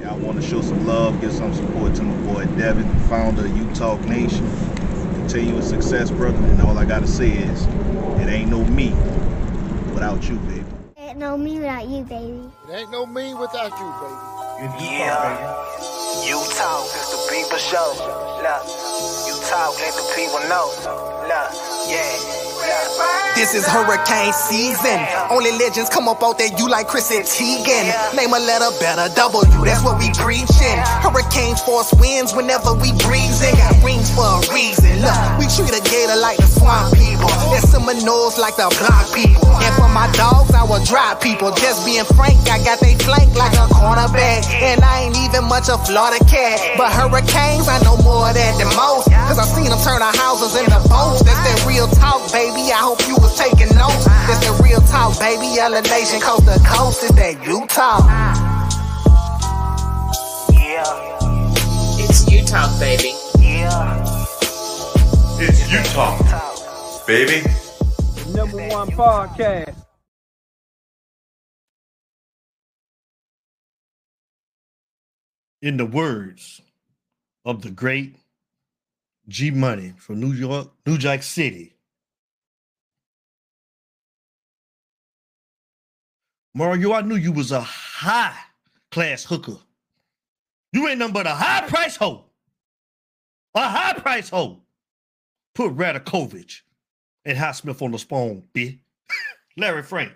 Yeah, 0.00 0.12
I 0.12 0.16
want 0.16 0.40
to 0.40 0.46
show 0.46 0.62
some 0.62 0.86
love, 0.86 1.20
give 1.20 1.32
some 1.32 1.52
support 1.54 1.94
to 1.96 2.02
my 2.02 2.32
boy 2.32 2.46
Devin, 2.56 2.88
founder 3.08 3.44
of 3.44 3.56
U 3.56 3.74
Talk 3.74 4.00
Nation. 4.02 4.48
Continuous 5.14 5.68
success, 5.68 6.10
brother. 6.10 6.38
And 6.38 6.60
all 6.62 6.78
I 6.78 6.86
gotta 6.86 7.06
say 7.06 7.30
is, 7.30 7.66
it 8.20 8.28
ain't 8.28 8.50
no 8.50 8.64
me 8.64 8.90
without 9.92 10.26
you, 10.28 10.36
baby. 10.38 10.64
It 10.96 11.00
Ain't 11.00 11.18
no 11.18 11.36
me 11.36 11.58
without 11.58 11.86
you, 11.86 12.04
baby. 12.04 12.50
It 12.68 12.72
ain't 12.72 12.90
no 12.90 13.04
me 13.04 13.34
without 13.34 13.72
you, 13.78 13.92
baby. 14.00 14.84
Yeah, 14.84 16.24
you 16.24 16.36
talk, 16.56 16.86
it's 16.86 17.10
the 17.10 17.34
people 17.34 17.58
show. 17.58 17.92
Look, 18.40 18.64
you 19.26 19.34
talk, 19.48 19.78
let 19.80 19.92
the 19.94 20.12
people 20.16 20.40
know. 20.48 20.66
Look, 21.28 21.90
yeah. 21.90 22.43
This 23.34 23.52
is 23.52 23.66
hurricane 23.66 24.32
season. 24.32 25.02
Only 25.28 25.50
legends 25.58 25.90
come 25.90 26.06
up 26.06 26.22
out 26.22 26.38
there, 26.38 26.54
you 26.54 26.70
like 26.70 26.86
Chris 26.86 27.10
and 27.10 27.26
Teigen. 27.26 27.90
Name 28.14 28.30
a 28.30 28.38
letter 28.38 28.70
better, 28.78 29.10
W, 29.10 29.66
that's 29.66 29.82
what 29.82 29.98
we 29.98 30.06
preaching. 30.14 30.78
Hurricane 31.02 31.58
force 31.66 31.90
winds 31.98 32.30
whenever 32.32 32.72
we 32.78 32.94
breezing. 33.02 33.52
Got 33.58 33.74
rings 33.82 34.06
for 34.14 34.22
a 34.22 34.40
reason. 34.54 35.02
Look, 35.02 35.18
we 35.42 35.50
treat 35.50 35.74
a 35.74 35.82
gator 35.82 36.14
like 36.22 36.38
the 36.38 36.46
swamp 36.46 36.94
people. 36.94 37.26
And 37.50 37.60
Seminoles 37.66 38.38
like 38.38 38.54
the 38.54 38.70
block 38.78 39.10
people. 39.10 39.50
And 39.60 39.74
for 39.74 39.90
my 39.90 40.06
dogs, 40.14 40.54
I 40.54 40.62
will 40.62 40.80
drive 40.86 41.18
people. 41.20 41.50
Just 41.58 41.82
being 41.82 42.06
frank, 42.14 42.38
I 42.46 42.62
got 42.62 42.78
they 42.78 42.94
flank 43.02 43.34
like 43.34 43.58
a 43.58 43.66
cornerback. 43.74 44.46
And 44.62 44.78
I 44.78 45.10
ain't 45.10 45.18
even 45.18 45.50
much 45.50 45.66
a 45.66 45.76
Florida 45.82 46.22
cat. 46.30 46.62
But 46.78 46.94
hurricanes, 46.94 47.66
I 47.66 47.82
know 47.82 47.98
more 48.06 48.30
than 48.30 48.62
most. 48.78 49.10
Cause 49.26 49.42
I 49.42 49.46
seen 49.50 49.74
them 49.74 49.82
turn 49.82 49.98
our 50.00 50.14
houses 50.14 50.54
into 50.54 50.78
boats. 50.86 51.26
That's 51.26 51.42
that 51.42 51.58
real 51.66 51.90
talk, 51.98 52.22
baby. 52.30 52.53
I 52.62 52.78
hope 52.80 53.00
you 53.08 53.16
was 53.16 53.36
taking 53.36 53.74
notes. 53.76 54.04
That's 54.04 54.40
that 54.46 54.60
real 54.62 54.80
talk, 54.82 55.18
baby. 55.18 55.46
Yellow 55.54 55.80
Nation, 55.82 56.20
coast 56.20 56.44
to 56.46 56.58
coast. 56.64 57.02
Is 57.04 57.10
that 57.10 57.44
U 57.46 57.66
Talk? 57.66 58.04
Yeah, 60.52 60.84
It's 62.04 62.30
U 62.30 62.44
Talk, 62.44 62.78
baby. 62.80 63.12
yeah. 63.40 64.24
It's 65.38 65.70
U 65.72 65.82
Talk, 65.94 67.06
baby. 67.06 67.42
Number 68.32 68.68
one 68.68 68.88
podcast. 68.90 69.74
in 75.62 75.76
the 75.76 75.86
words 75.86 76.60
of 77.44 77.62
the 77.62 77.70
great 77.70 78.16
G 79.28 79.50
Money 79.50 79.94
from 79.96 80.20
New 80.20 80.32
York, 80.32 80.68
New 80.86 80.98
Jack 80.98 81.22
City. 81.22 81.73
Mario, 86.54 86.92
I 86.92 87.00
knew 87.02 87.16
you 87.16 87.32
was 87.32 87.50
a 87.50 87.60
high 87.60 88.36
class 88.90 89.24
hooker. 89.24 89.58
You 90.72 90.88
ain't 90.88 90.98
nothing 90.98 91.14
but 91.14 91.26
a 91.26 91.34
high 91.34 91.66
price 91.68 91.96
hoe. 91.96 92.26
A 93.54 93.68
high 93.68 93.94
price 93.94 94.28
hoe. 94.28 94.62
Put 95.54 95.76
Radakovich 95.76 96.60
and 97.24 97.36
Highsmith 97.36 97.82
on 97.82 97.90
the 97.90 97.98
spawn, 97.98 98.44
bitch. 98.54 98.78
Larry 99.56 99.82
Frank. 99.82 100.12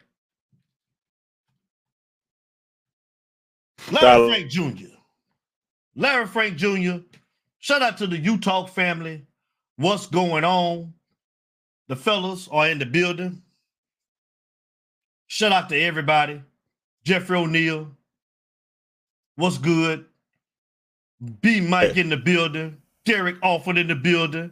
Larry 3.91 4.03
Dollar. 4.03 4.29
Frank 4.29 4.51
Jr. 4.51 4.95
Larry 5.95 6.27
Frank 6.27 6.57
Jr. 6.57 6.99
Shout 7.59 7.83
out 7.83 7.99
to 7.99 8.07
the 8.07 8.19
U 8.19 8.39
Talk 8.39 8.69
family. 8.69 9.27
What's 9.77 10.07
going 10.07 10.45
on? 10.45 10.93
The 11.89 11.97
fellas 11.97 12.49
are 12.49 12.69
in 12.69 12.79
the 12.79 12.87
building. 12.87 13.43
Shout 15.29 15.53
out 15.53 15.69
to 15.69 15.81
everybody. 15.81 16.43
Jeffrey 17.05 17.39
O'Neill. 17.39 17.89
What's 19.37 19.59
good? 19.59 20.05
B 21.41 21.61
Mike 21.61 21.97
in 21.97 22.09
the 22.09 22.17
building. 22.17 22.77
Derek 23.05 23.37
Alford 23.43 23.79
in 23.79 23.87
the 23.87 23.95
building. 23.95 24.51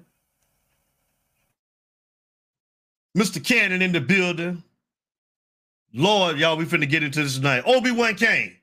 Mr. 3.17 3.43
Cannon 3.43 3.83
in 3.83 3.93
the 3.93 4.01
building. 4.01 4.63
Lord, 5.95 6.39
y'all, 6.39 6.57
we 6.57 6.67
finna 6.67 6.89
get 6.89 7.03
into 7.03 7.23
this 7.23 7.37
tonight. 7.37 7.63
Obi-Wan 7.67 8.15
Kane. 8.15 8.55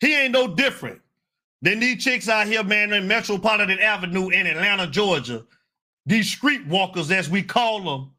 He 0.00 0.14
ain't 0.14 0.32
no 0.32 0.46
different 0.46 1.00
than 1.62 1.80
these 1.80 2.04
chicks 2.04 2.28
out 2.28 2.46
here, 2.46 2.62
man, 2.62 2.92
in 2.92 3.08
Metropolitan 3.08 3.78
Avenue 3.78 4.28
in 4.28 4.46
Atlanta, 4.46 4.86
Georgia. 4.86 5.44
These 6.04 6.30
street 6.30 6.66
walkers, 6.66 7.10
as 7.10 7.30
we 7.30 7.42
call 7.42 7.80
them. 7.80 8.10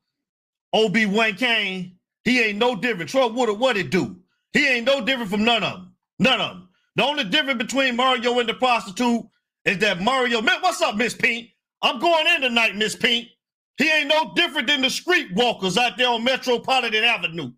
Obi-Wan 0.73 1.35
Kane, 1.35 1.96
he 2.27 2.41
ain't 2.41 2.57
no 2.57 2.75
different. 2.75 3.09
Troy 3.09 3.27
Woodard, 3.27 3.57
what 3.57 3.77
it 3.77 3.89
do? 3.89 4.17
He 4.51 4.67
ain't 4.67 4.85
no 4.85 4.99
different 4.99 5.31
from 5.31 5.45
none 5.45 5.63
of 5.63 5.71
them. 5.71 5.93
None 6.19 6.41
of 6.41 6.49
them. 6.49 6.69
The 6.97 7.05
only 7.05 7.23
difference 7.23 7.57
between 7.57 7.95
Mario 7.95 8.37
and 8.39 8.49
the 8.49 8.53
prostitute 8.53 9.21
is 9.63 9.77
that 9.77 10.01
Mario, 10.01 10.41
man, 10.41 10.59
what's 10.59 10.81
up, 10.81 10.97
Miss 10.97 11.13
Pink? 11.13 11.47
I'm 11.81 11.99
going 11.99 12.27
in 12.35 12.41
tonight, 12.41 12.75
Miss 12.75 12.97
Pink. 12.97 13.29
He 13.77 13.89
ain't 13.89 14.09
no 14.09 14.33
different 14.35 14.67
than 14.67 14.81
the 14.81 14.89
street 14.89 15.29
walkers 15.35 15.77
out 15.77 15.97
there 15.97 16.09
on 16.09 16.25
Metropolitan 16.25 17.01
Avenue. 17.05 17.53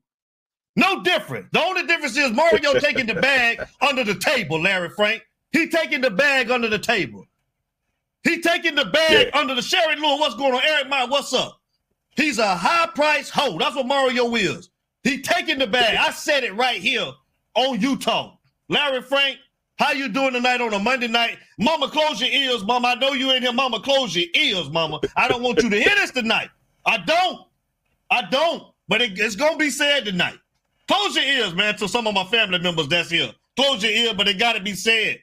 No 0.76 1.02
different. 1.02 1.52
The 1.52 1.64
only 1.64 1.88
difference 1.88 2.16
is 2.16 2.30
Mario 2.32 2.74
taking 2.80 3.08
the 3.08 3.16
bag 3.16 3.66
under 3.82 4.04
the 4.04 4.20
table, 4.20 4.62
Larry 4.62 4.90
Frank. 4.90 5.24
He 5.52 5.68
taking 5.70 6.02
the 6.02 6.12
bag 6.12 6.52
under 6.52 6.68
the 6.68 6.78
table. 6.78 7.26
He 8.24 8.40
taking 8.40 8.76
the 8.76 8.86
bag 8.86 9.32
under 9.34 9.56
the 9.56 9.64
Sherry 9.64 9.96
Lewis. 9.96 10.20
What's 10.20 10.36
going 10.36 10.54
on? 10.54 10.62
Eric 10.64 10.90
Mike, 10.90 11.10
what's 11.10 11.34
up? 11.34 11.59
He's 12.16 12.40
a 12.40 12.56
high 12.56 12.88
price 12.96 13.30
hoe. 13.30 13.58
That's 13.58 13.76
what 13.76 13.88
Mario 13.88 14.34
is. 14.36 14.70
He 15.04 15.22
taking 15.22 15.60
the 15.60 15.68
bag. 15.68 15.98
I 15.98 16.12
said 16.12 16.44
it 16.44 16.56
right 16.56 16.82
here 16.82 17.12
on 17.56 17.80
U 17.82 17.98
Talk. 17.98 18.38
Larry 18.70 19.02
Frank, 19.02 19.38
how 19.78 19.92
you 19.94 20.10
doing 20.10 20.34
tonight 20.34 20.62
on 20.62 20.74
a 20.74 20.80
Monday 20.80 21.08
night? 21.08 21.38
Mama, 21.60 21.90
close 21.90 22.22
your 22.22 22.30
ears, 22.32 22.64
mama. 22.66 22.90
I 22.90 22.96
know 22.96 23.14
you 23.14 23.32
in 23.32 23.44
here. 23.44 23.54
Mama, 23.54 23.80
close 23.82 24.16
your 24.16 24.26
ears, 24.36 24.70
mama. 24.70 25.00
I 25.16 25.28
don't 25.28 25.44
want 25.44 25.62
you 25.64 25.70
to 25.70 25.78
hear 25.82 25.96
this 25.96 26.12
tonight. 26.12 26.50
I 26.86 26.98
don't. 27.00 27.42
I 28.12 28.24
don't. 28.30 28.64
But 28.88 29.02
it- 29.02 29.20
it's 29.20 29.36
gonna 29.36 29.58
be 29.58 29.70
said 29.70 30.06
tonight. 30.06 30.40
Close 30.88 31.16
your 31.16 31.26
ears, 31.26 31.56
man, 31.56 31.78
to 31.78 31.88
some 31.88 32.08
of 32.08 32.14
my 32.16 32.26
family 32.26 32.60
members 32.60 32.88
that's 32.88 33.10
here. 33.12 33.32
Close 33.58 33.84
your 33.84 33.92
ear, 33.94 34.14
but 34.16 34.28
it 34.28 34.40
gotta 34.40 34.60
be 34.62 34.74
said. 34.76 35.20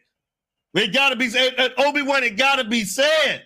It 0.75 0.93
gotta 0.95 1.17
be 1.17 1.29
said. 1.31 1.55
At 1.57 1.79
Obi-Wan, 1.79 2.25
it 2.25 2.37
gotta 2.37 2.65
be 2.65 2.85
said. 2.85 3.45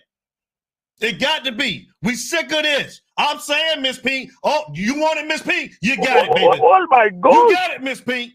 It 1.01 1.19
got 1.19 1.45
to 1.45 1.51
be. 1.51 1.89
We 2.01 2.15
sick 2.15 2.51
of 2.51 2.63
this. 2.63 3.00
I'm 3.17 3.39
saying, 3.39 3.81
Miss 3.83 3.99
Pink. 3.99 4.31
Oh, 4.43 4.65
you 4.73 4.95
want 4.99 5.19
it, 5.19 5.27
Miss 5.27 5.41
Pink? 5.43 5.73
You 5.81 6.01
got 6.01 6.25
it, 6.25 6.33
baby. 6.33 6.63
Oh, 6.63 6.81
oh 6.81 6.87
my 6.89 7.09
God. 7.09 7.33
You 7.33 7.47
got 7.49 7.71
it, 7.71 7.83
Miss 7.83 8.01
Pink. 8.01 8.33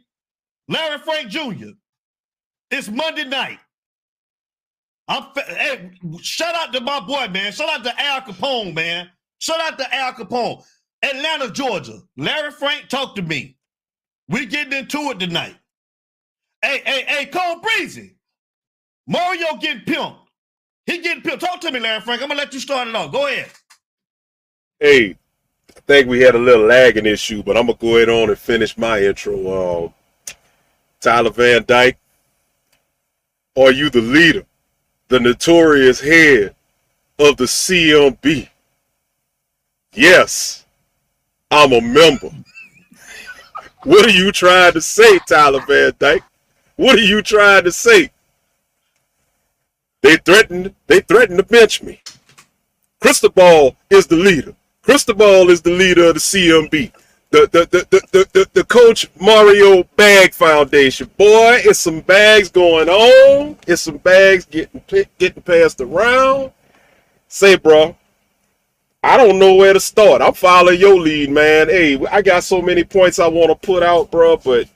Larry 0.69 0.99
Frank 0.99 1.31
Jr. 1.31 1.71
It's 2.71 2.89
Monday 2.89 3.25
night. 3.25 3.61
I'm 5.09 5.25
fa- 5.35 5.43
hey, 5.47 5.93
shout 6.23 6.55
out 6.55 6.73
to 6.75 6.81
my 6.81 7.01
boy, 7.01 7.29
man. 7.29 7.53
Shout 7.53 7.69
out 7.71 7.85
to 7.85 8.01
Al 8.03 8.23
Capone, 8.23 8.75
man. 8.75 9.11
Shout 9.41 9.61
out 9.61 9.79
to 9.79 9.95
Al 9.95 10.13
Capone. 10.15 10.65
Atlanta, 11.03 11.51
Georgia. 11.51 12.01
Larry 12.17 12.53
Frank, 12.53 12.89
talk 12.89 13.17
to 13.17 13.23
me. 13.23 13.57
We 14.29 14.47
getting 14.47 14.73
into 14.75 14.99
it 15.11 15.21
tonight. 15.21 15.57
Hey, 16.63 16.83
hey, 16.85 17.05
hey, 17.07 17.27
Cole 17.27 17.61
Breezy. 17.61 18.17
Mario 19.09 19.57
getting 19.57 19.83
pimped. 19.85 20.19
He 20.87 20.99
getting 21.01 21.23
pimped. 21.23 21.41
Talk 21.41 21.61
to 21.63 21.73
me, 21.73 21.81
Larry 21.81 22.01
Frank. 22.03 22.23
I'm 22.23 22.29
gonna 22.29 22.41
let 22.41 22.55
you 22.55 22.61
start 22.61 22.89
it 22.89 22.97
off. 22.97 23.13
Go 23.13 23.27
ahead. 23.27 23.51
Hey, 24.79 25.17
I 25.75 25.81
think 25.87 26.07
we 26.07 26.21
had 26.21 26.35
a 26.35 26.39
little 26.39 26.67
lagging 26.67 27.07
issue, 27.07 27.43
but 27.43 27.57
I'm 27.57 27.67
gonna 27.67 27.79
go 27.79 27.97
ahead 27.97 28.11
on 28.11 28.29
and 28.29 28.39
finish 28.39 28.77
my 28.77 29.01
intro. 29.01 29.85
Um, 29.85 29.95
Tyler 31.01 31.31
Van 31.31 31.65
Dyke, 31.67 31.97
are 33.57 33.73
you 33.73 33.89
the 33.89 34.03
leader, 34.03 34.45
the 35.09 35.19
notorious 35.19 36.01
head 36.01 36.55
of 37.19 37.39
the 37.39 37.45
CMB? 37.45 38.51
Yes, 39.95 40.67
I'm 41.51 41.73
a 41.73 41.81
member. 41.81 42.31
What 43.85 44.05
are 44.05 44.11
you 44.11 44.31
trying 44.31 44.75
to 44.75 44.83
say, 44.83 45.19
Tyler 45.21 45.65
Van 45.67 45.93
Dyke? 45.99 46.25
What 46.77 46.99
are 46.99 47.03
you 47.03 47.23
trying 47.23 47.65
to 47.65 47.73
say? 47.73 48.11
They 50.03 50.19
threatened. 50.19 50.75
They 50.87 51.01
threatened 51.01 51.39
to 51.39 51.45
bench 51.45 51.83
me. 51.83 52.03
Cristobal 53.01 53.75
is 53.89 54.07
the 54.07 54.17
leader. 54.17 54.55
Cristobal 54.87 55.51
is 55.51 55.63
the 55.63 55.73
leader 55.73 56.07
of 56.07 56.15
the 56.15 56.21
CMB. 56.21 56.93
The 57.33 57.41
the, 57.51 57.61
the, 57.73 57.89
the, 57.91 58.07
the, 58.13 58.29
the, 58.33 58.51
the 58.55 58.65
Coach 58.67 59.09
Mario 59.21 59.83
Bag 59.97 60.33
Foundation. 60.33 61.11
Boy, 61.19 61.61
it's 61.65 61.81
some 61.81 62.03
bags 62.03 62.49
going 62.49 62.89
on. 62.89 63.59
It's 63.67 63.83
some 63.83 63.97
bags 63.99 64.45
getting 64.47 64.81
getting 65.19 65.43
passed 65.43 65.81
around. 65.81 66.53
Say, 67.27 67.57
bro, 67.57 67.97
I 69.03 69.17
don't 69.17 69.41
know 69.41 69.57
where 69.57 69.73
to 69.73 69.81
start. 69.81 70.23
I'm 70.23 70.35
following 70.35 70.79
your 70.81 71.01
lead, 71.01 71.31
man. 71.31 71.69
Hey, 71.69 72.01
I 72.07 72.23
got 72.23 72.45
so 72.45 72.63
many 72.63 72.85
points 72.85 73.19
I 73.19 73.27
want 73.27 73.51
to 73.51 73.67
put 73.67 73.83
out, 73.83 74.13
bro, 74.13 74.37
but 74.37 74.69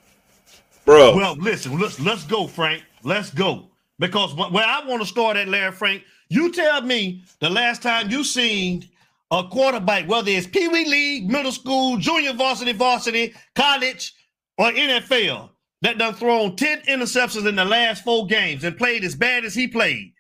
bro, 0.85 1.15
Well, 1.15 1.37
listen, 1.37 1.79
let's 1.79 2.01
let's 2.01 2.25
go, 2.25 2.49
Frank. 2.49 2.83
Let's 3.05 3.31
go. 3.31 3.69
Because 4.01 4.33
wh- 4.33 4.53
where 4.53 4.67
I 4.67 4.85
want 4.85 5.03
to 5.03 5.07
start 5.09 5.37
at, 5.37 5.47
Larry 5.47 5.71
Frank, 5.71 6.03
you 6.29 6.53
tell 6.53 6.83
me 6.83 7.23
the 7.39 7.49
last 7.49 7.81
time 7.83 8.11
you 8.11 8.25
seen 8.25 8.90
a 9.31 9.45
quarterback, 9.45 10.09
whether 10.09 10.31
it's 10.31 10.47
Pee 10.47 10.69
Wee 10.69 10.89
League, 10.89 11.31
middle 11.31 11.53
school, 11.53 11.97
junior 11.99 12.33
varsity, 12.33 12.73
varsity, 12.73 13.35
college, 13.55 14.15
or 14.59 14.71
NFL, 14.73 15.51
that 15.83 15.99
done 15.99 16.15
thrown 16.15 16.57
10 16.57 16.83
interceptions 16.83 17.49
in 17.49 17.57
the 17.57 17.65
last 17.65 18.05
four 18.05 18.27
games 18.27 18.65
and 18.65 18.77
played 18.77 19.05
as 19.05 19.15
bad 19.15 19.45
as 19.45 19.55
he 19.55 19.69
played. 19.69 20.13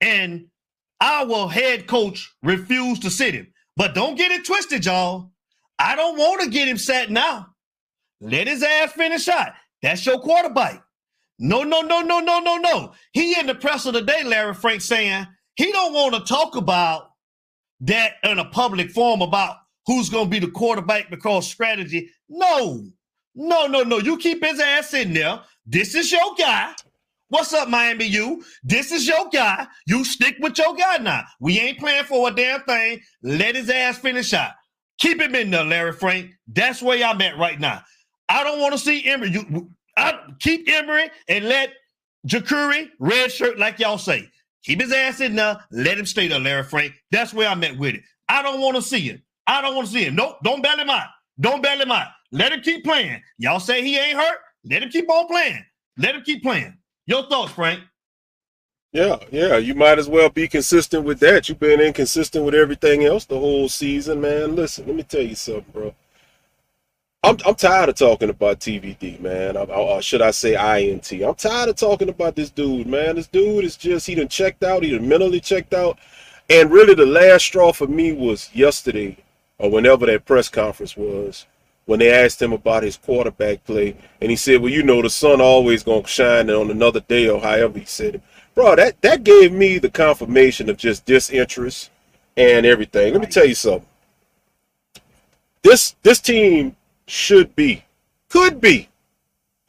And 0.00 0.46
our 1.00 1.48
head 1.48 1.86
coach 1.86 2.32
refused 2.42 3.02
to 3.02 3.10
sit 3.10 3.34
him. 3.34 3.52
But 3.76 3.94
don't 3.94 4.16
get 4.16 4.32
it 4.32 4.44
twisted, 4.44 4.84
y'all. 4.84 5.32
I 5.78 5.96
don't 5.96 6.18
want 6.18 6.42
to 6.42 6.50
get 6.50 6.68
him 6.68 6.76
sat 6.76 7.10
now. 7.10 7.46
Let 8.20 8.48
his 8.48 8.62
ass 8.62 8.92
finish 8.92 9.28
out. 9.28 9.52
That's 9.82 10.04
your 10.04 10.18
quarterback. 10.18 10.82
No, 11.38 11.62
no, 11.62 11.82
no, 11.82 12.00
no, 12.00 12.18
no, 12.18 12.40
no, 12.40 12.56
no. 12.56 12.92
He 13.12 13.38
in 13.38 13.46
the 13.46 13.54
press 13.54 13.86
of 13.86 13.94
the 13.94 14.02
day, 14.02 14.24
Larry 14.24 14.54
Frank, 14.54 14.80
saying 14.80 15.26
he 15.54 15.70
don't 15.70 15.92
want 15.92 16.14
to 16.14 16.20
talk 16.32 16.56
about 16.56 17.07
that 17.80 18.14
in 18.24 18.38
a 18.38 18.44
public 18.46 18.90
forum 18.90 19.22
about 19.22 19.56
who's 19.86 20.10
going 20.10 20.24
to 20.24 20.30
be 20.30 20.38
the 20.38 20.50
quarterback 20.50 21.10
because 21.10 21.46
strategy. 21.46 22.10
No, 22.28 22.84
no, 23.34 23.66
no, 23.66 23.82
no. 23.82 23.98
You 23.98 24.18
keep 24.18 24.44
his 24.44 24.60
ass 24.60 24.94
in 24.94 25.12
there. 25.14 25.40
This 25.66 25.94
is 25.94 26.10
your 26.10 26.34
guy. 26.36 26.74
What's 27.30 27.52
up, 27.52 27.68
Miami 27.68 28.06
U? 28.06 28.42
This 28.64 28.90
is 28.90 29.06
your 29.06 29.28
guy. 29.28 29.66
You 29.86 30.02
stick 30.04 30.36
with 30.40 30.56
your 30.56 30.74
guy 30.74 30.96
now. 30.98 31.24
We 31.40 31.58
ain't 31.60 31.78
playing 31.78 32.04
for 32.04 32.28
a 32.28 32.34
damn 32.34 32.62
thing. 32.62 33.00
Let 33.22 33.54
his 33.54 33.68
ass 33.68 33.98
finish 33.98 34.32
out. 34.32 34.52
Keep 34.98 35.20
him 35.20 35.34
in 35.34 35.50
there, 35.50 35.64
Larry 35.64 35.92
Frank. 35.92 36.32
That's 36.46 36.82
where 36.82 37.04
I'm 37.04 37.20
at 37.20 37.38
right 37.38 37.60
now. 37.60 37.82
I 38.28 38.44
don't 38.44 38.60
want 38.60 38.72
to 38.72 38.78
see 38.78 39.04
Emory. 39.04 39.30
You, 39.30 39.70
I 39.96 40.18
keep 40.40 40.68
Emory 40.68 41.10
and 41.28 41.48
let 41.48 41.74
Jacurri 42.26 42.88
red 42.98 43.30
shirt, 43.30 43.58
like 43.58 43.78
y'all 43.78 43.98
say. 43.98 44.28
Keep 44.68 44.82
his 44.82 44.92
ass 44.92 45.22
in 45.22 45.34
there. 45.34 45.58
Let 45.70 45.96
him 45.96 46.04
stay 46.04 46.28
there, 46.28 46.38
Larry 46.38 46.62
Frank. 46.62 46.92
That's 47.10 47.32
where 47.32 47.48
I'm 47.48 47.64
at 47.64 47.78
with 47.78 47.94
it. 47.94 48.02
I 48.28 48.42
don't 48.42 48.60
want 48.60 48.76
to 48.76 48.82
see 48.82 49.00
him. 49.00 49.22
I 49.46 49.62
don't 49.62 49.74
want 49.74 49.86
to 49.86 49.92
see 49.94 50.04
him. 50.04 50.14
Nope. 50.14 50.36
Don't 50.44 50.62
bail 50.62 50.76
him 50.76 50.90
out. 50.90 51.08
Don't 51.40 51.62
bail 51.62 51.80
him 51.80 51.90
out. 51.90 52.08
Let 52.32 52.52
him 52.52 52.60
keep 52.60 52.84
playing. 52.84 53.22
Y'all 53.38 53.60
say 53.60 53.82
he 53.82 53.96
ain't 53.96 54.18
hurt. 54.18 54.38
Let 54.68 54.82
him 54.82 54.90
keep 54.90 55.08
on 55.08 55.26
playing. 55.26 55.64
Let 55.96 56.16
him 56.16 56.22
keep 56.22 56.42
playing. 56.42 56.76
Your 57.06 57.26
thoughts, 57.30 57.52
Frank? 57.52 57.80
Yeah, 58.92 59.16
yeah. 59.30 59.56
You 59.56 59.74
might 59.74 59.98
as 59.98 60.06
well 60.06 60.28
be 60.28 60.46
consistent 60.46 61.04
with 61.04 61.18
that. 61.20 61.48
You've 61.48 61.58
been 61.58 61.80
inconsistent 61.80 62.44
with 62.44 62.54
everything 62.54 63.06
else 63.06 63.24
the 63.24 63.38
whole 63.38 63.70
season, 63.70 64.20
man. 64.20 64.54
Listen, 64.54 64.86
let 64.86 64.96
me 64.96 65.02
tell 65.02 65.22
you 65.22 65.34
something, 65.34 65.64
bro. 65.72 65.94
I'm 67.28 67.36
I'm 67.44 67.54
tired 67.56 67.90
of 67.90 67.94
talking 67.94 68.30
about 68.30 68.60
TVD, 68.60 69.20
man. 69.20 69.58
or 69.58 70.00
should 70.00 70.22
I 70.22 70.30
say 70.30 70.54
INT? 70.54 71.12
I'm 71.12 71.34
tired 71.34 71.68
of 71.68 71.76
talking 71.76 72.08
about 72.08 72.34
this 72.34 72.48
dude, 72.48 72.86
man. 72.86 73.16
This 73.16 73.26
dude 73.26 73.66
is 73.66 73.76
just 73.76 74.06
he 74.06 74.14
done 74.14 74.28
checked 74.28 74.64
out. 74.64 74.82
He 74.82 74.92
done 74.92 75.06
mentally 75.06 75.38
checked 75.38 75.74
out. 75.74 75.98
And 76.48 76.70
really, 76.70 76.94
the 76.94 77.04
last 77.04 77.44
straw 77.44 77.74
for 77.74 77.86
me 77.86 78.12
was 78.12 78.48
yesterday, 78.54 79.18
or 79.58 79.70
whenever 79.70 80.06
that 80.06 80.24
press 80.24 80.48
conference 80.48 80.96
was, 80.96 81.44
when 81.84 81.98
they 81.98 82.10
asked 82.10 82.40
him 82.40 82.54
about 82.54 82.82
his 82.82 82.96
quarterback 82.96 83.62
play, 83.64 83.94
and 84.22 84.30
he 84.30 84.36
said, 84.36 84.62
"Well, 84.62 84.72
you 84.72 84.82
know, 84.82 85.02
the 85.02 85.10
sun 85.10 85.42
always 85.42 85.82
gonna 85.82 86.06
shine 86.06 86.48
on 86.48 86.70
another 86.70 87.00
day," 87.00 87.28
or 87.28 87.42
however 87.42 87.78
he 87.78 87.84
said 87.84 88.14
it. 88.14 88.22
Bro, 88.54 88.76
that 88.76 89.02
that 89.02 89.22
gave 89.22 89.52
me 89.52 89.76
the 89.76 89.90
confirmation 89.90 90.70
of 90.70 90.78
just 90.78 91.04
disinterest 91.04 91.90
and 92.38 92.64
everything. 92.64 93.12
Let 93.12 93.20
me 93.20 93.28
tell 93.28 93.46
you 93.46 93.54
something. 93.54 93.84
This 95.62 95.94
this 96.02 96.20
team 96.20 96.74
should 97.08 97.56
be, 97.56 97.84
could 98.28 98.60
be 98.60 98.88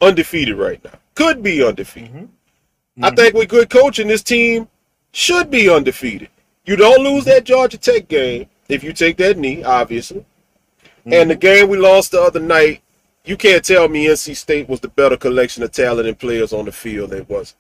undefeated 0.02 0.56
right 0.56 0.84
now. 0.84 1.00
Could 1.16 1.42
be 1.42 1.64
undefeated. 1.64 2.10
Mm-hmm. 2.10 2.20
Mm-hmm. 2.20 3.06
I 3.06 3.12
think 3.12 3.34
with 3.34 3.50
good 3.50 3.70
coaching, 3.70 4.08
this 4.08 4.24
team 4.24 4.68
should 5.12 5.50
be 5.50 5.70
undefeated. 5.70 6.30
You 6.66 6.76
don't 6.76 7.04
lose 7.04 7.26
that 7.26 7.46
Georgia 7.46 7.78
Tech 7.78 8.08
game 8.08 8.48
if 8.68 8.84
you 8.84 8.94
take 8.94 9.18
that 9.18 9.38
knee, 9.38 9.64
obviously. 9.64 10.20
Mm-hmm. 10.20 11.14
And 11.14 11.32
the 11.32 11.36
game 11.36 11.70
we 11.70 11.78
lost 11.78 12.12
the 12.12 12.22
other 12.22 12.40
night, 12.40 12.82
you 13.26 13.38
can't 13.38 13.64
tell 13.64 13.88
me 13.88 14.08
NC 14.08 14.36
State 14.36 14.68
was 14.68 14.80
the 14.80 14.90
better 14.90 15.18
collection 15.18 15.64
of 15.64 15.72
talent 15.72 16.08
and 16.08 16.20
players 16.20 16.54
on 16.54 16.66
the 16.66 16.72
field. 16.72 17.14
It 17.14 17.30
was. 17.30 17.56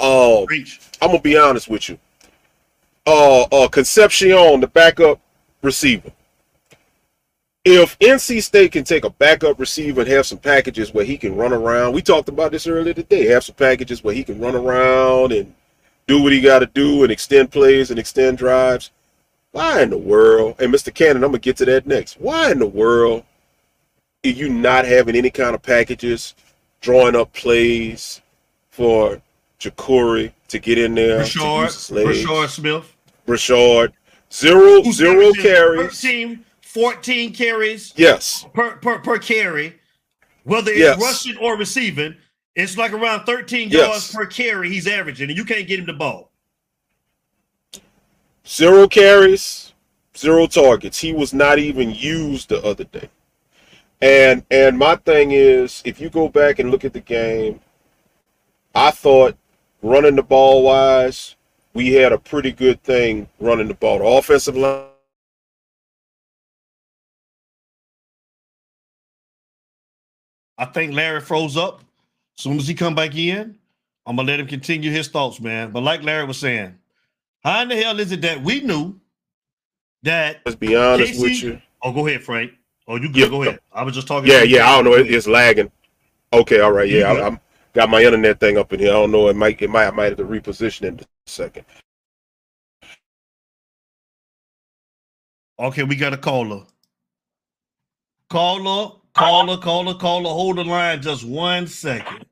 Uh, 0.00 0.42
I'm 0.42 0.66
gonna 1.00 1.20
be 1.20 1.38
honest 1.38 1.68
with 1.68 1.88
you. 1.88 1.98
Uh, 3.06 3.42
uh, 3.42 3.68
Concepcion, 3.68 4.60
the 4.60 4.66
backup 4.66 5.20
receiver, 5.62 6.10
if 7.64 7.98
NC 7.98 8.42
State 8.42 8.72
can 8.72 8.84
take 8.84 9.04
a 9.04 9.10
backup 9.10 9.58
receiver 9.58 10.02
and 10.02 10.10
have 10.10 10.26
some 10.26 10.38
packages 10.38 10.92
where 10.92 11.04
he 11.04 11.16
can 11.16 11.34
run 11.34 11.52
around, 11.52 11.94
we 11.94 12.02
talked 12.02 12.28
about 12.28 12.52
this 12.52 12.66
earlier 12.66 12.92
today. 12.92 13.26
Have 13.26 13.44
some 13.44 13.54
packages 13.54 14.04
where 14.04 14.14
he 14.14 14.22
can 14.22 14.38
run 14.38 14.54
around 14.54 15.32
and 15.32 15.54
do 16.06 16.22
what 16.22 16.32
he 16.32 16.42
got 16.42 16.58
to 16.58 16.66
do 16.66 17.02
and 17.02 17.10
extend 17.10 17.50
plays 17.50 17.90
and 17.90 17.98
extend 17.98 18.36
drives. 18.36 18.90
Why 19.52 19.82
in 19.82 19.90
the 19.90 19.98
world? 19.98 20.56
And 20.58 20.72
Mr. 20.74 20.92
Cannon, 20.92 21.24
I'm 21.24 21.30
gonna 21.30 21.38
get 21.38 21.56
to 21.58 21.64
that 21.64 21.86
next. 21.86 22.20
Why 22.20 22.50
in 22.50 22.58
the 22.58 22.66
world 22.66 23.24
are 24.24 24.28
you 24.28 24.48
not 24.50 24.84
having 24.84 25.16
any 25.16 25.30
kind 25.30 25.54
of 25.54 25.62
packages, 25.62 26.34
drawing 26.80 27.16
up 27.16 27.32
plays 27.32 28.20
for 28.70 29.22
Jacurri 29.58 30.32
to 30.48 30.58
get 30.58 30.76
in 30.76 30.94
there? 30.94 31.20
Brashard, 31.20 31.68
Brashard 32.04 32.48
Smith, 32.48 32.96
Brashard, 33.26 33.92
zero 34.30 34.82
zero 34.90 35.32
carries. 35.32 35.98
Team 36.00 36.44
14 36.74 37.32
carries 37.32 37.94
yes 37.96 38.44
per 38.52 38.76
per, 38.78 38.98
per 38.98 39.18
carry, 39.18 39.78
whether 40.42 40.72
it's 40.72 40.80
yes. 40.80 41.00
rushing 41.00 41.36
or 41.38 41.56
receiving. 41.56 42.16
It's 42.56 42.76
like 42.76 42.92
around 42.92 43.24
13 43.24 43.70
yes. 43.70 43.86
yards 43.86 44.12
per 44.12 44.26
carry 44.26 44.68
he's 44.70 44.86
averaging, 44.86 45.28
and 45.28 45.38
you 45.38 45.44
can't 45.44 45.66
get 45.66 45.78
him 45.78 45.86
the 45.86 45.92
ball. 45.92 46.30
Zero 48.46 48.86
carries, 48.88 49.72
zero 50.16 50.46
targets. 50.46 50.98
He 50.98 51.12
was 51.12 51.32
not 51.32 51.58
even 51.58 51.94
used 51.94 52.48
the 52.48 52.60
other 52.62 52.84
day. 52.84 53.08
And 54.00 54.44
and 54.50 54.76
my 54.76 54.96
thing 54.96 55.30
is, 55.30 55.80
if 55.84 56.00
you 56.00 56.10
go 56.10 56.28
back 56.28 56.58
and 56.58 56.72
look 56.72 56.84
at 56.84 56.92
the 56.92 57.00
game, 57.00 57.60
I 58.74 58.90
thought 58.90 59.36
running 59.80 60.16
the 60.16 60.24
ball 60.24 60.64
wise, 60.64 61.36
we 61.72 61.92
had 61.92 62.12
a 62.12 62.18
pretty 62.18 62.50
good 62.50 62.82
thing 62.82 63.28
running 63.38 63.68
the 63.68 63.74
ball. 63.74 63.98
The 64.00 64.04
offensive 64.04 64.56
line 64.56 64.86
I 70.58 70.66
think 70.66 70.94
Larry 70.94 71.20
froze 71.20 71.56
up. 71.56 71.80
As 72.38 72.42
soon 72.42 72.58
as 72.58 72.66
he 72.66 72.74
come 72.74 72.94
back 72.94 73.14
in, 73.14 73.58
I'm 74.06 74.16
gonna 74.16 74.28
let 74.28 74.40
him 74.40 74.46
continue 74.46 74.90
his 74.90 75.08
thoughts, 75.08 75.40
man. 75.40 75.70
But 75.70 75.82
like 75.82 76.02
Larry 76.02 76.26
was 76.26 76.38
saying, 76.38 76.76
how 77.42 77.62
in 77.62 77.68
the 77.68 77.76
hell 77.76 77.98
is 78.00 78.12
it 78.12 78.22
that 78.22 78.42
we 78.42 78.60
knew 78.60 78.98
that? 80.02 80.40
Let's 80.44 80.56
be 80.56 80.76
honest 80.76 81.12
Casey, 81.12 81.22
with 81.22 81.42
you. 81.42 81.62
Oh, 81.82 81.92
go 81.92 82.06
ahead, 82.06 82.22
Frank. 82.22 82.52
Oh, 82.86 82.96
you 82.96 83.08
good? 83.08 83.16
Yeah. 83.16 83.28
Go 83.28 83.42
ahead. 83.42 83.60
I 83.72 83.82
was 83.82 83.94
just 83.94 84.06
talking. 84.06 84.30
Yeah, 84.30 84.42
yeah. 84.42 84.68
I 84.68 84.76
don't 84.76 84.84
know. 84.84 84.94
It, 84.94 85.10
it's 85.10 85.26
lagging. 85.26 85.70
Okay, 86.32 86.60
all 86.60 86.72
right. 86.72 86.88
Yeah, 86.88 87.12
I, 87.12 87.26
am 87.26 87.40
got 87.72 87.88
my 87.88 88.02
internet 88.02 88.40
thing 88.40 88.58
up 88.58 88.72
in 88.72 88.80
here. 88.80 88.90
I 88.90 88.94
don't 88.94 89.12
know. 89.12 89.28
It 89.28 89.36
might. 89.36 89.60
It 89.62 89.70
might. 89.70 89.86
I 89.86 89.90
might 89.90 90.04
have 90.06 90.16
to 90.16 90.24
reposition 90.24 90.82
it 90.82 90.88
in 90.88 91.00
a 91.00 91.04
second. 91.26 91.64
Okay, 95.58 95.84
we 95.84 95.96
got 95.96 96.12
a 96.12 96.18
caller. 96.18 96.64
Caller 98.28 98.96
Caller, 99.16 99.58
caller, 99.58 99.94
caller, 99.94 100.30
hold 100.30 100.56
the 100.56 100.64
line 100.64 101.00
just 101.00 101.24
one 101.24 101.66
second. 101.66 102.26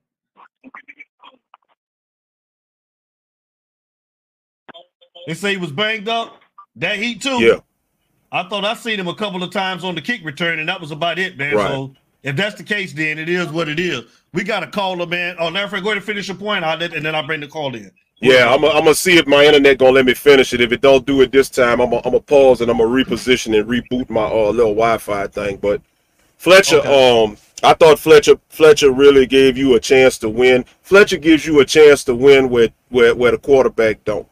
They 5.27 5.35
say 5.35 5.53
he 5.53 5.57
was 5.57 5.71
banged 5.71 6.09
up. 6.09 6.41
That 6.77 6.97
heat 6.97 7.23
too. 7.23 7.41
Yeah. 7.41 7.61
I 8.33 8.49
thought 8.49 8.65
I 8.65 8.75
seen 8.75 8.99
him 8.99 9.09
a 9.09 9.15
couple 9.15 9.43
of 9.43 9.51
times 9.51 9.85
on 9.85 9.95
the 9.95 10.01
kick 10.01 10.25
return, 10.25 10.59
and 10.59 10.69
that 10.69 10.81
was 10.81 10.91
about 10.91 11.19
it, 11.19 11.37
man. 11.37 11.55
Right. 11.55 11.69
So 11.69 11.95
if 12.23 12.35
that's 12.35 12.57
the 12.57 12.65
case, 12.65 12.93
then 12.93 13.19
it 13.19 13.29
is 13.29 13.49
what 13.49 13.69
it 13.69 13.79
is. 13.79 14.05
We 14.33 14.43
got 14.43 14.61
to 14.61 14.67
call 14.67 14.95
a 14.95 14.97
caller, 14.97 15.07
man. 15.07 15.37
Oh, 15.39 15.49
Larry, 15.49 15.81
go 15.81 15.89
ahead 15.89 15.99
and 15.99 16.05
finish 16.05 16.29
your 16.29 16.37
point. 16.37 16.65
I'll 16.65 16.79
let, 16.79 16.95
and 16.95 17.05
then 17.05 17.15
I'll 17.15 17.27
bring 17.27 17.41
the 17.41 17.47
call 17.47 17.75
in. 17.75 17.91
Yeah, 18.21 18.55
I'm 18.55 18.61
gonna 18.61 18.95
see 18.95 19.19
if 19.19 19.27
my 19.27 19.45
internet 19.45 19.79
gonna 19.79 19.91
let 19.91 20.07
me 20.07 20.15
finish 20.15 20.53
it. 20.55 20.61
If 20.61 20.71
it 20.71 20.81
don't 20.81 21.05
do 21.05 21.23
it 21.23 21.33
this 21.33 21.51
time, 21.51 21.81
I'm 21.81 21.91
gonna 21.91 22.21
pause 22.21 22.61
and 22.61 22.71
I'm 22.71 22.79
gonna 22.79 22.89
reposition 22.89 23.59
and 23.59 23.69
reboot 23.69 24.09
my 24.09 24.23
uh, 24.23 24.51
little 24.51 24.75
Wi-Fi 24.75 25.27
thing. 25.27 25.57
But 25.57 25.83
Fletcher, 26.42 26.78
okay. 26.78 27.22
um, 27.25 27.37
I 27.62 27.72
thought 27.72 28.00
Fletcher 28.00 28.34
Fletcher 28.49 28.90
really 28.90 29.26
gave 29.26 29.56
you 29.56 29.76
a 29.76 29.80
chance 29.80 30.18
to 30.18 30.28
win. 30.28 30.64
Fletcher 30.82 31.16
gives 31.18 31.46
you 31.46 31.61
a 31.61 31.64
chance 31.64 32.02
to 32.02 32.16
win 32.16 32.50
where 32.50 32.70
where, 32.88 33.14
where 33.14 33.30
the 33.30 33.38
quarterback 33.38 34.02
don't. 34.02 34.26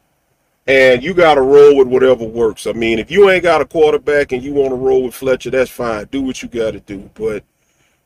And 0.67 1.01
you 1.01 1.13
got 1.13 1.35
to 1.35 1.41
roll 1.41 1.77
with 1.77 1.87
whatever 1.87 2.25
works. 2.25 2.67
I 2.67 2.73
mean, 2.73 2.99
if 2.99 3.09
you 3.11 3.29
ain't 3.29 3.43
got 3.43 3.61
a 3.61 3.65
quarterback 3.65 4.33
and 4.33 4.43
you 4.43 4.53
want 4.53 4.71
to 4.71 4.75
roll 4.75 5.03
with 5.03 5.15
Fletcher, 5.15 5.51
that's 5.51 5.71
fine. 5.71 6.05
Do 6.11 6.21
what 6.21 6.43
you 6.43 6.49
got 6.49 6.71
to 6.71 6.81
do. 6.81 7.09
But 7.13 7.45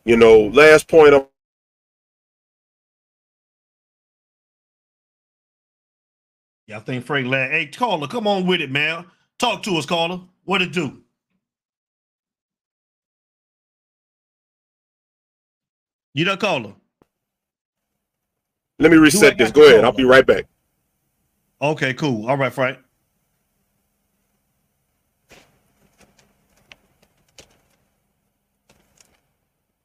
you 0.04 0.18
know, 0.18 0.42
last 0.42 0.88
point 0.88 1.16
I'm 1.16 1.26
Yeah, 6.68 6.78
I 6.78 6.82
think 6.82 7.06
Frank 7.06 7.28
Lad. 7.28 7.52
Hey, 7.52 7.66
caller, 7.68 8.08
come 8.08 8.28
on 8.28 8.46
with 8.46 8.62
it, 8.62 8.72
man. 8.72 9.06
Talk 9.40 9.64
to 9.64 9.78
us, 9.78 9.88
caller. 9.88 10.22
What 10.44 10.62
it 10.62 10.72
do? 10.74 11.05
You 16.16 16.24
don't 16.24 16.40
call 16.40 16.64
him. 16.64 16.76
Let 18.80 18.90
me 18.90 18.98
reset 18.98 19.38
this. 19.38 19.52
Go 19.52 19.68
ahead. 19.68 19.84
I'll 19.84 19.92
be 19.92 20.06
right 20.06 20.26
back. 20.26 20.46
Okay, 21.62 21.94
cool. 21.94 22.28
All 22.30 22.38
right, 22.38 22.54
Frank. 22.54 22.80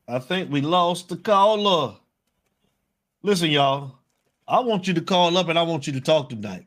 I 0.06 0.20
think 0.20 0.52
we 0.52 0.60
lost 0.60 1.08
the 1.08 1.16
caller. 1.16 1.96
Listen, 3.22 3.50
y'all. 3.50 3.98
I 4.46 4.60
want 4.60 4.86
you 4.86 4.94
to 4.94 5.00
call 5.00 5.36
up 5.36 5.48
and 5.48 5.58
I 5.58 5.62
want 5.62 5.88
you 5.88 5.92
to 5.94 6.00
talk 6.00 6.28
tonight. 6.28 6.66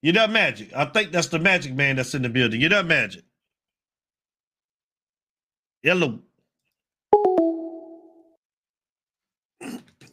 You 0.00 0.12
that 0.12 0.30
magic? 0.30 0.72
I 0.74 0.84
think 0.84 1.10
that's 1.10 1.28
the 1.28 1.40
magic 1.40 1.74
man 1.74 1.96
that's 1.96 2.14
in 2.14 2.22
the 2.22 2.28
building. 2.28 2.60
You 2.60 2.68
that 2.68 2.86
magic? 2.86 3.24
Hello. 5.82 6.20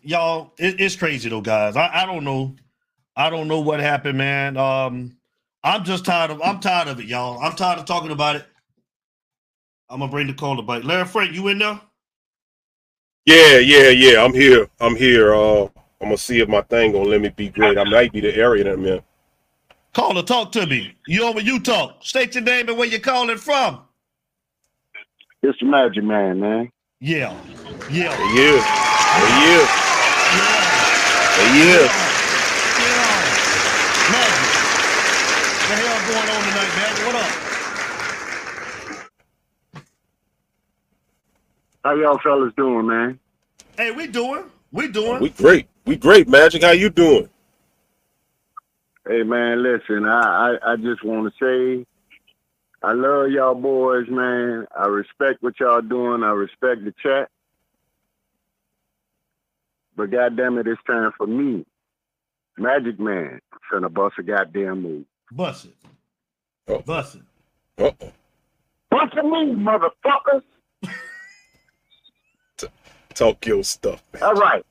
Y'all, 0.01 0.53
it, 0.57 0.79
it's 0.79 0.95
crazy 0.95 1.29
though, 1.29 1.41
guys. 1.41 1.75
I, 1.75 2.03
I 2.03 2.05
don't 2.05 2.23
know. 2.23 2.55
I 3.15 3.29
don't 3.29 3.47
know 3.47 3.59
what 3.59 3.79
happened, 3.79 4.17
man. 4.17 4.57
Um, 4.57 5.17
I'm 5.63 5.83
just 5.83 6.05
tired 6.05 6.31
of 6.31 6.41
I'm 6.41 6.59
tired 6.59 6.87
of 6.87 6.99
it, 6.99 7.05
y'all. 7.05 7.39
I'm 7.39 7.55
tired 7.55 7.79
of 7.79 7.85
talking 7.85 8.11
about 8.11 8.37
it. 8.37 8.45
I'm 9.89 9.99
gonna 9.99 10.11
bring 10.11 10.27
the 10.27 10.33
caller 10.33 10.63
back. 10.63 10.83
Larry 10.83 11.05
Frank, 11.05 11.33
you 11.33 11.47
in 11.49 11.59
there? 11.59 11.79
Yeah, 13.25 13.57
yeah, 13.57 13.89
yeah. 13.89 14.23
I'm 14.23 14.33
here. 14.33 14.67
I'm 14.79 14.95
here. 14.95 15.35
Uh, 15.35 15.63
I'm 15.63 16.07
gonna 16.07 16.17
see 16.17 16.39
if 16.39 16.49
my 16.49 16.61
thing 16.61 16.93
gonna 16.93 17.09
let 17.09 17.21
me 17.21 17.29
be 17.29 17.49
great. 17.49 17.77
I 17.77 17.83
might 17.83 18.11
be 18.11 18.21
the 18.21 18.35
area 18.35 18.63
that 18.63 18.73
I'm 18.73 18.85
in. 18.85 19.01
Caller, 19.93 20.23
talk 20.23 20.51
to 20.53 20.65
me. 20.65 20.95
You 21.05 21.25
over 21.25 21.41
you 21.41 21.59
talk. 21.59 22.03
State 22.03 22.33
your 22.33 22.43
name 22.43 22.69
and 22.69 22.77
where 22.77 22.87
you're 22.87 22.99
calling 22.99 23.37
from. 23.37 23.81
It's 25.43 25.59
the 25.59 25.65
Magic 25.65 26.03
Man, 26.03 26.39
man. 26.39 26.71
Yeah. 27.03 27.33
Yeah. 27.89 28.15
He 28.29 28.41
is. 28.41 28.63
He 28.63 29.41
is. 29.49 29.69
He 31.49 31.61
is. 31.65 31.89
Magic. 34.11 34.49
What 35.65 35.77
the 35.77 35.81
hell 35.81 35.99
going 36.05 36.29
on 36.29 36.41
tonight, 36.45 36.71
Magic? 36.77 37.03
What 37.07 37.15
up? 37.15 37.31
How 41.83 41.95
y'all 41.95 42.19
fellas 42.19 42.53
doing, 42.55 42.85
man? 42.85 43.19
Hey, 43.77 43.89
we 43.89 44.05
doing. 44.05 44.43
We 44.71 44.87
doing. 44.87 45.21
We 45.21 45.29
great. 45.31 45.67
We 45.85 45.95
great, 45.95 46.27
Magic. 46.29 46.61
How 46.61 46.69
you 46.69 46.91
doing? 46.91 47.27
Hey, 49.07 49.23
man, 49.23 49.63
listen, 49.63 50.05
I, 50.05 50.55
I, 50.61 50.73
I 50.73 50.75
just 50.75 51.03
want 51.03 51.33
to 51.33 51.43
say 51.43 51.83
I 52.83 52.93
love 52.93 53.29
y'all 53.29 53.53
boys, 53.55 54.07
man. 54.09 54.65
I 54.75 54.87
respect 54.87 55.41
what 55.43 55.59
y'all 55.59 55.81
doing. 55.81 56.23
I 56.23 56.31
respect 56.31 56.83
the 56.83 56.93
chat. 57.01 57.29
But 59.95 60.09
goddamn 60.09 60.57
it, 60.57 60.67
it's 60.67 60.81
time 60.87 61.11
for 61.17 61.27
me, 61.27 61.65
Magic 62.57 62.99
Man, 62.99 63.39
finna 63.71 63.93
bust 63.93 64.15
a 64.17 64.23
goddamn 64.23 64.81
move. 64.81 65.05
Bust 65.31 65.65
it. 65.65 65.75
Oh. 66.67 66.79
Bust 66.79 67.15
it. 67.17 67.21
Uh-oh. 67.77 68.11
Bust 68.89 69.13
a 69.17 69.23
move, 69.23 69.57
motherfuckers. 69.57 70.43
Talk 73.13 73.45
your 73.45 73.63
stuff, 73.63 74.01
man. 74.13 74.23
All 74.23 74.33
right. 74.35 74.65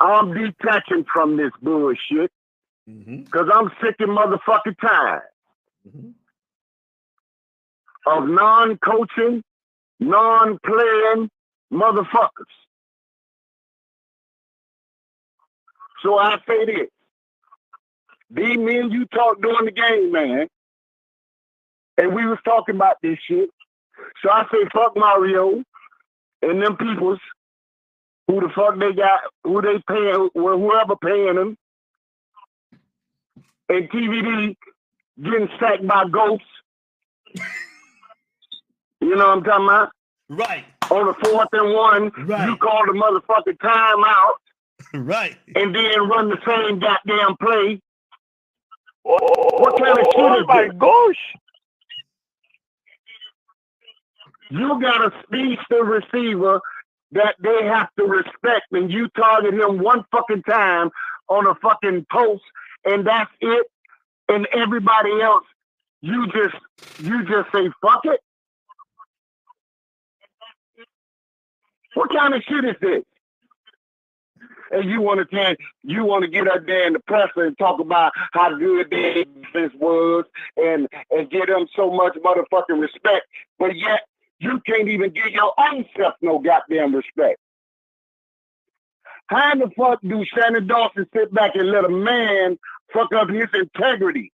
I'm 0.00 0.32
detaching 0.32 1.04
from 1.12 1.36
this 1.36 1.52
bullshit 1.60 2.30
Mm-hmm. 2.88 3.24
because 3.24 3.50
I'm 3.52 3.70
sick 3.82 3.96
and 3.98 4.16
motherfucking 4.16 4.78
tired 4.80 5.20
Mhm. 5.86 6.14
Of 8.06 8.28
non-coaching, 8.28 9.42
non-playing 10.00 11.30
motherfuckers. 11.72 12.54
So 16.02 16.18
I 16.18 16.36
say 16.46 16.64
this. 16.64 16.88
These 18.30 18.58
men 18.58 18.90
you 18.90 19.06
talk 19.06 19.40
during 19.40 19.64
the 19.64 19.72
game, 19.72 20.12
man. 20.12 20.48
And 21.96 22.14
we 22.14 22.26
was 22.26 22.38
talking 22.44 22.76
about 22.76 22.96
this 23.02 23.18
shit. 23.26 23.50
So 24.22 24.30
I 24.30 24.44
say 24.52 24.64
fuck 24.72 24.96
Mario 24.96 25.64
and 26.42 26.62
them 26.62 26.76
peoples 26.76 27.18
who 28.28 28.40
the 28.40 28.48
fuck 28.54 28.78
they 28.78 28.92
got, 28.92 29.20
who 29.42 29.60
they 29.60 29.82
paying, 29.88 30.28
well, 30.34 30.58
whoever 30.58 30.96
paying 30.96 31.34
them. 31.34 31.56
And 33.68 33.90
TVD 33.90 34.56
getting 35.22 35.48
sacked 35.58 35.86
by 35.86 36.04
ghosts. 36.08 36.46
You 39.00 39.16
know 39.16 39.28
what 39.28 39.38
I'm 39.38 39.44
talking 39.44 39.64
about? 39.66 39.90
Right. 40.28 40.64
On 40.90 41.06
the 41.06 41.14
fourth 41.28 41.48
and 41.52 41.74
one, 41.74 42.10
Right. 42.26 42.48
you 42.48 42.56
call 42.56 42.84
the 42.86 42.92
motherfucking 42.92 43.58
timeout 43.58 44.32
Right. 44.94 45.36
and 45.54 45.74
then 45.74 46.08
run 46.08 46.28
the 46.30 46.38
same 46.46 46.78
goddamn 46.78 47.36
play. 47.40 47.80
What 49.02 49.78
kind 49.82 49.98
of 49.98 50.06
oh, 50.06 50.12
shit 50.12 50.20
oh 50.20 50.40
is 50.40 50.46
my 50.46 50.62
this? 50.64 50.72
gosh. 50.78 51.34
You 54.50 54.80
got 54.80 55.04
a 55.12 55.12
speech 55.24 55.58
the 55.70 55.82
receiver 55.84 56.60
that 57.12 57.36
they 57.40 57.64
have 57.64 57.88
to 57.98 58.04
respect, 58.04 58.66
and 58.72 58.90
you 58.90 59.08
target 59.10 59.54
him 59.54 59.78
one 59.78 60.04
fucking 60.12 60.42
time 60.42 60.90
on 61.28 61.46
a 61.46 61.54
fucking 61.56 62.06
post, 62.10 62.42
and 62.84 63.06
that's 63.06 63.30
it. 63.40 63.66
And 64.28 64.46
everybody 64.54 65.20
else, 65.20 65.44
you 66.02 66.26
just 66.28 66.54
you 66.98 67.24
just 67.24 67.50
say 67.52 67.70
fuck 67.82 68.04
it. 68.04 68.20
What 71.94 72.10
kind 72.10 72.34
of 72.34 72.42
shit 72.42 72.64
is 72.64 72.76
this? 72.80 73.02
And 74.70 74.90
you 74.90 75.00
want 75.00 75.18
to 75.20 75.36
tell, 75.36 75.54
you 75.82 76.04
want 76.04 76.24
to 76.24 76.30
get 76.30 76.46
up 76.46 76.66
there 76.66 76.86
in 76.86 76.92
the 76.92 77.00
press 77.00 77.30
and 77.36 77.56
talk 77.56 77.80
about 77.80 78.12
how 78.32 78.56
good 78.56 78.90
their 78.90 79.24
defense 79.24 79.72
was, 79.80 80.24
and 80.56 80.86
and 81.10 81.30
give 81.30 81.46
them 81.46 81.66
so 81.74 81.90
much 81.90 82.14
motherfucking 82.16 82.78
respect, 82.80 83.26
but 83.58 83.74
yet 83.76 84.00
you 84.40 84.60
can't 84.66 84.88
even 84.88 85.10
give 85.10 85.28
your 85.32 85.52
own 85.58 85.86
self 85.96 86.14
no 86.20 86.38
goddamn 86.38 86.94
respect. 86.94 87.40
How 89.28 89.54
the 89.54 89.70
fuck 89.76 90.00
do 90.02 90.24
Shannon 90.24 90.66
Dawson 90.66 91.06
sit 91.14 91.32
back 91.32 91.52
and 91.54 91.70
let 91.70 91.84
a 91.84 91.88
man 91.88 92.58
fuck 92.92 93.12
up 93.14 93.28
his 93.30 93.48
integrity 93.54 94.32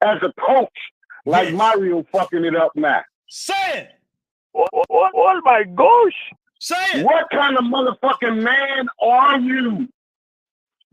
as 0.00 0.18
a 0.22 0.32
coach 0.40 0.70
like 1.26 1.48
Yes. 1.50 1.56
Mario 1.56 2.04
fucking 2.12 2.44
it 2.44 2.56
up 2.56 2.72
now? 2.74 3.02
Say 3.28 3.54
it. 3.74 3.90
Oh, 4.54 4.66
oh, 4.72 4.84
oh, 4.90 5.08
oh 5.14 5.40
my 5.44 5.64
gosh. 5.64 6.32
Say 6.62 6.76
it. 7.00 7.04
What 7.04 7.28
kind 7.32 7.58
of 7.58 7.64
motherfucking 7.64 8.40
man 8.40 8.86
are 9.02 9.40
you 9.40 9.88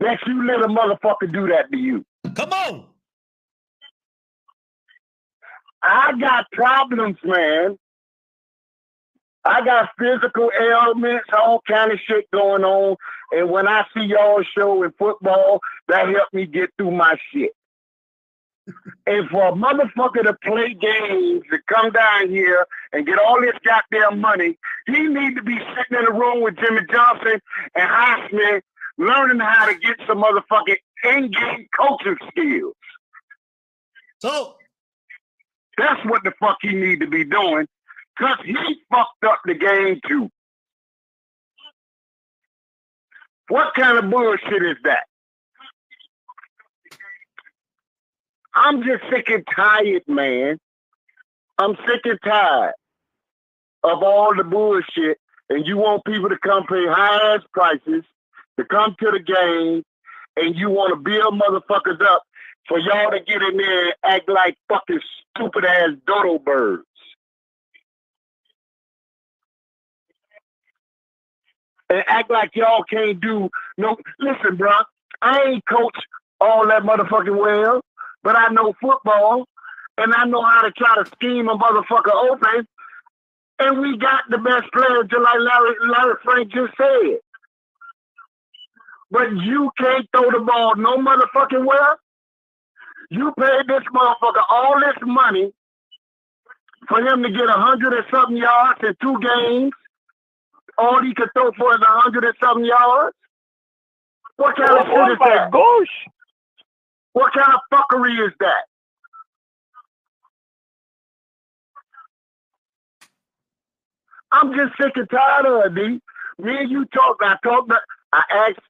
that 0.00 0.18
you 0.26 0.44
let 0.44 0.62
a 0.62 0.66
motherfucker 0.66 1.32
do 1.32 1.46
that 1.46 1.70
to 1.70 1.78
you? 1.78 2.04
Come 2.34 2.52
on. 2.52 2.86
I 5.80 6.18
got 6.18 6.50
problems, 6.50 7.18
man. 7.22 7.78
I 9.44 9.64
got 9.64 9.90
physical 9.96 10.50
ailments, 10.60 11.28
all 11.32 11.62
kind 11.68 11.92
of 11.92 12.00
shit 12.04 12.28
going 12.32 12.64
on. 12.64 12.96
And 13.30 13.48
when 13.48 13.68
I 13.68 13.84
see 13.94 14.02
y'all 14.02 14.42
show 14.42 14.82
in 14.82 14.90
football, 14.98 15.60
that 15.86 16.08
helped 16.08 16.34
me 16.34 16.46
get 16.46 16.70
through 16.78 16.90
my 16.90 17.14
shit. 17.32 17.52
And 19.06 19.28
for 19.30 19.48
a 19.48 19.52
motherfucker 19.52 20.22
to 20.24 20.34
play 20.44 20.74
games, 20.74 21.42
to 21.50 21.58
come 21.68 21.92
down 21.92 22.30
here 22.30 22.66
and 22.92 23.06
get 23.06 23.18
all 23.18 23.40
this 23.40 23.56
goddamn 23.64 24.20
money, 24.20 24.58
he 24.86 25.02
need 25.06 25.36
to 25.36 25.42
be 25.42 25.58
sitting 25.58 25.98
in 25.98 26.06
a 26.06 26.18
room 26.18 26.42
with 26.42 26.56
Jimmy 26.56 26.82
Johnson 26.90 27.40
and 27.74 27.90
Heisman, 27.90 28.60
learning 28.98 29.40
how 29.40 29.66
to 29.66 29.74
get 29.78 29.96
some 30.06 30.22
motherfucking 30.22 30.76
in-game 31.04 31.68
coaching 31.78 32.16
skills. 32.30 32.74
So 34.20 34.54
That's 35.78 36.04
what 36.04 36.22
the 36.24 36.32
fuck 36.40 36.58
he 36.62 36.74
need 36.74 37.00
to 37.00 37.06
be 37.06 37.24
doing. 37.24 37.66
Cause 38.18 38.38
he 38.44 38.54
fucked 38.92 39.24
up 39.24 39.40
the 39.46 39.54
game 39.54 40.00
too. 40.06 40.30
What 43.48 43.74
kind 43.74 43.98
of 43.98 44.10
bullshit 44.10 44.62
is 44.62 44.76
that? 44.84 45.06
I'm 48.54 48.82
just 48.82 49.02
sick 49.10 49.28
and 49.28 49.46
tired, 49.54 50.02
man. 50.08 50.58
I'm 51.58 51.76
sick 51.86 52.00
and 52.04 52.18
tired 52.24 52.74
of 53.82 54.02
all 54.02 54.34
the 54.34 54.44
bullshit. 54.44 55.18
And 55.48 55.66
you 55.66 55.76
want 55.76 56.04
people 56.04 56.28
to 56.28 56.38
come 56.38 56.64
pay 56.66 56.86
high 56.86 57.34
ass 57.34 57.42
prices 57.52 58.04
to 58.56 58.64
come 58.64 58.94
to 59.00 59.10
the 59.10 59.18
game, 59.18 59.82
and 60.36 60.54
you 60.56 60.70
want 60.70 60.94
to 60.94 60.96
build 60.96 61.40
motherfuckers 61.40 62.00
up 62.02 62.22
for 62.68 62.78
y'all 62.78 63.10
to 63.10 63.20
get 63.20 63.42
in 63.42 63.56
there 63.56 63.86
and 63.86 63.94
act 64.04 64.28
like 64.28 64.56
fucking 64.68 65.00
stupid 65.34 65.64
ass 65.64 65.90
dodo 66.06 66.38
birds. 66.38 66.84
And 71.88 72.04
act 72.06 72.30
like 72.30 72.50
y'all 72.54 72.84
can't 72.84 73.20
do 73.20 73.50
no. 73.76 73.96
Listen, 74.20 74.56
bro, 74.56 74.70
I 75.20 75.42
ain't 75.48 75.64
coach 75.66 75.96
all 76.40 76.68
that 76.68 76.84
motherfucking 76.84 77.36
well, 77.36 77.80
but 78.22 78.36
I 78.36 78.48
know 78.52 78.74
football, 78.80 79.46
and 79.98 80.14
I 80.14 80.24
know 80.24 80.42
how 80.42 80.62
to 80.62 80.70
try 80.72 80.96
to 80.96 81.06
scheme 81.16 81.48
a 81.48 81.56
motherfucker 81.56 82.14
open. 82.30 82.66
And 83.58 83.80
we 83.80 83.98
got 83.98 84.22
the 84.30 84.38
best 84.38 84.72
player, 84.72 85.02
just 85.04 85.22
like 85.22 85.38
Larry, 85.40 85.74
Larry 85.88 86.14
Frank 86.24 86.52
just 86.52 86.72
said. 86.78 87.18
But 89.10 89.30
you 89.32 89.70
can't 89.78 90.06
throw 90.14 90.30
the 90.30 90.40
ball 90.44 90.76
no 90.76 90.96
motherfucking 90.98 91.66
well. 91.66 91.96
You 93.10 93.32
paid 93.38 93.66
this 93.68 93.82
motherfucker 93.94 94.42
all 94.50 94.80
this 94.80 94.96
money 95.02 95.52
for 96.88 97.00
him 97.00 97.22
to 97.22 97.30
get 97.30 97.48
a 97.48 97.52
hundred 97.52 97.94
and 97.94 98.06
something 98.10 98.36
yards 98.36 98.80
in 98.82 98.94
two 99.02 99.18
games. 99.20 99.72
All 100.78 101.02
he 101.02 101.14
could 101.14 101.30
throw 101.34 101.52
for 101.52 101.74
is 101.74 101.80
a 101.82 101.86
hundred 101.86 102.24
and 102.24 102.34
something 102.42 102.64
yards. 102.66 103.16
What 104.36 104.56
kind 104.56 104.78
of 104.78 104.86
Oh, 104.86 104.92
shit 104.94 105.08
is 105.08 105.18
that? 105.24 105.50
gosh. 105.52 106.19
What 107.12 107.32
kind 107.32 107.52
of 107.52 107.60
fuckery 107.72 108.26
is 108.26 108.32
that? 108.40 108.64
I'm 114.32 114.54
just 114.54 114.76
sick 114.80 114.92
and 114.96 115.10
tired 115.10 115.46
of 115.46 115.64
it, 115.66 115.74
D. 115.74 116.00
Me 116.42 116.56
and 116.56 116.70
you 116.70 116.84
talked. 116.86 117.22
I 117.22 117.36
talked. 117.42 117.72
I 118.12 118.22
asked. 118.30 118.60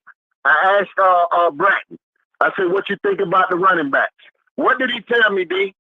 I 0.45 0.81
asked 0.81 0.99
uh, 0.99 1.27
uh, 1.33 1.51
Bratton. 1.51 1.99
I 2.41 2.51
said, 2.57 2.73
"What 2.73 2.89
you 2.89 2.97
think 3.03 3.21
about 3.21 3.51
the 3.51 3.57
running 3.57 3.91
backs?" 3.91 4.15
What 4.57 4.79
did 4.79 4.91
he 4.91 5.01
tell 5.03 5.31
me, 5.31 5.45
D? 5.45 5.75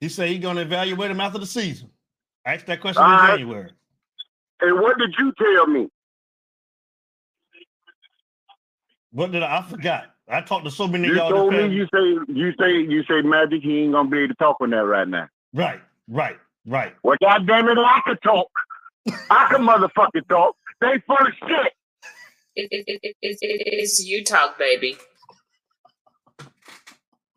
He 0.00 0.08
said 0.08 0.28
he's 0.28 0.40
gonna 0.40 0.62
evaluate 0.62 1.10
him 1.10 1.20
after 1.20 1.38
the 1.38 1.46
season. 1.46 1.90
I 2.46 2.54
asked 2.54 2.66
that 2.66 2.80
question 2.80 3.02
All 3.02 3.30
in. 3.30 3.38
January. 3.38 3.70
And 4.60 4.80
what 4.80 4.98
did 4.98 5.14
you 5.18 5.32
tell 5.38 5.66
me? 5.66 5.88
What 9.10 9.32
did 9.32 9.42
I, 9.42 9.58
I 9.58 9.62
forgot? 9.62 10.11
I 10.28 10.40
talked 10.40 10.64
to 10.64 10.70
so 10.70 10.86
many 10.86 11.08
of 11.08 11.14
You 11.14 11.20
y'all. 11.20 11.30
told 11.30 11.52
me 11.52 11.66
you 11.68 11.86
say 11.92 12.32
you 12.32 12.52
say 12.58 12.70
you 12.72 13.02
say 13.04 13.22
Magic. 13.22 13.62
He 13.62 13.80
ain't 13.80 13.92
gonna 13.92 14.08
be 14.08 14.18
able 14.18 14.28
to 14.28 14.34
talk 14.34 14.56
on 14.60 14.70
that 14.70 14.84
right 14.84 15.06
now. 15.08 15.28
Right, 15.52 15.80
right, 16.08 16.38
right. 16.66 16.94
Well, 17.02 17.16
goddamn 17.20 17.68
it, 17.68 17.78
I 17.78 18.00
can 18.06 18.16
talk. 18.18 18.50
I 19.30 19.48
can 19.50 19.62
motherfucking 19.66 20.28
talk. 20.28 20.56
They 20.80 21.02
full 21.06 21.16
of 21.18 21.32
shit. 21.48 21.72
It, 22.54 22.68
it, 22.70 22.84
it, 22.88 23.00
it, 23.02 23.38
it, 23.40 23.62
it's 23.80 24.04
you 24.04 24.24
talk, 24.24 24.58
baby. 24.58 24.96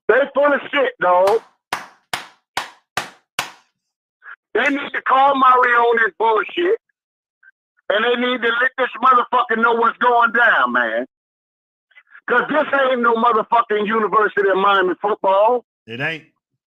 They 0.07 0.21
full 0.33 0.53
of 0.53 0.61
shit, 0.71 0.93
dog. 1.01 1.41
They 4.53 4.69
need 4.69 4.91
to 4.93 5.01
call 5.01 5.35
Mario 5.35 5.79
on 5.79 5.97
this 5.97 6.13
bullshit. 6.17 6.79
And 7.89 8.03
they 8.03 8.15
need 8.15 8.41
to 8.41 8.47
let 8.47 8.71
this 8.77 8.89
motherfucker 9.03 9.61
know 9.61 9.73
what's 9.73 9.97
going 9.97 10.31
down, 10.31 10.71
man. 10.71 11.05
Cause 12.29 12.43
this 12.49 12.65
ain't 12.89 13.01
no 13.01 13.15
motherfucking 13.15 13.85
University 13.85 14.49
of 14.49 14.57
Miami 14.57 14.95
football. 15.01 15.63
It 15.85 15.99
ain't. 15.99 16.23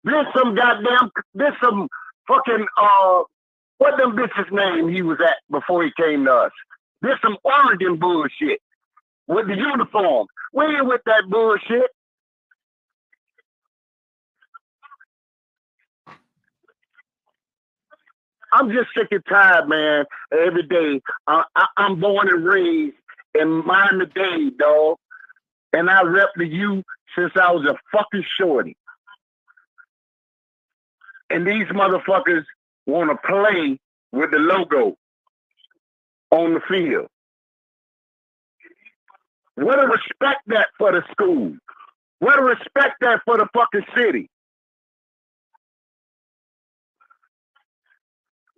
This 0.05 0.25
some 0.35 0.55
goddamn 0.55 1.11
this 1.35 1.53
some 1.63 1.89
fucking 2.27 2.67
uh 2.81 3.23
what 3.79 3.99
them 3.99 4.17
bitches 4.17 4.51
name 4.51 4.89
he 4.89 5.03
was 5.03 5.19
at 5.21 5.37
before 5.51 5.85
he 5.85 5.91
came 5.97 6.25
to 6.25 6.33
us. 6.33 6.53
This 7.03 7.17
some 7.23 7.37
Oregon 7.45 7.97
bullshit 7.99 8.61
with 9.27 9.47
the 9.49 9.57
uniform. 9.57 10.27
We 10.53 10.65
ain't 10.65 10.87
with 10.87 11.03
that 11.07 11.25
bullshit. 11.29 11.91
I'm 18.53 18.71
just 18.71 18.89
sick 18.97 19.09
and 19.11 19.25
tired, 19.29 19.69
man. 19.69 20.05
Every 20.31 20.63
day, 20.63 21.01
uh, 21.27 21.43
I, 21.57 21.67
I'm 21.79 22.01
born 22.01 22.29
and 22.29 22.45
raised 22.45 22.97
in 23.35 23.65
Miami 23.65 24.07
Dade, 24.15 24.59
dog, 24.59 24.99
and 25.73 25.91
I 25.91 26.03
rep 26.03 26.31
the 26.37 26.47
U 26.47 26.83
since 27.17 27.33
I 27.37 27.53
was 27.53 27.67
a 27.67 27.77
fucking 27.97 28.25
shorty. 28.39 28.77
And 31.31 31.47
these 31.47 31.67
motherfuckers 31.69 32.45
want 32.87 33.11
to 33.11 33.17
play 33.27 33.79
with 34.13 34.31
the 34.31 34.39
logo 34.39 34.97
on 36.31 36.55
the 36.55 36.61
field. 36.69 37.09
What 39.55 39.83
a 39.83 39.87
respect 39.87 40.43
that 40.49 40.69
for 40.79 40.93
the 40.93 41.03
school. 41.11 41.57
What 42.19 42.39
a 42.39 42.43
respect 42.43 42.97
that 43.01 43.21
for 43.25 43.39
the 43.39 43.47
fucking 43.55 43.87
city. 43.97 44.29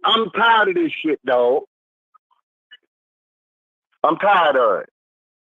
I'm 0.05 0.31
tired 0.31 0.69
of 0.69 0.75
this 0.75 0.93
shit, 1.03 1.25
dog. 1.25 1.63
I'm 4.03 4.17
tired 4.19 4.57
of 4.57 4.81
it. 4.83 4.91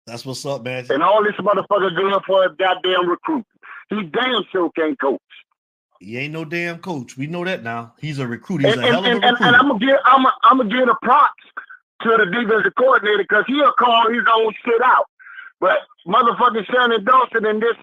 That's 0.07 0.25
what's 0.25 0.45
up, 0.45 0.63
man. 0.63 0.85
And 0.89 1.03
all 1.03 1.23
this 1.23 1.35
motherfucker 1.35 1.95
doing 1.95 2.19
for 2.25 2.45
a 2.45 2.55
goddamn 2.55 3.07
recruit. 3.09 3.45
He 3.89 4.03
damn 4.03 4.43
sure 4.51 4.71
can't 4.71 4.99
coach. 4.99 5.21
He 5.99 6.17
ain't 6.17 6.33
no 6.33 6.43
damn 6.45 6.79
coach. 6.79 7.15
We 7.15 7.27
know 7.27 7.45
that 7.45 7.63
now. 7.63 7.93
He's 7.99 8.17
a 8.17 8.27
recruiter. 8.27 8.67
He's 8.67 8.77
And, 8.77 8.85
a 8.85 8.87
hell 8.87 9.05
and, 9.05 9.17
of 9.17 9.23
a 9.23 9.27
and, 9.27 9.37
and. 9.39 9.55
I'm 9.55 9.67
gonna 9.67 9.79
give 9.79 9.97
I'm 10.03 10.25
a, 10.25 10.33
I'm 10.43 10.57
gonna 10.57 10.69
give 10.69 10.87
the 10.87 10.95
props 11.03 11.43
to 12.01 12.09
the 12.17 12.25
defensive 12.25 12.73
coordinator 12.75 13.19
because 13.19 13.43
he'll 13.47 13.71
call 13.73 14.09
his 14.11 14.23
own 14.33 14.53
shit 14.65 14.81
out. 14.83 15.05
But 15.59 15.77
motherfucking 16.07 16.65
Shannon 16.71 17.03
Dawson 17.03 17.45
and 17.45 17.61
this 17.61 17.75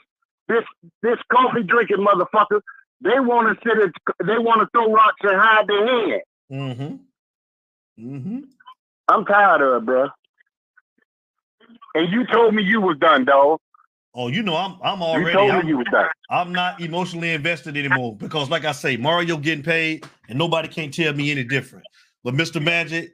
this 0.49 0.65
this 1.03 1.19
coffee 1.31 1.63
drinking 1.63 1.99
motherfucker, 1.99 2.61
they 3.01 3.21
want 3.21 3.57
to 3.57 3.69
sit 3.69 3.81
and 3.81 3.95
they 4.29 4.39
want 4.39 4.63
to 4.63 4.69
throw 4.73 4.93
rocks 4.93 5.21
and 5.23 5.41
hide 5.41 5.69
their 5.69 5.87
hand. 5.87 6.23
Mm-hmm. 6.51 8.15
Mm-hmm. 8.17 8.39
I'm 9.07 9.25
tired 9.27 9.63
of 9.63 9.83
it, 9.83 9.87
bro. 9.87 10.09
And 11.95 12.13
you 12.13 12.27
told 12.27 12.55
me 12.55 12.63
you 12.63 12.81
was 12.81 12.97
done, 12.99 13.25
dog. 13.25 13.61
Oh, 14.15 14.29
you 14.29 14.43
know, 14.43 14.57
I'm 14.57 14.77
I'm 14.83 15.03
already. 15.03 15.27
You 15.27 15.33
told 15.33 15.51
I'm, 15.51 15.63
me 15.65 15.69
you 15.69 15.77
was 15.79 15.87
done. 15.91 16.09
I'm 16.31 16.53
not 16.53 16.81
emotionally 16.81 17.33
invested 17.33 17.77
anymore 17.77 18.17
because, 18.17 18.51
like 18.51 18.65
I 18.65 18.73
say, 18.73 18.97
Mario 18.97 19.37
getting 19.37 19.63
paid, 19.65 20.07
and 20.29 20.39
nobody 20.39 20.69
can't 20.69 20.93
tell 20.93 21.13
me 21.13 21.31
any 21.31 21.45
different. 21.45 21.85
But 22.25 22.35
Mr. 22.35 22.63
Magic, 22.63 23.13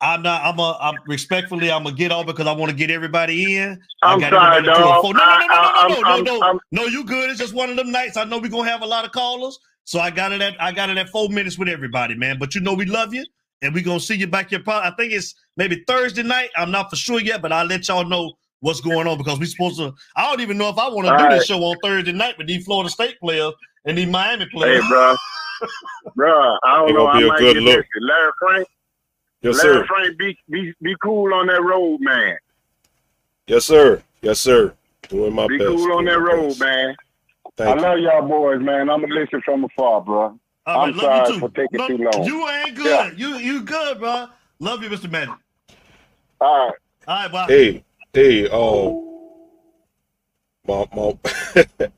I'm 0.00 0.22
not. 0.22 0.42
I'm 0.42 0.58
a. 0.58 0.76
I'm 0.80 0.94
respectfully. 1.06 1.70
I'm 1.72 1.84
gonna 1.84 1.96
get 1.96 2.12
off 2.12 2.26
because 2.26 2.46
I 2.46 2.52
want 2.52 2.70
to 2.70 2.76
get 2.76 2.90
everybody 2.90 3.56
in. 3.56 3.80
I'm 4.02 4.22
I 4.22 4.30
sorry, 4.30 4.62
to 4.62 4.70
a 4.70 4.74
dog. 4.74 5.04
No, 5.04 5.10
no, 5.12 5.18
no, 5.18 5.26
no, 5.26 5.38
no, 5.38 5.46
no, 5.46 6.00
no, 6.00 6.08
I'm- 6.08 6.24
no, 6.24 6.34
no, 6.38 6.46
I'm- 6.46 6.60
no. 6.72 6.84
You 6.84 7.04
good? 7.04 7.30
It's 7.30 7.38
just 7.38 7.54
one 7.54 7.70
of 7.70 7.76
them 7.76 7.90
nights. 7.90 8.16
I 8.16 8.24
know 8.24 8.38
we're 8.38 8.48
gonna 8.50 8.68
have 8.70 8.82
a 8.82 8.86
lot 8.86 9.04
of 9.04 9.12
callers, 9.12 9.58
so 9.84 9.98
I 9.98 10.10
got 10.10 10.32
it 10.32 10.40
at. 10.42 10.60
I 10.60 10.72
got 10.72 10.90
it 10.90 10.98
at 10.98 11.08
four 11.08 11.28
minutes 11.30 11.58
with 11.58 11.68
everybody, 11.68 12.14
man. 12.14 12.38
But 12.38 12.54
you 12.54 12.60
know 12.60 12.74
we 12.74 12.84
love 12.84 13.14
you, 13.14 13.24
and 13.62 13.74
we're 13.74 13.84
gonna 13.84 14.00
see 14.00 14.14
you 14.16 14.26
back 14.26 14.50
here. 14.50 14.60
Probably, 14.60 14.88
I 14.90 14.94
think 14.96 15.12
it's 15.12 15.34
maybe 15.56 15.84
Thursday 15.86 16.22
night. 16.22 16.50
I'm 16.56 16.70
not 16.70 16.90
for 16.90 16.96
sure 16.96 17.20
yet, 17.20 17.42
but 17.42 17.52
I'll 17.52 17.66
let 17.66 17.86
y'all 17.88 18.04
know 18.04 18.32
what's 18.60 18.80
going 18.80 19.06
on 19.06 19.18
because 19.18 19.38
we're 19.38 19.46
supposed 19.46 19.78
to. 19.78 19.92
I 20.16 20.28
don't 20.30 20.40
even 20.40 20.58
know 20.58 20.68
if 20.68 20.78
I 20.78 20.88
want 20.88 21.06
to 21.06 21.16
do 21.16 21.24
right. 21.24 21.34
this 21.36 21.46
show 21.46 21.58
on 21.62 21.76
Thursday 21.82 22.12
night 22.12 22.36
with 22.38 22.46
these 22.46 22.64
Florida 22.64 22.90
State 22.90 23.18
players 23.20 23.52
and 23.84 23.96
these 23.98 24.08
Miami 24.08 24.46
players. 24.52 24.82
Hey, 24.82 24.88
bro. 24.88 25.14
bro, 26.16 26.56
I 26.64 26.76
don't 26.78 26.90
It 26.90 26.92
know. 26.94 27.06
gonna 27.06 27.18
be 27.18 27.24
I 27.24 27.26
a 27.26 27.28
might 27.28 27.38
good 27.38 27.54
get 27.54 27.62
look. 27.62 27.76
this. 27.76 27.86
Larry 28.00 28.30
Frank. 28.38 28.68
Yes, 29.42 29.62
Larry 29.64 29.74
sir. 29.76 29.86
Frank, 29.86 30.18
be, 30.18 30.38
be 30.50 30.72
be 30.82 30.96
cool 31.02 31.32
on 31.34 31.46
that 31.48 31.62
road, 31.62 31.98
man. 32.00 32.36
Yes, 33.46 33.64
sir. 33.66 34.02
Yes, 34.22 34.40
sir. 34.40 34.74
Doing 35.10 35.34
my 35.34 35.46
Be 35.46 35.58
best. 35.58 35.68
cool 35.68 35.82
on 35.92 36.04
doing 36.04 36.06
that 36.06 36.20
road, 36.20 36.48
best. 36.48 36.60
man. 36.60 36.96
Thank 37.56 37.70
I 37.70 37.74
you. 37.74 37.80
love 37.82 37.98
y'all 37.98 38.26
boys, 38.28 38.60
man. 38.60 38.88
I'm 38.88 39.02
gonna 39.02 39.14
listen 39.14 39.42
from 39.44 39.64
afar, 39.64 40.00
bro. 40.00 40.38
All 40.66 40.80
I'm 40.80 40.86
right, 40.86 40.94
love 40.94 41.04
sorry 41.04 41.16
you 41.28 41.34
too. 41.34 41.40
for 41.40 41.48
taking 41.50 41.78
No, 41.78 41.86
too 41.86 41.98
long. 41.98 42.24
You 42.24 42.48
ain't 42.48 42.76
good. 42.76 42.86
Yeah. 42.86 43.10
You 43.18 43.36
you 43.36 43.62
good, 43.62 43.98
bro. 43.98 44.28
Love 44.60 44.82
you, 44.82 44.88
Mr. 44.90 45.10
Magic. 45.10 45.34
All 46.40 46.68
right. 46.68 46.74
All 47.06 47.22
right, 47.22 47.32
bye. 47.32 47.48
Hey, 47.48 47.84
hey, 48.12 48.48
um, 48.48 49.02
my 50.66 50.86
my 50.94 51.18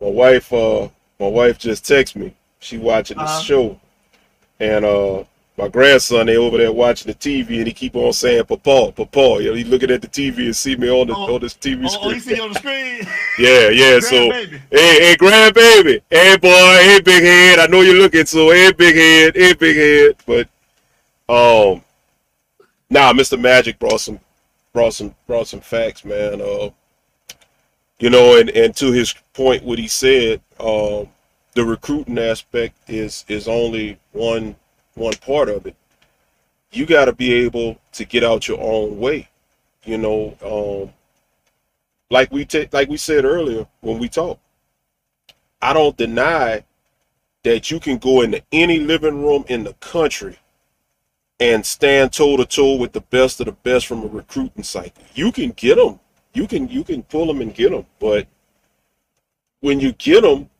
my 0.00 0.08
wife, 0.08 0.52
uh, 0.52 0.88
my 1.20 1.28
wife 1.28 1.58
just 1.58 1.84
texted 1.84 2.16
me. 2.16 2.34
She 2.58 2.78
watching 2.78 3.18
the 3.18 3.24
Uh-huh. 3.24 3.42
show, 3.42 3.80
and 4.60 4.84
uh, 4.84 5.24
my 5.58 5.68
grandson 5.68 6.26
they 6.26 6.36
over 6.36 6.58
there 6.58 6.72
watching 6.72 7.10
the 7.10 7.14
TV, 7.18 7.58
and 7.58 7.66
he 7.66 7.72
keep 7.72 7.96
on 7.96 8.12
saying 8.12 8.44
"Papa, 8.44 8.92
Papa." 8.92 9.38
You 9.42 9.50
know, 9.50 9.54
he 9.54 9.64
looking 9.64 9.90
at 9.90 10.02
the 10.02 10.08
TV 10.08 10.38
and 10.46 10.56
see 10.56 10.76
me 10.76 10.88
on 10.90 11.06
the 11.06 11.14
Oh, 11.14 11.34
on 11.34 11.40
this 11.40 11.54
TV 11.54 11.86
Oh, 11.88 11.98
oh, 12.02 12.10
you 12.10 12.20
screen. 12.20 12.36
see 12.36 12.42
on 12.42 12.52
the 12.52 12.58
screen? 12.58 13.06
Yeah, 13.38 13.68
yeah. 13.70 14.00
So, 14.00 14.30
hey, 14.30 14.46
hey, 14.70 15.16
grandbaby, 15.18 16.00
hey, 16.10 16.36
boy, 16.36 16.48
hey, 16.50 17.00
big 17.00 17.22
head. 17.22 17.58
I 17.58 17.66
know 17.66 17.80
you're 17.80 17.94
looking, 17.94 18.26
so 18.26 18.50
hey, 18.50 18.72
big 18.72 18.94
head, 18.96 19.34
hey, 19.34 19.54
big 19.54 19.76
head. 19.76 20.16
But, 20.26 20.48
um, 21.28 21.82
nah, 22.90 23.12
Mr. 23.12 23.40
Magic 23.40 23.78
brought 23.78 24.00
some, 24.00 24.20
brought 24.72 24.94
some, 24.94 25.14
brought 25.26 25.48
some 25.48 25.60
facts, 25.60 26.04
man. 26.04 26.40
Uh, 26.40 26.70
you 27.98 28.10
know, 28.10 28.38
and 28.38 28.50
and 28.50 28.76
to 28.76 28.92
his 28.92 29.14
point, 29.32 29.64
what 29.64 29.78
he 29.78 29.88
said, 29.88 30.42
um, 30.60 31.08
the 31.54 31.64
recruiting 31.64 32.18
aspect 32.18 32.76
is 32.88 33.24
is 33.28 33.48
only 33.48 33.98
one 34.12 34.54
one 34.96 35.14
part 35.14 35.48
of 35.48 35.66
it. 35.66 35.76
You 36.72 36.84
got 36.84 37.04
to 37.04 37.12
be 37.12 37.32
able 37.32 37.78
to 37.92 38.04
get 38.04 38.24
out 38.24 38.48
your 38.48 38.60
own 38.60 38.98
way. 38.98 39.28
You 39.84 39.98
know, 39.98 40.36
um, 40.42 40.92
like 42.10 42.32
we 42.32 42.46
like 42.72 42.88
we 42.88 42.96
said 42.96 43.24
earlier 43.24 43.66
when 43.80 43.98
we 43.98 44.08
talked. 44.08 44.40
I 45.62 45.72
don't 45.72 45.96
deny 45.96 46.64
that 47.44 47.70
you 47.70 47.78
can 47.78 47.98
go 47.98 48.22
into 48.22 48.42
any 48.50 48.80
living 48.80 49.22
room 49.22 49.44
in 49.48 49.62
the 49.62 49.74
country 49.74 50.38
and 51.38 51.64
stand 51.64 52.12
toe 52.12 52.36
to 52.36 52.44
toe 52.44 52.76
with 52.76 52.92
the 52.92 53.00
best 53.00 53.40
of 53.40 53.46
the 53.46 53.52
best 53.52 53.86
from 53.86 54.02
a 54.02 54.06
recruiting 54.06 54.64
cycle. 54.64 55.04
You 55.14 55.30
can 55.30 55.50
get 55.50 55.76
them. 55.76 56.00
You 56.34 56.46
can 56.46 56.68
you 56.68 56.82
can 56.82 57.02
pull 57.04 57.26
them 57.26 57.40
and 57.40 57.54
get 57.54 57.70
them, 57.70 57.86
but 57.98 58.26
when 59.60 59.80
you 59.80 59.92
get 59.92 60.22
them, 60.22 60.50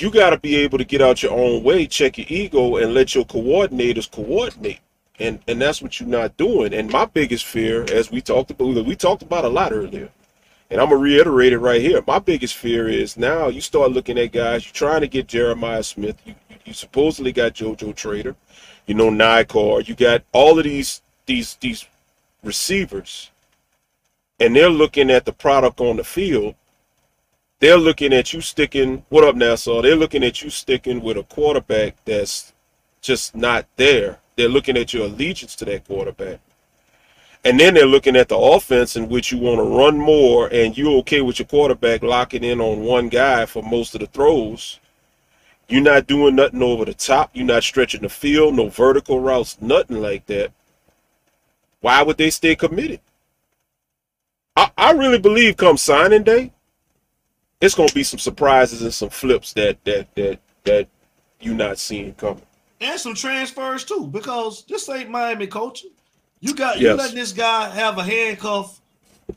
you 0.00 0.10
got 0.10 0.30
to 0.30 0.38
be 0.38 0.56
able 0.56 0.78
to 0.78 0.84
get 0.84 1.02
out 1.02 1.22
your 1.22 1.32
own 1.32 1.62
way, 1.62 1.86
check 1.86 2.18
your 2.18 2.26
ego, 2.28 2.76
and 2.76 2.94
let 2.94 3.14
your 3.14 3.24
coordinators 3.24 4.10
coordinate. 4.10 4.80
And 5.18 5.40
and 5.48 5.60
that's 5.60 5.80
what 5.80 5.98
you're 5.98 6.08
not 6.08 6.36
doing. 6.36 6.74
And 6.74 6.90
my 6.90 7.06
biggest 7.06 7.46
fear, 7.46 7.84
as 7.92 8.10
we 8.10 8.20
talked 8.20 8.50
about, 8.50 8.84
we 8.84 8.96
talked 8.96 9.22
about 9.22 9.44
a 9.44 9.48
lot 9.48 9.72
earlier, 9.72 10.10
and 10.70 10.80
I'm 10.80 10.90
gonna 10.90 11.00
reiterate 11.00 11.54
it 11.54 11.58
right 11.58 11.80
here. 11.80 12.02
My 12.06 12.18
biggest 12.18 12.54
fear 12.54 12.88
is 12.88 13.16
now 13.16 13.48
you 13.48 13.60
start 13.62 13.92
looking 13.92 14.18
at 14.18 14.32
guys. 14.32 14.66
You're 14.66 14.74
trying 14.74 15.00
to 15.00 15.08
get 15.08 15.28
Jeremiah 15.28 15.82
Smith. 15.82 16.16
You 16.26 16.34
you, 16.66 16.74
supposedly 16.74 17.32
got 17.32 17.54
JoJo 17.54 17.94
Trader. 17.94 18.36
You 18.86 18.94
know 18.94 19.10
Nikar. 19.10 19.88
You 19.88 19.94
got 19.94 20.22
all 20.32 20.58
of 20.58 20.64
these 20.64 21.00
these 21.24 21.56
these 21.60 21.86
receivers 22.42 23.30
and 24.38 24.54
they're 24.54 24.70
looking 24.70 25.10
at 25.10 25.24
the 25.24 25.32
product 25.32 25.80
on 25.80 25.96
the 25.96 26.04
field, 26.04 26.54
they're 27.60 27.78
looking 27.78 28.12
at 28.12 28.32
you 28.32 28.40
sticking. 28.40 29.04
What 29.08 29.24
up, 29.24 29.36
Nassau? 29.36 29.82
They're 29.82 29.96
looking 29.96 30.24
at 30.24 30.42
you 30.42 30.50
sticking 30.50 31.00
with 31.00 31.16
a 31.16 31.22
quarterback 31.22 31.96
that's 32.04 32.52
just 33.00 33.34
not 33.34 33.66
there. 33.76 34.18
They're 34.36 34.48
looking 34.48 34.76
at 34.76 34.92
your 34.92 35.06
allegiance 35.06 35.56
to 35.56 35.64
that 35.66 35.86
quarterback. 35.86 36.40
And 37.44 37.60
then 37.60 37.74
they're 37.74 37.86
looking 37.86 38.16
at 38.16 38.28
the 38.28 38.36
offense 38.36 38.96
in 38.96 39.08
which 39.08 39.30
you 39.30 39.38
want 39.38 39.58
to 39.58 39.62
run 39.62 39.96
more 39.96 40.48
and 40.52 40.76
you're 40.76 40.98
okay 40.98 41.20
with 41.20 41.38
your 41.38 41.46
quarterback 41.46 42.02
locking 42.02 42.42
in 42.42 42.60
on 42.60 42.80
one 42.80 43.08
guy 43.08 43.46
for 43.46 43.62
most 43.62 43.94
of 43.94 44.00
the 44.00 44.08
throws. 44.08 44.80
You're 45.68 45.82
not 45.82 46.06
doing 46.06 46.34
nothing 46.34 46.62
over 46.62 46.84
the 46.84 46.94
top. 46.94 47.30
You're 47.34 47.46
not 47.46 47.62
stretching 47.62 48.02
the 48.02 48.08
field, 48.08 48.54
no 48.54 48.68
vertical 48.68 49.20
routes, 49.20 49.58
nothing 49.60 50.00
like 50.00 50.26
that. 50.26 50.52
Why 51.80 52.02
would 52.02 52.16
they 52.16 52.30
stay 52.30 52.56
committed? 52.56 53.00
I, 54.56 54.70
I 54.76 54.90
really 54.92 55.18
believe 55.18 55.56
come 55.56 55.76
signing 55.76 56.24
day, 56.24 56.52
it's 57.60 57.74
gonna 57.74 57.92
be 57.92 58.02
some 58.02 58.18
surprises 58.18 58.82
and 58.82 58.92
some 58.92 59.10
flips 59.10 59.52
that 59.54 59.82
that 59.84 60.14
that 60.14 60.40
that 60.64 60.88
you 61.40 61.54
not 61.54 61.78
seeing 61.78 62.14
coming. 62.14 62.42
And 62.80 62.98
some 63.00 63.14
transfers 63.14 63.84
too, 63.84 64.06
because 64.08 64.64
this 64.66 64.88
ain't 64.88 65.10
Miami 65.10 65.46
coaching. 65.46 65.90
You 66.40 66.54
got 66.54 66.78
Yes. 66.78 66.90
you 66.90 66.94
letting 66.94 67.16
this 67.16 67.32
guy 67.32 67.70
have 67.70 67.98
a 67.98 68.02
handcuff 68.04 68.80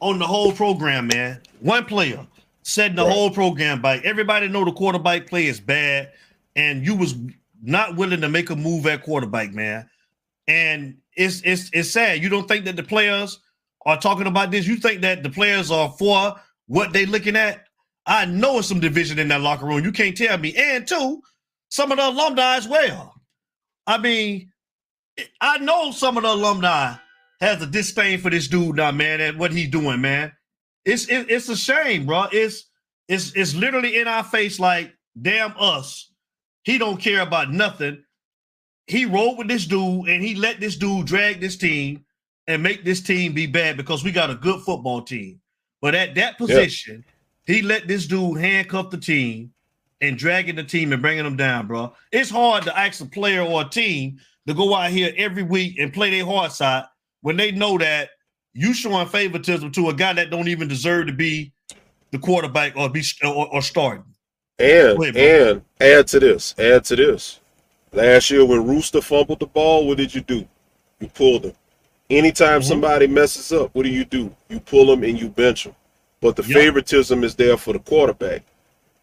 on 0.02 0.20
the 0.20 0.28
whole 0.28 0.52
program, 0.52 1.08
man. 1.08 1.42
One 1.62 1.86
player 1.86 2.26
setting 2.64 2.96
the 2.98 3.04
Right. 3.06 3.12
whole 3.14 3.32
program 3.32 3.82
back. 3.82 4.04
Everybody 4.04 4.48
know 4.48 4.66
the 4.66 4.72
quarterback 4.72 5.28
play 5.28 5.48
is 5.48 5.60
bad, 5.60 6.12
and 6.56 6.86
you 6.86 6.96
was 6.96 7.16
not 7.62 7.96
willing 7.96 8.22
to 8.22 8.30
make 8.30 8.50
a 8.50 8.56
move 8.56 8.86
at 8.88 9.04
quarterback, 9.04 9.54
man. 9.54 9.90
And 10.48 10.98
it's 11.16 11.42
it's 11.46 11.70
it's 11.74 11.90
sad. 11.92 12.22
You 12.22 12.30
don't 12.30 12.48
think 12.48 12.66
that 12.66 12.76
the 12.76 12.84
players 12.84 13.40
are 13.86 14.00
talking 14.00 14.28
about 14.28 14.52
this. 14.52 14.68
You 14.68 14.76
think 14.76 15.02
that 15.02 15.24
the 15.24 15.30
players 15.30 15.72
are 15.72 15.90
for 15.98 16.36
what 16.68 16.92
they 16.94 17.06
looking 17.06 17.36
at. 17.38 17.66
I 18.10 18.26
know 18.26 18.58
it's 18.58 18.68
some 18.68 18.80
division 18.80 19.20
in 19.20 19.28
that 19.28 19.42
locker 19.42 19.68
room. 19.68 19.84
You 19.84 19.92
can't 19.92 20.18
tell 20.18 20.36
me. 20.40 20.56
And 20.58 20.86
two, 20.88 21.22
some 21.70 21.92
of 21.92 22.00
the 22.00 22.10
alumni 22.10 22.56
as 22.56 22.68
well. 22.68 23.14
I 23.86 24.00
mean, 24.00 24.52
I 25.40 25.60
know 25.60 25.92
some 25.92 26.18
of 26.18 26.24
the 26.24 26.30
alumni 26.30 26.96
has 27.40 27.62
a 27.62 27.68
disdain 27.68 28.20
for 28.20 28.32
this 28.32 28.48
dude 28.48 28.78
now, 28.78 28.92
man, 28.92 29.22
and 29.22 29.38
what 29.38 29.52
he's 29.52 29.70
doing, 29.70 30.02
man. 30.02 30.32
It's 30.86 31.08
it, 31.08 31.30
it's 31.30 31.50
a 31.50 31.56
shame, 31.56 32.08
bro. 32.08 32.26
It's 32.32 32.66
it's 33.08 33.32
it's 33.36 33.54
literally 33.54 34.00
in 34.00 34.08
our 34.08 34.24
face, 34.24 34.60
like 34.60 34.92
damn 35.22 35.54
us. 35.60 36.12
He 36.64 36.80
don't 36.80 37.00
care 37.00 37.22
about 37.22 37.52
nothing. 37.52 38.04
He 38.88 39.06
rolled 39.06 39.38
with 39.38 39.48
this 39.48 39.68
dude, 39.68 40.08
and 40.08 40.24
he 40.24 40.34
let 40.34 40.60
this 40.60 40.78
dude 40.78 41.06
drag 41.06 41.40
this 41.40 41.58
team 41.58 42.06
and 42.48 42.64
make 42.64 42.84
this 42.84 43.02
team 43.02 43.34
be 43.34 43.46
bad 43.46 43.78
because 43.78 44.04
we 44.04 44.12
got 44.12 44.32
a 44.32 44.36
good 44.36 44.62
football 44.62 45.04
team. 45.04 45.42
But 45.80 45.94
at 45.94 46.16
that 46.16 46.40
position, 46.40 47.06
he 47.50 47.64
let 47.64 47.88
this 47.88 48.06
dude 48.06 48.40
handcuff 48.40 48.92
the 48.92 48.98
team 48.98 49.52
and 50.02 50.18
dragging 50.18 50.56
the 50.56 50.64
team 50.64 50.94
and 50.94 51.02
bringing 51.02 51.24
them 51.24 51.36
down, 51.36 51.66
bro. 51.66 51.94
It's 52.12 52.30
hard 52.30 52.64
to 52.66 52.78
ask 52.78 53.02
a 53.02 53.06
player 53.06 53.42
or 53.42 53.64
a 53.64 53.66
team 53.66 54.20
to 54.48 54.54
go 54.54 54.76
out 54.76 54.92
here 54.92 55.12
every 55.18 55.44
week 55.44 55.80
and 55.80 55.92
play 55.92 56.12
their 56.12 56.26
hard 56.26 56.52
side 56.52 56.86
when 57.22 57.38
they 57.38 57.52
know 57.52 57.78
that 57.80 58.12
you 58.54 58.74
showing 58.74 59.08
favoritism 59.08 59.72
to 59.72 59.90
a 59.90 59.94
guy 59.94 60.14
that 60.14 60.30
don't 60.30 60.48
even 60.48 60.68
deserve 60.68 61.08
to 61.08 61.14
be 61.14 61.52
the 62.12 62.20
quarterback 62.20 62.76
or 62.76 62.88
be 62.88 63.04
or, 63.24 63.48
or 63.52 63.62
starting. 63.64 64.06
And 64.60 65.02
ahead, 65.02 65.16
and 65.18 65.62
add 65.80 66.08
to 66.08 66.20
this, 66.20 66.54
add 66.60 66.84
to 66.86 66.96
this. 66.96 67.40
Last 67.92 68.30
year 68.30 68.46
when 68.46 68.68
Rooster 68.68 69.02
fumbled 69.02 69.40
the 69.40 69.48
ball, 69.48 69.88
what 69.88 69.98
did 69.98 70.14
you 70.14 70.22
do? 70.22 70.48
You 71.00 71.08
pulled 71.08 71.46
him. 71.46 71.54
Anytime 72.12 72.62
Mhm. 72.62 72.66
somebody 72.66 73.08
messes 73.08 73.52
up, 73.52 73.72
what 73.74 73.84
do 73.84 73.90
you 73.90 74.06
do? 74.06 74.36
You 74.50 74.60
pull 74.60 74.86
them 74.86 75.04
and 75.04 75.20
you 75.20 75.30
bench 75.30 75.64
them. 75.64 75.76
But 76.22 76.36
the 76.36 76.44
Yep. 76.44 76.52
favoritism 76.54 77.24
is 77.24 77.36
there 77.36 77.58
for 77.58 77.74
the 77.74 77.80
quarterback. 77.80 78.44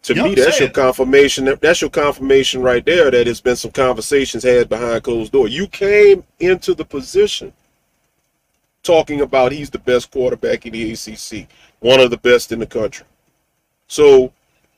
To 0.03 0.13
Yep, 0.15 0.25
me, 0.25 0.35
that's 0.35 0.59
your 0.59 0.69
it. 0.69 0.73
confirmation. 0.73 1.45
That's 1.59 1.81
your 1.81 1.89
confirmation 1.89 2.61
right 2.61 2.85
there 2.85 3.11
that 3.11 3.25
there's 3.25 3.41
been 3.41 3.55
some 3.55 3.71
conversations 3.71 4.43
had 4.43 4.69
behind 4.69 5.03
closed 5.03 5.31
door. 5.31 5.47
You 5.47 5.67
came 5.67 6.23
into 6.39 6.73
the 6.73 6.85
position 6.85 7.51
talking 8.83 9.21
about 9.21 9.51
he's 9.51 9.69
the 9.69 9.79
best 9.79 10.11
quarterback 10.11 10.65
in 10.65 10.71
the 10.73 10.91
ACC, 10.93 11.47
one 11.79 11.99
of 11.99 12.09
the 12.09 12.17
best 12.17 12.51
in 12.51 12.59
the 12.59 12.65
country. 12.65 13.05
So 13.87 14.31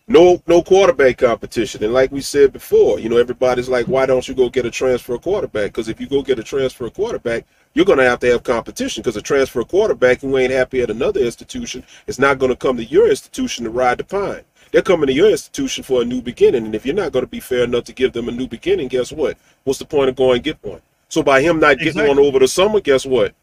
no 0.09 0.41
no 0.47 0.61
quarterback 0.61 1.19
competition. 1.19 1.83
And 1.83 1.93
like 1.93 2.11
we 2.11 2.19
said 2.19 2.51
before, 2.51 2.99
you 2.99 3.07
know, 3.07 3.17
everybody's 3.17 3.69
like, 3.69 3.87
why 3.87 4.05
don't 4.05 4.27
you 4.27 4.33
go 4.33 4.49
get 4.49 4.65
a 4.65 4.71
transfer 4.71 5.17
quarterback? 5.17 5.71
Because 5.71 5.87
if 5.87 6.01
you 6.01 6.07
go 6.07 6.21
get 6.21 6.39
a 6.39 6.43
transfer 6.43 6.89
quarterback, 6.89 7.45
you're 7.73 7.85
going 7.85 7.99
to 7.99 8.03
have 8.03 8.19
to 8.19 8.27
have 8.31 8.43
competition. 8.43 9.01
Because 9.01 9.15
a 9.15 9.21
transfer 9.21 9.63
quarterback 9.63 10.19
who 10.21 10.37
ain't 10.37 10.51
happy 10.51 10.81
at 10.81 10.89
another 10.89 11.21
institution 11.21 11.83
is 12.07 12.19
not 12.19 12.39
going 12.39 12.49
to 12.51 12.57
come 12.57 12.75
to 12.77 12.83
your 12.83 13.09
institution 13.09 13.63
to 13.63 13.69
ride 13.69 13.99
the 13.99 14.03
pine. 14.03 14.41
They're 14.71 14.81
coming 14.81 15.07
to 15.07 15.13
your 15.13 15.29
institution 15.29 15.83
for 15.83 16.01
a 16.01 16.05
new 16.05 16.21
beginning. 16.21 16.65
And 16.65 16.75
if 16.75 16.85
you're 16.85 16.95
not 16.95 17.11
going 17.11 17.23
to 17.25 17.29
be 17.29 17.39
fair 17.39 17.63
enough 17.63 17.85
to 17.85 17.93
give 17.93 18.13
them 18.13 18.27
a 18.27 18.31
new 18.31 18.47
beginning, 18.47 18.87
guess 18.87 19.11
what? 19.11 19.37
What's 19.63 19.79
the 19.79 19.85
point 19.85 20.09
of 20.09 20.15
going 20.15 20.35
and 20.35 20.43
get 20.43 20.57
one? 20.63 20.81
So 21.07 21.23
by 21.23 21.41
him 21.41 21.59
not 21.59 21.77
getting 21.77 21.87
Exactly. 21.89 22.09
one 22.09 22.19
over 22.19 22.39
the 22.39 22.47
summer, 22.47 22.79
guess 22.79 23.05
what? 23.05 23.33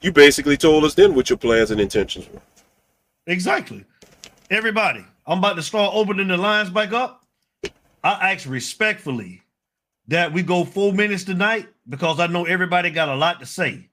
You 0.00 0.12
basically 0.12 0.56
told 0.56 0.84
us 0.84 0.94
then 0.94 1.14
what 1.14 1.28
your 1.30 1.36
plans 1.36 1.70
and 1.70 1.80
intentions 1.80 2.28
were. 2.32 2.40
Exactly. 3.26 3.84
Everybody, 4.50 5.04
I'm 5.26 5.38
about 5.38 5.56
to 5.56 5.62
start 5.62 5.92
opening 5.94 6.28
the 6.28 6.36
lines 6.36 6.70
back 6.70 6.92
up. 6.92 7.24
I 8.02 8.32
ask 8.32 8.48
respectfully 8.48 9.42
that 10.08 10.32
we 10.32 10.42
go 10.42 10.64
four 10.64 10.92
minutes 10.92 11.24
tonight 11.24 11.68
because 11.88 12.18
I 12.18 12.26
know 12.26 12.44
everybody 12.44 12.90
got 12.90 13.08
a 13.08 13.14
lot 13.14 13.40
to 13.40 13.46
say. 13.46 13.88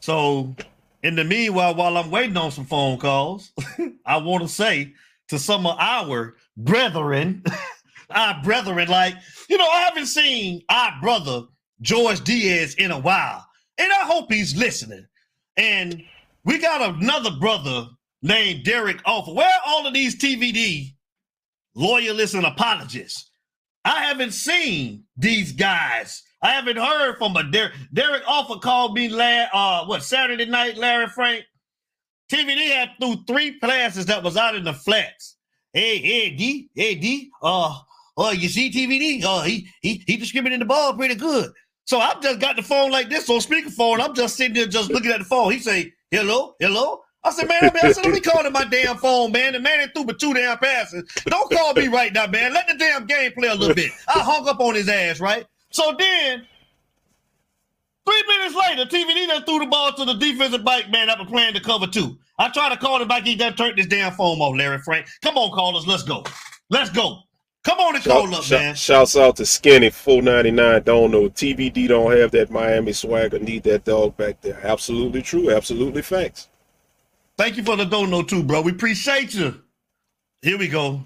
So, 0.00 0.54
in 1.02 1.14
the 1.14 1.24
meanwhile, 1.24 1.74
while 1.74 1.96
I'm 1.96 2.10
waiting 2.10 2.36
on 2.36 2.50
some 2.50 2.66
phone 2.66 2.98
calls, 2.98 3.52
I 4.06 4.18
want 4.18 4.42
to 4.42 4.48
say 4.48 4.92
to 5.28 5.38
some 5.38 5.66
of 5.66 5.76
our 5.78 6.36
brethren, 6.56 7.44
our 8.10 8.42
brethren, 8.42 8.88
like, 8.88 9.14
you 9.48 9.56
know, 9.58 9.68
I 9.68 9.82
haven't 9.82 10.06
seen 10.06 10.62
our 10.68 10.92
brother 11.00 11.42
George 11.80 12.22
Diaz 12.24 12.74
in 12.74 12.90
a 12.90 12.98
while, 12.98 13.46
and 13.78 13.90
I 13.92 14.04
hope 14.04 14.32
he's 14.32 14.56
listening. 14.56 15.06
And 15.56 16.02
we 16.44 16.58
got 16.58 16.96
another 16.96 17.30
brother 17.38 17.88
named 18.22 18.64
Derek 18.64 19.00
Offer. 19.04 19.32
Where 19.32 19.46
are 19.46 19.62
all 19.66 19.86
of 19.86 19.94
these 19.94 20.16
TVD 20.16 20.94
loyalists 21.74 22.34
and 22.34 22.46
apologists? 22.46 23.30
I 23.84 24.02
haven't 24.04 24.32
seen 24.32 25.04
these 25.16 25.52
guys. 25.52 26.22
I 26.42 26.50
haven't 26.50 26.76
heard 26.76 27.16
from 27.18 27.36
a 27.36 27.44
Derek. 27.50 27.72
Derek 27.92 28.22
Offer 28.26 28.58
called 28.60 28.94
me 28.94 29.08
last 29.08 29.50
uh 29.54 29.84
what 29.86 30.02
Saturday 30.02 30.46
night, 30.46 30.76
Larry 30.76 31.08
Frank. 31.08 31.44
TVD 32.30 32.68
had 32.74 32.90
through 33.00 33.24
three 33.26 33.58
classes 33.60 34.06
that 34.06 34.22
was 34.22 34.36
out 34.36 34.56
in 34.56 34.64
the 34.64 34.72
flats. 34.72 35.36
Hey, 35.72 35.98
hey, 35.98 36.30
D, 36.30 36.68
hey, 36.74 36.94
D, 36.94 37.30
uh, 37.42 37.78
uh, 38.16 38.34
you 38.36 38.48
see 38.48 38.70
TVD? 38.70 39.22
Uh, 39.24 39.42
he 39.42 39.68
he 39.82 40.02
he 40.06 40.16
distributed 40.16 40.60
the 40.60 40.64
ball 40.64 40.94
pretty 40.94 41.14
good. 41.14 41.52
So 41.84 42.00
I've 42.00 42.20
just 42.20 42.40
got 42.40 42.56
the 42.56 42.62
phone 42.62 42.90
like 42.90 43.08
this 43.08 43.30
on 43.30 43.38
speakerphone. 43.38 44.00
I'm 44.00 44.14
just 44.14 44.36
sitting 44.36 44.54
there 44.54 44.66
just 44.66 44.90
looking 44.90 45.12
at 45.12 45.18
the 45.20 45.24
phone. 45.24 45.52
He 45.52 45.60
say, 45.60 45.92
hello, 46.10 46.54
hello. 46.58 47.00
I 47.26 47.30
said, 47.30 47.48
man, 47.48 47.64
I, 47.64 47.72
mean, 47.74 47.84
I 47.84 47.90
said, 47.92 48.04
let 48.04 48.14
me 48.14 48.20
call 48.20 48.42
to 48.44 48.50
my 48.50 48.64
damn 48.64 48.96
phone, 48.98 49.32
man. 49.32 49.54
The 49.54 49.60
man 49.60 49.88
threw 49.92 50.04
but 50.04 50.20
two 50.20 50.32
damn 50.32 50.56
passes. 50.58 51.02
Don't 51.26 51.50
call 51.50 51.74
me 51.74 51.88
right 51.88 52.12
now, 52.12 52.28
man. 52.28 52.54
Let 52.54 52.68
the 52.68 52.74
damn 52.74 53.04
game 53.04 53.32
play 53.32 53.48
a 53.48 53.54
little 53.54 53.74
bit. 53.74 53.90
I 54.08 54.20
hung 54.20 54.48
up 54.48 54.60
on 54.60 54.76
his 54.76 54.88
ass, 54.88 55.18
right? 55.18 55.44
So 55.70 55.92
then, 55.98 56.46
three 58.06 58.22
minutes 58.28 58.54
later, 58.54 58.84
TVD 58.84 59.26
done 59.26 59.44
threw 59.44 59.58
the 59.58 59.66
ball 59.66 59.92
to 59.94 60.04
the 60.04 60.14
defensive 60.14 60.64
back 60.64 60.88
man 60.90 61.08
after 61.08 61.24
playing 61.24 61.54
the 61.54 61.60
cover 61.60 61.88
two. 61.88 62.16
I 62.38 62.48
tried 62.50 62.68
to 62.68 62.76
call 62.76 63.02
him 63.02 63.08
back. 63.08 63.24
He 63.24 63.34
done 63.34 63.56
turned 63.56 63.76
this 63.76 63.86
damn 63.86 64.12
phone 64.12 64.38
off, 64.38 64.56
Larry 64.56 64.78
Frank. 64.78 65.08
Come 65.22 65.36
on, 65.36 65.50
callers. 65.50 65.84
Let's 65.84 66.04
go. 66.04 66.22
Let's 66.70 66.90
go. 66.90 67.22
Come 67.64 67.80
on 67.80 67.96
and 67.96 68.04
call 68.04 68.32
up, 68.32 68.44
shout- 68.44 68.60
man. 68.60 68.74
Shouts 68.76 69.16
out 69.16 69.34
to 69.36 69.46
Skinny 69.46 69.90
499. 69.90 70.82
Don't 70.84 71.10
know. 71.10 71.28
TVD 71.28 71.88
don't 71.88 72.16
have 72.16 72.30
that 72.30 72.52
Miami 72.52 72.92
swagger. 72.92 73.40
Need 73.40 73.64
that 73.64 73.84
dog 73.84 74.16
back 74.16 74.40
there. 74.42 74.60
Absolutely 74.62 75.22
true. 75.22 75.50
Absolutely 75.50 76.02
facts. 76.02 76.48
Thank 77.38 77.56
you 77.56 77.64
for 77.64 77.76
the 77.76 77.84
dono 77.84 78.22
too, 78.22 78.42
bro. 78.42 78.62
We 78.62 78.72
appreciate 78.72 79.34
you. 79.34 79.60
Here 80.42 80.58
we 80.58 80.68
go. 80.68 81.02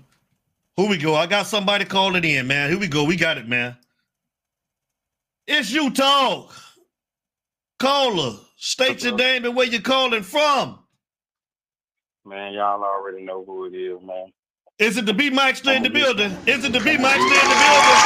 Here 0.77 0.89
we 0.89 0.97
go. 0.97 1.15
I 1.15 1.27
got 1.27 1.47
somebody 1.47 1.85
calling 1.85 2.25
in, 2.25 2.47
man. 2.47 2.71
Here 2.71 2.79
we 2.79 2.89
go. 2.89 3.05
We 3.05 3.17
got 3.17 3.37
it, 3.37 3.49
man. 3.49 3.77
It's 5.47 5.73
you 5.73 5.91
talk. 5.91 6.55
Caller. 7.79 8.37
State 8.57 9.03
your 9.03 9.17
name 9.17 9.45
and 9.45 9.57
where 9.57 9.67
you're 9.67 9.81
calling 9.81 10.23
from. 10.23 10.79
Man, 12.25 12.53
y'all 12.53 12.85
already 12.85 13.23
know 13.25 13.43
who 13.45 13.65
it 13.65 13.75
is, 13.75 13.99
man. 14.05 14.31
Is 14.79 14.97
it 14.97 15.07
the 15.07 15.15
B 15.15 15.31
Maxter 15.31 15.75
in 15.75 15.83
the 15.83 15.91
building? 15.91 16.31
Is 16.47 16.65
it 16.65 16.73
the 16.73 16.81
B 16.81 16.97
Maxter 16.97 17.41
in 17.41 17.49
the 17.49 17.59
building? 17.59 17.99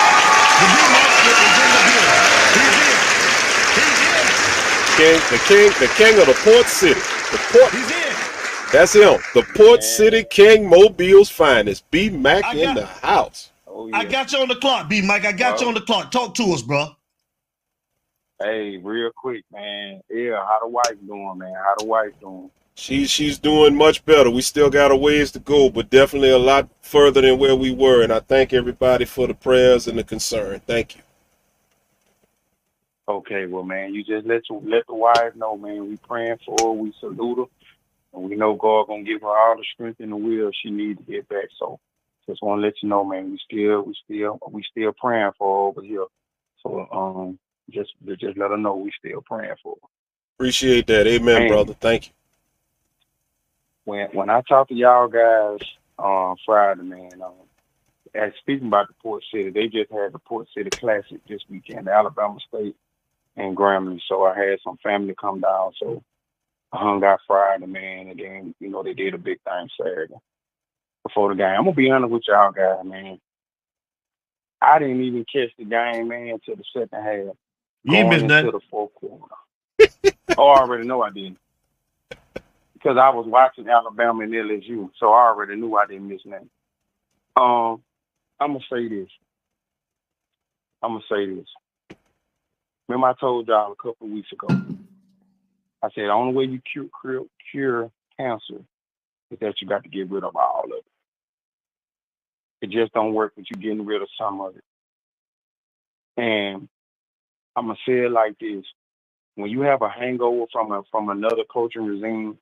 The 0.63 0.69
B 0.71 0.79
Maxter 0.95 1.35
is 1.35 1.57
in 1.61 1.71
the 1.75 1.83
building. 1.91 2.25
He's 2.57 2.77
here. 2.81 3.03
He's 3.77 3.99
here. 4.01 4.27
King, 4.97 5.21
the 5.31 5.39
king, 5.45 5.69
the 5.81 5.89
king 5.95 6.21
of 6.21 6.27
the 6.27 6.35
port 6.43 6.67
city. 6.69 7.01
The 7.33 7.39
port. 7.53 7.73
He's 7.73 7.91
here. 7.91 8.04
That's 8.75 8.93
him. 8.93 9.21
The 9.35 9.45
port 9.55 9.85
city 9.85 10.25
king, 10.25 10.69
Mobile's 10.69 11.31
finest. 11.31 11.89
B 11.93 12.11
Mac 12.11 12.57
in 12.57 12.65
got- 12.65 12.75
the 12.75 12.87
house. 12.87 13.53
Oh, 13.69 13.89
I 13.95 14.05
got 14.05 14.33
you 14.33 14.41
on 14.41 14.49
the 14.49 14.57
clock, 14.57 14.89
B 14.89 15.01
Mike. 15.01 15.25
I 15.25 15.31
got 15.31 15.61
you 15.61 15.69
on 15.69 15.75
the 15.75 15.81
clock. 15.81 16.11
Talk 16.11 16.35
to 16.35 16.43
us, 16.53 16.61
bro. 16.61 16.89
Hey, 18.43 18.79
real 18.79 19.13
quick, 19.17 19.45
man. 19.53 20.01
Yeah, 20.11 20.45
how 20.45 20.59
the 20.61 20.67
wife 20.67 20.97
doing, 21.07 21.39
man? 21.39 21.55
How 21.55 21.75
the 21.79 21.85
wife 21.85 22.19
doing? 22.21 22.51
She's 22.75 23.11
she's 23.11 23.39
doing 23.39 23.77
much 23.77 24.05
better. 24.05 24.29
We 24.29 24.43
still 24.43 24.71
got 24.71 24.91
a 24.91 24.97
ways 24.97 25.31
to 25.33 25.39
go, 25.39 25.71
but 25.71 25.89
definitely 25.89 26.31
a 26.31 26.39
lot 26.39 26.69
further 26.83 27.21
than 27.21 27.39
where 27.39 27.55
we 27.55 27.73
were. 27.73 28.03
And 28.03 28.13
I 28.13 28.19
thank 28.19 28.53
everybody 28.53 29.05
for 29.05 29.29
the 29.29 29.35
prayers 29.35 29.87
and 29.87 29.97
the 29.97 30.03
concern. 30.03 30.61
Thank 30.67 30.97
you. 30.97 31.03
Okay, 33.09 33.47
well, 33.47 33.63
man, 33.63 33.95
you 33.95 34.03
just 34.03 34.27
let 34.27 34.43
you, 34.51 34.61
let 34.65 34.85
the 34.89 34.95
wife 34.95 35.37
know, 35.37 35.57
man. 35.57 35.89
We 35.89 35.97
praying 35.99 36.39
for 36.45 36.57
her. 36.61 36.71
We 36.73 36.93
salute 36.99 37.39
her, 37.39 37.45
and 38.15 38.31
we 38.31 38.37
know 38.37 38.55
God 38.55 38.87
gonna 38.89 39.05
give 39.05 39.23
her 39.23 39.29
all 39.29 39.57
the 39.57 39.65
strength 39.75 40.01
and 40.01 40.13
the 40.13 40.17
will 40.17 40.51
she 40.63 40.71
needs 40.71 40.99
to 40.99 41.13
get 41.13 41.29
back. 41.29 41.47
So, 41.59 41.81
just 42.29 42.43
want 42.43 42.61
to 42.61 42.67
let 42.67 42.75
you 42.83 42.89
know, 42.89 43.05
man. 43.05 43.31
We 43.33 43.39
still, 43.45 43.83
we 43.83 43.95
still, 44.05 44.39
we 44.51 44.65
still 44.71 44.93
praying 44.93 45.33
for 45.39 45.47
her 45.49 45.69
over 45.69 45.83
here. 45.83 46.07
So, 46.63 46.87
um, 46.93 47.39
just 47.71 47.93
just 48.21 48.39
let 48.39 48.51
her 48.51 48.59
know 48.59 48.77
we 48.77 48.93
still 48.99 49.23
praying 49.23 49.55
for 49.63 49.77
her. 49.83 49.89
Appreciate 50.39 50.87
that. 50.89 51.07
Amen, 51.07 51.43
Man. 51.43 51.49
brother. 51.49 51.75
Thank 51.75 52.09
you. 52.09 52.13
when 53.85 54.09
when 54.13 54.31
I 54.31 54.43
talk 54.43 54.69
to 54.69 54.75
y'all 54.75 55.09
guys 55.09 55.61
on 55.99 56.37
Friday, 56.45 56.83
man, 56.83 57.23
um, 57.25 57.33
and 58.15 58.33
speaking 58.41 58.69
about 58.69 58.89
the 58.89 58.95
Port 59.03 59.23
City, 59.33 59.51
they 59.51 59.67
just 59.69 59.91
had 59.91 60.13
the 60.13 60.19
Port 60.19 60.49
City 60.57 60.71
Classic 60.71 61.21
this 61.29 61.43
weekend, 61.49 61.89
Alabama 61.89 62.39
State 62.49 62.77
and 63.37 63.57
Grambling. 63.57 64.01
So 64.09 64.25
I 64.25 64.37
had 64.37 64.59
some 64.65 64.79
family 64.83 65.15
come 65.21 65.41
down. 65.41 65.73
So 65.79 66.03
hung 66.75 67.05
out 67.05 67.21
Friday, 67.27 67.67
man, 67.67 68.09
and 68.09 68.19
then 68.19 68.55
you 68.61 68.69
know 68.69 68.83
they 68.83 68.95
did 68.95 69.15
a 69.15 69.19
big 69.19 69.39
thing 69.43 69.69
Saturday 69.81 70.15
before 71.03 71.31
the 71.31 71.37
game. 71.37 71.55
I'm 71.57 71.65
gonna 71.65 71.73
be 71.73 71.91
honest 71.91 72.13
with 72.13 72.23
y'all 72.27 72.53
guys, 72.53 72.85
man. 72.85 73.19
I 74.61 74.79
didn't 74.79 75.03
even 75.03 75.25
catch 75.31 75.51
the 75.59 75.65
game, 75.65 76.09
man, 76.09 76.29
until 76.29 76.57
the 76.57 76.65
second 76.73 77.03
half. 77.03 77.37
You 77.85 77.97
ain't 77.97 78.09
missed 78.09 78.25
nothing. 78.25 78.51
the 78.51 78.61
fourth 78.71 78.95
quarter. 78.95 79.35
oh, 80.39 80.49
I 80.49 80.61
already 80.61 80.87
know 80.87 81.03
I 81.03 81.11
didn't. 81.11 81.39
Because 82.73 82.97
I 82.99 83.11
was 83.11 83.27
watching 83.27 83.69
Alabama 83.69 84.25
and 84.25 84.33
LSU, 84.33 84.91
so 84.99 85.13
I 85.13 85.29
already 85.29 85.57
knew 85.57 85.77
I 85.77 85.87
didn't 85.87 86.09
miss 86.09 86.21
nothing. 86.25 86.51
Um, 87.37 87.83
I'm 88.41 88.53
gonna 88.53 88.61
say 88.71 88.89
this. 88.89 89.09
I'm 90.83 90.93
gonna 90.93 91.05
say 91.11 91.35
this. 91.35 91.97
Remember, 92.89 93.09
I 93.09 93.15
told 93.19 93.49
y'all 93.49 93.73
a 93.73 93.77
couple 93.77 94.07
of 94.07 94.13
weeks 94.13 94.33
ago. 94.33 94.49
I 95.85 95.91
said 95.95 96.07
the 96.07 96.11
only 96.13 96.35
way 96.35 96.45
you 96.47 96.61
cure, 96.73 96.87
cure 97.03 97.25
cure 97.53 97.93
cancer 98.19 98.63
is 99.31 99.39
that 99.41 99.61
you 99.63 99.69
got 99.69 99.85
to 99.85 99.91
get 99.91 100.11
rid 100.11 100.25
of 100.25 100.37
all 100.37 100.65
of 100.67 100.73
it. 100.79 100.85
It 102.63 102.71
just 102.71 102.93
don't 102.95 103.15
work 103.15 103.35
with 103.37 103.47
you 103.51 103.57
getting 103.57 103.87
rid 103.87 104.03
of 104.03 104.09
some 104.19 104.41
of 104.41 104.57
it. 104.57 104.65
And 106.17 106.69
I'm 107.57 107.67
gonna 107.69 107.79
say 107.87 108.01
it 108.07 108.13
like 108.13 108.39
this: 108.41 108.65
when 109.37 109.51
you 109.51 109.63
have 109.63 109.83
a 109.83 109.91
hangover 109.91 110.47
from 110.53 110.73
a 110.73 110.83
from 110.91 111.11
another 111.11 111.45
coaching 111.51 111.87
regime, 111.87 112.39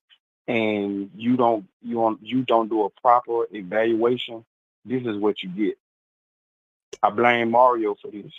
and 0.48 1.10
you 1.16 1.36
don't 1.36 1.66
you 1.82 1.94
don't 1.96 2.20
you 2.22 2.42
don't 2.42 2.68
do 2.70 2.84
a 2.84 2.90
proper 3.02 3.46
evaluation, 3.52 4.44
this 4.84 5.02
is 5.04 5.16
what 5.18 5.42
you 5.42 5.50
get. 5.50 5.78
I 7.02 7.10
blame 7.10 7.50
Mario 7.52 7.96
for 8.00 8.10
this. 8.10 8.32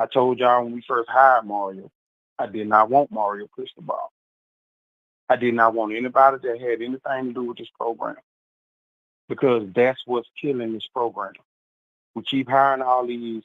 I 0.00 0.06
told 0.06 0.40
y'all 0.40 0.64
when 0.64 0.74
we 0.74 0.84
first 0.88 1.10
hired 1.10 1.46
Mario, 1.46 1.90
I 2.38 2.46
did 2.46 2.68
not 2.68 2.90
want 2.90 3.10
Mario 3.10 3.46
Cristobal. 3.46 4.12
I 5.28 5.36
did 5.36 5.54
not 5.54 5.74
want 5.74 5.94
anybody 5.94 6.38
that 6.42 6.60
had 6.60 6.82
anything 6.82 7.00
to 7.28 7.32
do 7.32 7.44
with 7.44 7.58
this 7.58 7.70
program 7.78 8.16
because 9.28 9.68
that's 9.74 10.02
what's 10.06 10.28
killing 10.40 10.72
this 10.72 10.86
program. 10.86 11.32
We 12.14 12.22
keep 12.22 12.48
hiring 12.48 12.82
all 12.82 13.06
these 13.06 13.42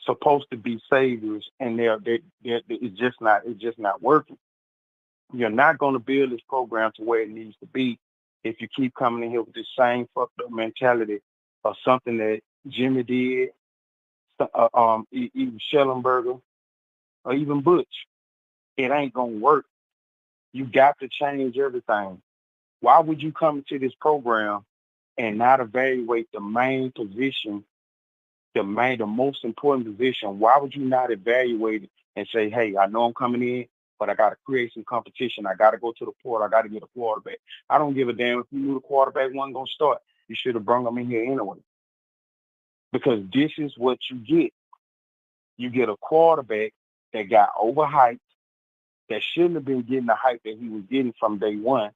supposed 0.00 0.50
to 0.50 0.56
be 0.56 0.80
saviors, 0.90 1.48
and 1.60 1.78
they're, 1.78 1.98
they 1.98 2.20
they're, 2.44 2.60
it's 2.68 2.98
just 2.98 3.20
not 3.20 3.42
it's 3.46 3.60
just 3.60 3.78
not 3.78 4.02
working. 4.02 4.38
You're 5.32 5.50
not 5.50 5.78
going 5.78 5.94
to 5.94 5.98
build 5.98 6.30
this 6.30 6.40
program 6.48 6.92
to 6.96 7.02
where 7.02 7.22
it 7.22 7.30
needs 7.30 7.56
to 7.60 7.66
be 7.66 7.98
if 8.44 8.60
you 8.60 8.68
keep 8.68 8.94
coming 8.94 9.24
in 9.24 9.30
here 9.30 9.42
with 9.42 9.54
the 9.54 9.64
same 9.78 10.06
fucked 10.14 10.40
up 10.40 10.50
mentality 10.50 11.20
of 11.64 11.76
something 11.84 12.18
that 12.18 12.40
Jimmy 12.68 13.02
did, 13.02 13.50
uh, 14.40 14.68
um, 14.74 15.06
even 15.12 15.58
Schnellenberger, 15.72 16.40
or 17.24 17.34
even 17.34 17.60
Butch. 17.60 18.06
It 18.76 18.90
ain't 18.90 19.14
gonna 19.14 19.32
work. 19.32 19.66
You 20.52 20.64
got 20.66 20.98
to 21.00 21.08
change 21.08 21.56
everything. 21.58 22.20
Why 22.80 23.00
would 23.00 23.22
you 23.22 23.32
come 23.32 23.64
to 23.68 23.78
this 23.78 23.94
program 23.94 24.64
and 25.16 25.38
not 25.38 25.60
evaluate 25.60 26.28
the 26.32 26.40
main 26.40 26.92
position, 26.92 27.64
the 28.54 28.62
main, 28.62 28.98
the 28.98 29.06
most 29.06 29.44
important 29.44 29.96
position? 29.96 30.38
Why 30.38 30.58
would 30.58 30.74
you 30.74 30.84
not 30.84 31.10
evaluate 31.10 31.84
it 31.84 31.90
and 32.16 32.26
say, 32.32 32.50
"Hey, 32.50 32.76
I 32.76 32.86
know 32.86 33.04
I'm 33.04 33.14
coming 33.14 33.42
in, 33.42 33.66
but 33.98 34.10
I 34.10 34.14
got 34.14 34.30
to 34.30 34.36
create 34.44 34.72
some 34.74 34.84
competition. 34.84 35.46
I 35.46 35.54
got 35.54 35.70
to 35.70 35.78
go 35.78 35.92
to 35.92 36.04
the 36.04 36.12
port. 36.22 36.42
I 36.42 36.48
got 36.48 36.62
to 36.62 36.68
get 36.68 36.82
a 36.82 36.88
quarterback. 36.88 37.38
I 37.70 37.78
don't 37.78 37.94
give 37.94 38.08
a 38.08 38.12
damn 38.12 38.40
if 38.40 38.46
you 38.50 38.58
knew 38.58 38.74
the 38.74 38.80
quarterback 38.80 39.32
wasn't 39.32 39.54
gonna 39.54 39.66
start. 39.68 39.98
You 40.28 40.34
should 40.36 40.54
have 40.56 40.64
brought 40.64 40.86
him 40.86 40.98
in 40.98 41.08
here 41.08 41.22
anyway, 41.24 41.58
because 42.92 43.22
this 43.32 43.52
is 43.58 43.78
what 43.78 43.98
you 44.10 44.16
get. 44.16 44.52
You 45.56 45.70
get 45.70 45.88
a 45.88 45.96
quarterback 45.96 46.72
that 47.12 47.30
got 47.30 47.54
overhyped, 47.56 48.20
that 49.08 49.22
shouldn't 49.22 49.54
have 49.54 49.64
been 49.64 49.82
getting 49.82 50.06
the 50.06 50.14
hype 50.14 50.42
that 50.44 50.58
he 50.58 50.68
was 50.68 50.82
getting 50.90 51.14
from 51.18 51.38
day 51.38 51.56
one. 51.56 51.90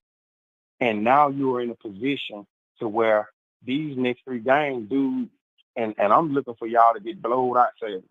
And 0.80 1.04
now 1.04 1.28
you 1.28 1.54
are 1.56 1.62
in 1.62 1.70
a 1.70 1.74
position 1.74 2.46
to 2.80 2.88
where 2.88 3.28
these 3.64 3.96
next 3.96 4.24
three 4.24 4.40
games, 4.40 4.88
dude, 4.90 5.30
and, 5.74 5.94
and 5.98 6.12
I'm 6.12 6.32
looking 6.32 6.54
for 6.54 6.66
y'all 6.66 6.94
to 6.94 7.00
get 7.00 7.20
blowed 7.20 7.56
out 7.56 7.70
Saturday. 7.80 8.04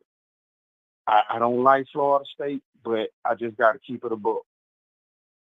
I, 1.07 1.23
I 1.31 1.39
don't 1.39 1.63
like 1.63 1.87
Florida 1.91 2.25
State, 2.33 2.63
but 2.83 3.09
I 3.23 3.35
just 3.35 3.57
got 3.57 3.73
to 3.73 3.79
keep 3.79 4.03
it 4.03 4.11
a 4.11 4.15
book. 4.15 4.45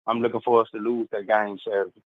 I'm 0.08 0.22
looking 0.22 0.42
for 0.42 0.62
us 0.62 0.70
to 0.72 0.78
lose 0.78 1.08
that 1.12 1.28
game 1.28 1.60
Saturday. 1.64 2.02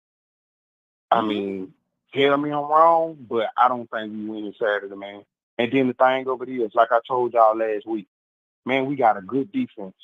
I 1.11 1.17
mm-hmm. 1.17 1.27
mean, 1.27 1.73
tell 2.13 2.37
me 2.37 2.51
I'm 2.51 2.65
wrong, 2.65 3.17
but 3.29 3.49
I 3.57 3.67
don't 3.67 3.89
think 3.89 4.13
we 4.13 4.25
win 4.25 4.45
it 4.47 4.55
Saturday, 4.59 4.95
man. 4.95 5.23
And 5.57 5.71
then 5.71 5.87
the 5.87 5.93
thing 5.93 6.27
over 6.27 6.45
there 6.45 6.65
is, 6.65 6.75
like 6.75 6.91
I 6.91 6.99
told 7.07 7.33
y'all 7.33 7.57
last 7.57 7.85
week, 7.85 8.07
man, 8.65 8.85
we 8.85 8.95
got 8.95 9.17
a 9.17 9.21
good 9.21 9.51
defense. 9.51 9.95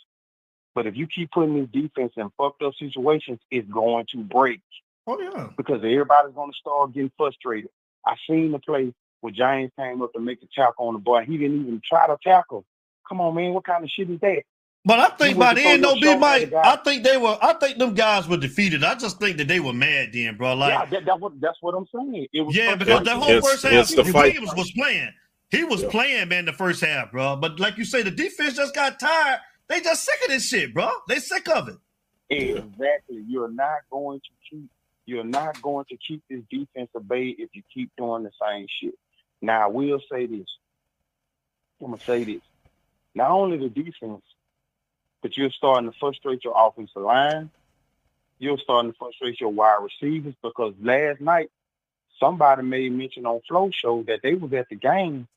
But 0.73 0.87
if 0.87 0.95
you 0.95 1.07
keep 1.07 1.31
putting 1.31 1.59
this 1.59 1.69
defense 1.69 2.13
in 2.15 2.29
fucked 2.37 2.61
up 2.61 2.73
situations, 2.75 3.39
it's 3.49 3.69
going 3.69 4.05
to 4.11 4.17
break. 4.17 4.61
Oh 5.07 5.19
yeah. 5.19 5.49
Because 5.57 5.79
everybody's 5.83 6.33
going 6.33 6.51
to 6.51 6.57
start 6.57 6.93
getting 6.93 7.11
frustrated. 7.17 7.69
I 8.05 8.15
seen 8.27 8.51
the 8.51 8.59
play 8.59 8.93
where 9.19 9.33
James 9.33 9.71
came 9.77 10.01
up 10.01 10.13
to 10.13 10.19
make 10.19 10.41
the 10.41 10.47
tackle 10.53 10.87
on 10.87 10.93
the 10.93 10.99
boy. 10.99 11.25
He 11.25 11.37
didn't 11.37 11.61
even 11.61 11.81
try 11.83 12.07
to 12.07 12.17
tackle. 12.23 12.65
Come 13.07 13.21
on, 13.21 13.35
man. 13.35 13.53
What 13.53 13.65
kind 13.65 13.83
of 13.83 13.89
shit 13.89 14.09
is 14.09 14.19
that? 14.21 14.43
But 14.83 14.99
I 14.99 15.09
think 15.09 15.37
by 15.37 15.53
the 15.53 15.61
end, 15.61 15.83
throw 15.83 15.93
though, 15.93 15.99
B 15.99 16.15
Mike, 16.17 16.45
the 16.45 16.51
guy. 16.51 16.73
I 16.73 16.75
think 16.77 17.03
they 17.03 17.17
were. 17.17 17.37
I 17.39 17.53
think 17.53 17.77
them 17.77 17.93
guys 17.93 18.27
were 18.27 18.37
defeated. 18.37 18.83
I 18.83 18.95
just 18.95 19.19
think 19.19 19.37
that 19.37 19.47
they 19.47 19.59
were 19.59 19.73
mad 19.73 20.09
then, 20.11 20.37
bro. 20.37 20.55
Like, 20.55 20.71
yeah, 20.71 20.85
that, 20.85 21.05
that 21.05 21.19
what, 21.19 21.39
that's 21.39 21.57
what 21.61 21.75
I'm 21.75 21.85
saying. 21.93 22.27
It 22.33 22.41
was 22.41 22.55
yeah, 22.55 22.73
because 22.75 23.03
the 23.03 23.15
whole 23.15 23.27
Hence- 23.27 23.47
first 23.47 23.63
half, 23.63 23.71
hence 23.73 23.95
the 23.95 24.05
fight. 24.05 24.33
Williams 24.33 24.55
was 24.55 24.71
playing. 24.71 25.11
He 25.51 25.65
was 25.65 25.83
playing, 25.83 26.29
man, 26.29 26.45
the 26.45 26.53
first 26.53 26.81
half, 26.81 27.11
bro. 27.11 27.35
But 27.35 27.59
like 27.59 27.77
you 27.77 27.83
say, 27.83 28.03
the 28.03 28.11
defense 28.11 28.55
just 28.55 28.73
got 28.73 28.99
tired. 28.99 29.39
They 29.67 29.81
just 29.81 30.03
sick 30.03 30.19
of 30.23 30.29
this 30.29 30.47
shit, 30.47 30.73
bro. 30.73 30.89
They 31.07 31.19
sick 31.19 31.47
of 31.49 31.67
it. 31.67 31.77
Exactly. 32.29 33.23
You're 33.27 33.51
not 33.51 33.79
going 33.91 34.21
to 34.21 34.29
keep 34.49 34.69
you're 35.05 35.25
not 35.25 35.61
going 35.61 35.85
to 35.89 35.97
keep 35.97 36.23
this 36.29 36.41
defense 36.49 36.89
bay 37.05 37.35
if 37.37 37.49
you 37.53 37.63
keep 37.73 37.91
doing 37.97 38.23
the 38.23 38.31
same 38.41 38.67
shit. 38.69 38.93
Now 39.41 39.63
I 39.63 39.67
will 39.67 39.99
say 40.09 40.25
this. 40.25 40.47
I'm 41.81 41.87
gonna 41.87 42.01
say 42.01 42.23
this. 42.23 42.41
Not 43.13 43.31
only 43.31 43.57
the 43.57 43.67
defense, 43.69 44.23
but 45.21 45.35
you're 45.35 45.51
starting 45.51 45.91
to 45.91 45.97
frustrate 45.99 46.45
your 46.45 46.53
offensive 46.55 47.01
line. 47.01 47.49
You're 48.39 48.57
starting 48.57 48.93
to 48.93 48.97
frustrate 48.97 49.41
your 49.41 49.49
wide 49.49 49.79
receivers 49.81 50.35
because 50.41 50.73
last 50.81 51.19
night 51.19 51.51
somebody 52.19 52.61
made 52.63 52.93
mention 52.93 53.25
on 53.25 53.41
Flow 53.47 53.69
Show 53.73 54.03
that 54.03 54.21
they 54.23 54.35
was 54.35 54.53
at 54.53 54.69
the 54.69 54.75
game 54.75 55.27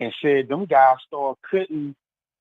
and 0.00 0.12
said 0.22 0.48
them 0.48 0.64
guys 0.66 0.96
start 1.06 1.38
cutting 1.50 1.94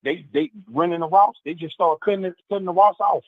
they 0.03 0.25
they 0.33 0.51
running 0.71 0.99
the 1.01 1.07
routes. 1.07 1.39
They 1.45 1.53
just 1.53 1.73
start 1.75 1.99
cutting 2.01 2.25
it, 2.25 2.35
cutting 2.49 2.65
the 2.65 2.73
routes 2.73 2.99
off. 2.99 3.23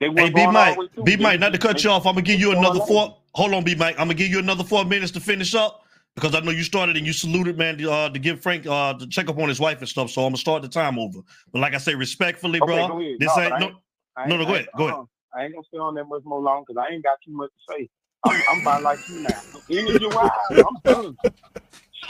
They 0.00 0.08
Hey, 0.08 0.30
B 0.30 0.46
Mike. 0.46 0.78
B 1.04 1.16
Mike, 1.16 1.40
not 1.40 1.52
to 1.52 1.58
cut 1.58 1.82
you 1.82 1.90
off. 1.90 2.06
I'm 2.06 2.14
gonna 2.14 2.22
give 2.22 2.40
you 2.40 2.52
another 2.52 2.80
four. 2.80 3.16
Hold 3.34 3.54
on, 3.54 3.64
B 3.64 3.74
Mike. 3.74 3.94
I'm 3.98 4.06
gonna 4.08 4.14
give 4.14 4.28
you 4.28 4.38
another 4.38 4.64
four 4.64 4.84
minutes 4.84 5.12
to 5.12 5.20
finish 5.20 5.54
up 5.54 5.84
because 6.14 6.34
I 6.34 6.40
know 6.40 6.50
you 6.50 6.62
started 6.62 6.96
and 6.96 7.06
you 7.06 7.12
saluted, 7.12 7.56
man, 7.56 7.82
uh, 7.86 8.10
to 8.10 8.18
give 8.18 8.40
Frank 8.40 8.66
uh, 8.66 8.94
to 8.94 9.06
check 9.06 9.28
up 9.28 9.38
on 9.38 9.48
his 9.48 9.60
wife 9.60 9.78
and 9.78 9.88
stuff. 9.88 10.10
So 10.10 10.22
I'm 10.22 10.28
gonna 10.28 10.36
start 10.36 10.62
the 10.62 10.68
time 10.68 10.98
over. 10.98 11.20
But 11.52 11.60
like 11.60 11.74
I 11.74 11.78
say, 11.78 11.94
respectfully, 11.94 12.60
Okay, 12.60 12.86
bro, 12.86 12.98
this 13.18 13.36
No, 13.36 13.42
ain't 13.42 13.58
no. 13.60 13.66
ain't- 13.66 13.76
I 14.16 14.28
no, 14.28 14.36
no, 14.36 14.44
go 14.44 14.54
ahead, 14.54 14.68
go 14.76 14.84
ahead. 14.84 14.94
uh-uh. 14.98 15.04
I 15.34 15.44
ain't 15.44 15.54
gonna 15.54 15.64
stay 15.66 15.78
on 15.78 15.94
that 15.96 16.04
much 16.04 16.22
more 16.24 16.40
long 16.40 16.64
because 16.66 16.80
I 16.86 16.92
ain't 16.92 17.02
got 17.02 17.18
too 17.24 17.32
much 17.32 17.50
to 17.50 17.74
say. 17.74 17.88
I'm, 18.24 18.40
I'm 18.48 18.58
about 18.60 18.82
like 18.82 19.00
you 19.08 19.20
now. 19.22 19.42
Energy 19.70 20.06
wise, 20.06 20.30
I'm 20.68 20.76
done. 20.84 21.16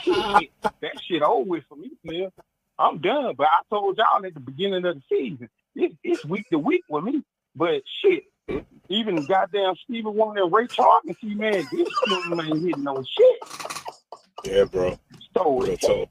Shit, 0.05 0.51
that 0.83 0.93
shit 1.09 1.23
over 1.23 1.49
with 1.49 1.65
for 1.69 1.77
me, 1.77 1.93
man. 2.05 2.31
I'm 2.79 3.01
done. 3.01 3.35
But 3.37 3.47
I 3.47 3.63
told 3.71 3.99
y'all 3.99 4.25
at 4.25 4.35
the 4.35 4.41
beginning 4.41 4.85
of 4.85 4.97
the 4.97 5.03
season, 5.09 5.49
it, 5.75 5.93
it's 6.03 6.25
week 6.25 6.47
to 6.51 6.59
week 6.59 6.85
with 6.89 7.05
me. 7.05 7.23
But 7.57 7.83
shit, 8.03 8.25
even 8.89 9.25
goddamn 9.27 9.75
Stephen 9.85 10.15
Wonder 10.15 10.43
and 10.45 10.53
Ray 10.53 10.65
Chark 10.69 11.01
and 11.07 11.17
see, 11.21 11.35
man, 11.35 11.69
this 11.71 11.89
team 12.05 12.41
ain't 12.41 12.65
hitting 12.65 12.83
no 12.83 13.03
shit. 13.03 13.41
Yeah, 14.45 14.65
bro. 14.65 14.99
So 15.37 15.61
Real 15.61 15.77
talk. 15.79 16.09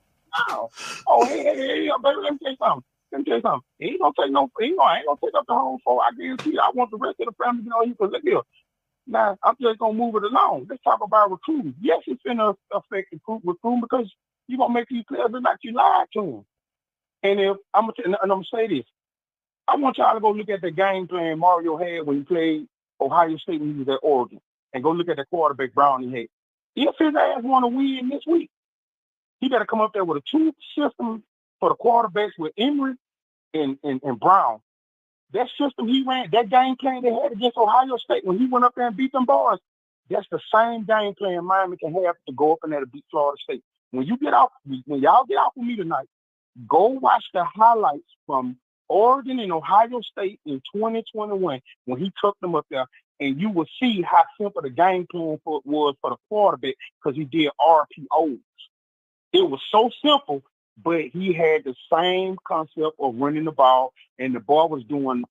now, 0.50 0.72
oh 1.08 1.26
hey, 1.28 1.44
hey, 1.44 1.56
hey, 1.56 1.90
baby, 2.04 2.18
let 2.24 2.34
me 2.34 2.40
tell 2.42 2.52
you 2.52 2.58
something. 2.60 2.84
Let 3.12 3.20
me 3.20 3.26
tell 3.26 3.36
you 3.36 3.42
something. 3.42 3.62
He 3.80 3.86
ain't 3.90 4.02
gonna 4.02 4.14
take 4.20 4.32
no. 4.32 4.50
He 4.60 4.66
ain't 4.68 4.78
gonna, 4.78 4.90
I 4.90 4.98
ain't 4.98 5.08
gonna 5.08 5.20
take 5.24 5.36
up 5.36 5.46
the 5.48 5.54
whole 5.54 5.80
phone. 5.86 6.00
I 6.00 6.16
guarantee 6.18 6.52
you. 6.54 6.60
I 6.60 6.72
want 6.74 6.92
the 6.92 6.98
rest 6.98 7.20
of 7.20 7.28
the 7.28 7.44
family 7.44 7.64
to 7.64 7.70
know 7.70 7.86
he 7.86 7.94
can 7.94 8.10
look 8.10 8.24
here. 8.24 8.42
Now 9.08 9.38
I'm 9.44 9.56
just 9.62 9.80
gonna 9.80 9.94
move 9.94 10.16
it 10.16 10.24
along. 10.24 10.68
Let's 10.70 10.84
talk 10.84 11.02
about 11.04 11.32
recruiting. 11.32 11.76
Yes, 11.82 12.02
it's 12.08 12.22
gonna 12.26 12.54
affect 12.74 13.12
recruit 13.12 13.42
recruiting 13.44 13.82
because 13.82 14.12
you're 14.48 14.58
gonna 14.58 14.74
make 14.74 14.88
these 14.90 15.04
players 15.08 15.30
look 15.32 15.44
you 15.62 15.74
lied 15.74 16.08
to 16.14 16.22
them. 16.22 16.46
And 17.24 17.40
if 17.40 17.58
I'm 17.74 17.88
gonna, 17.88 18.18
and 18.22 18.32
I'm 18.32 18.44
say 18.54 18.68
this, 18.68 18.86
I 19.68 19.76
want 19.78 19.98
y'all 19.98 20.14
to 20.14 20.20
go 20.20 20.32
look 20.32 20.50
at 20.50 20.62
the 20.62 20.72
game 20.72 21.08
plan 21.08 21.40
Mario 21.40 21.78
had 21.78 22.06
when 22.06 22.18
he 22.18 22.24
played 22.24 22.68
Ohio 23.00 23.38
State 23.38 23.60
when 23.60 23.74
he 23.74 23.80
was 23.80 23.90
at 23.90 24.00
Oregon, 24.04 24.40
and 24.74 24.84
go 24.84 24.92
look 24.92 25.10
at 25.10 25.18
the 25.18 25.26
quarterback 25.26 25.74
Brown 25.74 26.04
he 26.04 26.12
had. 26.12 26.28
If 26.76 26.96
his 26.98 27.16
ass 27.16 27.44
want 27.44 27.64
to 27.64 27.68
win 27.68 28.10
this 28.10 28.24
week, 28.26 28.50
he 29.40 29.50
better 29.50 29.66
come 29.66 29.82
up 29.82 29.94
there 29.94 30.06
with 30.06 30.18
a 30.18 30.24
two 30.30 30.54
system 30.78 31.24
for 31.60 31.70
the 31.70 31.76
quarterbacks 31.76 32.32
with 32.38 32.54
Emory 32.58 32.96
and, 33.54 33.78
and, 33.84 34.02
and 34.04 34.20
Brown. 34.20 34.60
That 35.34 35.48
system 35.60 35.88
he 35.88 36.04
ran, 36.04 36.30
that 36.32 36.50
game 36.50 36.76
plan 36.76 37.02
they 37.02 37.12
had 37.12 37.32
against 37.32 37.58
Ohio 37.58 37.98
State 37.98 38.24
when 38.24 38.38
he 38.38 38.46
went 38.46 38.66
up 38.66 38.76
there 38.76 38.88
and 38.88 38.96
beat 38.96 39.12
them 39.12 39.26
boys, 39.26 39.58
that's 40.10 40.28
the 40.30 40.40
same 40.54 40.86
game 40.86 41.16
plan 41.16 41.44
Miami 41.44 41.78
can 41.78 41.94
have 41.94 42.16
to 42.28 42.34
go 42.34 42.54
up 42.54 42.60
in 42.64 42.70
there 42.70 42.82
to 42.82 42.86
beat 42.86 43.06
Florida 43.10 43.38
State. 43.44 43.64
When 43.92 44.06
you 44.06 44.18
get 44.18 44.34
off, 44.34 44.52
when 44.86 45.02
y'all 45.02 45.26
get 45.26 45.38
off 45.38 45.54
with 45.56 45.68
me 45.68 45.76
tonight, 45.76 46.08
go 46.68 46.88
watch 46.88 47.26
the 47.34 47.44
highlights 47.44 48.08
from 48.28 48.58
Oregon 48.90 49.40
and 49.40 49.52
Ohio 49.52 50.02
State 50.02 50.40
in 50.46 50.62
2021 50.76 51.62
when 51.86 52.00
he 52.00 52.12
took 52.24 52.40
them 52.40 52.56
up 52.56 52.66
there, 52.70 52.86
and 53.20 53.40
you 53.40 53.50
will 53.50 53.68
see 53.80 54.02
how 54.02 54.24
simple 54.40 54.62
the 54.62 54.70
game 54.70 55.08
plan 55.10 55.40
for 55.44 55.62
was 55.66 55.96
for 56.02 56.12
the 56.12 56.18
quarterback 56.30 56.76
because 57.02 57.16
he 57.16 57.26
did 57.26 57.52
RPOs. 57.60 58.40
It 59.32 59.50
was 59.50 59.62
so 59.72 59.90
simple, 60.06 60.44
but 60.82 61.02
he 61.02 61.34
had 61.34 61.64
the 61.64 61.76
same 61.92 62.38
concept 62.46 62.96
of 63.00 63.16
running 63.16 63.46
the 63.46 63.52
ball, 63.52 63.94
and 64.18 64.34
the 64.34 64.40
ball 64.40 64.70
was 64.70 64.84
doing 64.84 65.24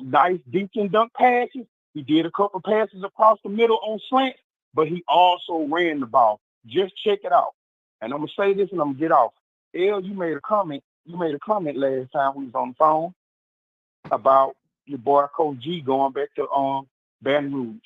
nice 0.00 0.38
deep 0.50 0.70
and 0.76 0.90
dunk 0.90 1.12
passes. 1.14 1.66
He 1.94 2.02
did 2.02 2.26
a 2.26 2.30
couple 2.30 2.60
passes 2.60 3.02
across 3.02 3.38
the 3.42 3.50
middle 3.50 3.78
on 3.82 4.00
slant, 4.08 4.36
but 4.74 4.88
he 4.88 5.02
also 5.08 5.66
ran 5.68 6.00
the 6.00 6.06
ball. 6.06 6.40
Just 6.66 6.96
check 7.02 7.20
it 7.24 7.32
out. 7.32 7.54
And 8.00 8.12
I'm 8.12 8.20
gonna 8.20 8.32
say 8.36 8.54
this, 8.54 8.70
and 8.70 8.80
I'm 8.80 8.88
gonna 8.88 8.98
get 8.98 9.12
off. 9.12 9.32
L, 9.74 10.00
you 10.00 10.14
made 10.14 10.36
a 10.36 10.40
comment. 10.40 10.82
You 11.04 11.16
made 11.16 11.34
a 11.34 11.38
comment 11.38 11.76
last 11.76 12.12
time 12.12 12.34
we 12.36 12.44
was 12.44 12.54
on 12.54 12.68
the 12.68 12.74
phone 12.74 13.14
about 14.10 14.56
your 14.86 14.98
boy 14.98 15.26
Coach 15.34 15.58
G 15.60 15.80
going 15.80 16.12
back 16.12 16.34
to 16.36 16.48
um 16.50 16.86
Baton 17.20 17.52
Rouge. 17.52 17.80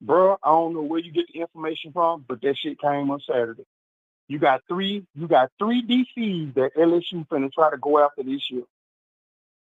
Bro, 0.00 0.38
I 0.42 0.50
don't 0.50 0.74
know 0.74 0.82
where 0.82 1.00
you 1.00 1.12
get 1.12 1.26
the 1.32 1.40
information 1.40 1.92
from, 1.92 2.24
but 2.26 2.40
that 2.42 2.56
shit 2.58 2.80
came 2.80 3.10
on 3.10 3.20
Saturday. 3.26 3.64
You 4.28 4.38
got 4.38 4.62
three, 4.68 5.06
you 5.14 5.28
got 5.28 5.50
three 5.58 5.82
DCs 5.82 6.54
that 6.54 6.74
LSU 6.76 7.26
finna 7.28 7.52
try 7.52 7.70
to 7.70 7.76
go 7.76 7.98
after 7.98 8.22
this 8.22 8.50
year. 8.50 8.64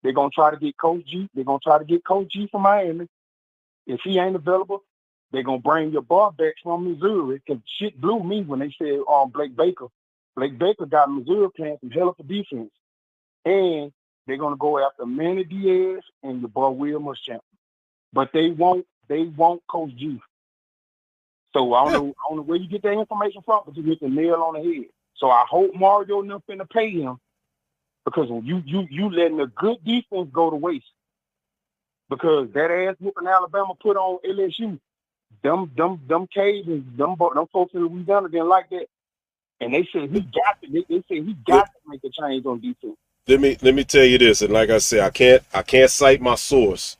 They're 0.02 0.12
gonna 0.12 0.30
try 0.30 0.50
to 0.50 0.56
get 0.56 0.76
Coach 0.76 1.04
G. 1.06 1.28
They're 1.34 1.44
gonna 1.44 1.58
try 1.62 1.78
to 1.78 1.84
get 1.84 2.04
Coach 2.04 2.32
G 2.32 2.48
from 2.50 2.62
Miami. 2.62 3.06
If 3.86 4.00
he 4.02 4.18
ain't 4.18 4.36
available, 4.36 4.82
they're 5.30 5.42
gonna 5.42 5.58
bring 5.58 5.92
your 5.92 6.02
boy 6.02 6.30
back 6.30 6.54
from 6.62 6.90
Missouri. 6.90 7.40
Cause 7.46 7.58
shit 7.78 8.00
blew 8.00 8.22
me 8.22 8.42
when 8.42 8.60
they 8.60 8.74
said 8.78 9.00
um 9.12 9.30
Blake 9.30 9.56
Baker. 9.56 9.86
Blake 10.36 10.58
Baker 10.58 10.86
got 10.86 11.10
Missouri 11.10 11.48
playing 11.56 11.78
some 11.80 11.90
hell 11.90 12.08
of 12.10 12.16
a 12.18 12.22
defense. 12.22 12.70
And 13.44 13.92
they're 14.26 14.38
gonna 14.38 14.56
go 14.56 14.84
after 14.84 15.06
Manny 15.06 15.44
Diaz 15.44 16.02
and 16.22 16.40
your 16.40 16.48
boy 16.50 16.70
Will 16.70 17.00
Muschamp. 17.00 17.40
But 18.12 18.30
they 18.32 18.50
won't 18.50 18.86
they 19.08 19.24
won't 19.24 19.62
Coach 19.68 19.94
G. 19.96 20.20
So 21.52 21.74
I 21.74 21.84
don't 21.84 21.92
know 21.92 22.14
I 22.18 22.28
don't 22.28 22.36
know 22.38 22.42
where 22.42 22.58
you 22.58 22.68
get 22.68 22.82
that 22.82 22.92
information 22.92 23.42
from, 23.44 23.62
but 23.66 23.76
you 23.76 23.82
hit 23.82 24.00
the 24.00 24.08
nail 24.08 24.36
on 24.36 24.54
the 24.54 24.60
head. 24.62 24.86
So 25.16 25.30
I 25.30 25.44
hope 25.48 25.74
Mario 25.74 26.22
enough 26.22 26.42
finna 26.48 26.68
pay 26.68 26.90
him 26.90 27.18
because 28.04 28.28
you 28.44 28.62
you 28.64 28.86
you 28.90 29.10
letting 29.10 29.40
a 29.40 29.46
good 29.46 29.84
defense 29.84 30.28
go 30.32 30.50
to 30.50 30.56
waste. 30.56 30.84
Because 32.08 32.48
that 32.54 32.70
ass 32.70 32.96
whooping 32.98 33.28
Alabama 33.28 33.74
put 33.80 33.96
on 33.96 34.18
LSU, 34.28 34.78
them 35.42 35.70
them 35.76 36.00
them 36.08 36.26
Cajuns, 36.34 36.96
them 36.96 37.16
them 37.18 37.46
folks 37.52 37.74
in 37.74 37.86
Louisiana 37.86 38.28
didn't 38.28 38.48
like 38.48 38.68
that, 38.70 38.86
and 39.60 39.72
they 39.74 39.88
said 39.92 40.10
he 40.10 40.20
got 40.20 40.60
to 40.62 40.70
they, 40.72 40.84
they 40.88 41.04
said 41.08 41.26
he 41.26 41.36
got 41.46 41.66
to 41.66 41.80
make 41.86 42.00
a 42.04 42.10
change 42.10 42.46
on 42.46 42.60
defense. 42.60 42.96
let 43.28 43.40
me 43.40 43.56
let 43.62 43.74
me 43.74 43.84
tell 43.84 44.04
you 44.04 44.18
this, 44.18 44.42
and 44.42 44.52
like 44.52 44.70
I 44.70 44.78
said, 44.78 45.00
I 45.00 45.10
can't 45.10 45.42
I 45.54 45.62
can't 45.62 45.90
cite 45.90 46.20
my 46.20 46.34
source. 46.34 46.96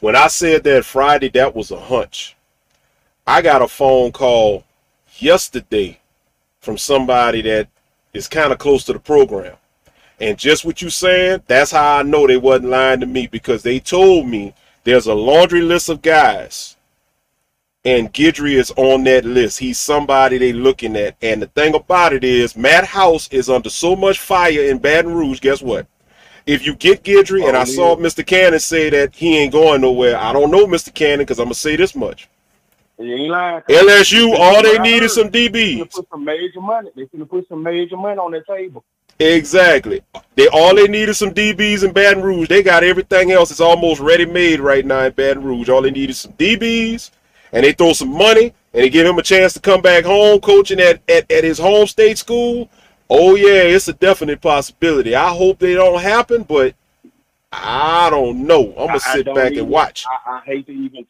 When 0.00 0.14
I 0.14 0.26
said 0.26 0.64
that 0.64 0.84
Friday, 0.84 1.30
that 1.30 1.54
was 1.54 1.70
a 1.70 1.80
hunch. 1.80 2.36
I 3.26 3.42
got 3.42 3.62
a 3.62 3.68
phone 3.68 4.12
call 4.12 4.64
yesterday 5.16 6.00
from 6.60 6.78
somebody 6.78 7.42
that 7.42 7.68
is 8.12 8.28
kind 8.28 8.52
of 8.52 8.58
close 8.58 8.84
to 8.84 8.92
the 8.92 8.98
program. 8.98 9.56
And 10.20 10.38
just 10.38 10.64
what 10.64 10.80
you 10.80 10.90
saying, 10.90 11.42
that's 11.46 11.72
how 11.72 11.98
I 11.98 12.02
know 12.02 12.26
they 12.26 12.36
wasn't 12.36 12.70
lying 12.70 13.00
to 13.00 13.06
me 13.06 13.26
because 13.26 13.62
they 13.62 13.80
told 13.80 14.26
me 14.26 14.54
there's 14.84 15.06
a 15.06 15.14
laundry 15.14 15.62
list 15.62 15.88
of 15.88 16.02
guys 16.02 16.76
and 17.84 18.12
Guidry 18.12 18.54
is 18.54 18.72
on 18.76 19.04
that 19.04 19.24
list. 19.24 19.58
He's 19.58 19.78
somebody 19.78 20.38
they 20.38 20.52
looking 20.52 20.96
at. 20.96 21.16
And 21.20 21.42
the 21.42 21.46
thing 21.48 21.74
about 21.74 22.12
it 22.14 22.24
is 22.24 22.56
Matt 22.56 22.84
House 22.84 23.28
is 23.28 23.50
under 23.50 23.68
so 23.68 23.94
much 23.94 24.18
fire 24.18 24.62
in 24.62 24.78
Baton 24.78 25.14
Rouge. 25.14 25.40
Guess 25.40 25.60
what? 25.60 25.86
If 26.46 26.64
you 26.66 26.74
get 26.74 27.02
Guidry, 27.02 27.46
and 27.46 27.56
oh, 27.56 27.60
I 27.60 27.64
saw 27.64 27.96
Mr. 27.96 28.24
Cannon 28.24 28.60
say 28.60 28.90
that 28.90 29.14
he 29.14 29.38
ain't 29.38 29.52
going 29.52 29.80
nowhere. 29.80 30.16
I 30.18 30.32
don't 30.32 30.50
know 30.50 30.66
Mr. 30.66 30.92
Cannon 30.92 31.20
because 31.20 31.38
I'm 31.38 31.46
gonna 31.46 31.54
say 31.54 31.76
this 31.76 31.94
much. 31.94 32.28
You 32.98 33.14
ain't 33.14 33.30
lying. 33.30 33.62
LSU, 33.68 34.34
all 34.38 34.62
they 34.62 34.78
need 34.78 35.02
is 35.02 35.14
some 35.14 35.30
They 35.30 35.48
DBs. 35.48 35.92
put 35.94 36.08
some 36.10 36.24
major 36.24 36.60
money. 36.60 36.90
They 36.94 37.04
put 37.06 37.48
some 37.48 37.62
major 37.62 37.96
money 37.96 38.18
on 38.18 38.30
that 38.32 38.46
table. 38.46 38.84
Exactly. 39.18 40.02
They 40.36 40.48
all 40.48 40.74
they 40.74 40.86
need 40.88 41.08
is 41.08 41.18
some 41.18 41.30
DBs 41.32 41.84
in 41.84 41.92
Baton 41.92 42.22
Rouge. 42.22 42.48
They 42.48 42.62
got 42.62 42.82
everything 42.84 43.30
else. 43.32 43.50
It's 43.50 43.60
almost 43.60 44.00
ready 44.00 44.26
made 44.26 44.60
right 44.60 44.84
now 44.84 45.00
in 45.00 45.12
Baton 45.12 45.42
Rouge. 45.44 45.68
All 45.68 45.82
they 45.82 45.90
need 45.92 46.10
is 46.10 46.20
some 46.20 46.32
DBs, 46.32 47.10
and 47.52 47.64
they 47.64 47.72
throw 47.72 47.92
some 47.92 48.12
money, 48.12 48.46
and 48.72 48.82
they 48.82 48.90
give 48.90 49.06
him 49.06 49.18
a 49.18 49.22
chance 49.22 49.52
to 49.54 49.60
come 49.60 49.80
back 49.80 50.04
home 50.04 50.40
coaching 50.40 50.80
at, 50.80 51.00
at, 51.08 51.30
at 51.30 51.44
his 51.44 51.58
home 51.58 51.86
state 51.86 52.18
school. 52.18 52.68
Oh 53.08 53.36
yeah, 53.36 53.62
it's 53.62 53.86
a 53.88 53.92
definite 53.92 54.40
possibility. 54.40 55.14
I 55.14 55.28
hope 55.30 55.58
they 55.60 55.74
don't 55.74 56.00
happen, 56.00 56.42
but 56.42 56.74
I 57.52 58.10
don't 58.10 58.46
know. 58.46 58.70
I'm 58.76 58.86
gonna 58.88 58.94
I 58.94 59.14
sit 59.14 59.26
don't 59.26 59.34
back 59.34 59.52
even- 59.52 59.64
and 59.64 59.68
watch. 59.68 60.04
I, 60.26 60.38
I 60.38 60.40
hate 60.44 60.66
to 60.66 60.72
even. 60.72 61.06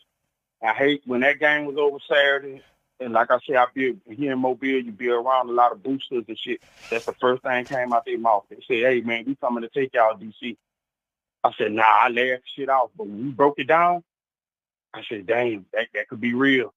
I 0.64 0.72
hate 0.72 1.02
when 1.04 1.20
that 1.20 1.38
game 1.38 1.66
was 1.66 1.76
over 1.76 1.98
Saturday, 2.08 2.62
and 2.98 3.12
like 3.12 3.30
I 3.30 3.38
said, 3.46 3.56
I 3.56 3.66
be 3.74 3.96
here 4.08 4.32
in 4.32 4.38
Mobile. 4.38 4.66
You 4.66 4.92
be 4.92 5.08
around 5.08 5.50
a 5.50 5.52
lot 5.52 5.72
of 5.72 5.82
boosters 5.82 6.24
and 6.26 6.38
shit. 6.38 6.62
That's 6.90 7.04
the 7.04 7.12
first 7.12 7.42
thing 7.42 7.64
came 7.66 7.92
out 7.92 8.04
their 8.06 8.18
mouth. 8.18 8.44
They 8.48 8.56
said, 8.66 8.92
"Hey 8.92 9.00
man, 9.02 9.24
we 9.26 9.34
coming 9.36 9.62
to 9.62 9.68
take 9.68 9.92
y'all 9.94 10.16
DC." 10.16 10.56
I 11.42 11.52
said, 11.58 11.72
"Nah, 11.72 11.82
I 11.82 12.08
laughed 12.08 12.44
shit 12.56 12.70
off." 12.70 12.90
But 12.96 13.06
when 13.06 13.26
we 13.26 13.30
broke 13.30 13.58
it 13.58 13.66
down, 13.66 14.02
I 14.94 15.02
said, 15.08 15.26
"Damn, 15.26 15.66
that 15.72 15.88
that 15.92 16.08
could 16.08 16.20
be 16.20 16.32
real." 16.34 16.72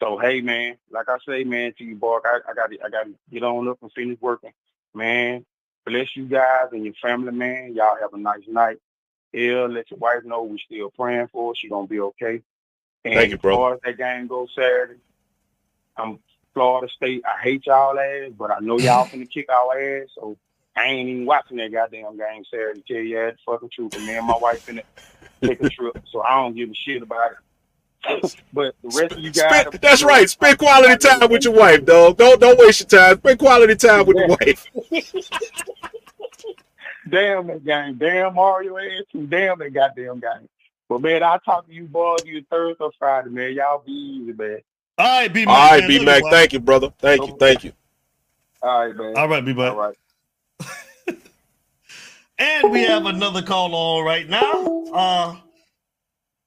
So 0.00 0.16
hey 0.16 0.40
man, 0.40 0.78
like 0.90 1.08
I 1.08 1.18
say, 1.26 1.44
man, 1.44 1.74
to 1.76 1.84
you, 1.84 1.96
boy, 1.96 2.18
I, 2.24 2.38
I 2.48 2.54
got 2.54 2.70
I 2.84 2.88
got 2.88 3.04
to 3.04 3.14
get 3.30 3.42
on 3.42 3.68
up 3.68 3.78
and 3.82 3.92
finish 3.92 4.18
working, 4.20 4.52
man. 4.94 5.44
Bless 5.84 6.16
you 6.16 6.24
guys 6.26 6.68
and 6.72 6.84
your 6.84 6.94
family, 7.02 7.32
man. 7.32 7.74
Y'all 7.74 7.96
have 8.00 8.14
a 8.14 8.18
nice 8.18 8.46
night. 8.46 8.78
L, 9.34 9.68
let 9.68 9.90
your 9.90 9.98
wife 9.98 10.24
know 10.24 10.42
we're 10.42 10.58
still 10.58 10.90
praying 10.90 11.28
for 11.28 11.50
her. 11.50 11.54
She 11.54 11.68
gonna 11.68 11.86
be 11.86 12.00
okay. 12.00 12.42
And 13.04 13.14
Thank 13.14 13.30
you, 13.30 13.36
as 13.36 13.40
far 13.40 13.74
as 13.74 13.80
that 13.84 13.96
game 13.96 14.26
goes 14.26 14.50
Saturday, 14.54 15.00
I'm 15.96 16.18
Florida 16.54 16.92
State. 16.92 17.22
I 17.24 17.40
hate 17.40 17.66
y'all 17.66 17.98
ass, 17.98 18.32
but 18.36 18.50
I 18.50 18.58
know 18.60 18.78
y'all 18.78 19.06
finna 19.08 19.30
kick 19.30 19.50
our 19.50 19.78
ass. 19.78 20.08
So 20.14 20.36
I 20.76 20.84
ain't 20.86 21.08
even 21.08 21.26
watching 21.26 21.58
that 21.58 21.72
goddamn 21.72 22.16
game 22.16 22.44
Saturday. 22.50 22.82
Tell 22.86 22.96
you 22.96 23.16
that 23.16 23.36
fucking 23.44 23.70
truth. 23.70 23.94
And 23.96 24.06
me 24.06 24.16
and 24.16 24.26
my 24.26 24.36
wife 24.36 24.66
finna 24.66 24.82
take 25.42 25.62
a 25.62 25.68
trip, 25.70 26.02
so 26.10 26.22
I 26.22 26.36
don't 26.42 26.54
give 26.54 26.70
a 26.70 26.74
shit 26.74 27.02
about 27.02 27.32
it. 27.32 27.38
But 28.52 28.74
the 28.82 28.88
rest 28.88 29.12
of 29.12 29.18
you 29.18 29.32
guys, 29.32 29.66
Spend- 29.66 29.82
that's 29.82 30.02
right. 30.02 30.28
Spend 30.30 30.58
quality 30.58 30.96
time 30.96 31.28
with 31.30 31.44
your 31.44 31.54
wife, 31.54 31.84
dog. 31.84 32.16
Don't 32.16 32.40
don't 32.40 32.58
waste 32.58 32.80
your 32.80 33.00
time. 33.00 33.18
Spend 33.18 33.38
quality 33.38 33.74
time 33.74 34.06
with 34.06 34.16
your 34.16 34.28
wife. 34.28 34.66
damn 37.08 37.46
that 37.48 37.64
game, 37.64 37.98
damn 37.98 38.34
Mario 38.34 38.78
ass, 38.78 39.04
damn 39.28 39.58
that 39.58 39.72
goddamn 39.72 40.20
game. 40.20 40.48
But 40.88 41.02
man, 41.02 41.22
I'll 41.22 41.40
talk 41.40 41.66
to 41.66 41.72
you 41.72 41.84
boys 41.84 42.24
you 42.24 42.44
Thursday 42.50 42.82
or 42.82 42.92
Friday, 42.98 43.28
man. 43.30 43.52
Y'all 43.54 43.82
be 43.84 43.92
easy, 43.92 44.32
man. 44.32 44.60
All 44.96 45.20
right, 45.20 45.32
B 45.32 45.44
All 45.44 45.54
right, 45.54 45.86
B 45.86 46.04
Mac. 46.04 46.24
Thank 46.30 46.52
you, 46.52 46.60
brother. 46.60 46.92
Thank 46.98 47.26
you. 47.26 47.36
Thank 47.38 47.64
you. 47.64 47.72
All 48.62 48.86
right, 48.86 48.96
man. 48.96 49.16
All 49.16 49.28
right, 49.28 49.44
B 49.44 49.52
Mac. 49.52 49.72
All 49.72 49.78
right. 49.78 49.96
And 52.40 52.70
we 52.70 52.82
have 52.84 53.04
another 53.04 53.42
call 53.42 53.74
on 53.74 54.04
right 54.04 54.28
now. 54.28 54.84
Uh, 54.92 55.36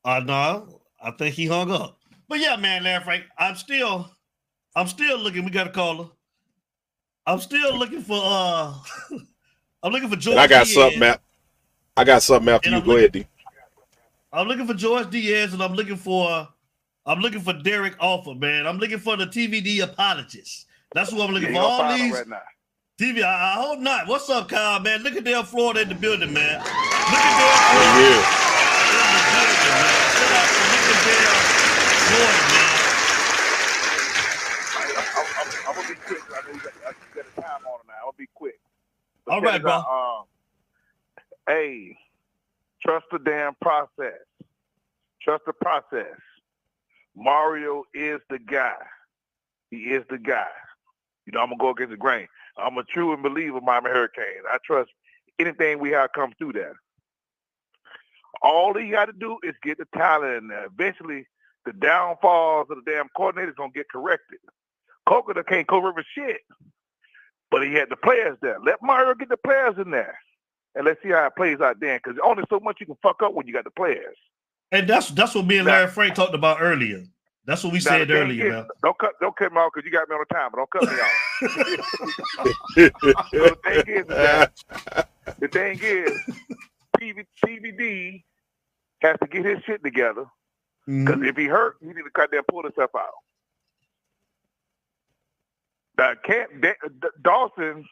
uh 0.05 0.19
no, 0.21 0.81
I 1.03 1.11
think 1.11 1.35
he 1.35 1.45
hung 1.45 1.69
up. 1.69 1.99
But 2.29 2.39
yeah, 2.39 2.55
man, 2.55 2.85
Larry 2.85 3.03
Frank, 3.03 3.25
I'm 3.37 3.57
still, 3.57 4.09
I'm 4.73 4.87
still 4.87 5.19
looking. 5.19 5.43
We 5.43 5.51
got 5.51 5.67
a 5.67 5.71
caller. 5.71 6.07
I'm 7.25 7.39
still 7.39 7.77
looking 7.77 8.01
for. 8.01 8.21
uh 8.23 8.73
I'm 9.83 9.91
looking 9.91 10.09
for 10.09 10.15
George. 10.15 10.33
And 10.33 10.39
I 10.41 10.47
got 10.47 10.65
Diaz. 10.65 10.73
something, 10.75 10.99
Matt. 10.99 11.21
I 11.97 12.03
got 12.03 12.21
something 12.23 12.53
after 12.53 12.67
And 12.67 12.75
you. 12.75 12.81
I'm 12.81 12.85
Go 12.87 12.97
ahead, 12.97 13.11
D. 13.11 13.25
I'm 14.33 14.47
looking 14.47 14.65
for 14.67 14.73
George 14.73 15.09
Diaz, 15.09 15.53
and 15.53 15.61
I'm 15.61 15.73
looking 15.73 15.97
for, 15.97 16.47
I'm 17.05 17.19
looking 17.19 17.41
for 17.41 17.51
Derek 17.53 17.95
Offer, 17.99 18.35
man. 18.35 18.65
I'm 18.65 18.77
looking 18.77 18.99
for 18.99 19.17
the 19.17 19.25
TVD 19.25 19.81
apologist. 19.83 20.67
That's 20.93 21.11
what 21.11 21.27
I'm 21.27 21.33
looking 21.33 21.49
You 21.49 21.55
for. 21.55 21.61
All 21.61 21.97
these 21.97 22.13
right 22.13 22.27
now. 22.27 22.41
TV, 22.99 23.23
I, 23.23 23.55
I 23.57 23.61
hope 23.61 23.79
not. 23.79 24.07
What's 24.07 24.29
up, 24.29 24.47
Kyle, 24.47 24.79
man? 24.79 25.01
Look 25.03 25.15
at 25.15 25.23
Dale 25.23 25.43
Florida 25.43 25.81
in 25.81 25.89
the 25.89 25.95
building, 25.95 26.31
man. 26.31 26.59
Look 26.59 26.67
at 26.69 27.35
Dale 27.41 27.51
oh, 27.51 27.59
Florida 27.71 27.99
Yeah. 27.99 28.21
in 29.01 29.09
the 29.11 29.23
building, 29.33 29.61
man. 29.81 29.99
Shout 30.15 30.31
out 30.31 30.47
to 30.47 30.61
Look 30.71 30.85
at 30.85 30.99
Dale 31.03 31.41
Florida, 32.07 32.43
man. 32.53 32.69
I'm 35.67 35.75
gonna 35.75 35.87
be 35.87 35.95
quick. 35.95 36.21
I 36.31 36.41
know 36.47 36.53
you 36.53 36.59
got, 36.61 36.73
I 36.87 36.91
got 37.15 37.25
a 37.25 37.41
time 37.41 37.65
on 37.65 37.79
it 37.79 37.87
now. 37.87 37.93
I'll 38.05 38.15
be 38.17 38.27
quick. 38.33 38.59
All 39.31 39.41
check 39.41 39.61
bro. 39.61 39.71
um, 39.71 40.23
hey, 41.47 41.97
trust 42.85 43.05
the 43.11 43.19
damn 43.19 43.55
process. 43.61 44.19
Trust 45.21 45.43
the 45.45 45.53
process. 45.53 46.17
Mario 47.15 47.85
is 47.93 48.19
the 48.29 48.39
guy. 48.39 48.75
He 49.69 49.77
is 49.77 50.03
the 50.09 50.17
guy. 50.17 50.49
You 51.25 51.31
know, 51.31 51.39
I'm 51.39 51.47
gonna 51.47 51.59
go 51.59 51.69
against 51.69 51.91
the 51.91 51.97
grain. 51.97 52.27
I'm 52.57 52.77
a 52.77 52.83
true 52.83 53.13
and 53.13 53.23
believer 53.23 53.61
Miami 53.61 53.89
Hurricane. 53.89 54.43
I 54.51 54.57
trust 54.65 54.89
anything 55.39 55.79
we 55.79 55.91
have 55.91 56.09
come 56.13 56.33
through 56.37 56.53
there. 56.53 56.75
All 58.41 58.73
he 58.73 58.89
got 58.89 59.05
to 59.05 59.13
do 59.13 59.37
is 59.43 59.53
get 59.63 59.77
the 59.77 59.85
talent 59.95 60.43
in 60.43 60.47
there. 60.49 60.65
Eventually, 60.65 61.25
the 61.65 61.71
downfalls 61.71 62.67
of 62.69 62.83
the 62.83 62.91
damn 62.91 63.07
coordinator's 63.15 63.55
gonna 63.55 63.71
get 63.73 63.87
corrected. 63.89 64.39
Coconut 65.07 65.47
can't 65.47 65.67
cover 65.67 65.93
shit. 66.13 66.41
But 67.51 67.63
he 67.67 67.73
had 67.73 67.89
the 67.89 67.97
players 67.97 68.37
there. 68.41 68.57
Let 68.65 68.81
Mario 68.81 69.13
get 69.13 69.29
the 69.29 69.37
players 69.37 69.75
in 69.77 69.91
there. 69.91 70.17
And 70.73 70.85
let's 70.85 71.01
see 71.03 71.09
how 71.09 71.25
it 71.25 71.35
plays 71.35 71.59
out 71.59 71.79
then. 71.81 71.99
Because 72.01 72.17
only 72.23 72.43
so 72.49 72.59
much 72.61 72.77
you 72.79 72.85
can 72.85 72.95
fuck 73.03 73.21
up 73.21 73.33
when 73.33 73.45
you 73.45 73.53
got 73.53 73.65
the 73.65 73.71
players. 73.71 74.15
And 74.71 74.87
that's 74.87 75.09
that's 75.09 75.35
what 75.35 75.45
me 75.45 75.57
and 75.57 75.67
Larry 75.67 75.87
Frank 75.89 76.15
talked 76.15 76.33
about 76.33 76.57
earlier. 76.61 77.03
That's 77.45 77.61
what 77.63 77.73
we 77.73 77.81
said 77.81 78.09
earlier, 78.09 78.45
is- 78.45 78.51
man. 78.53 78.67
Don't 78.83 78.97
cut 78.97 79.11
don't 79.19 79.35
cut 79.35 79.51
me 79.51 79.57
off 79.59 79.71
because 79.75 79.85
you 79.85 79.91
got 79.91 80.07
me 80.07 80.15
on 80.15 80.23
the 80.29 80.33
time, 80.33 80.49
but 80.51 80.57
don't 80.59 80.69
cut 80.69 80.83
me 80.83 80.97
off. 81.01 82.61
the 82.75 83.57
thing 83.63 83.95
is, 83.95 84.05
that, 84.07 85.07
the 85.39 85.47
thing 85.47 85.79
is, 85.81 86.11
PV, 86.99 87.25
TVD 87.45 88.23
has 89.01 89.17
to 89.21 89.27
get 89.27 89.43
his 89.45 89.61
shit 89.65 89.83
together. 89.83 90.25
Because 90.87 91.15
Mm-hmm. 91.15 91.25
if 91.25 91.37
he 91.37 91.45
hurt, 91.45 91.75
he 91.79 91.87
need 91.87 91.95
to 91.95 92.09
cut 92.13 92.33
and 92.33 92.45
pull 92.47 92.63
himself 92.63 92.89
out. 92.97 93.05
Can't 96.25 96.61
Da- 96.61 96.73
Da- 97.01 97.09
Dawson. 97.23 97.85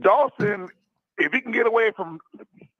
Dawson, 0.00 0.68
if 1.18 1.32
he 1.32 1.40
can 1.40 1.52
get 1.52 1.66
away 1.66 1.92
from 1.96 2.20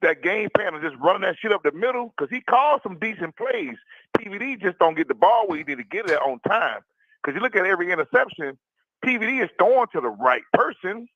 that 0.01 0.23
game 0.23 0.49
plan 0.55 0.75
and 0.75 0.83
just 0.83 0.95
run 1.01 1.21
that 1.21 1.35
shit 1.39 1.51
up 1.53 1.63
the 1.63 1.71
middle, 1.73 2.13
because 2.17 2.29
he 2.35 2.41
calls 2.41 2.81
some 2.83 2.99
decent 2.99 3.35
plays. 3.37 3.75
TVD 4.17 4.61
just 4.61 4.79
don't 4.79 4.95
get 4.95 5.07
the 5.07 5.15
ball 5.15 5.47
where 5.47 5.57
he 5.59 5.63
need 5.65 5.77
to 5.77 5.83
get 5.83 6.09
it 6.09 6.19
on 6.21 6.39
time. 6.47 6.81
Because 7.23 7.35
you 7.37 7.41
look 7.41 7.55
at 7.55 7.65
every 7.65 7.91
interception, 7.91 8.57
TVD 9.05 9.43
is 9.43 9.49
throwing 9.59 9.87
to 9.93 10.01
the 10.01 10.09
right 10.09 10.43
person. 10.53 11.07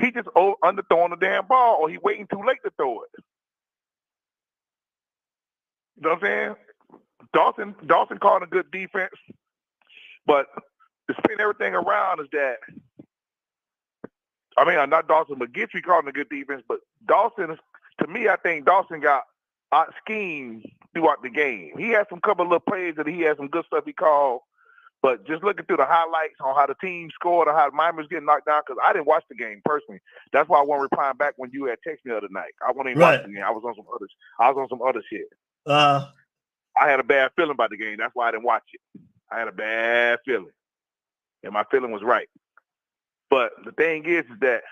He 0.00 0.10
just 0.12 0.28
o- 0.36 0.56
underthrowing 0.64 1.10
the 1.10 1.16
damn 1.20 1.46
ball, 1.46 1.78
or 1.80 1.90
he 1.90 1.98
waiting 1.98 2.26
too 2.32 2.42
late 2.46 2.58
to 2.64 2.72
throw 2.76 3.02
it. 3.02 3.10
You 5.96 6.02
know 6.02 6.10
what 6.10 6.24
I'm 6.24 6.26
saying? 6.26 6.56
Dawson 7.34 7.74
Dawson 7.86 8.18
called 8.18 8.42
a 8.44 8.46
good 8.46 8.70
defense, 8.72 9.12
but 10.26 10.46
to 11.12 11.20
spin 11.24 11.40
everything 11.40 11.74
around 11.74 12.20
is 12.20 12.26
that 12.32 12.56
I 14.56 14.64
mean 14.64 14.78
uh, 14.78 14.86
not 14.86 15.08
Dawson, 15.08 15.36
but 15.38 15.52
Guidry 15.52 15.82
called 15.82 16.08
a 16.08 16.12
good 16.12 16.28
defense, 16.28 16.62
but 16.68 16.80
Dawson 17.06 17.50
is 17.52 17.58
to 18.00 18.06
me 18.06 18.28
I 18.28 18.36
think 18.36 18.66
Dawson 18.66 19.00
got 19.00 19.22
out 19.72 19.92
schemed 20.04 20.64
throughout 20.94 21.22
the 21.22 21.30
game. 21.30 21.72
He 21.78 21.88
had 21.88 22.06
some 22.10 22.20
couple 22.20 22.44
of 22.44 22.50
little 22.50 22.60
plays 22.60 22.94
that 22.96 23.06
he 23.06 23.20
had 23.20 23.38
some 23.38 23.48
good 23.48 23.64
stuff 23.64 23.84
he 23.86 23.94
called, 23.94 24.40
but 25.02 25.26
just 25.26 25.42
looking 25.42 25.64
through 25.64 25.78
the 25.78 25.86
highlights 25.86 26.34
on 26.44 26.54
how 26.54 26.66
the 26.66 26.74
team 26.82 27.08
scored 27.14 27.48
or 27.48 27.54
how 27.54 27.70
Miami 27.72 27.98
was 27.98 28.06
getting 28.08 28.26
knocked 28.26 28.44
down, 28.46 28.60
because 28.66 28.78
I 28.86 28.92
didn't 28.92 29.06
watch 29.06 29.24
the 29.30 29.34
game 29.34 29.62
personally. 29.64 30.00
That's 30.34 30.48
why 30.50 30.58
I 30.58 30.62
wasn't 30.62 30.90
replying 30.90 31.16
back 31.16 31.34
when 31.38 31.50
you 31.54 31.64
had 31.64 31.78
texted 31.86 32.04
me 32.04 32.10
the 32.12 32.18
other 32.18 32.28
night. 32.30 32.52
I 32.66 32.72
wasn't 32.72 32.88
even 32.90 32.98
Right. 33.00 33.16
watching 33.18 33.32
the 33.32 33.36
game. 33.38 33.46
I 33.46 33.50
was 33.50 33.64
on 33.66 33.74
some 33.74 33.86
other 33.94 34.06
I 34.38 34.50
was 34.50 34.58
on 34.58 34.68
some 34.68 34.86
other 34.86 35.02
shit. 35.08 35.28
Uh, 35.64 36.08
I 36.78 36.90
had 36.90 37.00
a 37.00 37.04
bad 37.04 37.30
feeling 37.36 37.52
about 37.52 37.70
the 37.70 37.78
game. 37.78 37.96
That's 37.98 38.14
why 38.14 38.28
I 38.28 38.32
didn't 38.32 38.44
watch 38.44 38.64
it. 38.74 39.00
I 39.30 39.38
had 39.38 39.48
a 39.48 39.52
bad 39.52 40.18
feeling, 40.26 40.52
and 41.42 41.52
my 41.52 41.64
feeling 41.70 41.92
was 41.92 42.02
right. 42.02 42.28
But 43.30 43.52
the 43.64 43.72
thing 43.72 44.04
is, 44.06 44.24
is 44.26 44.40
that 44.40 44.62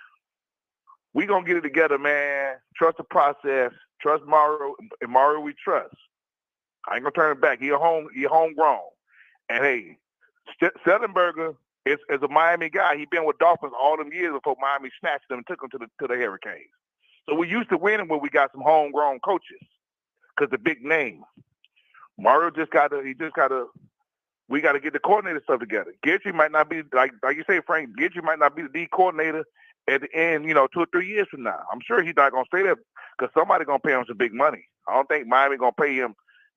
we 1.15 1.27
gonna 1.27 1.47
get 1.47 1.57
it 1.57 1.63
together, 1.63 1.99
man. 1.99 2.57
Trust 2.77 2.99
the 2.99 3.05
process. 3.05 3.73
Trust 4.01 4.25
Mario, 4.27 4.75
and 5.01 5.11
Mario 5.11 5.41
we 5.41 5.55
trust. 5.63 5.95
I 6.89 6.95
ain't 6.95 7.05
gonna 7.05 7.13
turn 7.13 7.33
it 7.37 7.41
back. 7.41 7.61
He 7.61 7.69
a 7.69 7.79
home, 7.79 8.09
he 8.15 8.25
homegrown, 8.25 8.81
and 9.49 9.63
hey, 9.65 9.99
Schnellenberger 10.63 11.55
is, 11.85 11.99
is 12.09 12.23
a 12.23 12.29
Miami 12.29 12.71
guy. 12.71 12.97
He 12.97 13.07
been 13.11 13.27
with 13.27 13.39
Dolphins 13.39 13.73
all 13.79 13.97
them 13.97 14.13
years 14.13 14.33
before 14.33 14.57
Miami 14.61 14.91
snatched 15.01 15.29
them 15.29 15.39
and 15.39 15.47
took 15.47 15.61
them 15.61 15.71
to 15.71 15.79
the 15.79 15.87
to 16.01 16.09
the 16.09 16.19
Hurricanes. 16.21 16.71
So 17.29 17.35
we 17.35 17.49
used 17.49 17.71
to 17.71 17.77
winning 17.77 18.09
when 18.09 18.21
we 18.21 18.31
got 18.31 18.53
some 18.53 18.63
homegrown 18.63 19.21
coaches, 19.21 19.61
cause 20.39 20.49
the 20.51 20.59
big 20.59 20.83
name. 20.83 21.23
Mario 22.19 22.51
just 22.51 22.71
got 22.71 22.89
to. 22.89 23.03
He 23.03 23.15
just 23.15 23.35
got 23.35 23.49
to. 23.49 23.69
We 24.51 24.61
got 24.61 24.73
to 24.73 24.81
get 24.81 24.93
the 24.93 24.99
coordinator 24.99 25.41
stuff 25.45 25.61
together. 25.61 25.95
Guidry 26.05 26.35
might 26.35 26.53
not 26.53 26.69
be 26.69 26.83
like 26.93 27.13
like 27.23 27.37
you 27.37 27.45
say, 27.49 27.61
Frank. 27.67 27.97
Guidry 27.97 28.23
might 28.23 28.39
not 28.39 28.55
be 28.55 28.63
the 28.63 28.69
D 28.69 28.89
coordinator 28.93 29.45
at 29.89 30.03
the 30.03 30.15
end. 30.15 30.45
You 30.45 30.55
know, 30.55 30.67
two 30.67 30.81
or 30.81 30.87
three 30.93 31.09
years 31.09 31.29
from 31.31 31.45
now. 31.45 31.61
I'm 31.73 31.81
sure 31.87 32.03
he's 32.03 32.17
not 32.17 32.33
gonna 32.33 32.45
stay 32.47 32.63
there 32.63 32.77
because 33.19 33.33
somebody 33.33 33.65
gonna 33.65 33.79
pay 33.79 33.93
him 33.93 34.05
some 34.07 34.19
big 34.19 34.35
money. 34.35 34.67
I 34.89 34.95
don't 34.95 35.09
think 35.09 35.27
Miami 35.27 35.57
gonna 35.57 35.73
pay 35.73 35.95
him 35.95 36.15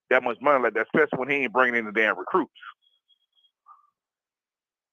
that 0.10 0.24
much 0.24 0.38
money 0.42 0.62
like 0.64 0.74
that, 0.74 0.88
especially 0.88 1.20
when 1.20 1.30
he 1.30 1.36
ain't 1.38 1.54
bringing 1.54 1.76
in 1.76 1.86
the 1.86 1.92
damn 1.92 2.18
recruits. 2.18 2.52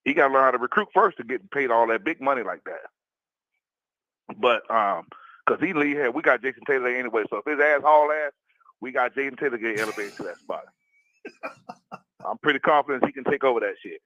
He 0.04 0.14
got 0.14 0.28
to 0.28 0.34
learn 0.34 0.44
how 0.44 0.50
to 0.52 0.58
recruit 0.58 0.88
first 0.94 1.18
to 1.18 1.24
get 1.24 1.50
paid 1.50 1.70
all 1.70 1.86
that 1.88 2.04
big 2.04 2.20
money 2.20 2.42
like 2.42 2.64
that. 2.64 2.88
But 4.38 4.70
um, 4.70 5.06
because 5.44 5.60
he 5.60 5.72
leave 5.72 5.96
here, 5.96 6.10
we 6.10 6.22
got 6.22 6.42
Jason 6.42 6.62
Taylor 6.66 6.88
anyway. 6.88 7.24
So 7.30 7.38
if 7.38 7.44
his 7.44 7.60
ass 7.60 7.82
haul 7.82 8.10
ass, 8.10 8.32
we 8.80 8.92
got 8.92 9.14
Jason 9.14 9.36
Taylor 9.36 9.58
get 9.58 9.78
elevated 9.78 10.16
to 10.16 10.22
that 10.24 10.38
spot. 10.38 10.64
I'm 12.26 12.38
pretty 12.38 12.58
confident 12.58 13.04
he 13.06 13.12
can 13.12 13.24
take 13.24 13.44
over 13.44 13.60
that 13.60 13.74
shit. 13.82 14.00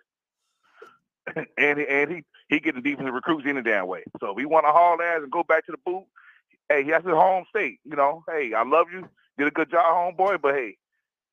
and 1.59 1.79
he, 1.79 1.87
and 1.89 2.11
he 2.11 2.25
he 2.49 2.61
getting 2.61 2.83
defensive 2.83 3.15
recruits 3.15 3.47
any 3.47 3.63
damn 3.63 3.87
way. 3.87 4.05
So 4.21 4.33
if 4.33 4.39
he 4.39 4.45
want 4.45 4.67
to 4.67 4.73
haul 4.73 5.01
ass 5.01 5.21
and 5.23 5.31
go 5.31 5.43
back 5.43 5.65
to 5.67 5.73
the 5.73 5.79
boot, 5.85 6.05
hey, 6.69 6.85
that's 6.85 7.05
his 7.05 7.15
home 7.15 7.45
state. 7.49 7.79
You 7.85 7.97
know, 7.97 8.23
hey, 8.29 8.53
I 8.55 8.63
love 8.65 8.87
you, 8.93 9.09
did 9.39 9.49
a 9.49 9.51
good 9.51 9.71
job, 9.71 9.85
homeboy. 10.17 10.41
But 10.43 10.55
hey, 10.55 10.77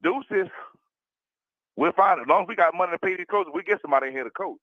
deuces, 0.01 0.49
we're 1.75 1.91
fine 1.91 2.19
as 2.19 2.27
long 2.27 2.43
as 2.43 2.47
we 2.47 2.55
got 2.55 2.73
money 2.73 2.93
to 2.93 2.99
pay 2.99 3.15
these 3.17 3.25
coaches. 3.29 3.51
We 3.53 3.63
get 3.63 3.81
somebody 3.81 4.07
in 4.07 4.13
here 4.13 4.23
to 4.23 4.29
coach. 4.29 4.59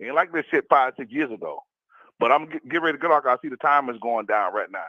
Ain't 0.00 0.14
like 0.14 0.32
this 0.32 0.46
shit 0.50 0.64
five 0.68 0.94
six 0.96 1.12
years 1.12 1.30
ago. 1.30 1.60
But 2.18 2.32
I'm 2.32 2.48
get, 2.48 2.68
get 2.68 2.82
ready 2.82 2.98
to 2.98 3.02
go. 3.02 3.08
Like 3.08 3.26
I 3.26 3.36
see 3.42 3.48
the 3.48 3.56
time 3.56 3.88
is 3.90 3.98
going 4.00 4.26
down 4.26 4.54
right 4.54 4.70
now 4.70 4.84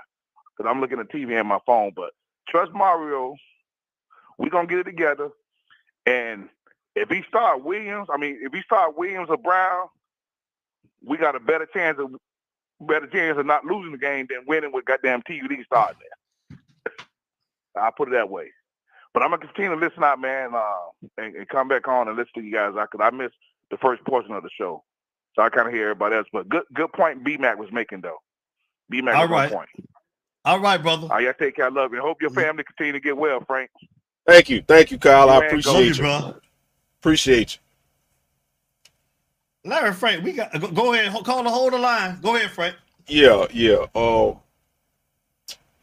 because 0.56 0.70
I'm 0.70 0.82
looking 0.82 1.00
at 1.00 1.10
TV 1.10 1.40
and 1.40 1.48
my 1.48 1.60
phone. 1.66 1.92
But 1.96 2.12
trust 2.48 2.72
Mario. 2.74 3.36
We're 4.38 4.50
gonna 4.50 4.68
get 4.68 4.80
it 4.80 4.86
together. 4.86 5.30
And 6.06 6.50
if 6.96 7.10
he 7.10 7.24
start 7.28 7.64
Williams, 7.64 8.08
I 8.12 8.18
mean, 8.18 8.40
if 8.42 8.54
he 8.54 8.62
start 8.62 8.98
Williams 8.98 9.30
or 9.30 9.38
Brown, 9.38 9.88
we 11.06 11.18
got 11.18 11.36
a 11.36 11.40
better 11.40 11.66
chance 11.66 11.98
of 12.00 12.12
better 12.82 13.08
chance 13.08 13.38
of 13.38 13.46
not 13.46 13.66
losing 13.66 13.92
the 13.92 13.98
game 13.98 14.28
than 14.30 14.46
winning 14.46 14.72
with 14.74 14.86
goddamn 14.86 15.22
TVD 15.22 15.66
starting 15.66 15.98
there. 16.00 16.60
I'll 17.78 17.92
put 17.92 18.10
it 18.10 18.12
that 18.12 18.30
way. 18.30 18.52
But 19.14 19.24
I'm 19.24 19.30
gonna 19.30 19.46
continue 19.46 19.72
to 19.72 19.76
listen 19.78 20.04
out, 20.04 20.20
man, 20.20 20.56
uh, 20.56 21.10
and, 21.18 21.36
and 21.36 21.48
come 21.48 21.68
back 21.68 21.88
on 21.88 22.08
and 22.08 22.18
listen 22.18 22.34
to 22.36 22.42
you 22.42 22.52
guys 22.52 22.74
I 22.78 22.86
because 22.86 23.00
I 23.02 23.16
missed 23.16 23.36
the 23.70 23.78
first 23.78 24.04
portion 24.06 24.34
of 24.34 24.44
the 24.44 24.50
show, 24.58 24.84
so 25.36 25.44
I 25.44 25.50
kind 25.50 25.68
of 25.68 25.74
hear 25.74 25.84
everybody 25.84 26.16
else. 26.16 26.28
But 26.34 26.50
good, 26.50 26.64
good 26.74 26.92
point 26.94 27.24
B 27.24 27.38
Mac 27.38 27.58
was 27.60 27.72
making 27.72 28.02
though. 28.02 28.18
B 28.90 29.02
Mac 29.02 29.16
All 29.16 29.28
right. 29.28 29.52
point. 29.52 29.70
All 30.46 30.60
right, 30.60 30.82
brother. 30.82 31.04
All 31.04 31.10
right, 31.10 31.24
y'all 31.24 31.34
take 31.40 31.56
care. 31.56 31.66
I 31.66 31.70
love 31.70 31.94
you. 31.94 32.02
Hope 32.02 32.22
your 32.22 32.32
family 32.32 32.64
continue 32.64 32.94
to 32.94 33.00
get 33.00 33.16
well, 33.16 33.44
Frank. 33.48 33.70
Thank 34.26 34.50
you. 34.50 34.62
Thank 34.62 34.92
you, 34.92 34.98
Kyle. 34.98 35.30
I 35.30 35.46
appreciate 35.46 35.98
you. 35.98 36.06
you. 36.06 36.36
Appreciate 37.00 37.56
you. 37.56 37.60
Larry 39.70 39.94
Frank, 39.94 40.24
we 40.24 40.34
got 40.34 40.60
go, 40.60 40.68
go 40.72 40.94
ahead. 40.94 41.12
Call 41.24 41.44
the 41.44 41.50
hold 41.50 41.74
the 41.74 41.78
line. 41.78 42.20
Go 42.22 42.36
ahead, 42.36 42.52
Frank. 42.52 42.76
Yeah, 43.08 43.46
yeah. 43.52 43.86
Um, 43.96 44.38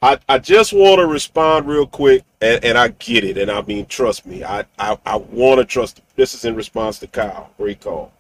I 0.03 0.19
I 0.29 0.39
just 0.39 0.73
want 0.73 0.99
to 0.99 1.07
respond 1.07 1.67
real 1.67 1.87
quick, 1.87 2.25
and, 2.41 2.63
and 2.65 2.79
I 2.79 2.89
get 2.89 3.25
it, 3.25 3.39
and 3.39 3.51
I 3.51 3.63
mean, 3.63 3.87
trust 3.87 4.27
me, 4.27 4.45
I 4.45 4.65
I, 4.79 4.99
I 5.07 5.17
want 5.17 5.59
to 5.61 5.65
trust. 5.65 6.01
This 6.17 6.35
is 6.35 6.45
in 6.45 6.55
response 6.55 6.99
to 6.99 7.07
Kyle 7.07 7.51
recall. 7.59 8.13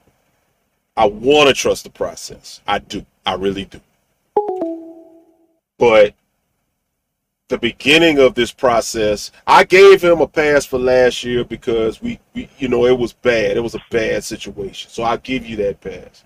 I 0.97 1.07
want 1.07 1.49
to 1.49 1.55
trust 1.55 1.85
the 1.85 1.91
process. 1.91 2.61
I 2.67 2.79
do. 2.79 3.05
I 3.25 3.35
really 3.35 3.67
do. 3.67 3.81
But 5.79 6.15
the 7.51 7.59
beginning 7.59 8.19
of 8.21 8.35
this 8.35 8.53
process, 8.53 9.33
I 9.45 9.65
gave 9.65 10.03
him 10.03 10.21
a 10.21 10.27
pass 10.27 10.65
for 10.65 10.79
last 10.79 11.25
year 11.25 11.45
because 11.45 12.01
we, 12.01 12.21
we 12.33 12.49
you 12.59 12.69
know, 12.69 12.87
it 12.87 12.97
was 12.97 13.13
bad. 13.13 13.57
It 13.57 13.63
was 13.63 13.75
a 13.75 13.85
bad 13.91 14.25
situation. 14.25 14.89
So 14.89 15.03
I'll 15.03 15.19
give 15.19 15.45
you 15.45 15.57
that 15.57 15.81
pass. 15.81 16.25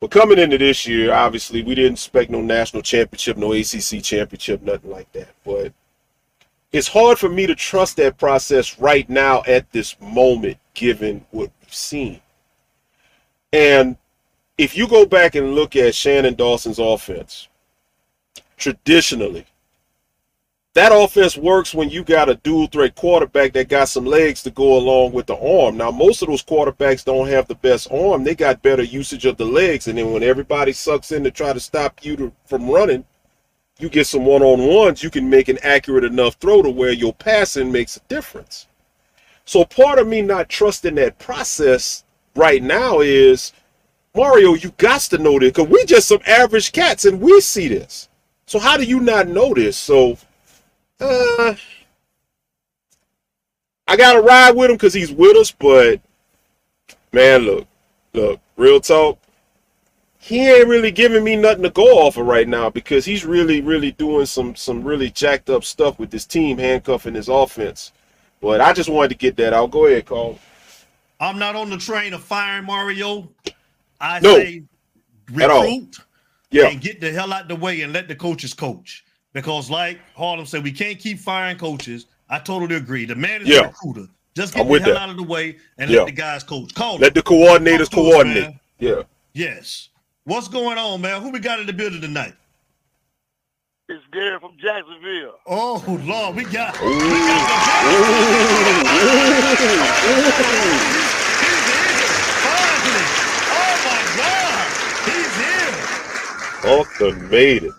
But 0.00 0.12
coming 0.12 0.38
into 0.38 0.58
this 0.58 0.86
year, 0.86 1.12
obviously, 1.12 1.62
we 1.62 1.74
didn't 1.74 1.94
expect 1.94 2.30
no 2.30 2.40
national 2.40 2.82
championship, 2.82 3.36
no 3.36 3.52
ACC 3.52 4.00
championship, 4.02 4.62
nothing 4.62 4.90
like 4.90 5.10
that. 5.12 5.34
But 5.44 5.72
it's 6.70 6.88
hard 6.88 7.18
for 7.18 7.28
me 7.28 7.46
to 7.46 7.56
trust 7.56 7.96
that 7.96 8.16
process 8.16 8.78
right 8.78 9.08
now 9.10 9.42
at 9.46 9.70
this 9.72 9.96
moment, 10.00 10.58
given 10.74 11.26
what 11.32 11.50
we've 11.60 11.74
seen. 11.74 12.20
And 13.52 13.96
if 14.56 14.76
you 14.76 14.86
go 14.86 15.04
back 15.04 15.34
and 15.34 15.54
look 15.54 15.74
at 15.74 15.96
Shannon 15.96 16.34
Dawson's 16.34 16.78
offense, 16.78 17.48
traditionally, 18.56 19.46
that 20.76 20.92
offense 20.94 21.38
works 21.38 21.72
when 21.72 21.88
you 21.88 22.04
got 22.04 22.28
a 22.28 22.34
dual 22.34 22.66
threat 22.66 22.94
quarterback 22.94 23.54
that 23.54 23.66
got 23.66 23.88
some 23.88 24.04
legs 24.04 24.42
to 24.42 24.50
go 24.50 24.76
along 24.76 25.10
with 25.10 25.24
the 25.24 25.34
arm. 25.34 25.78
Now, 25.78 25.90
most 25.90 26.20
of 26.20 26.28
those 26.28 26.42
quarterbacks 26.42 27.02
don't 27.02 27.28
have 27.28 27.48
the 27.48 27.54
best 27.54 27.90
arm. 27.90 28.24
They 28.24 28.34
got 28.34 28.60
better 28.60 28.82
usage 28.82 29.24
of 29.24 29.38
the 29.38 29.46
legs. 29.46 29.88
And 29.88 29.96
then 29.96 30.12
when 30.12 30.22
everybody 30.22 30.74
sucks 30.74 31.12
in 31.12 31.24
to 31.24 31.30
try 31.30 31.54
to 31.54 31.60
stop 31.60 32.04
you 32.04 32.14
to, 32.16 32.32
from 32.44 32.68
running, 32.68 33.06
you 33.78 33.88
get 33.88 34.06
some 34.06 34.26
one 34.26 34.42
on 34.42 34.68
ones, 34.68 35.02
you 35.02 35.08
can 35.08 35.30
make 35.30 35.48
an 35.48 35.58
accurate 35.62 36.04
enough 36.04 36.34
throw 36.34 36.60
to 36.60 36.68
where 36.68 36.92
your 36.92 37.14
passing 37.14 37.72
makes 37.72 37.96
a 37.96 38.00
difference. 38.00 38.66
So 39.46 39.64
part 39.64 39.98
of 39.98 40.06
me 40.06 40.20
not 40.20 40.50
trusting 40.50 40.96
that 40.96 41.18
process 41.18 42.04
right 42.34 42.62
now 42.62 43.00
is 43.00 43.54
Mario, 44.14 44.52
you 44.52 44.72
got 44.76 45.00
to 45.00 45.16
know 45.16 45.38
this 45.38 45.52
because 45.52 45.68
we 45.68 45.86
just 45.86 46.08
some 46.08 46.20
average 46.26 46.72
cats 46.72 47.06
and 47.06 47.18
we 47.18 47.40
see 47.40 47.68
this. 47.68 48.10
So 48.46 48.58
how 48.58 48.76
do 48.76 48.84
you 48.84 49.00
not 49.00 49.26
know 49.26 49.54
this? 49.54 49.78
So 49.78 50.18
uh 51.00 51.54
I 53.88 53.96
gotta 53.96 54.20
ride 54.20 54.52
with 54.56 54.70
him 54.70 54.76
because 54.76 54.94
he's 54.94 55.12
with 55.12 55.36
us, 55.36 55.50
but 55.52 56.00
man, 57.12 57.42
look, 57.42 57.66
look, 58.14 58.40
real 58.56 58.80
talk. 58.80 59.18
He 60.18 60.48
ain't 60.48 60.68
really 60.68 60.90
giving 60.90 61.22
me 61.22 61.36
nothing 61.36 61.62
to 61.62 61.70
go 61.70 62.00
off 62.00 62.16
of 62.16 62.26
right 62.26 62.48
now 62.48 62.68
because 62.70 63.04
he's 63.04 63.24
really, 63.24 63.60
really 63.60 63.92
doing 63.92 64.26
some 64.26 64.56
some 64.56 64.82
really 64.82 65.10
jacked 65.10 65.50
up 65.50 65.64
stuff 65.64 65.98
with 66.00 66.10
this 66.10 66.26
team, 66.26 66.58
handcuffing 66.58 67.14
his 67.14 67.28
offense. 67.28 67.92
But 68.40 68.60
I 68.60 68.72
just 68.72 68.90
wanted 68.90 69.10
to 69.10 69.14
get 69.16 69.36
that 69.36 69.52
out. 69.54 69.70
Go 69.70 69.86
ahead, 69.86 70.06
Carl. 70.06 70.38
I'm 71.20 71.38
not 71.38 71.56
on 71.56 71.70
the 71.70 71.78
train 71.78 72.12
of 72.14 72.24
firing 72.24 72.66
Mario. 72.66 73.32
I 74.00 74.20
No, 74.20 74.36
say 74.36 74.64
at 75.40 75.50
all. 75.50 75.64
recruit 75.64 75.96
Yeah. 76.50 76.68
and 76.70 76.80
get 76.80 77.00
the 77.00 77.12
hell 77.12 77.32
out 77.32 77.48
the 77.48 77.56
way 77.56 77.82
and 77.82 77.92
let 77.94 78.08
the 78.08 78.16
coaches 78.16 78.54
coach. 78.54 79.05
Because 79.36 79.68
like 79.68 79.98
Harlem 80.16 80.46
said, 80.46 80.64
we 80.64 80.72
can't 80.72 80.98
keep 80.98 81.18
firing 81.18 81.58
coaches. 81.58 82.06
I 82.30 82.38
totally 82.38 82.74
agree. 82.76 83.04
The 83.04 83.14
man 83.16 83.42
is 83.42 83.48
Yeah. 83.48 83.58
a 83.58 83.62
recruiter. 83.68 84.06
Just 84.34 84.54
get 84.54 84.60
I'm 84.62 84.66
the 84.66 84.72
with 84.72 84.82
hell 84.82 84.94
that. 84.94 85.02
out 85.02 85.10
of 85.10 85.18
the 85.18 85.22
way 85.24 85.58
and 85.76 85.90
Yeah. 85.90 85.98
let 85.98 86.06
the 86.06 86.12
guys 86.12 86.42
coach. 86.42 86.74
Call 86.74 86.96
Let 86.96 87.12
them. 87.12 87.22
the 87.22 87.30
coordinators 87.30 87.90
Talk 87.90 87.98
us, 88.06 88.12
coordinate. 88.12 88.42
man. 88.44 88.60
Yeah. 88.78 89.02
Yes. 89.34 89.90
What's 90.24 90.48
going 90.48 90.78
on, 90.78 91.02
man? 91.02 91.20
Who 91.20 91.28
we 91.32 91.38
got 91.38 91.60
in 91.60 91.66
the 91.66 91.74
building 91.74 92.00
tonight? 92.00 92.32
It's 93.90 94.02
Gary 94.10 94.40
from 94.40 94.52
Jacksonville. 94.58 95.34
Oh 95.46 95.84
Lord, 96.06 96.34
we 96.34 96.44
got 96.44 96.80
We 96.82 96.98
got 96.98 97.46
the 97.46 97.56
Jackson. 99.36 99.78
Oh 103.52 103.74
my 103.84 104.00
God, 104.16 104.66
he's 105.04 105.34
here! 106.64 106.78
Unc 106.78 106.88
done 106.98 107.30
made 107.30 107.64
it. 107.64 107.72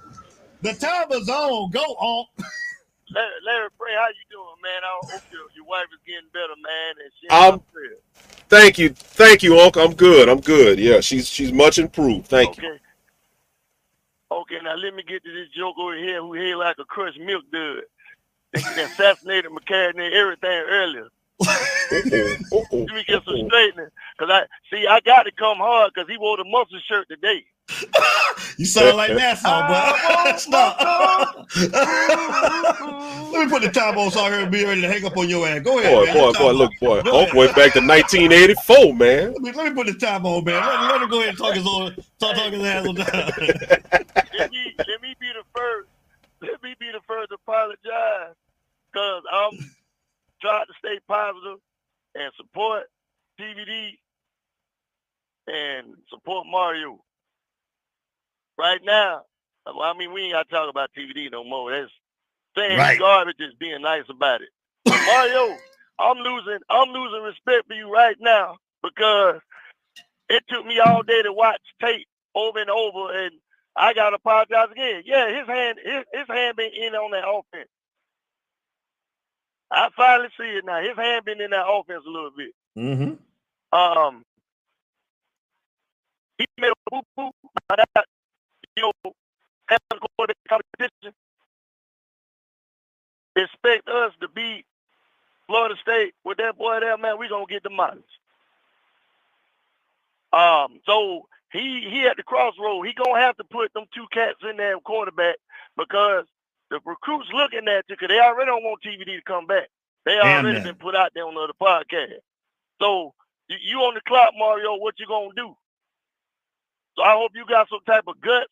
The 0.68 0.80
time 0.80 1.12
is 1.12 1.30
on. 1.30 1.72
Go 1.72 1.80
on. 1.80 2.26
Larry, 3.10 3.32
Larry 3.46 3.70
Frey, 3.78 3.94
how 3.96 4.08
you 4.10 4.26
doing, 4.30 4.46
man? 4.62 4.82
I 4.84 5.14
hope 5.14 5.22
your, 5.32 5.42
your 5.56 5.66
wife 5.66 5.86
is 5.94 6.00
getting 6.06 6.30
better, 6.34 6.56
man. 6.62 6.96
And 7.04 7.12
she 7.20 7.28
Um, 7.30 7.62
Thank 8.50 8.78
you. 8.78 8.90
Thank 8.90 9.44
you, 9.44 9.60
Unc. 9.60 9.78
I'm 9.78 9.94
good. 9.94 10.30
I'm 10.30 10.40
good. 10.42 10.80
Yeah, 10.80 11.02
she's 11.02 11.28
she's 11.28 11.52
much 11.52 11.78
improved. 11.78 12.28
Thank 12.28 12.58
you. 12.58 12.68
okay. 12.68 12.80
Okay, 14.30 14.60
now 14.62 14.76
let 14.76 14.94
me 14.94 15.04
get 15.04 15.24
to 15.24 15.34
this 15.34 15.48
joke 15.56 15.78
over 15.80 15.96
here 15.96 16.22
who 16.22 16.34
hate 16.34 16.56
like 16.56 16.78
a 16.80 16.86
crushed 16.86 17.20
milk 17.20 17.44
dud. 17.52 17.84
They 18.54 18.62
they 18.76 18.84
assassinated 18.84 19.52
McCartney 19.52 20.06
and 20.08 20.14
everything 20.14 20.64
earlier. 20.68 21.08
Let 21.92 22.06
me 22.06 23.04
get 23.08 23.24
some 23.24 23.48
straightening. 23.48 23.88
Cause 24.18 24.30
I 24.30 24.44
see 24.72 24.86
I 24.88 25.00
got 25.02 25.24
to 25.24 25.32
come 25.32 25.58
hard 25.58 25.92
because 25.94 26.10
he 26.10 26.18
wore 26.18 26.38
the 26.38 26.44
muscle 26.46 26.80
shirt 26.88 27.08
today. 27.10 27.46
You 28.58 28.66
sound 28.66 28.98
like 28.98 29.12
Nassau, 29.16 29.68
but 29.68 30.38
stop. 30.40 30.80
Let 33.32 33.46
me 33.46 33.50
put 33.50 33.62
the 33.62 33.70
time 33.72 33.98
on 34.00 34.10
so 34.10 34.22
I 34.22 34.30
can 34.30 34.50
be 34.50 34.66
ready 34.66 34.82
to 34.82 34.88
hang 34.88 35.06
up 35.06 35.16
on 35.16 35.30
your 35.30 35.48
ass. 35.48 35.62
Go 35.62 35.78
ahead, 35.78 35.94
Boy, 35.94 36.06
man. 36.06 36.16
boy, 36.16 36.32
boy, 36.34 36.52
look, 36.54 36.72
boy. 36.80 37.02
Go 37.04 37.20
Unc 37.22 37.34
went 37.34 37.56
back 37.56 37.74
to 37.74 37.82
1984, 37.82 38.96
man. 38.96 39.34
Let 39.34 39.42
me, 39.42 39.52
let 39.52 39.66
me 39.68 39.84
put 39.84 39.86
the 39.94 39.94
time 39.94 40.26
on, 40.26 40.44
man. 40.44 40.56
Let, 40.56 40.92
let 40.92 41.02
him 41.04 41.10
go 41.10 41.18
ahead 41.20 41.30
and 41.30 41.38
talk 41.38 41.54
his 41.54 41.68
own, 41.68 41.96
talk, 42.20 42.36
talk 42.36 42.52
his 42.52 42.64
ass 42.64 42.88
on 42.88 42.96
down. 42.96 43.06
let 43.06 44.52
me 44.52 44.76
let 44.78 45.02
me 45.02 45.16
be 45.20 45.28
the 45.28 45.44
first. 45.56 45.90
Let 46.42 46.64
me 46.64 46.76
be 46.80 46.92
the 46.92 47.02
first 47.08 47.30
to 47.30 47.36
apologize 47.36 48.34
because 48.92 49.22
I'm 49.32 49.52
trying 50.42 50.66
to 50.66 50.74
stay 50.80 51.00
positive 51.08 51.60
and 52.16 52.32
support 52.36 52.86
TVD 53.40 53.98
and 55.48 55.96
support 56.10 56.48
Mario. 56.50 57.00
Right 58.58 58.82
now, 58.84 59.22
well, 59.66 59.82
I 59.82 59.98
mean, 59.98 60.14
we 60.14 60.24
ain't 60.24 60.34
got 60.34 60.50
to 60.50 60.56
talk 60.56 60.70
about 60.70 60.90
TVD 60.98 61.32
no 61.32 61.44
more. 61.44 61.72
That's 61.72 61.92
saying 62.58 62.78
Right. 62.78 63.00
garbage 63.00 63.36
is 63.40 63.54
being 63.60 63.82
nice 63.82 64.06
about 64.10 64.42
it. 64.42 64.50
Mario, 64.88 65.58
I'm 66.00 66.18
losing. 66.18 66.60
I'm 66.70 66.90
losing 66.90 67.22
respect 67.24 67.68
for 67.68 67.74
you 67.76 67.92
right 67.92 68.16
now 68.20 68.58
because 68.84 69.42
it 70.30 70.44
took 70.50 70.66
me 70.66 70.80
all 70.80 71.04
day 71.04 71.22
to 71.24 71.34
watch 71.34 71.62
tape 71.82 72.08
over 72.36 72.60
and 72.60 72.70
over, 72.70 73.14
and 73.26 73.32
I 73.76 73.94
got 73.94 74.12
to 74.12 74.16
apologize 74.18 74.70
again. 74.72 75.04
Yeah, 75.06 75.38
his 75.40 75.48
hand, 75.48 75.78
his, 75.84 76.04
his 76.14 76.28
hand 76.28 76.58
been 76.58 76.72
in 76.74 76.96
on 76.96 77.12
that 77.12 77.28
offense. 77.28 77.70
I 79.70 79.90
finally 79.96 80.30
see 80.40 80.46
it 80.46 80.66
now. 80.66 80.82
His 80.82 80.96
hand 80.96 81.26
been 81.26 81.42
in 81.42 81.52
that 81.52 81.68
offense 81.68 82.04
a 82.08 82.10
little 82.10 82.32
bit. 82.36 82.52
Mm-hmm. 82.78 83.78
Um, 83.78 84.24
he 86.38 86.46
made 86.58 86.72
a 86.72 86.90
boo 86.92 87.02
boo. 87.16 87.32
That 87.70 88.06
you 88.78 88.84
know, 88.84 89.12
having 89.68 90.00
quarterback 90.18 90.38
competition. 90.48 91.14
Expect 93.36 93.88
us 93.90 94.14
to 94.22 94.28
beat 94.30 94.66
Florida 95.48 95.76
State 95.82 96.14
with 96.24 96.38
that 96.38 96.58
boy 96.58 96.80
there, 96.80 96.98
man. 96.98 97.18
We're 97.20 97.30
gonna 97.30 97.46
get 97.48 97.64
demolished. 97.64 98.04
Um, 100.34 100.80
so 100.86 101.28
he 101.52 101.88
he 101.90 102.08
at 102.08 102.18
the 102.18 102.24
crossroad. 102.24 102.86
He 102.86 102.94
gonna 102.94 103.20
have 103.20 103.38
to 103.38 103.44
put 103.44 103.74
them 103.74 103.86
two 103.94 104.06
cats 104.12 104.40
in 104.50 104.58
there, 104.58 104.78
quarterback, 104.80 105.38
because 105.78 106.26
the 106.70 106.80
recruits 106.86 107.30
looking 107.34 107.68
at 107.68 107.86
you, 107.88 107.96
because 107.96 108.10
they 108.10 108.20
already 108.20 108.48
don't 108.48 108.64
want 108.64 108.82
TVD 108.84 109.06
to 109.18 109.22
come 109.22 109.46
back. 109.48 109.70
They 110.06 110.18
Damn 110.22 110.46
already 110.46 110.60
that. 110.60 110.66
been 110.66 110.76
put 110.76 110.96
out 110.96 111.12
there 111.14 111.26
on 111.26 111.36
the 111.36 111.42
other 111.42 111.54
podcast. 111.62 112.20
So 112.82 113.14
you, 113.50 113.58
you 113.62 113.78
on 113.80 113.94
the 113.94 114.02
clock, 114.08 114.34
Mario. 114.38 114.76
What 114.78 115.00
you 115.00 115.08
gonna 115.08 115.30
do? 115.36 115.56
So 116.96 117.04
I 117.04 117.14
hope 117.14 117.32
you 117.36 117.46
got 117.46 117.70
some 117.70 117.80
type 117.86 118.06
of 118.08 118.20
guts 118.20 118.52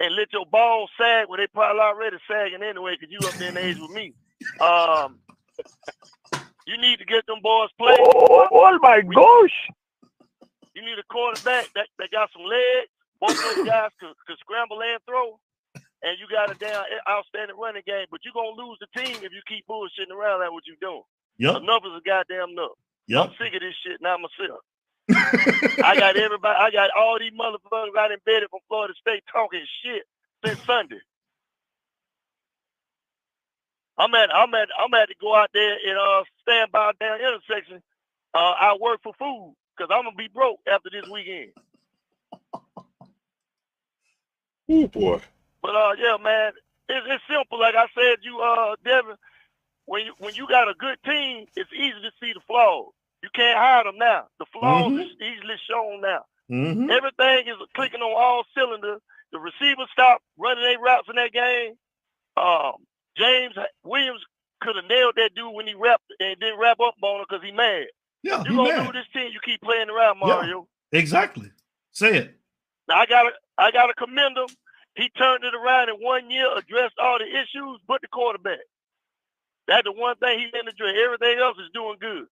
and 0.00 0.14
let 0.16 0.32
your 0.32 0.46
balls 0.46 0.90
sag. 0.98 1.26
Well, 1.28 1.38
they 1.38 1.46
probably 1.46 1.80
already 1.80 2.16
sagging 2.30 2.62
anyway, 2.62 2.96
because 2.98 3.12
you 3.12 3.26
up 3.26 3.34
there 3.34 3.50
in 3.50 3.56
age 3.56 3.78
with 3.78 3.90
me. 3.90 4.12
Um, 4.60 5.18
you 6.66 6.76
need 6.78 6.98
to 6.98 7.04
get 7.04 7.26
them 7.26 7.40
boys 7.42 7.70
playing. 7.78 7.98
Oh, 8.00 8.48
oh 8.50 8.78
my 8.82 9.00
gosh! 9.00 9.56
You 10.74 10.82
need 10.82 10.98
a 10.98 11.04
quarterback 11.08 11.70
that, 11.74 11.86
that 11.98 12.10
got 12.10 12.30
some 12.32 12.44
legs. 12.44 12.90
Both 13.20 13.40
those 13.40 13.66
guys 13.66 13.90
could, 14.00 14.12
could 14.26 14.38
scramble 14.38 14.82
and 14.82 15.00
throw. 15.06 15.38
And 16.02 16.18
you 16.18 16.26
got 16.28 16.50
a 16.50 16.54
damn 16.58 16.82
outstanding 17.08 17.56
running 17.56 17.82
game. 17.86 18.06
But 18.10 18.20
you're 18.24 18.34
going 18.34 18.54
to 18.56 18.62
lose 18.62 18.78
the 18.80 19.00
team 19.00 19.16
if 19.22 19.32
you 19.32 19.40
keep 19.48 19.66
bullshitting 19.66 20.12
around 20.12 20.40
like 20.40 20.52
what 20.52 20.64
you're 20.66 20.76
doing. 20.80 21.02
Yep. 21.38 21.62
Enough 21.62 21.82
is 21.86 21.92
a 21.96 22.02
goddamn 22.04 22.50
enough. 22.50 22.76
Yep. 23.08 23.24
I'm 23.24 23.32
sick 23.38 23.54
of 23.54 23.60
this 23.60 23.74
shit 23.86 24.02
now 24.02 24.16
myself. 24.18 24.60
I 25.14 25.96
got 25.98 26.16
everybody, 26.16 26.58
I 26.58 26.70
got 26.70 26.90
all 26.96 27.18
these 27.18 27.32
motherfuckers 27.32 27.96
out 27.98 28.12
in 28.12 28.18
bed 28.24 28.42
from 28.50 28.60
Florida 28.68 28.94
State 29.00 29.24
talking 29.32 29.64
shit 29.82 30.04
since 30.44 30.60
Sunday. 30.64 31.00
I'm 33.98 34.14
at, 34.14 34.34
I'm 34.34 34.52
at, 34.54 34.68
I'm 34.78 34.94
at 34.94 35.08
to 35.08 35.14
go 35.20 35.34
out 35.34 35.50
there 35.54 35.72
and 35.86 35.98
uh 35.98 36.24
stand 36.42 36.72
by 36.72 36.92
damn 37.00 37.20
intersection. 37.20 37.82
Uh, 38.34 38.54
I 38.58 38.76
work 38.80 39.00
for 39.02 39.14
food 39.18 39.54
because 39.76 39.90
I'm 39.94 40.04
gonna 40.04 40.16
be 40.16 40.28
broke 40.28 40.60
after 40.66 40.90
this 40.90 41.08
weekend. 41.10 41.52
Oh 44.68 44.88
boy. 44.88 45.20
But 45.62 45.76
uh, 45.76 45.92
yeah, 45.98 46.16
man, 46.22 46.52
it's, 46.88 47.06
it's 47.08 47.24
simple. 47.30 47.60
Like 47.60 47.74
I 47.76 47.86
said, 47.94 48.18
you 48.22 48.40
uh, 48.40 48.76
Devin, 48.84 49.16
when 49.86 50.06
you 50.06 50.14
when 50.18 50.34
you 50.34 50.48
got 50.48 50.68
a 50.68 50.74
good 50.74 50.98
team, 51.04 51.46
it's 51.56 51.72
easy 51.72 52.00
to 52.02 52.10
see 52.20 52.32
the 52.32 52.40
flaws. 52.46 52.92
You 53.24 53.30
can't 53.34 53.56
hide 53.58 53.86
them 53.86 53.96
now. 53.96 54.26
The 54.38 54.44
flaws 54.52 54.92
Mhm. 54.92 55.00
is 55.00 55.16
easily 55.18 55.56
shown 55.66 56.02
now. 56.02 56.26
Mm-hmm. 56.50 56.90
Everything 56.90 57.48
is 57.48 57.56
clicking 57.74 58.02
on 58.02 58.12
all 58.12 58.44
cylinders. 58.54 59.00
The 59.32 59.38
receivers 59.38 59.88
stop 59.90 60.20
running 60.36 60.62
their 60.62 60.78
routes 60.78 61.08
in 61.08 61.16
that 61.16 61.32
game. 61.32 61.78
Um, 62.36 62.84
James 63.16 63.54
Williams 63.82 64.20
could 64.60 64.76
have 64.76 64.84
nailed 64.84 65.14
that 65.16 65.34
dude 65.34 65.54
when 65.54 65.66
he 65.66 65.72
wrapped 65.72 66.04
and 66.20 66.38
didn't 66.38 66.58
wrap 66.58 66.80
up 66.80 66.96
on 67.00 67.20
him 67.20 67.26
because 67.26 67.42
he 67.42 67.50
mad. 67.50 67.86
Yeah, 68.22 68.42
you 68.44 68.56
gonna 68.56 68.68
mad. 68.76 68.86
do 68.88 68.92
this 68.92 69.08
team. 69.14 69.32
You 69.32 69.40
keep 69.42 69.62
playing 69.62 69.88
around, 69.88 70.18
Mario. 70.18 70.68
Exactly. 70.92 71.50
Say 71.92 72.18
it. 72.18 72.34
Now 72.88 72.96
I 72.98 73.06
gotta 73.06 73.30
I 73.56 73.70
gotta 73.70 73.94
commend 73.94 74.36
him. 74.36 74.48
He 74.96 75.08
turned 75.16 75.44
it 75.44 75.54
around 75.54 75.88
in 75.88 75.94
one 75.96 76.30
year, 76.30 76.46
addressed 76.58 76.98
all 76.98 77.18
the 77.18 77.26
issues, 77.26 77.80
but 77.88 78.02
the 78.02 78.08
quarterback. 78.08 78.60
That's 79.66 79.84
the 79.84 79.92
one 79.92 80.16
thing 80.16 80.40
he 80.40 80.50
didn't 80.50 80.68
address. 80.68 80.94
Everything 81.02 81.38
else 81.38 81.56
is 81.58 81.70
doing 81.72 81.96
good. 81.98 82.26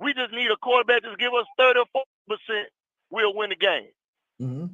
We 0.00 0.12
just 0.14 0.32
need 0.32 0.50
a 0.50 0.56
quarterback 0.56 1.02
to 1.02 1.14
give 1.18 1.32
us 1.34 1.46
30 1.58 1.80
or 1.80 1.86
40 1.92 2.06
percent. 2.28 2.68
We'll 3.10 3.34
win 3.34 3.50
the 3.50 3.56
game. 3.56 3.88
Mhm. 4.40 4.70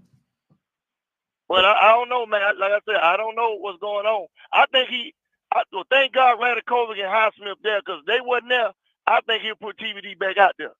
But 1.48 1.64
I, 1.64 1.72
I 1.72 1.92
don't 1.92 2.08
know, 2.08 2.24
man. 2.26 2.40
Like 2.58 2.72
I 2.72 2.80
said, 2.86 2.96
I 2.96 3.16
don't 3.16 3.36
know 3.36 3.56
what's 3.58 3.78
going 3.80 4.06
on. 4.06 4.26
I 4.52 4.66
think 4.72 4.88
he. 4.88 5.14
I, 5.54 5.62
well, 5.72 5.84
thank 5.90 6.14
God 6.14 6.38
Radakovic 6.38 6.92
and 6.92 7.00
Highsmith 7.12 7.56
there 7.62 7.80
because 7.80 8.02
they 8.06 8.18
wasn't 8.22 8.48
there. 8.48 8.70
I 9.06 9.20
think 9.26 9.42
he'll 9.42 9.54
put 9.56 9.76
TVD 9.76 10.18
back 10.18 10.38
out 10.38 10.54
there. 10.58 10.72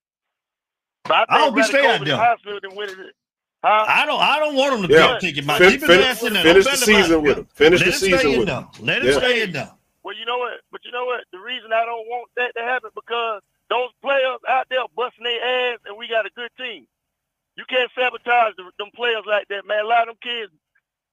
But 1.05 1.27
I 1.31 1.41
hope 1.41 1.57
he 1.57 1.63
stay 1.65 1.85
out 1.85 2.01
Radakovic 2.01 2.05
there. 2.07 2.15
and 2.15 2.23
Highsmith 2.23 2.61
didn't 2.63 3.01
it. 3.07 3.15
Huh? 3.63 3.85
I 3.87 4.07
don't. 4.07 4.21
I 4.21 4.39
don't 4.39 4.57
want 4.57 4.75
him 4.75 4.89
to 4.89 4.95
Yeah. 4.95 5.13
yeah. 5.13 5.19
take 5.19 5.37
it. 5.37 5.45
Man. 5.45 5.59
Fin- 5.59 5.71
Keep 5.73 5.81
fin- 5.83 6.01
ass 6.01 6.23
in 6.23 6.33
there. 6.33 6.43
finish 6.43 6.65
the 6.65 6.77
season 6.77 7.23
with 7.23 7.39
him. 7.39 7.49
Finish 7.55 7.81
Let 7.81 7.87
the 7.87 7.93
season 7.93 8.39
with 8.39 8.49
him. 8.49 8.67
Let 8.81 9.03
him 9.03 9.09
Yeah. 9.13 9.19
stay 9.19 9.43
in 9.43 9.53
there. 9.53 9.71
Well, 10.03 10.17
you 10.17 10.25
know 10.25 10.39
what? 10.39 10.55
But 10.73 10.81
you 10.85 10.91
know 10.91 11.05
what? 11.05 11.25
The 11.33 11.39
reason 11.39 11.73
I 11.73 11.85
don't 11.85 12.09
want 12.09 12.29
that 12.37 12.55
to 12.57 12.63
happen 12.63 12.91
because 12.95 13.43
those 13.73 13.89
players 14.03 14.37
out 14.49 14.67
there 14.69 14.85
busting 14.95 15.25
their 15.25 15.73
ass, 15.73 15.79
and 15.87 15.97
we 15.97 16.07
got 16.09 16.27
a 16.27 16.31
good 16.37 16.51
team. 16.59 16.87
You 17.57 17.65
can't 17.69 17.91
sabotage 17.97 18.53
the, 18.57 18.65
them 18.79 18.91
players 18.95 19.25
like 19.27 19.49
that, 19.49 19.67
man. 19.67 19.85
A 19.85 19.89
lot 19.89 20.09
of 20.09 20.17
them 20.21 20.23
kids 20.23 20.53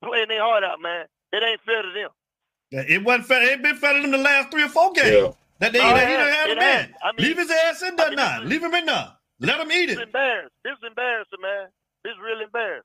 playing 0.03 0.27
their 0.27 0.41
heart 0.43 0.63
out, 0.63 0.81
man. 0.81 1.05
It 1.31 1.43
ain't 1.43 1.61
fair 1.61 1.81
to 1.83 1.91
them. 1.91 2.09
Yeah, 2.71 2.83
It 2.87 3.03
wasn't 3.03 3.27
fair. 3.27 3.43
It 3.53 3.61
been 3.63 3.75
fair 3.77 3.93
to 3.93 4.01
them 4.01 4.11
the 4.11 4.17
last 4.17 4.51
three 4.51 4.63
or 4.63 4.69
four 4.69 4.91
games. 4.91 5.07
Yeah. 5.07 5.31
That 5.59 5.73
they 5.73 5.79
Oh, 5.79 5.93
that 5.95 6.07
he 6.07 6.13
done 6.15 6.31
had 6.31 6.49
It 6.49 6.57
him 6.57 6.63
in. 6.63 6.63
has. 6.63 6.89
I 7.03 7.11
mean- 7.13 7.27
Leave 7.27 7.37
his 7.37 7.51
ass 7.51 7.81
in 7.81 7.95
there 7.95 8.05
I 8.07 8.09
mean, 8.09 8.15
now. 8.17 8.41
Leave 8.43 8.63
him 8.63 8.73
in 8.73 8.85
there. 8.85 9.11
Let 9.41 9.59
him 9.59 9.71
eat 9.71 9.89
It's 9.89 9.99
it. 9.99 10.03
embarrassed. 10.03 10.53
It's 10.65 10.81
embarrassing, 10.85 11.41
man. 11.41 11.67
It's 12.05 12.19
really 12.19 12.43
embarrassing. 12.45 12.83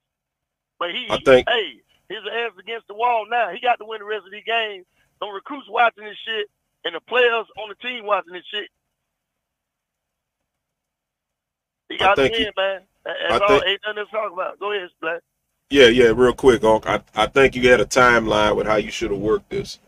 But 0.79 0.91
he, 0.91 1.07
I 1.11 1.19
think- 1.25 1.49
hey, 1.49 1.81
his 2.09 2.23
ass 2.33 2.53
against 2.59 2.87
the 2.89 2.95
wall 2.95 3.27
now. 3.31 3.51
He 3.51 3.61
got 3.61 3.79
to 3.79 3.85
win 3.85 4.01
the 4.01 4.05
rest 4.07 4.27
of 4.27 4.33
these 4.33 4.45
games. 4.45 4.87
Some 5.21 5.31
recruits 5.33 5.69
watching 5.69 6.05
this 6.05 6.19
shit, 6.25 6.49
and 6.85 6.95
the 6.95 7.01
players 7.01 7.47
on 7.63 7.69
the 7.69 7.77
team 7.77 8.05
watching 8.05 8.33
this 8.33 8.45
shit. 8.51 8.69
Got 11.99 12.17
think 12.17 12.35
win, 12.35 12.51
man. 12.57 12.81
That- 13.05 13.17
I 13.29 13.29
That's 13.29 13.43
all. 13.43 13.49
think- 13.61 13.67
Ain't 13.67 13.81
nothing 13.87 14.05
to 14.05 14.11
talk 14.11 14.33
about. 14.33 14.59
Go 14.59 14.73
ahead, 14.73 14.91
Black. 15.01 15.21
Yeah, 15.71 15.87
yeah, 15.87 16.13
real 16.15 16.35
quick. 16.35 16.63
I, 16.63 17.01
I 17.15 17.27
think 17.27 17.57
you 17.57 17.69
had 17.69 17.81
a 17.81 17.87
timeline 17.87 18.55
with 18.55 18.67
how 18.67 18.77
you 18.77 18.91
should 18.91 19.11
have 19.11 19.21
worked 19.21 19.51
this. 19.51 19.79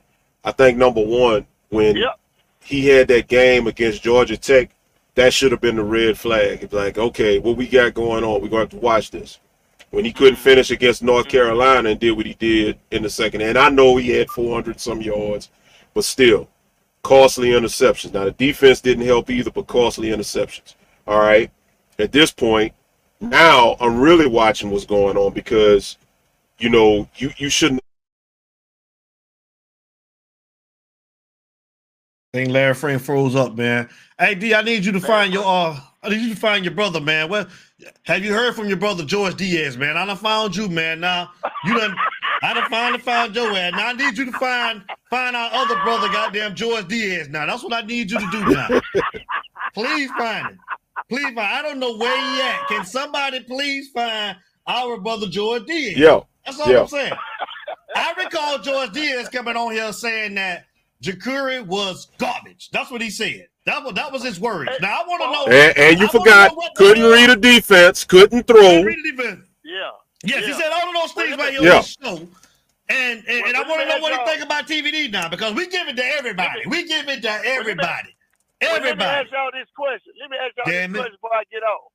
I 0.45 0.53
think 0.53 0.79
number 0.79 1.03
one, 1.05 1.47
when 1.69 1.97
Yep. 1.97 2.19
he 2.61 2.87
had 2.89 3.09
that 3.09 3.29
game 3.29 3.67
against 3.67 4.03
Georgia 4.03 4.37
Tech, 4.37 4.71
that 5.15 5.33
should 5.33 5.53
have 5.53 5.61
been 5.61 5.77
the 5.77 5.85
red 5.85 6.19
flag. 6.19 6.63
It's 6.63 6.73
like, 6.73 6.99
okay, 6.99 7.39
what 7.39 7.57
we 7.57 7.67
got 7.67 7.95
going 7.95 8.25
on? 8.25 8.41
We're 8.41 8.49
going 8.49 8.51
to 8.51 8.59
have 8.59 8.69
to 8.71 8.77
watch 8.77 9.11
this. 9.11 9.39
When 9.91 10.05
he 10.05 10.13
couldn't 10.13 10.35
mm-hmm. 10.35 10.43
finish 10.43 10.71
against 10.71 11.03
North 11.03 11.27
mm-hmm. 11.27 11.37
Carolina 11.37 11.91
and 11.91 12.01
did 12.01 12.13
what 12.13 12.27
he 12.27 12.35
did 12.35 12.79
in 12.91 13.03
the 13.03 13.11
second, 13.11 13.41
and 13.43 13.57
I 13.57 13.69
know 13.69 13.97
he 13.97 14.11
had 14.11 14.31
400 14.31 14.81
some 14.81 15.01
yards, 15.01 15.51
but 15.95 16.05
still, 16.05 16.49
costly 17.03 17.51
interceptions. 17.51 18.13
Now 18.13 18.25
the 18.25 18.33
defense 18.33 18.81
didn't 18.81 19.07
help 19.07 19.31
either, 19.31 19.51
but 19.51 19.67
costly 19.67 20.09
interceptions. 20.09 20.75
All 21.07 21.21
right. 21.21 21.51
At 21.99 22.13
this 22.13 22.31
point, 22.31 22.75
now 23.21 23.77
I'm 23.81 23.99
really 24.01 24.27
watching 24.27 24.71
what's 24.71 24.85
going 24.85 25.17
on 25.17 25.33
because, 25.33 25.97
you 26.59 26.69
know, 26.69 27.09
you 27.17 27.31
you 27.39 27.49
shouldn't. 27.49 27.81
I 32.35 32.39
think 32.39 32.51
Larry 32.51 32.75
Frank 32.75 33.01
froze 33.01 33.35
up, 33.35 33.57
man. 33.57 33.89
Hey 34.19 34.35
D, 34.35 34.55
I 34.55 34.61
need 34.61 34.85
you 34.85 34.93
to 34.93 35.01
find 35.01 35.33
your 35.33 35.45
uh 35.47 35.81
I 36.03 36.11
need 36.11 36.21
you 36.21 36.35
to 36.35 36.41
find 36.41 36.65
your 36.65 36.75
brother, 36.75 37.01
man. 37.01 37.31
Well, 37.31 37.47
have 38.03 38.23
you 38.23 38.33
heard 38.33 38.55
from 38.55 38.69
your 38.69 38.77
brother 38.77 39.05
George 39.05 39.37
Diaz, 39.37 39.77
man? 39.79 39.97
I 39.97 40.05
done 40.05 40.17
found 40.17 40.55
you, 40.55 40.69
man. 40.69 41.01
Now 41.01 41.31
you 41.65 41.79
done 41.79 41.97
I 42.43 42.53
done 42.53 42.69
finally 42.69 43.01
found 43.01 43.35
your 43.35 43.51
ass. 43.57 43.73
Now 43.73 43.89
I 43.89 43.93
need 43.95 44.19
you 44.19 44.27
to 44.27 44.33
find 44.33 44.83
find 45.09 45.35
our 45.35 45.51
other 45.55 45.77
brother, 45.83 46.09
goddamn 46.09 46.55
George 46.55 46.87
Diaz. 46.89 47.31
Now 47.31 47.47
that's 47.47 47.65
what 47.65 47.73
I 47.73 47.81
need 47.81 48.11
you 48.11 48.19
to 48.19 48.31
do 48.31 48.45
now. 48.45 48.81
please 49.75 50.11
find 50.19 50.49
him. 50.49 50.59
Please 51.09 51.25
find. 51.25 51.39
I 51.39 51.63
don't 51.63 51.79
know 51.79 51.97
where 51.97 52.17
he 52.19 52.41
at. 52.43 52.69
Can 52.69 52.85
somebody 52.85 53.41
please 53.41 53.91
find 53.91 54.37
our 54.67 54.99
brother 54.99 55.27
George 55.27 55.67
Diaz? 55.67 55.97
Yo, 55.97 56.27
That's 56.45 56.61
all 56.61 56.71
yo. 56.71 56.83
I'm 56.83 56.89
saying. 56.89 57.13
I 57.95 58.13
recall 58.19 58.59
George 58.59 58.93
Diaz 58.93 59.29
coming 59.29 59.57
on 59.57 59.73
here 59.73 59.93
saying 59.93 60.35
that 60.35 60.65
Jacurri 61.03 61.65
was 61.65 62.09
garbage. 62.19 62.71
That's 62.73 62.91
what 62.91 63.01
he 63.01 63.11
said. 63.11 63.47
That 63.65 63.83
was 63.83 63.95
that 63.95 64.13
was 64.13 64.23
his 64.23 64.39
words. 64.39 64.71
Now 64.81 65.01
I 65.03 65.07
want 65.07 65.23
to 65.23 65.33
know. 65.51 65.57
And, 65.57 65.77
and 65.79 65.99
you 65.99 66.07
I 66.07 66.09
forgot, 66.09 66.51
know 66.53 66.55
what 66.57 66.73
the 66.75 66.85
couldn't 66.85 67.05
read 67.05 67.31
a 67.31 67.37
defense, 67.37 68.05
couldn't 68.05 68.47
throw. 68.47 68.61
Couldn't 68.61 68.85
read 68.87 68.99
the 69.05 69.17
defense. 69.17 69.41
Yeah. 69.65 69.91
Yes, 70.25 70.47
he 70.47 70.53
said 70.53 70.71
all 70.73 70.89
of 70.89 70.95
those 70.95 71.13
things 71.13 71.37
right 71.37 71.53
here 71.53 71.63
Yeah. 71.63 71.77
on 71.77 71.83
the 71.83 72.19
show. 72.19 72.29
And 72.89 73.25
and, 73.27 73.47
and 73.47 73.57
I 73.57 73.69
want 73.69 73.83
to 73.83 73.89
know 73.89 73.99
what 74.01 74.13
he 74.13 74.27
think 74.31 74.45
about 74.45 74.69
TVD 74.69 75.11
now 75.11 75.29
because 75.29 75.53
we 75.55 75.67
give 75.69 75.89
it 75.89 75.97
to 75.97 76.05
everybody. 76.05 76.63
We 76.67 76.87
give 76.87 77.09
it 77.09 77.23
to 77.23 77.31
everybody. 77.45 78.16
Well, 78.63 78.81
let 78.83 78.99
me 78.99 79.05
ask 79.05 79.31
y'all 79.33 79.51
this 79.53 79.69
question. 79.77 80.13
Let 80.21 80.31
me 80.31 80.37
ask 80.39 80.57
y'all 80.57 80.67
Damn 80.67 80.93
this 80.93 80.99
it. 80.99 81.01
question 81.01 81.19
before 81.23 81.37
I 81.37 81.45
get 81.53 81.63
off. 81.63 81.93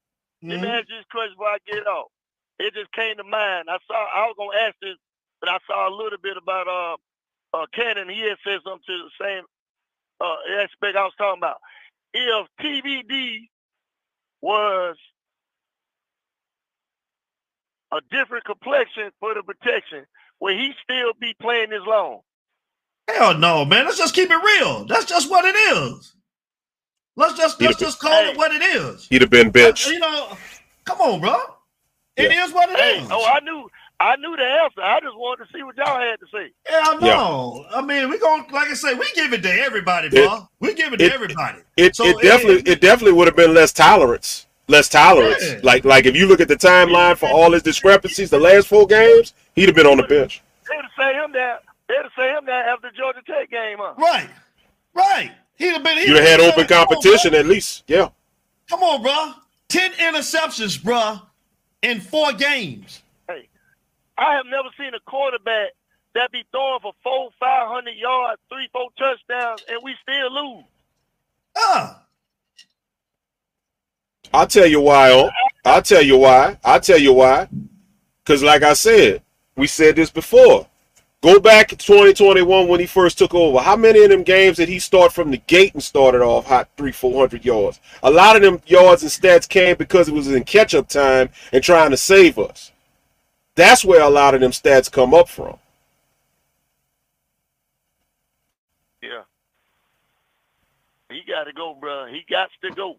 Let 0.48 0.62
me 0.62 0.68
Mhm. 0.68 0.80
ask 0.80 0.90
you 0.90 0.98
this 0.98 1.06
question 1.12 1.34
before 1.34 1.50
I 1.50 1.58
get 1.66 1.88
off. 1.88 2.12
It 2.60 2.74
just 2.74 2.92
came 2.94 3.18
to 3.18 3.24
mind. 3.24 3.70
I 3.70 3.80
saw 3.88 3.96
I 4.14 4.28
was 4.28 4.36
gonna 4.38 4.58
ask 4.68 4.76
this, 4.82 4.98
but 5.42 5.50
I 5.50 5.60
saw 5.68 5.90
a 5.90 5.96
little 5.96 6.20
bit 6.20 6.38
about 6.38 6.68
uh 6.68 6.98
uh 7.58 7.66
Cannon. 7.74 8.10
He 8.10 8.22
had 8.22 8.38
said 8.44 8.62
something 8.64 8.84
to 8.88 9.10
the 9.10 9.12
same 9.26 9.46
uh 10.22 10.38
aspect 10.64 10.98
I 10.98 11.04
was 11.06 11.16
talking 11.18 11.40
about. 11.40 11.60
If 12.14 12.48
TVD 12.62 13.50
was 14.42 14.98
a 17.92 18.02
different 18.12 18.46
complexion 18.46 19.12
for 19.20 19.34
the 19.34 19.44
protection, 19.44 20.06
will 20.40 20.56
he 20.58 20.74
still 20.84 21.14
be 21.20 21.34
playing 21.42 21.72
this 21.72 21.84
long? 21.86 22.22
Hell 23.10 23.38
no, 23.38 23.66
man. 23.66 23.86
Let's 23.86 23.98
just 23.98 24.16
keep 24.16 24.30
it 24.32 24.36
real. 24.44 24.86
That's 24.86 25.06
just 25.06 25.30
what 25.30 25.46
it 25.46 25.56
is. 25.56 26.16
Let's 27.16 27.34
just 27.38 27.60
let's 27.60 27.78
He'd 27.78 27.84
have 27.84 27.92
just 27.92 28.00
call 28.00 28.12
it 28.30 28.38
what 28.38 28.52
it 28.54 28.62
is. 28.64 29.08
He'd 29.10 29.22
have 29.22 29.30
been 29.30 29.50
benched. 29.52 29.88
You 29.90 30.00
know, 30.00 30.38
come 30.86 31.00
on, 31.02 31.20
bro. 31.20 31.38
It 32.18 32.32
is 32.32 32.52
what 32.54 32.70
it 32.70 32.74
is. 32.80 33.02
Hey, 33.02 33.08
oh, 33.12 33.26
I 33.26 33.40
knew, 33.42 33.70
I 34.00 34.16
knew 34.18 34.36
the 34.36 34.44
answer. 34.44 34.82
I 34.82 35.00
just 35.00 35.16
wanted 35.16 35.46
to 35.46 35.54
see 35.54 35.64
what 35.64 35.76
y'all 35.78 36.00
had 36.00 36.20
to 36.20 36.26
say. 36.34 36.52
Hell 36.66 37.00
no. 37.00 37.66
I 37.74 37.82
mean, 37.82 38.10
we 38.10 38.18
going 38.20 38.46
like 38.52 38.68
I 38.70 38.74
say, 38.74 38.94
we 38.94 39.10
give 39.14 39.34
it 39.34 39.42
to 39.44 39.50
everybody, 39.52 40.10
bro. 40.10 40.48
we 40.60 40.74
give 40.74 40.94
it 40.94 40.98
to 40.98 41.06
it- 41.06 41.14
everybody. 41.14 41.60
It, 41.78 41.96
So, 41.96 42.06
it 42.06 42.22
definitely 42.22 42.72
it 42.72 42.82
definitely 42.82 43.14
would 43.14 43.28
have 43.28 43.36
been 43.36 43.54
less 43.54 43.72
tolerance. 43.74 44.48
Less 44.68 44.88
tolerance. 44.88 45.44
Yeah. 45.46 45.60
Like 45.64 45.84
like 45.84 46.06
if 46.06 46.16
you 46.16 46.28
look 46.28 46.40
at 46.40 46.48
the 46.48 46.56
timeline 46.56 47.18
for 47.18 47.28
all 47.28 47.52
his 47.52 47.64
discrepancies, 47.64 48.30
the 48.30 48.40
last 48.40 48.68
four 48.68 48.88
games, 48.88 49.34
he'd 49.56 49.68
have 49.68 49.76
been 49.76 49.88
on 49.88 49.98
the 49.98 50.04
bench. 50.04 50.42
They'd 50.70 50.78
say 50.98 51.14
him 51.14 51.32
that. 51.34 51.64
They'd 51.90 51.96
say 52.18 52.30
him 52.30 52.46
that 52.46 52.68
after 52.70 52.90
the 52.90 52.98
Georgia 52.98 53.22
Tech 53.26 53.50
game, 53.52 53.78
huh? 53.80 53.94
Right. 53.98 54.30
Right. 54.94 55.32
He'd 55.62 55.74
have 55.74 55.84
been 55.84 55.98
he'd 55.98 56.08
You'd 56.08 56.18
have 56.18 56.28
had 56.28 56.38
been- 56.40 56.50
open 56.52 56.66
come 56.68 56.80
on, 56.82 56.88
competition 56.88 57.32
bro. 57.32 57.40
at 57.40 57.46
least. 57.46 57.84
Yeah. 57.88 58.10
Come 58.70 58.82
on, 58.84 59.02
bro. 59.02 59.34
10 59.70 59.92
interceptions, 59.94 60.82
bro, 60.84 61.20
in 61.82 62.02
four 62.02 62.34
games. 62.34 63.04
Hey, 63.28 63.48
I 64.18 64.34
have 64.36 64.46
never 64.48 64.70
seen 64.78 64.94
a 64.94 65.00
quarterback 65.02 65.70
that 66.14 66.32
be 66.32 66.44
throwing 66.52 66.80
for 66.82 66.94
four, 67.04 67.30
five 67.40 67.68
hundred 67.70 67.96
yards, 67.96 68.42
three, 68.50 68.68
four 68.74 68.90
touchdowns, 68.98 69.64
and 69.70 69.80
we 69.84 69.96
still 70.02 70.32
lose. 70.34 70.64
Ah. 71.58 72.02
I'll 74.34 74.48
tell 74.48 74.66
you 74.68 74.82
why. 74.82 75.12
Oh, 75.12 75.30
I'll 75.66 75.82
tell 75.82 76.02
you 76.02 76.18
why. 76.18 76.58
I'll 76.64 76.80
tell 76.80 76.98
you 77.00 77.14
why. 77.14 77.48
Because, 78.24 78.44
like 78.44 78.64
I 78.64 78.74
said, 78.74 79.22
we 79.56 79.68
said 79.68 79.96
this 79.96 80.10
before. 80.10 80.68
Go 81.22 81.40
back 81.40 81.68
to 81.68 81.78
2021 81.78 82.68
when 82.68 82.80
he 82.80 82.88
first 82.88 83.20
took 83.20 83.36
over. 83.36 83.60
How 83.60 83.76
many 83.76 84.04
of 84.04 84.10
them 84.10 84.24
games 84.24 84.58
did 84.58 84.68
he 84.70 84.80
start 84.80 85.14
from 85.14 85.30
the 85.30 85.38
gate 85.38 85.74
and 85.76 85.84
started 85.84 86.22
off 86.22 86.48
hot 86.48 86.68
three, 86.78 86.92
four 86.92 87.20
hundred 87.20 87.46
yards? 87.46 87.80
A 88.02 88.10
lot 88.10 88.36
of 88.36 88.42
them 88.42 88.60
yards 88.66 89.04
and 89.04 89.12
stats 89.12 89.48
came 89.48 89.76
because 89.78 90.08
it 90.08 90.16
was 90.16 90.28
in 90.32 90.44
catch-up 90.44 90.88
time 90.90 91.30
and 91.54 91.64
trying 91.64 91.92
to 91.92 91.98
save 91.98 92.40
us. 92.40 92.72
That's 93.54 93.86
where 93.86 94.02
a 94.02 94.10
lot 94.10 94.34
of 94.34 94.42
them 94.42 94.50
stats 94.52 94.92
come 94.92 95.14
up 95.14 95.30
from. 95.30 95.58
Yeah. 99.04 99.24
He 101.12 101.22
got 101.28 101.44
to 101.44 101.54
go, 101.54 101.76
bro. 101.80 102.08
He 102.08 102.26
got 102.28 102.50
to 102.64 102.72
go. 102.72 102.98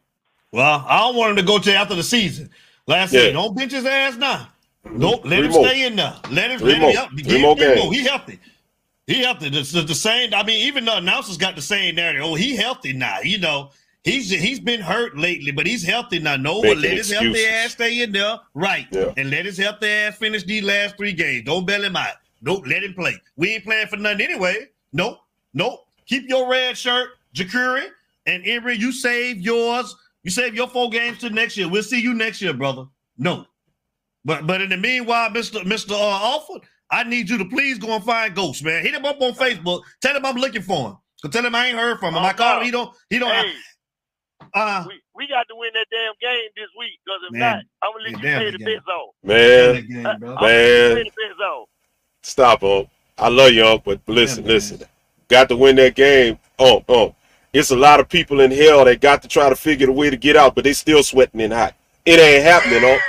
Well, 0.53 0.85
I 0.89 0.99
don't 1.01 1.17
want 1.17 1.31
him 1.31 1.37
to 1.39 1.43
go 1.43 1.59
till 1.59 1.75
after 1.75 1.97
the 1.97 2.03
season. 2.05 2.51
Last 2.87 3.13
year, 3.13 3.27
Yeah. 3.27 3.33
don't 3.33 3.57
bench 3.57 3.73
his 3.73 3.87
ass 3.87 4.17
now. 4.17 4.49
Nope, 4.91 5.23
let 5.25 5.45
him 5.45 5.53
stay 5.53 5.87
in 5.87 5.97
there. 5.97 6.15
Let 6.31 6.51
him, 6.51 6.59
Three 6.59 6.79
let 6.79 7.11
him, 7.11 7.17
give 7.17 7.41
more 7.41 7.57
him. 7.57 7.93
He 7.93 8.03
healthy. 8.05 8.41
He 9.07 9.23
healthy. 9.23 9.49
The, 9.49 9.63
the, 9.63 9.83
the 9.83 9.95
same. 9.95 10.35
I 10.35 10.43
mean, 10.43 10.67
even 10.67 10.85
the 10.85 10.97
announcers 10.97 11.37
got 11.37 11.57
the 11.57 11.63
same 11.63 11.95
narrative. 11.95 12.23
Oh, 12.25 12.35
he 12.35 12.57
healthy 12.57 12.93
now. 12.93 13.21
You 13.21 13.39
know, 13.39 13.71
he's 14.05 14.31
he's 14.31 14.61
been 14.61 14.81
hurt 14.81 15.17
lately, 15.17 15.53
but 15.53 15.67
he's 15.67 15.85
healthy 15.85 16.19
now. 16.19 16.37
No, 16.37 16.63
but 16.63 16.79
let 16.79 16.93
his 16.93 17.11
healthy 17.11 17.45
ass 17.47 17.73
stay 17.73 18.03
in 18.03 18.13
there, 18.13 18.39
right? 18.55 18.87
Yeah. 18.91 19.13
And 19.17 19.31
let 19.31 19.45
his 19.45 19.57
healthy 19.57 19.87
ass 19.87 20.17
finish 20.17 20.45
these 20.45 20.65
last 20.65 20.97
three 20.97 21.13
games. 21.13 21.45
Don't 21.45 21.65
bail 21.67 21.83
him 21.83 21.97
out. 21.97 22.15
Nope, 22.43 22.65
let 22.67 22.83
him 22.83 22.95
play. 22.95 23.15
We 23.37 23.55
ain't 23.55 23.65
playing 23.65 23.87
for 23.87 23.97
nothing 23.97 24.21
anyway. 24.21 24.69
Nope, 24.93 25.19
nope. 25.55 25.87
Keep 26.07 26.29
your 26.29 26.49
red 26.51 26.77
shirt, 26.77 27.11
Jacurri 27.35 27.87
and 28.27 28.45
Emery. 28.47 28.77
You 28.77 28.93
save 28.93 29.41
yours. 29.41 29.95
You 30.25 30.31
save 30.31 30.55
your 30.55 30.69
four 30.69 30.91
games 30.91 31.19
to 31.19 31.31
next 31.31 31.57
year. 31.57 31.69
We'll 31.69 31.83
see 31.83 32.01
you 32.01 32.15
next 32.15 32.43
year, 32.43 32.53
brother. 32.53 32.87
No. 33.19 33.47
But 34.25 34.47
but 34.47 34.61
in 34.61 34.71
the 34.71 34.77
meanwhile, 34.77 35.31
Mr. 35.31 35.63
Mr. 35.65 35.93
Uh, 35.93 36.33
Alford, 36.33 36.63
I 36.91 37.05
need 37.05 37.29
you 37.31 37.39
to 37.39 37.45
please 37.47 37.79
go 37.79 37.95
and 37.97 38.05
find 38.05 38.35
Ghost, 38.35 38.65
man. 38.65 38.83
Hit 38.85 38.95
him 38.95 39.05
up 39.05 39.21
on 39.21 39.33
Facebook. 39.33 39.83
Tell 40.01 40.17
him 40.17 40.25
I'm 40.27 40.37
looking 40.37 40.63
for 40.63 40.91
him. 40.91 40.97
So 41.17 41.29
tell 41.29 41.45
him 41.45 41.55
I 41.55 41.69
ain't 41.69 41.79
heard 41.79 41.99
from 42.01 42.15
him. 42.15 42.23
I 42.23 42.33
called 42.33 42.59
him. 42.61 42.65
He 42.67 42.71
don't. 42.71 42.91
He 43.11 43.19
don't. 43.19 43.31
Hey, 43.33 43.53
Uh, 44.55 44.85
we, 44.89 45.01
we 45.15 45.29
got 45.29 45.47
to 45.49 45.55
win 45.57 45.71
that 45.75 45.87
damn 45.91 46.15
game 46.21 46.51
this 46.57 46.69
week. 46.79 46.99
Because 47.05 47.21
if 47.29 47.33
Man, 47.33 47.41
not, 47.41 47.65
I'm 47.83 47.93
gonna 47.93 48.05
let 48.05 48.13
yeah, 48.13 48.19
you 48.19 48.23
damn 48.23 48.39
pay 48.41 48.51
the 48.51 48.53
the 48.53 48.59
game. 48.59 48.75
bets 48.77 48.87
off. 48.89 49.15
Man, 49.25 50.07
Uh, 50.07 50.09
I'm 50.11 50.21
gonna 50.21 50.41
man. 50.41 50.95
pay 50.97 51.03
the 51.05 51.11
bets 51.17 51.41
off. 51.41 51.69
Stop, 52.23 52.63
Unc. 52.65 52.89
I 53.19 53.29
love 53.29 53.53
you, 53.53 53.65
Unc, 53.67 53.85
but 53.85 54.01
listen, 54.07 54.45
listen. 54.45 54.83
Got 55.29 55.49
to 55.49 55.57
win 55.57 55.77
that 55.77 55.95
game. 55.95 56.39
Oh, 56.59 56.85
oh. 56.89 57.15
It's 57.53 57.71
a 57.71 57.77
lot 57.77 58.01
of 58.01 58.09
people 58.09 58.41
in 58.41 58.51
hell 58.51 58.85
that 58.85 59.01
got 59.01 59.23
to 59.23 59.29
try 59.29 59.49
to 59.49 59.57
figure 59.57 59.87
the 59.87 59.93
way 59.93 60.09
to 60.11 60.17
get 60.17 60.37
out, 60.37 60.55
but 60.55 60.65
they 60.65 60.73
still 60.73 61.03
sweating 61.03 61.41
and 61.43 61.53
hot. 61.53 61.75
It 62.07 62.19
ain't 62.19 62.45
happening, 62.45 62.83
Unc. 62.85 63.01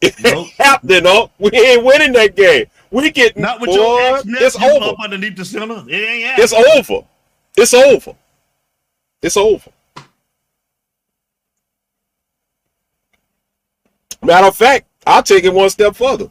It 0.00 0.14
ain't 0.26 0.50
happening, 0.58 1.06
Unc. 1.06 1.30
We 1.38 1.50
ain't 1.52 1.84
winning 1.84 2.12
that 2.14 2.36
game. 2.36 2.66
We 2.90 3.10
getting 3.10 3.42
Not 3.42 3.60
with 3.60 3.70
boy, 3.70 3.76
your 3.76 4.00
ex 4.16 4.24
it's 4.26 4.56
nephew 4.56 4.70
over. 4.76 4.84
up 4.86 5.00
underneath 5.00 5.36
the 5.36 5.44
center. 5.44 5.84
It 5.88 5.94
ain't 5.94 6.38
It's 6.38 6.52
over. 6.52 7.06
It's 7.56 7.74
over. 7.74 8.14
It's 9.22 9.36
over. 9.36 9.70
Matter 14.22 14.48
of 14.48 14.56
fact, 14.56 14.86
I'll 15.06 15.22
take 15.22 15.44
it 15.44 15.52
one 15.54 15.70
step 15.70 15.96
further. 15.96 16.30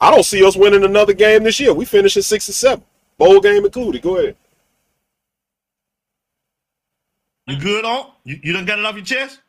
I 0.00 0.10
don't 0.10 0.24
see 0.24 0.44
us 0.44 0.56
winning 0.56 0.84
another 0.84 1.12
game 1.12 1.44
this 1.44 1.60
year. 1.60 1.72
We 1.74 1.84
finish 1.84 2.16
at 2.16 2.24
six 2.24 2.48
and 2.48 2.54
seven. 2.54 2.84
Bowl 3.18 3.40
game 3.40 3.64
included. 3.64 4.02
Go 4.02 4.18
ahead. 4.18 4.36
You 7.46 7.58
good 7.58 7.84
on? 7.84 8.12
You, 8.24 8.38
you 8.42 8.52
done 8.52 8.64
got 8.66 8.78
it 8.78 8.84
off 8.84 8.96
your 8.96 9.04
chest? 9.04 9.40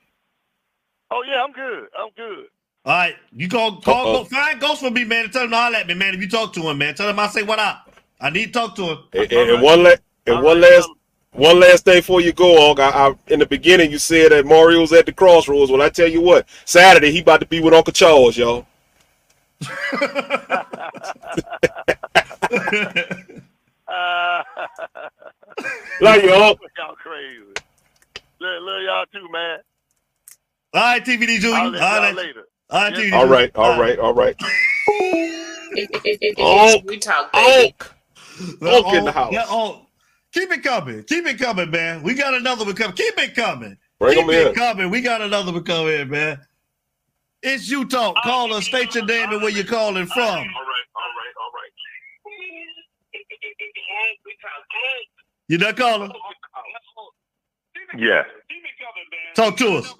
Oh 1.12 1.24
yeah, 1.28 1.44
I'm 1.44 1.52
good. 1.54 1.88
I'm 1.98 2.10
good. 2.18 2.46
All 2.86 2.94
right, 2.94 3.16
you 3.36 3.48
call 3.48 3.80
call 3.82 4.16
Uh-oh. 4.16 4.24
go, 4.24 4.30
find 4.30 4.60
Ghost 4.60 4.82
for 4.82 4.92
me, 4.92 5.06
man, 5.06 5.26
and 5.26 5.34
tell 5.34 5.46
him 5.46 5.52
to 5.52 5.56
holler 5.56 5.78
at 5.78 5.88
me, 5.88 5.94
man. 5.94 6.14
If 6.14 6.20
you 6.22 6.28
talk 6.30 6.52
to 6.54 6.62
him, 6.62 6.78
man, 6.78 6.96
tell 6.96 7.10
him 7.10 7.18
I 7.18 7.28
say 7.28 7.44
what 7.44 7.60
up. 7.60 7.94
I 8.20 8.30
need 8.30 8.48
to 8.48 8.52
talk 8.52 8.76
to 8.76 8.84
him. 8.84 8.98
And, 9.14 9.32
and- 9.32 9.50
and 9.52 9.62
one 9.62 9.84
la- 9.84 9.92
and 10.28 10.44
one 10.44 10.60
last 10.62 10.90
one 11.32 11.60
last 11.60 11.86
thing 11.86 11.98
before 12.00 12.20
you 12.22 12.34
go 12.34 12.72
on. 12.72 12.80
I, 12.80 12.90
I, 12.90 13.14
in 13.28 13.40
the 13.40 13.46
beginning, 13.46 13.90
you 13.92 13.98
said 14.00 14.32
that 14.34 14.46
Mario 14.46 14.82
was 14.82 14.92
at 14.94 15.06
the 15.06 15.14
crossroads. 15.14 15.72
Well, 15.72 15.82
I 15.82 15.90
tell 15.90 16.08
you 16.10 16.22
what, 16.22 16.46
Saturday 16.66 17.12
he 17.12 17.20
about 17.20 17.40
to 17.40 17.46
be 17.46 17.60
with 17.62 17.74
Uncle 17.74 17.94
Charles, 17.94 18.38
y'all. 18.38 18.66
Uh, 23.86 24.42
Love 26.02 26.24
you, 26.24 26.34
Unc. 26.34 26.60
y'all 26.78 26.96
crazy. 26.96 27.40
Love, 28.40 28.64
love 28.64 28.82
y'all 28.84 29.06
too, 29.14 29.28
man. 29.32 29.60
All 30.74 30.82
right, 30.82 31.06
TVD 31.06 31.40
Junior. 31.40 31.56
I'll 31.58 31.70
let 31.70 31.80
y'all 31.82 32.00
right, 32.02 32.16
later. 32.16 32.48
All 32.74 32.82
right, 32.82 32.94
TVD. 32.94 33.14
All 33.14 33.28
right, 33.28 33.52
all 33.56 33.80
right, 33.80 34.00
all 34.00 34.16
right. 34.16 34.36
It, 35.76 35.90
it, 35.94 36.02
it, 36.06 36.20
it 36.22 36.36
Oh, 36.40 36.68
is 36.78 36.84
U 36.94 37.00
Talk, 37.00 37.34
baby. 37.34 37.76
Unc 38.62 38.94
in 38.94 39.06
the 39.06 39.12
house. 39.14 39.34
Yeah, 39.34 39.46
oh, 39.48 39.88
keep 40.34 40.52
it 40.52 40.64
coming. 40.64 41.04
Keep 41.04 41.28
it 41.28 41.40
coming, 41.40 41.72
man. 41.72 42.04
We 42.04 42.16
got 42.16 42.34
another 42.36 42.66
one 42.66 42.76
coming. 42.76 42.96
Keep 42.98 43.20
it 43.20 43.36
coming. 43.36 43.78
Bring 44.00 44.16
keep 44.16 44.24
'em 44.24 44.30
it 44.32 44.48
in. 44.50 44.54
coming. 44.56 44.90
We 44.92 45.02
got 45.02 45.22
another 45.22 45.54
one 45.54 45.64
coming, 45.64 46.10
man. 46.10 46.40
It's 47.44 47.70
U 47.70 47.86
Talk. 47.86 48.16
Call 48.24 48.54
us. 48.54 48.66
State 48.66 48.96
your 48.96 49.06
name 49.06 49.32
and 49.32 49.42
where 49.42 49.52
you're 49.52 49.66
calling 49.66 50.08
from. 50.08 50.20
All 50.20 50.30
right, 50.30 50.44
all 50.44 50.44
right, 50.44 51.36
all 51.40 51.52
right. 51.54 51.72
You 55.50 55.58
done 55.60 55.76
calling? 55.76 56.12
Yeah. 57.98 58.24
Talk 59.36 59.58
to 59.58 59.78
us. 59.78 59.94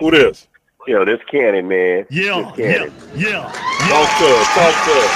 Who 0.00 0.10
this? 0.12 0.48
Yo, 0.86 1.04
this 1.04 1.20
Cannon, 1.30 1.68
man. 1.68 2.06
Yeah, 2.10 2.42
This 2.42 2.66
Cannon. 2.66 2.92
Yeah. 3.14 3.42
Talk 3.86 4.08
to 4.18 4.26
us. 4.26 4.48
Talk 4.50 4.74
to 4.82 4.94
us. 4.98 5.14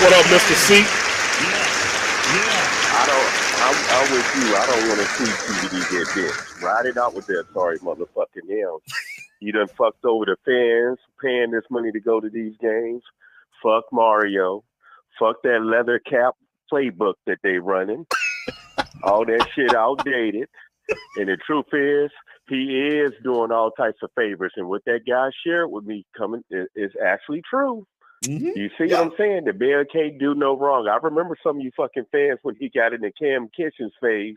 What 0.00 0.12
up, 0.14 0.24
Mr. 0.32 0.54
C? 0.56 0.84
I 2.96 3.04
don't. 3.04 3.28
I'm, 3.60 3.76
I'm 3.92 4.08
with 4.10 4.24
you. 4.36 4.56
I 4.56 4.64
don't 4.64 4.88
want 4.88 5.00
to 5.00 5.06
see 5.06 5.28
TVD 5.28 5.74
get 5.90 6.14
bit. 6.14 6.62
Ride 6.62 6.86
it 6.86 6.96
out 6.96 7.14
with 7.14 7.26
that 7.26 7.44
sorry 7.52 7.78
motherfucking 7.80 8.48
yams. 8.48 8.82
You 9.40 9.52
done 9.52 9.68
fucked 9.68 10.04
over 10.04 10.24
the 10.24 10.36
fans 10.44 10.98
paying 11.22 11.52
this 11.52 11.62
money 11.70 11.92
to 11.92 12.00
go 12.00 12.18
to 12.18 12.28
these 12.28 12.56
games. 12.60 13.04
Fuck 13.62 13.84
Mario. 13.92 14.64
Fuck 15.16 15.42
that 15.44 15.60
leather 15.62 16.00
cap 16.00 16.34
playbook 16.72 17.14
that 17.28 17.38
they 17.44 17.58
running. 17.58 18.04
all 19.04 19.24
that 19.26 19.46
shit 19.54 19.76
outdated. 19.76 20.48
And 21.16 21.28
the 21.28 21.36
truth 21.46 21.66
is, 21.72 22.10
he 22.48 22.78
is 22.78 23.12
doing 23.22 23.50
all 23.52 23.70
types 23.70 23.98
of 24.02 24.10
favors. 24.16 24.52
And 24.56 24.68
what 24.68 24.84
that 24.86 25.00
guy 25.06 25.30
shared 25.46 25.70
with 25.70 25.84
me 25.84 26.04
coming 26.16 26.42
is, 26.50 26.68
is 26.74 26.92
actually 27.04 27.42
true. 27.48 27.86
Mm-hmm. 28.24 28.58
You 28.58 28.70
see 28.76 28.92
what 28.92 29.00
I'm 29.00 29.12
saying? 29.16 29.44
The 29.44 29.52
bear 29.52 29.84
can't 29.84 30.18
do 30.18 30.34
no 30.34 30.58
wrong. 30.58 30.88
I 30.88 30.96
remember 30.96 31.36
some 31.42 31.56
of 31.56 31.62
you 31.62 31.70
fucking 31.76 32.06
fans 32.10 32.38
when 32.42 32.56
he 32.58 32.68
got 32.68 32.92
in 32.92 33.00
the 33.00 33.12
Cam 33.12 33.48
Kinchens 33.58 33.92
phase. 34.00 34.34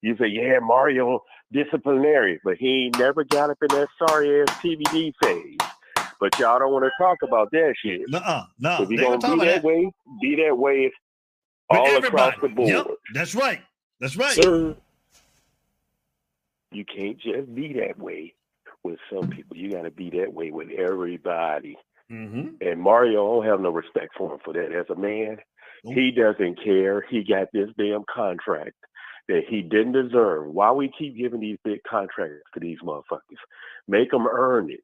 You 0.00 0.16
say, 0.16 0.28
yeah, 0.28 0.58
Mario 0.60 1.20
disciplinary, 1.52 2.40
but 2.42 2.56
he 2.56 2.86
ain't 2.86 2.98
never 2.98 3.22
got 3.24 3.50
up 3.50 3.58
in 3.62 3.68
that 3.76 3.88
sorry 3.98 4.42
ass 4.42 4.48
TVD 4.60 5.12
phase. 5.22 5.58
But 6.18 6.38
y'all 6.38 6.58
don't 6.58 6.72
want 6.72 6.84
to 6.84 6.90
talk 6.98 7.18
about 7.22 7.50
that 7.52 7.74
shit. 7.82 8.02
Nuh-uh, 8.08 8.44
no. 8.58 8.82
If 8.82 8.90
you 8.90 8.96
they 8.96 9.02
gonna 9.02 9.18
gonna 9.18 9.42
be 9.42 9.46
that 9.46 9.54
that. 9.56 9.64
way, 9.64 9.92
be 10.20 10.36
that 10.36 10.56
way 10.56 10.90
all 11.68 11.86
everybody. 11.86 12.08
across 12.08 12.34
the 12.40 12.48
board. 12.48 12.68
Yep, 12.68 12.86
that's 13.14 13.34
right. 13.34 13.60
That's 14.00 14.16
right. 14.16 14.34
Sir. 14.34 14.76
You 16.72 16.84
can't 16.84 17.18
just 17.18 17.54
be 17.54 17.74
that 17.74 17.98
way 17.98 18.34
with 18.82 18.98
some 19.12 19.30
people. 19.30 19.56
You 19.56 19.72
got 19.72 19.82
to 19.82 19.90
be 19.90 20.10
that 20.10 20.32
way 20.32 20.50
with 20.50 20.68
everybody. 20.70 21.76
Mm-hmm. 22.10 22.56
And 22.60 22.80
Mario 22.80 23.24
I 23.24 23.34
don't 23.36 23.50
have 23.50 23.60
no 23.60 23.70
respect 23.70 24.14
for 24.16 24.32
him 24.32 24.38
for 24.44 24.52
that. 24.54 24.72
As 24.72 24.86
a 24.90 24.98
man, 24.98 25.38
he 25.84 26.10
doesn't 26.10 26.62
care. 26.62 27.04
He 27.08 27.24
got 27.24 27.48
this 27.52 27.70
damn 27.78 28.04
contract 28.12 28.76
that 29.28 29.42
he 29.48 29.62
didn't 29.62 29.92
deserve. 29.92 30.46
Why 30.46 30.72
we 30.72 30.92
keep 30.96 31.16
giving 31.16 31.40
these 31.40 31.58
big 31.64 31.80
contracts 31.88 32.42
to 32.54 32.60
these 32.60 32.78
motherfuckers? 32.84 33.40
Make 33.88 34.10
them 34.10 34.26
earn 34.26 34.70
it. 34.70 34.82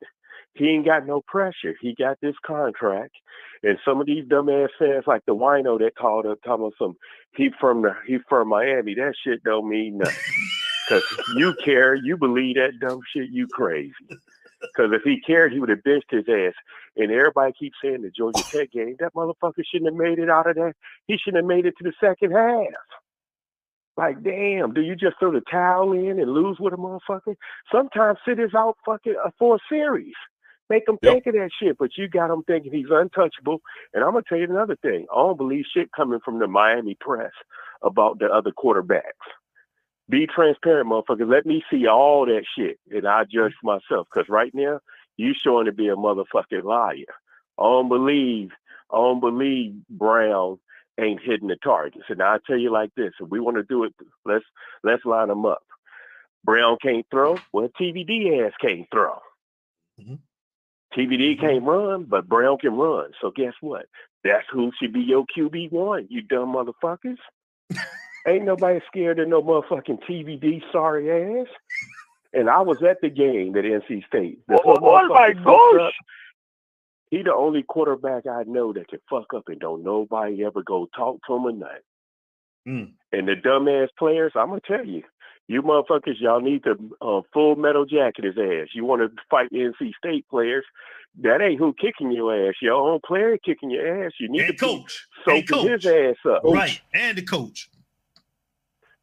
He 0.54 0.66
ain't 0.70 0.86
got 0.86 1.06
no 1.06 1.22
pressure. 1.26 1.74
He 1.80 1.94
got 1.94 2.18
this 2.20 2.34
contract, 2.44 3.14
and 3.62 3.78
some 3.84 4.00
of 4.00 4.06
these 4.06 4.24
dumbass 4.24 4.68
fans, 4.78 5.04
like 5.06 5.22
the 5.26 5.34
wino 5.34 5.78
that 5.78 5.94
called 5.96 6.26
up, 6.26 6.38
talking 6.42 6.64
about 6.64 6.74
some 6.78 6.96
he 7.36 7.50
from 7.60 7.82
the 7.82 7.94
he 8.06 8.18
from 8.28 8.48
Miami. 8.48 8.94
That 8.94 9.14
shit 9.24 9.42
don't 9.44 9.68
mean 9.68 9.98
nothing. 9.98 10.16
Cause 10.88 11.02
you 11.36 11.54
care, 11.64 11.94
you 11.94 12.16
believe 12.16 12.56
that 12.56 12.78
dumb 12.80 13.00
shit, 13.14 13.30
you 13.30 13.46
crazy. 13.48 13.92
Because 14.08 14.92
if 14.92 15.02
he 15.02 15.20
cared, 15.20 15.52
he 15.52 15.60
would 15.60 15.68
have 15.68 15.82
benched 15.82 16.10
his 16.10 16.24
ass. 16.28 16.54
And 16.96 17.12
everybody 17.12 17.52
keeps 17.52 17.76
saying 17.82 18.02
the 18.02 18.10
Georgia 18.10 18.42
Tech 18.50 18.72
game, 18.72 18.96
that 18.98 19.14
motherfucker 19.14 19.62
shouldn't 19.70 19.92
have 19.92 20.00
made 20.00 20.18
it 20.18 20.30
out 20.30 20.48
of 20.48 20.56
that. 20.56 20.74
He 21.06 21.16
shouldn't 21.16 21.42
have 21.42 21.48
made 21.48 21.66
it 21.66 21.74
to 21.78 21.84
the 21.84 21.92
second 22.00 22.32
half. 22.32 22.66
Like, 23.96 24.22
damn, 24.22 24.74
do 24.74 24.80
you 24.80 24.94
just 24.94 25.18
throw 25.18 25.32
the 25.32 25.42
towel 25.50 25.92
in 25.92 26.20
and 26.20 26.32
lose 26.32 26.58
with 26.60 26.72
a 26.72 26.76
motherfucker? 26.76 27.34
Sometimes 27.70 28.18
sit 28.26 28.38
is 28.38 28.54
out 28.54 28.76
fucking 28.86 29.16
uh, 29.24 29.30
for 29.38 29.56
a 29.56 29.58
series. 29.68 30.14
Make 30.70 30.86
him 30.86 30.98
think 31.02 31.26
of 31.26 31.34
that 31.34 31.50
shit, 31.60 31.78
but 31.78 31.90
you 31.96 32.08
got 32.08 32.30
him 32.30 32.42
thinking 32.46 32.72
he's 32.72 32.90
untouchable. 32.90 33.60
And 33.94 34.04
I'm 34.04 34.12
gonna 34.12 34.22
tell 34.28 34.38
you 34.38 34.44
another 34.44 34.76
thing. 34.76 35.06
I 35.10 35.16
don't 35.16 35.36
believe 35.36 35.64
shit 35.74 35.90
coming 35.92 36.20
from 36.24 36.38
the 36.38 36.46
Miami 36.46 36.96
press 37.00 37.32
about 37.82 38.18
the 38.18 38.26
other 38.26 38.52
quarterbacks. 38.52 39.02
Be 40.08 40.26
transparent, 40.26 40.88
motherfucker. 40.88 41.30
Let 41.30 41.44
me 41.44 41.62
see 41.70 41.86
all 41.86 42.24
that 42.26 42.44
shit, 42.56 42.78
and 42.90 43.06
I 43.06 43.24
judge 43.24 43.52
myself. 43.62 44.08
Cause 44.12 44.24
right 44.28 44.52
now, 44.54 44.80
you 45.16 45.34
showing 45.34 45.66
to 45.66 45.72
be 45.72 45.88
a 45.88 45.96
motherfucking 45.96 46.64
liar. 46.64 46.94
I 47.58 47.62
don't 47.62 47.88
believe, 47.88 48.50
I 48.90 48.96
don't 48.96 49.20
believe 49.20 49.74
Brown 49.90 50.58
ain't 50.98 51.20
hitting 51.22 51.48
the 51.48 51.56
targets. 51.56 52.06
And 52.08 52.22
I 52.22 52.38
tell 52.46 52.56
you 52.56 52.72
like 52.72 52.94
this: 52.96 53.12
if 53.20 53.28
we 53.28 53.40
want 53.40 53.56
to 53.58 53.62
do 53.64 53.84
it, 53.84 53.94
let's 54.24 54.44
let's 54.82 55.04
line 55.04 55.28
them 55.28 55.44
up. 55.44 55.62
Brown 56.44 56.78
can't 56.80 57.06
throw. 57.10 57.36
Well, 57.52 57.68
TVD 57.78 58.46
ass 58.46 58.52
can't 58.60 58.86
throw. 58.90 59.18
Mm-hmm. 60.00 60.14
TVD 60.96 61.36
mm-hmm. 61.36 61.46
can't 61.46 61.64
run, 61.64 62.04
but 62.04 62.28
Brown 62.28 62.58
can 62.58 62.74
run. 62.74 63.10
So 63.20 63.30
guess 63.30 63.52
what? 63.60 63.86
That's 64.24 64.46
who 64.50 64.72
should 64.80 64.92
be 64.92 65.00
your 65.00 65.26
QB 65.36 65.72
one. 65.72 66.06
You 66.08 66.22
dumb 66.22 66.54
motherfuckers. 66.54 67.18
Ain't 68.28 68.44
nobody 68.44 68.80
scared 68.86 69.18
of 69.20 69.28
no 69.28 69.42
motherfucking 69.42 70.00
TVD 70.08 70.62
sorry 70.72 71.40
ass. 71.40 71.46
And 72.34 72.50
I 72.50 72.60
was 72.60 72.82
at 72.82 73.00
the 73.00 73.08
game 73.08 73.56
at 73.56 73.64
NC 73.64 74.06
State. 74.06 74.40
The 74.48 74.60
Oh, 74.64 74.78
oh 74.82 75.08
my 75.08 75.32
gosh. 75.32 75.80
up. 75.88 75.92
He 77.10 77.22
the 77.22 77.32
only 77.34 77.62
quarterback 77.62 78.26
I 78.26 78.42
know 78.46 78.72
that 78.74 78.88
can 78.88 78.98
fuck 79.08 79.32
up 79.34 79.44
and 79.48 79.58
don't 79.58 79.82
nobody 79.82 80.44
ever 80.44 80.62
go 80.62 80.88
talk 80.94 81.20
to 81.26 81.34
him 81.36 81.44
or 81.46 81.52
nothing. 81.52 81.76
Mm. 82.68 82.92
And 83.12 83.28
the 83.28 83.32
dumbass 83.34 83.88
players, 83.98 84.32
I'm 84.34 84.48
gonna 84.48 84.60
tell 84.66 84.84
you, 84.84 85.02
you 85.46 85.62
motherfuckers, 85.62 86.20
y'all 86.20 86.42
need 86.42 86.64
to 86.64 86.72
uh, 87.00 87.22
full 87.32 87.56
metal 87.56 87.86
jacket 87.86 88.26
his 88.26 88.36
ass. 88.36 88.68
You 88.74 88.84
want 88.84 89.00
to 89.00 89.10
fight 89.30 89.50
NC 89.50 89.92
State 89.96 90.28
players? 90.28 90.64
That 91.22 91.40
ain't 91.40 91.58
who 91.58 91.72
kicking 91.72 92.12
your 92.12 92.48
ass. 92.48 92.56
Your 92.60 92.74
own 92.74 93.00
player 93.06 93.38
kicking 93.42 93.70
your 93.70 94.04
ass. 94.04 94.12
You 94.20 94.28
need 94.28 94.42
And 94.42 94.58
to 94.58 94.64
coach. 94.66 95.06
soaking 95.24 95.66
his 95.70 95.86
ass 95.86 96.16
up. 96.28 96.42
Right. 96.44 96.78
And 96.92 97.16
the 97.16 97.22
coach. 97.22 97.70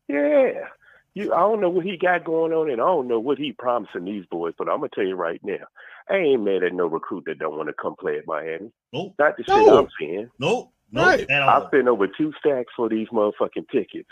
Yeah. 0.07 0.67
You, 1.13 1.33
I 1.33 1.39
don't 1.39 1.61
know 1.61 1.69
what 1.69 1.85
he 1.85 1.97
got 1.97 2.25
going 2.25 2.51
on, 2.51 2.69
and 2.69 2.81
I 2.81 2.85
don't 2.85 3.07
know 3.07 3.21
what 3.21 3.37
he 3.37 3.53
promising 3.53 4.03
these 4.03 4.25
boys. 4.25 4.53
But 4.57 4.67
I'm 4.67 4.79
gonna 4.79 4.89
tell 4.93 5.05
you 5.05 5.15
right 5.15 5.39
now, 5.43 5.65
I 6.09 6.15
ain't 6.15 6.43
mad 6.43 6.63
at 6.63 6.73
no 6.73 6.87
recruit 6.87 7.23
that 7.27 7.39
don't 7.39 7.55
want 7.55 7.69
to 7.69 7.73
come 7.73 7.95
play 7.97 8.17
at 8.17 8.27
Miami. 8.27 8.71
Nope. 8.91 9.13
Not 9.17 9.37
the 9.37 9.43
shit 9.43 9.69
I'm 9.69 9.87
seeing. 9.97 10.29
Nope. 10.39 10.71
Nope. 10.91 11.05
Right. 11.05 11.31
I 11.31 11.59
all. 11.59 11.67
spent 11.67 11.87
over 11.87 12.07
two 12.07 12.33
stacks 12.39 12.73
for 12.75 12.89
these 12.89 13.07
motherfucking 13.13 13.69
tickets, 13.71 14.09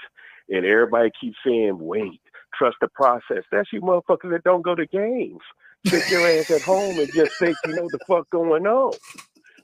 and 0.47 0.65
everybody 0.65 1.11
keeps 1.19 1.37
saying, 1.45 1.77
"Wait, 1.77 2.21
trust 2.57 2.77
the 2.79 2.87
process. 2.87 3.43
That's 3.51 3.71
you 3.73 3.81
motherfuckers 3.81 4.31
that 4.31 4.43
don't 4.45 4.63
go 4.63 4.73
to 4.73 4.85
games. 4.85 5.41
Sit 5.85 6.09
your 6.09 6.25
ass 6.25 6.49
at 6.49 6.61
home 6.61 6.97
and 6.99 7.11
just 7.13 7.31
think 7.39 7.57
you 7.65 7.75
know 7.75 7.89
the 7.91 7.99
fuck 8.07 8.29
going 8.29 8.65
on. 8.65 8.93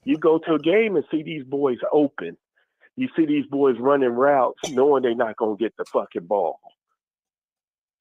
You 0.03 0.17
go 0.17 0.39
to 0.39 0.55
a 0.55 0.59
game 0.59 0.97
and 0.97 1.05
see 1.09 1.23
these 1.23 1.45
boys 1.45 1.77
open. 1.93 2.36
You 3.00 3.08
see 3.16 3.26
these 3.26 3.45
boys 3.45 3.78
running 3.80 4.10
routes 4.10 4.60
knowing 4.72 5.04
they're 5.04 5.16
not 5.16 5.38
gonna 5.38 5.56
get 5.56 5.74
the 5.78 5.86
fucking 5.86 6.26
ball. 6.26 6.60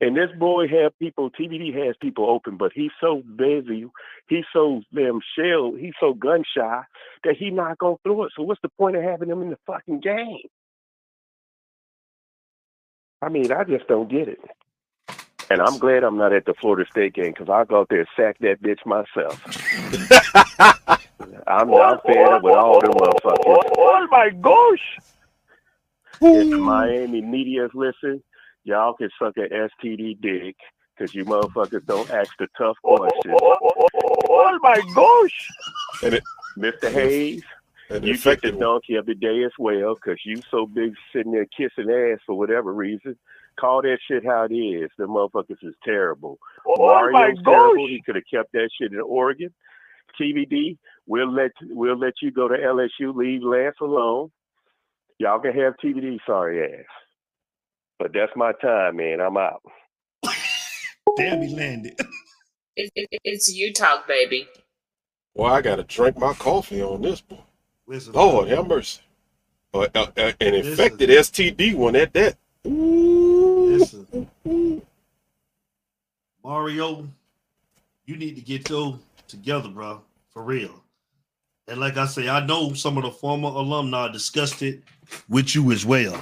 And 0.00 0.16
this 0.16 0.30
boy 0.36 0.66
have 0.66 0.98
people, 0.98 1.30
TVD 1.30 1.72
has 1.86 1.94
people 2.02 2.28
open, 2.28 2.56
but 2.56 2.72
he's 2.74 2.90
so 3.00 3.22
busy, 3.36 3.86
he's 4.28 4.44
so 4.52 4.82
damn 4.92 5.20
shell, 5.38 5.72
he's 5.78 5.94
so 6.00 6.14
gun 6.14 6.42
shy 6.52 6.82
that 7.22 7.36
he 7.36 7.50
not 7.50 7.78
gonna 7.78 7.94
throw 8.02 8.24
it. 8.24 8.32
So 8.34 8.42
what's 8.42 8.60
the 8.60 8.70
point 8.70 8.96
of 8.96 9.04
having 9.04 9.30
him 9.30 9.40
in 9.40 9.50
the 9.50 9.58
fucking 9.68 10.00
game? 10.00 10.48
I 13.22 13.28
mean, 13.28 13.52
I 13.52 13.62
just 13.62 13.86
don't 13.86 14.10
get 14.10 14.26
it. 14.26 14.40
And 15.50 15.62
I'm 15.62 15.78
glad 15.78 16.04
I'm 16.04 16.18
not 16.18 16.32
at 16.32 16.44
the 16.44 16.54
Florida 16.54 16.88
State 16.90 17.14
game 17.14 17.32
because 17.32 17.48
I'll 17.48 17.64
go 17.64 17.80
out 17.80 17.88
there 17.88 18.00
and 18.00 18.08
sack 18.16 18.38
that 18.40 18.62
bitch 18.62 18.84
myself. 18.84 19.42
I'm 21.46 21.70
not 21.70 22.04
fed 22.04 22.28
up 22.28 22.42
with 22.42 22.54
all 22.54 22.80
them 22.80 22.92
motherfuckers. 22.92 23.44
Oh, 23.46 23.62
oh, 23.66 23.72
oh 23.78 24.06
my 24.10 24.30
gosh! 24.30 24.98
If 26.20 26.50
the 26.50 26.58
Miami 26.58 27.22
media's 27.22 27.70
listen, 27.74 28.22
y'all 28.64 28.92
can 28.92 29.08
suck 29.18 29.36
an 29.36 29.48
STD 29.50 30.20
dick 30.20 30.56
because 30.96 31.14
you 31.14 31.24
motherfuckers 31.24 31.86
don't 31.86 32.10
ask 32.10 32.30
the 32.38 32.48
tough 32.56 32.76
oh, 32.84 32.98
questions. 32.98 33.34
Oh 33.40 34.58
my 34.62 34.80
gosh! 34.94 35.48
And 36.02 36.14
it, 36.14 36.24
Mr. 36.58 36.92
Hayes, 36.92 37.42
and 37.88 38.04
you 38.04 38.18
get 38.18 38.42
the 38.42 38.52
donkey 38.52 38.96
of 38.96 39.06
the 39.06 39.14
day 39.14 39.44
as 39.44 39.52
well 39.58 39.94
because 39.94 40.18
you 40.24 40.42
so 40.50 40.66
big 40.66 40.94
sitting 41.12 41.32
there 41.32 41.46
kissing 41.46 41.90
ass 41.90 42.20
for 42.26 42.36
whatever 42.36 42.74
reason. 42.74 43.16
Call 43.58 43.82
that 43.82 43.98
shit 44.08 44.24
how 44.24 44.46
it 44.48 44.54
is. 44.54 44.90
The 44.98 45.04
motherfuckers 45.04 45.62
is 45.62 45.74
terrible. 45.84 46.38
Oh 46.66 46.76
my 46.78 47.10
Mario's 47.10 47.38
terrible. 47.44 47.88
He 47.88 48.02
could 48.04 48.14
have 48.14 48.24
kept 48.32 48.52
that 48.52 48.70
shit 48.78 48.92
in 48.92 49.00
Oregon. 49.00 49.52
TVD. 50.20 50.76
we'll 51.06 51.32
let 51.32 51.50
we'll 51.62 51.98
let 51.98 52.14
you 52.22 52.30
go 52.30 52.48
to 52.48 52.54
LSU. 52.54 53.14
Leave 53.14 53.42
Lance 53.42 53.76
alone. 53.80 54.30
Y'all 55.18 55.40
can 55.40 55.52
have 55.52 55.74
TVD. 55.82 56.18
sorry 56.26 56.62
ass. 56.62 56.84
But 57.98 58.12
that's 58.14 58.32
my 58.36 58.52
time, 58.62 58.96
man. 58.96 59.20
I'm 59.20 59.36
out. 59.36 59.62
Damn, 61.16 61.42
he 61.42 61.54
landed. 61.54 61.98
It, 62.80 62.92
it, 62.94 63.08
it's 63.24 63.52
U 63.52 63.72
Talk, 63.72 64.06
baby. 64.06 64.46
Well, 65.34 65.52
I 65.52 65.62
gotta 65.62 65.82
drink 65.82 66.16
my 66.16 66.32
coffee 66.32 66.80
on 66.80 67.02
this 67.02 67.20
boy. 67.20 67.40
Listen, 67.88 68.12
Lord 68.12 68.46
have 68.50 68.68
mercy. 68.68 69.00
Uh, 69.74 69.88
uh, 69.96 70.06
uh, 70.16 70.32
an 70.40 70.54
infected 70.54 71.10
STD 71.10 71.74
one 71.74 71.96
at 71.96 72.12
that. 72.12 72.36
Listen. 72.62 72.97
Mario, 76.48 77.06
you 78.06 78.16
need 78.16 78.34
to 78.34 78.40
get 78.40 78.70
your 78.70 78.98
together, 79.26 79.68
bro, 79.68 80.00
for 80.30 80.42
real. 80.42 80.82
And 81.68 81.78
like 81.78 81.98
I 81.98 82.06
say, 82.06 82.30
I 82.30 82.46
know 82.46 82.72
some 82.72 82.96
of 82.96 83.02
the 83.02 83.10
former 83.10 83.48
alumni 83.48 84.10
discussed 84.10 84.62
it 84.62 84.82
with 85.28 85.54
you 85.54 85.72
as 85.72 85.84
well. 85.84 86.18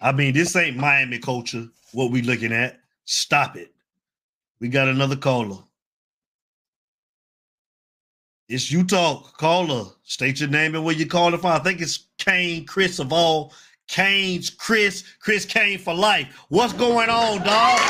I 0.00 0.12
mean, 0.12 0.32
this 0.32 0.56
ain't 0.56 0.78
Miami 0.78 1.18
culture, 1.18 1.68
what 1.92 2.10
we 2.10 2.22
looking 2.22 2.50
at. 2.50 2.80
Stop 3.04 3.58
it. 3.58 3.74
We 4.58 4.68
got 4.68 4.88
another 4.88 5.16
caller. 5.16 5.58
It's 8.48 8.70
U 8.70 8.84
Talk. 8.84 9.36
Caller. 9.36 9.84
State 10.02 10.40
your 10.40 10.48
name 10.48 10.74
and 10.74 10.82
where 10.82 10.94
you're 10.94 11.08
calling 11.08 11.38
from. 11.38 11.50
I 11.50 11.58
think 11.58 11.82
it's 11.82 12.06
Kane 12.16 12.64
Chris 12.64 12.98
of 13.00 13.12
all 13.12 13.52
Kane's 13.86 14.48
Chris. 14.48 15.04
Chris 15.20 15.44
Kane 15.44 15.78
for 15.78 15.92
life. 15.92 16.34
What's 16.48 16.72
going 16.72 17.10
on, 17.10 17.42
dog? 17.42 17.80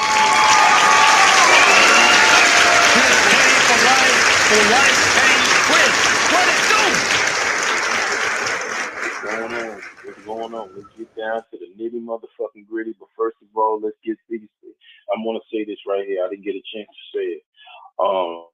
Chris 2.96 3.22
Kane 3.30 3.60
for 3.66 3.78
life. 3.84 4.35
For 4.46 4.54
Chris. 4.54 5.94
What 6.30 6.46
it 6.46 6.62
do? 6.70 6.82
What's 9.02 9.20
going 9.26 9.54
on? 9.54 9.82
What's 10.04 10.24
going 10.24 10.54
on? 10.54 10.70
Let's 10.76 10.86
get 10.96 11.16
down 11.16 11.42
to 11.50 11.58
the 11.58 11.66
nitty 11.82 12.00
motherfucking 12.00 12.68
gritty. 12.70 12.94
But 12.96 13.08
first 13.18 13.38
of 13.42 13.48
all, 13.56 13.80
let's 13.82 13.96
get 14.04 14.16
these. 14.30 14.46
I'm 15.12 15.24
gonna 15.24 15.40
say 15.52 15.64
this 15.64 15.78
right 15.84 16.06
here. 16.06 16.24
I 16.24 16.28
didn't 16.28 16.44
get 16.44 16.54
a 16.54 16.62
chance 16.72 16.86
to 16.86 17.18
say 17.18 17.24
it. 17.24 17.42
Um, 17.98 18.46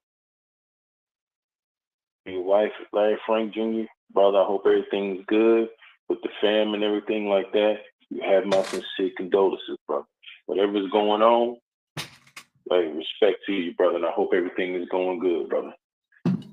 your 2.24 2.42
wife, 2.42 2.72
Larry 2.94 3.18
Frank 3.26 3.52
Jr., 3.52 3.84
brother. 4.14 4.38
I 4.38 4.46
hope 4.46 4.62
everything's 4.64 5.26
good 5.26 5.68
with 6.08 6.22
the 6.22 6.30
fam 6.40 6.72
and 6.72 6.82
everything 6.82 7.28
like 7.28 7.52
that. 7.52 7.80
You 8.08 8.22
have 8.22 8.46
my 8.46 8.62
sincere 8.62 9.10
condolences, 9.18 9.76
brother. 9.86 10.06
Whatever's 10.46 10.90
going 10.90 11.20
on, 11.20 11.58
like 12.70 12.86
respect 12.94 13.44
to 13.44 13.52
you, 13.52 13.74
brother. 13.74 13.96
And 13.96 14.06
I 14.06 14.10
hope 14.12 14.30
everything 14.34 14.74
is 14.74 14.88
going 14.88 15.18
good, 15.18 15.50
brother. 15.50 15.74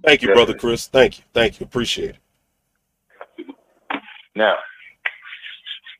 Thank 0.03 0.21
you, 0.21 0.33
brother 0.33 0.53
Chris. 0.53 0.87
Thank 0.87 1.19
you. 1.19 1.23
Thank 1.33 1.59
you. 1.59 1.65
Appreciate 1.65 2.11
it. 2.11 2.17
Now, 4.35 4.55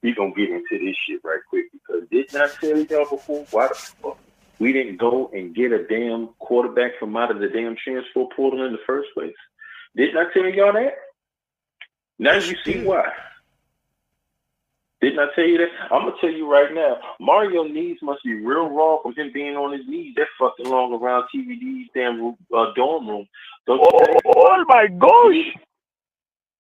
we 0.02 0.14
gonna 0.14 0.32
get 0.32 0.50
into 0.50 0.86
this 0.86 0.96
shit 1.08 1.20
right 1.24 1.40
quick 1.50 1.66
because 1.74 2.08
did 2.10 2.32
not 2.34 2.52
tell 2.62 2.78
y'all 2.78 3.10
before 3.10 3.46
why 3.52 3.68
the 3.68 3.76
fuck 3.76 4.18
we 4.60 4.74
didn't 4.74 4.98
go 4.98 5.32
and 5.34 5.56
get 5.56 5.72
a 5.72 5.86
damn 5.88 6.28
quarterback 6.40 6.92
from 7.00 7.16
out 7.16 7.32
of 7.32 7.40
the 7.40 7.48
damn 7.48 7.76
transfer 7.76 8.26
portal 8.36 8.66
in 8.66 8.74
the 8.74 8.80
first 8.86 9.10
place. 9.14 9.36
Didn't 9.96 10.18
I 10.18 10.32
tell 10.34 10.46
y'all 10.46 10.74
that? 10.74 10.96
Now 12.20 12.36
you 12.36 12.56
see 12.66 12.84
why. 12.84 13.10
Didn't 15.02 15.20
I 15.20 15.28
tell 15.34 15.46
you 15.46 15.58
that? 15.60 15.70
I'm 15.92 16.04
gonna 16.04 16.16
tell 16.20 16.30
you 16.30 16.52
right 16.52 16.74
now. 16.74 16.98
Mario 17.22 17.64
knees 17.64 17.98
must 18.02 18.24
be 18.24 18.34
real 18.34 18.70
raw 18.70 19.02
from 19.02 19.16
him 19.16 19.32
being 19.34 19.56
on 19.56 19.72
his 19.72 19.88
knees 19.88 20.14
that 20.18 20.28
fucking 20.38 20.70
long 20.70 20.94
around 20.94 21.26
TVD's 21.34 21.90
damn 21.94 22.36
uh, 22.56 22.74
dorm 22.76 23.08
room. 23.08 23.28
Don't 23.66 23.80
you? 23.80 24.20
Oh 24.36 24.66
my 24.68 24.88
gosh! 24.88 25.69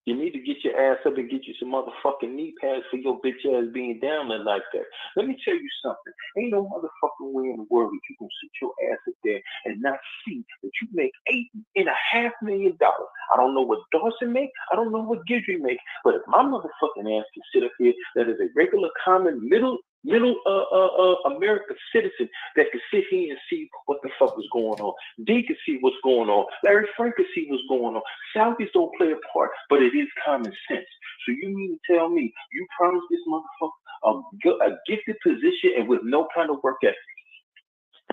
You 0.10 0.18
need 0.18 0.34
to 0.34 0.40
get 0.40 0.58
your 0.66 0.74
ass 0.74 0.98
up 1.06 1.18
and 1.18 1.30
get 1.30 1.46
you 1.46 1.54
some 1.60 1.70
motherfucking 1.70 2.34
knee 2.34 2.56
pads 2.60 2.82
for 2.90 2.98
your 2.98 3.22
bitch 3.22 3.46
ass 3.46 3.70
being 3.72 4.00
down 4.02 4.30
there 4.30 4.44
like 4.44 4.64
that. 4.74 4.82
Let 5.16 5.28
me 5.28 5.38
tell 5.46 5.54
you 5.54 5.70
something. 5.86 6.14
Ain't 6.40 6.52
no 6.52 6.66
motherfucking 6.66 7.32
way 7.32 7.52
in 7.52 7.58
the 7.58 7.68
world 7.70 7.92
that 7.94 8.02
you 8.10 8.16
gonna 8.18 8.30
sit 8.42 8.50
your 8.60 8.74
ass 8.92 8.98
up 9.08 9.14
there 9.24 9.40
and 9.66 9.80
not 9.84 10.00
see 10.26 10.44
that 10.64 10.72
you 10.82 10.88
make 10.94 11.12
eight 11.28 11.50
and 11.76 11.88
a 11.88 11.94
half 12.12 12.32
million 12.42 12.76
dollars. 12.80 13.10
I 13.36 13.38
don't 13.38 13.54
know 13.54 13.62
what 13.62 13.82
Dawson 13.92 14.34
make. 14.34 14.50
I 14.74 14.76
don't 14.78 14.92
know 14.92 15.04
what 15.04 15.28
Guidry 15.30 15.62
make. 15.62 15.78
But 16.04 16.16
if 16.16 16.24
my 16.28 16.42
motherfucking 16.42 17.06
ass 17.06 17.26
can 17.34 17.44
sit 17.54 17.64
up 17.64 17.72
here, 17.78 17.94
that 18.16 18.30
is 18.30 18.40
a 18.42 18.50
regular, 18.56 18.90
common, 19.06 19.48
middle, 19.48 19.78
middle 20.04 20.36
uh, 20.46 20.66
uh, 20.72 20.88
uh, 20.88 21.36
America 21.36 21.74
citizen 21.94 22.30
that 22.56 22.72
could 22.72 22.82
sit 22.92 23.04
here 23.10 23.32
and 23.32 23.40
see 23.50 23.70
what 23.86 24.00
the 24.04 24.10
fuck 24.18 24.36
is 24.38 24.48
going 24.52 24.80
on. 24.80 24.94
D 25.26 25.44
can 25.44 25.58
see 25.66 25.78
what's 25.82 25.98
going 26.04 26.30
on. 26.30 26.46
Larry 26.64 26.88
Frank 26.96 27.16
can 27.16 27.26
see 27.36 27.48
what's 27.50 27.64
going 27.70 27.96
on. 27.96 28.02
Southeast 28.36 28.74
don't 28.74 28.96
play 28.98 29.12
a 29.12 29.20
part, 29.34 29.52
but 29.70 29.82
it 29.82 29.96
is 29.96 30.08
common 30.26 30.54
sense. 30.70 30.88
So 31.26 31.34
you 31.34 31.50
mean 31.50 31.78
to 31.88 31.94
tell 31.94 32.10
me 32.10 32.34
you 32.54 32.68
promised 32.78 33.06
this 33.10 33.20
motherfucker 33.28 33.72
a, 34.04 34.10
a 34.10 34.78
gifted 34.88 35.18
position 35.22 35.72
and 35.78 35.88
with 35.88 36.02
no 36.04 36.28
kind 36.34 36.50
of 36.50 36.58
work 36.64 36.78
ethic? 36.84 36.96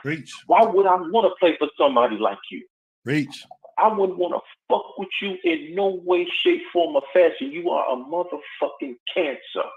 Reach. 0.04 0.32
Why 0.46 0.64
would 0.64 0.86
I 0.86 0.96
want 0.96 1.32
to 1.32 1.34
play 1.40 1.56
for 1.58 1.68
somebody 1.78 2.16
like 2.16 2.38
you? 2.50 2.64
Reach. 3.04 3.44
I 3.78 3.88
wouldn't 3.88 4.18
want 4.18 4.34
to 4.34 4.40
fuck 4.68 4.98
with 4.98 5.08
you 5.20 5.36
in 5.44 5.74
no 5.74 6.00
way, 6.04 6.26
shape, 6.42 6.62
form, 6.72 6.96
or 6.96 7.02
fashion. 7.12 7.52
You 7.52 7.70
are 7.70 7.92
a 7.92 7.96
motherfucking 7.96 8.96
cancer, 9.12 9.68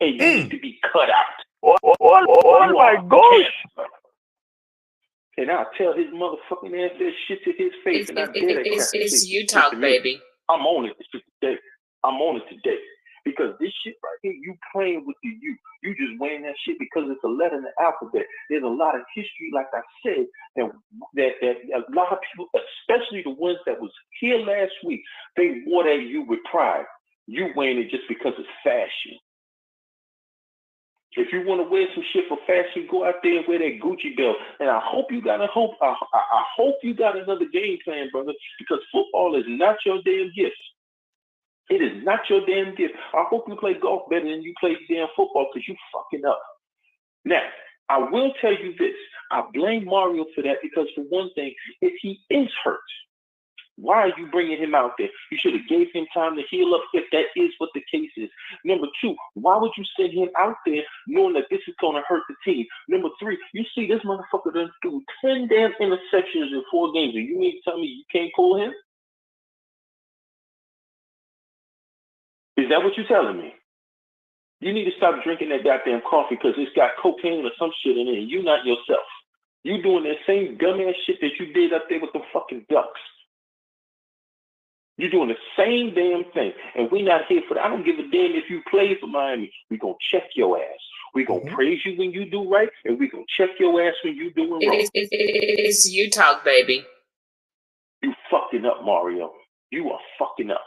and 0.00 0.14
you 0.14 0.20
hmm. 0.20 0.42
need 0.42 0.50
to 0.50 0.58
be 0.60 0.78
cut 0.92 1.08
out. 1.10 1.38
Oh, 1.62 1.76
oh, 1.84 1.94
oh, 2.00 2.26
oh, 2.28 2.42
oh 2.44 2.66
You 2.68 2.74
my 2.74 2.96
are 2.96 3.02
gosh! 3.02 3.52
cancer. 3.76 3.90
And 5.36 5.50
I'll 5.50 5.70
tell 5.76 5.94
his 5.94 6.06
motherfucking 6.12 6.74
ass 6.76 6.96
that 6.98 7.12
shit 7.26 7.42
to 7.44 7.52
his 7.56 7.72
face, 7.84 8.08
It's, 8.08 8.10
and 8.10 8.18
I 8.18 8.22
it, 8.24 8.32
dare 8.34 8.60
it, 8.60 8.66
it's, 8.66 8.92
it's 8.92 9.22
say 9.22 9.28
you 9.28 9.40
shit 9.40 9.48
talk, 9.48 9.72
baby. 9.80 10.20
I'm 10.50 10.66
on 10.66 10.86
it 10.86 10.96
shit 11.12 11.22
today. 11.40 11.58
I'm 12.04 12.16
on 12.16 12.36
it 12.36 12.48
today. 12.48 12.78
Because 13.24 13.54
this 13.60 13.72
shit 13.84 13.94
right 14.02 14.18
here, 14.22 14.32
you 14.32 14.54
playing 14.72 15.04
with 15.06 15.16
the 15.22 15.28
you. 15.28 15.56
You 15.82 15.94
just 15.94 16.18
wearing 16.18 16.42
that 16.42 16.56
shit 16.66 16.78
because 16.78 17.04
it's 17.08 17.24
a 17.24 17.28
letter 17.28 17.56
in 17.56 17.62
the 17.62 17.72
alphabet. 17.80 18.26
There's 18.48 18.64
a 18.64 18.66
lot 18.66 18.94
of 18.94 19.02
history, 19.14 19.50
like 19.54 19.68
I 19.72 19.80
said, 20.04 20.26
that 20.56 20.72
that, 21.14 21.32
that 21.40 21.56
a 21.72 21.94
lot 21.94 22.12
of 22.12 22.18
people, 22.32 22.48
especially 22.56 23.22
the 23.22 23.36
ones 23.36 23.58
that 23.66 23.80
was 23.80 23.92
here 24.20 24.38
last 24.38 24.72
week, 24.84 25.00
they 25.36 25.62
wore 25.66 25.84
that 25.84 26.02
you 26.02 26.22
with 26.22 26.40
pride. 26.50 26.84
You 27.26 27.48
wearing 27.54 27.78
it 27.78 27.90
just 27.90 28.08
because 28.08 28.32
it's 28.36 28.48
fashion. 28.64 29.16
If 31.16 31.32
you 31.32 31.42
want 31.44 31.60
to 31.60 31.68
wear 31.68 31.86
some 31.94 32.04
shit 32.12 32.24
for 32.28 32.38
fashion, 32.46 32.86
go 32.88 33.04
out 33.04 33.18
there 33.22 33.38
and 33.38 33.48
wear 33.48 33.58
that 33.58 33.82
Gucci 33.82 34.16
belt. 34.16 34.36
And 34.60 34.70
I 34.70 34.80
hope 34.82 35.10
you 35.10 35.20
got 35.20 35.42
a 35.42 35.48
hope. 35.48 35.72
I, 35.82 35.94
I, 36.14 36.44
hope 36.56 36.76
you 36.82 36.94
got 36.94 37.16
another 37.18 37.46
game 37.52 37.78
plan, 37.84 38.08
brother, 38.12 38.32
because 38.58 38.78
football 38.92 39.36
is 39.36 39.44
not 39.48 39.76
your 39.84 40.00
damn 40.04 40.30
gift. 40.36 40.60
It 41.68 41.82
is 41.82 42.04
not 42.04 42.20
your 42.28 42.46
damn 42.46 42.74
gift. 42.76 42.94
I 43.14 43.24
hope 43.28 43.46
you 43.48 43.56
play 43.56 43.74
golf 43.74 44.08
better 44.08 44.28
than 44.28 44.42
you 44.42 44.54
play 44.60 44.76
damn 44.88 45.08
football 45.16 45.50
because 45.52 45.66
you 45.66 45.74
fucking 45.92 46.24
up. 46.24 46.40
Now, 47.24 47.42
I 47.88 47.98
will 47.98 48.32
tell 48.40 48.52
you 48.52 48.74
this. 48.78 48.94
I 49.32 49.42
blame 49.52 49.84
Mario 49.86 50.26
for 50.34 50.42
that 50.42 50.58
because 50.62 50.86
for 50.94 51.02
one 51.02 51.30
thing, 51.34 51.54
if 51.80 51.94
he 52.00 52.20
is 52.30 52.48
hurt, 52.64 52.78
Why 53.80 53.96
are 54.02 54.12
you 54.18 54.26
bringing 54.30 54.58
him 54.58 54.74
out 54.74 54.92
there? 54.98 55.08
You 55.30 55.38
should 55.38 55.54
have 55.54 55.66
gave 55.68 55.88
him 55.92 56.06
time 56.12 56.36
to 56.36 56.42
heal 56.50 56.74
up 56.74 56.82
if 56.92 57.04
that 57.12 57.26
is 57.34 57.50
what 57.58 57.70
the 57.74 57.82
case 57.90 58.10
is. 58.16 58.28
Number 58.64 58.86
two, 59.00 59.16
why 59.34 59.56
would 59.56 59.72
you 59.76 59.84
send 59.98 60.12
him 60.12 60.28
out 60.38 60.56
there 60.66 60.82
knowing 61.06 61.32
that 61.34 61.46
this 61.50 61.60
is 61.66 61.74
going 61.80 61.96
to 61.96 62.02
hurt 62.06 62.22
the 62.28 62.34
team? 62.44 62.66
Number 62.88 63.08
three, 63.18 63.38
you 63.54 63.64
see 63.74 63.86
this 63.86 64.02
motherfucker 64.04 64.52
done 64.52 64.70
threw 64.82 65.02
10 65.24 65.48
damn 65.48 65.72
interceptions 65.80 66.52
in 66.52 66.62
four 66.70 66.92
games, 66.92 67.14
and 67.14 67.26
you 67.26 67.38
mean 67.38 67.56
to 67.56 67.70
tell 67.70 67.78
me 67.78 67.86
you 67.86 68.04
can't 68.12 68.30
call 68.36 68.60
him? 68.60 68.72
Is 72.58 72.68
that 72.68 72.82
what 72.82 72.96
you're 72.96 73.08
telling 73.08 73.38
me? 73.38 73.54
You 74.60 74.74
need 74.74 74.84
to 74.84 74.96
stop 74.98 75.24
drinking 75.24 75.48
that 75.48 75.64
goddamn 75.64 76.02
coffee 76.08 76.36
because 76.36 76.52
it's 76.58 76.76
got 76.76 76.90
cocaine 77.02 77.46
or 77.46 77.50
some 77.58 77.70
shit 77.82 77.96
in 77.96 78.08
it, 78.08 78.18
and 78.18 78.30
you 78.30 78.42
not 78.42 78.66
yourself. 78.66 79.08
You 79.62 79.82
doing 79.82 80.04
that 80.04 80.20
same 80.26 80.58
dumbass 80.58 80.92
shit 81.06 81.16
that 81.22 81.40
you 81.40 81.52
did 81.54 81.72
up 81.72 81.84
there 81.88 82.00
with 82.00 82.12
the 82.12 82.20
fucking 82.32 82.66
ducks. 82.68 83.00
You're 85.00 85.10
doing 85.10 85.28
the 85.28 85.36
same 85.56 85.94
damn 85.94 86.24
thing, 86.32 86.52
and 86.76 86.90
we're 86.90 87.04
not 87.04 87.22
here 87.26 87.40
for 87.48 87.54
that. 87.54 87.64
I 87.64 87.68
don't 87.68 87.84
give 87.84 87.98
a 87.98 88.02
damn 88.02 88.32
if 88.32 88.50
you 88.50 88.60
play 88.70 88.96
for 89.00 89.06
Miami. 89.06 89.50
We're 89.70 89.78
gonna 89.78 89.94
check 90.10 90.24
your 90.34 90.58
ass. 90.58 90.64
We're 91.14 91.24
gonna 91.24 91.40
mm-hmm. 91.40 91.54
praise 91.54 91.80
you 91.86 91.96
when 91.96 92.12
you 92.12 92.28
do 92.28 92.50
right, 92.52 92.68
and 92.84 92.98
we're 92.98 93.10
gonna 93.10 93.24
check 93.36 93.50
your 93.58 93.80
ass 93.82 93.94
when 94.04 94.14
you 94.14 94.30
doing 94.34 94.50
wrong. 94.50 94.60
It's, 94.62 94.90
it's, 94.92 95.08
it's 95.10 95.90
U 95.90 96.10
Talk, 96.10 96.44
baby. 96.44 96.84
You 98.02 98.12
fucking 98.30 98.66
up, 98.66 98.84
Mario. 98.84 99.32
You 99.70 99.90
are 99.90 100.00
fucking 100.18 100.50
up. 100.50 100.64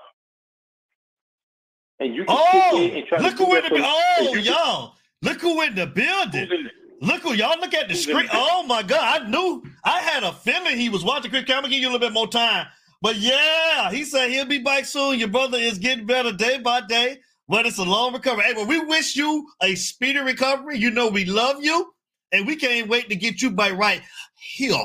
And 2.00 2.16
you 2.16 2.26
can 2.26 2.36
Oh, 2.36 2.72
sit 2.72 2.90
there 2.90 2.98
and 2.98 3.08
try 3.08 3.20
look 3.20 3.38
to 3.38 3.46
who 3.46 3.56
in 3.56 3.64
the 3.64 3.70
for- 3.70 3.76
oh 3.80 4.30
you 4.32 4.34
can- 4.34 4.46
y'all. 4.46 4.96
Look 5.22 5.42
who 5.42 5.62
in 5.62 5.76
the 5.76 5.88
building. 5.88 6.70
Look 7.02 7.22
who 7.22 7.34
y'all 7.34 7.60
look 7.60 7.74
at 7.74 7.88
the 7.88 7.96
screen. 7.96 8.28
Oh 8.34 8.64
my 8.64 8.82
god, 8.82 9.22
I 9.22 9.30
knew 9.30 9.64
I 9.84 10.00
had 10.00 10.24
a 10.24 10.34
feeling 10.34 10.78
he 10.78 10.90
was 10.90 11.04
watching. 11.04 11.30
Chris, 11.30 11.44
can 11.46 11.64
I'm 11.64 11.70
give 11.70 11.80
you 11.80 11.88
a 11.88 11.92
little 11.92 12.00
bit 12.00 12.14
more 12.14 12.28
time. 12.28 12.66
But 13.04 13.18
yeah, 13.18 13.92
he 13.92 14.06
said 14.06 14.32
he'll 14.32 14.46
be 14.46 14.60
back 14.60 14.86
soon. 14.86 15.20
Your 15.20 15.28
brother 15.28 15.58
is 15.58 15.78
getting 15.78 16.06
better 16.06 16.32
day 16.32 16.60
by 16.60 16.80
day, 16.88 17.20
but 17.50 17.66
it's 17.66 17.78
a 17.78 17.84
long 17.84 18.14
recovery. 18.14 18.46
Hey, 18.46 18.54
well, 18.54 18.66
we 18.66 18.80
wish 18.80 19.18
you 19.18 19.46
a 19.62 19.76
speedy 19.76 20.20
recovery. 20.20 20.78
You 20.78 20.90
know 20.90 21.10
we 21.10 21.26
love 21.26 21.62
you, 21.62 21.94
and 22.32 22.48
we 22.48 22.56
can't 22.56 22.88
wait 22.88 23.10
to 23.10 23.18
get 23.18 23.42
you 23.42 23.52
back 23.52 23.74
right 23.74 24.02
here. 24.36 24.78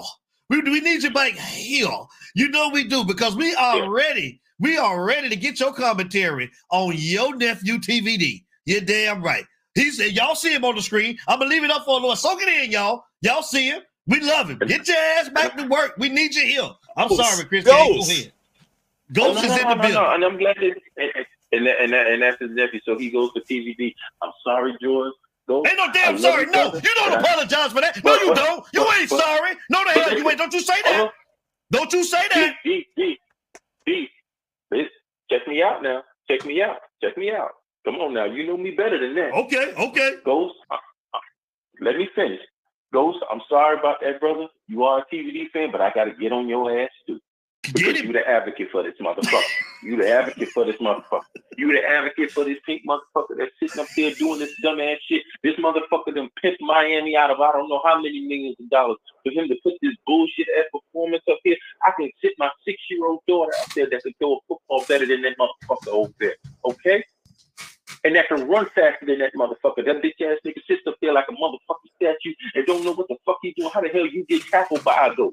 We, 0.51 0.63
we 0.63 0.81
need 0.81 1.05
you 1.05 1.13
back 1.13 1.35
here. 1.35 1.89
You 2.35 2.49
know 2.49 2.71
we 2.71 2.89
do 2.89 3.05
because 3.05 3.37
we 3.37 3.55
are 3.55 3.89
ready. 3.89 4.41
We 4.59 4.79
are 4.79 5.05
ready 5.05 5.29
to 5.29 5.37
get 5.37 5.61
your 5.61 5.73
commentary 5.73 6.51
on 6.73 6.95
your 6.97 7.37
nephew 7.37 7.79
TVD. 7.79 8.43
You're 8.67 8.81
damn 8.81 9.23
right. 9.23 9.45
He 9.77 9.93
said, 9.93 10.11
y'all 10.11 10.35
see 10.35 10.53
him 10.53 10.65
on 10.65 10.75
the 10.75 10.83
screen. 10.83 11.17
I'm 11.29 11.39
gonna 11.39 11.51
leave 11.51 11.63
it 11.63 11.71
up 11.71 11.85
for 11.85 11.93
a 11.93 12.01
little. 12.01 12.17
Soak 12.17 12.43
it 12.43 12.65
in, 12.65 12.73
y'all. 12.73 13.05
Y'all 13.21 13.43
see 13.43 13.69
him. 13.69 13.83
We 14.09 14.21
love 14.21 14.49
him. 14.49 14.59
Get 14.67 14.89
your 14.89 14.97
ass 14.97 15.29
back 15.29 15.57
to 15.59 15.69
work. 15.69 15.95
We 15.99 16.09
need 16.09 16.35
you 16.35 16.47
here. 16.47 16.71
I'm 16.99 17.09
Ghost. 17.09 17.23
sorry, 17.23 17.47
Chris. 17.49 17.65
Can't 17.67 17.79
Go 17.79 17.97
Ghost. 17.97 18.11
ahead. 18.13 18.33
Ghost 19.13 19.39
Oh, 19.39 19.43
no, 19.43 19.49
is 19.49 19.49
no, 19.49 19.57
in 19.57 19.63
no, 19.63 19.69
the 19.71 19.75
no, 19.77 19.83
building. 19.83 19.95
no, 19.95 20.11
and 20.15 20.25
I'm 20.25 20.39
glad 20.39 20.57
that 20.57 20.65
and, 20.99 21.13
and, 21.17 21.27
and, 21.53 21.67
that- 21.67 21.81
and, 21.83 21.93
that- 21.95 22.07
and 22.09 22.23
that's 22.23 22.39
his 22.41 22.51
nephew, 22.53 22.81
so 22.85 22.99
he 22.99 23.11
goes 23.11 23.33
to 23.35 23.41
TVD. 23.43 23.95
I'm 24.23 24.33
sorry, 24.45 24.77
George. 24.83 25.13
Go. 25.49 25.65
Ain't 25.67 25.79
no 25.79 25.91
damn 25.93 26.13
love 26.15 26.21
sorry. 26.21 26.45
you, 26.45 26.53
No, 26.53 26.75
you 26.75 26.95
don't 26.97 27.15
apologize 27.21 27.73
for 27.73 27.81
that. 27.81 28.05
No, 28.05 28.15
you 28.17 28.35
don't. 28.35 28.67
You 28.75 28.87
ain't 29.01 29.09
sorry. 29.09 29.53
No, 29.71 29.83
the 29.85 29.93
hell 29.93 30.19
you 30.19 30.29
ain't. 30.29 30.39
Don't 30.39 30.53
you 30.53 30.61
say 30.61 30.75
that. 30.85 31.11
Don't 31.71 31.93
you 31.93 32.05
say 32.05 32.29
that. 32.35 32.57
D, 32.65 32.87
D, 32.97 33.19
D, 33.87 34.09
D, 34.73 34.85
check 35.31 35.47
me 35.49 35.63
out 35.63 35.83
now. 35.83 36.03
Check 36.31 36.45
me 36.47 36.63
out. 36.63 36.79
Check 37.03 37.17
me 37.17 37.31
out. 37.33 37.51
Come 37.87 37.97
on 37.97 38.15
now. 38.15 38.27
You 38.27 38.47
know 38.47 38.57
me 38.59 38.73
better 38.73 38.99
than 39.01 39.15
that. 39.17 39.33
Okay, 39.35 39.75
okay. 39.79 40.17
Ghost, 40.25 40.55
uh, 40.71 40.75
uh, 41.15 41.19
let 41.81 41.97
me 41.97 42.09
finish. 42.15 42.41
Ghost, 42.93 43.19
I'm 43.31 43.41
sorry 43.49 43.79
about 43.79 44.01
that, 44.03 44.21
brother. 44.21 44.47
You 44.67 44.85
are 44.85 45.01
a 45.01 45.15
TVD 45.15 45.51
fan, 45.51 45.71
but 45.71 45.81
I 45.81 45.91
got 45.91 46.05
to 46.05 46.13
get 46.13 46.33
on 46.33 46.49
your 46.49 46.81
ass 46.81 46.91
too. 47.07 47.21
Because 47.75 48.01
you 48.01 48.13
the 48.13 48.27
advocate 48.27 48.71
for 48.71 48.83
this 48.83 48.95
motherfucker. 49.01 49.43
you 49.83 49.97
the 49.97 50.09
advocate 50.09 50.49
for 50.51 50.65
this 50.65 50.77
motherfucker. 50.77 51.23
You 51.59 51.73
the 51.73 51.87
advocate 51.87 52.31
for 52.31 52.45
this 52.45 52.57
pink 52.65 52.83
motherfucker 52.89 53.37
that's 53.37 53.51
sitting 53.61 53.81
up 53.81 53.89
there 53.95 54.15
doing 54.15 54.39
this 54.39 54.53
dumbass 54.65 54.97
shit. 55.07 55.23
This 55.43 55.55
motherfucker 55.57 56.15
done 56.15 56.31
pimped 56.43 56.61
Miami 56.61 57.17
out 57.17 57.31
of 57.31 57.41
I 57.41 57.53
don't 57.53 57.69
know 57.69 57.83
how 57.85 58.01
many 58.01 58.21
millions 58.21 58.57
of 58.61 58.71
dollars 58.71 58.97
for 59.23 59.33
him 59.33 59.49
to 59.49 59.57
put 59.63 59.75
this 59.83 59.95
bullshit 60.07 60.47
ass 60.59 60.65
performance 60.73 61.25
up 61.31 61.39
here. 61.45 61.57
I 61.87 61.93
can 61.99 62.11
sit 62.23 62.33
my 62.39 62.49
six 62.65 62.81
year 62.89 63.07
old 63.07 63.21
daughter 63.29 63.53
out 63.61 63.75
there 63.75 63.89
that 63.91 64.03
can 64.03 64.15
throw 64.19 64.37
a 64.37 64.39
football 64.49 64.85
better 64.89 65.07
than 65.07 65.23
that 65.23 65.37
motherfucker 65.37 65.89
over 65.89 66.13
there. 66.21 66.37
Okay? 66.65 67.05
And 68.05 68.15
that 68.15 68.29
can 68.29 68.47
run 68.47 68.67
faster 68.67 69.07
than 69.07 69.19
that 69.19 69.33
motherfucker. 69.35 69.85
That 69.85 70.03
bitch 70.03 70.21
ass 70.21 70.39
nigga 70.47 70.61
sits 70.67 70.83
up 70.87 70.97
there 71.03 71.13
like 71.13 71.27
a 71.29 71.33
motherfucking 71.33 71.93
statue 71.97 72.35
and 72.55 72.67
don't 72.67 72.85
know 72.85 72.93
what 72.93 73.09
the 73.09 73.17
fuck 73.27 73.39
he 73.43 73.53
doing. 73.57 73.71
How 73.73 73.81
the 73.81 73.89
hell 73.89 74.07
you 74.07 74.25
get 74.27 74.43
tackled 74.47 74.85
by 74.85 75.13
those? 75.17 75.33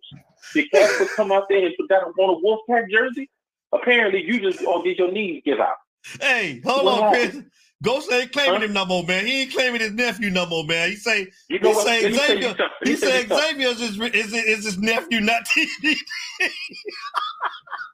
Did 0.53 0.71
Casper 0.71 1.05
come 1.15 1.31
out 1.31 1.45
there 1.49 1.65
and 1.65 1.75
forgot 1.75 2.03
on 2.03 2.13
a 2.17 2.73
Wolfpack 2.73 2.89
jersey? 2.89 3.29
Apparently, 3.71 4.23
you 4.23 4.39
just 4.39 4.63
or 4.65 4.83
did 4.83 4.97
your 4.97 5.11
knees 5.11 5.41
give 5.45 5.59
out? 5.59 5.75
Hey, 6.21 6.61
hold 6.65 6.85
What 6.85 7.03
on, 7.03 7.13
happened? 7.13 7.31
Chris. 7.31 7.45
Ghost 7.83 8.11
ain't 8.11 8.31
claiming 8.33 8.61
Huh? 8.61 8.67
him 8.67 8.73
no 8.73 8.85
more, 8.85 9.03
man. 9.05 9.25
He 9.25 9.43
ain't 9.43 9.53
claiming 9.53 9.81
his 9.81 9.93
nephew 9.93 10.29
no 10.31 10.45
more, 10.47 10.65
man. 10.65 10.89
He 10.89 10.95
say 10.97 11.27
You 11.49 11.59
know 11.59 11.69
he 11.69 11.73
what? 11.73 11.85
say 11.85 12.01
Let 12.01 12.11
me 12.11 12.17
you 12.17 12.19
Xavier. 12.19 12.49
something. 12.49 12.67
He 12.83 12.95
say 12.97 13.19
Xavier 13.19 13.27
something. 13.27 13.37
Xavier's 13.37 13.81
is, 13.81 13.99
is 13.99 14.33
is 14.33 14.65
his 14.65 14.77
nephew, 14.79 15.21
not 15.21 15.43
TVD. 15.57 15.95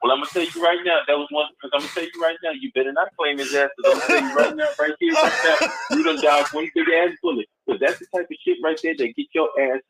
Well, 0.02 0.12
I'm 0.12 0.20
gonna 0.20 0.30
tell 0.32 0.42
you 0.46 0.62
right 0.62 0.78
now, 0.84 1.00
that 1.08 1.18
was 1.18 1.28
one 1.30 1.48
because 1.58 1.72
I'm 1.74 1.82
gonna 1.82 1.92
tell 1.96 2.04
you 2.04 2.20
right 2.22 2.38
now, 2.44 2.52
you 2.54 2.70
better 2.74 2.92
not 2.92 3.08
claim 3.18 3.38
his 3.38 3.50
ass. 3.54 3.70
'cause 3.76 3.86
I'm 3.88 3.94
gonna 3.98 4.06
tell 4.10 4.20
you 4.22 4.32
right 4.34 4.54
now, 4.54 4.68
right 4.78 4.94
here, 5.00 5.16
right 5.22 5.38
now, 5.44 5.56
you 5.90 6.04
done 6.04 6.20
dodged 6.22 6.48
one 6.52 6.70
big 6.74 6.88
ass 6.90 7.10
bullet. 7.22 7.46
Because 7.66 7.80
that's 7.80 7.98
the 8.00 8.06
type 8.16 8.26
of 8.30 8.38
shit 8.46 8.58
right 8.62 8.78
there 8.82 8.94
that 8.98 9.14
get 9.16 9.26
your 9.34 9.50
ass. 9.60 9.82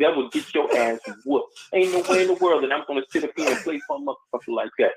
That 0.00 0.16
will 0.16 0.30
get 0.30 0.44
your 0.54 0.68
ass 0.76 1.00
whooped. 1.24 1.48
Ain't 1.74 1.92
no 1.92 2.04
way 2.08 2.22
in 2.22 2.28
the 2.28 2.34
world 2.34 2.64
that 2.64 2.72
I'm 2.72 2.84
gonna 2.86 3.02
sit 3.12 3.24
up 3.24 3.30
here 3.36 3.50
and 3.50 3.62
play 3.64 3.82
for 3.86 3.96
a 3.96 4.00
motherfucker 4.00 4.54
like 4.54 4.70
that. 4.78 4.92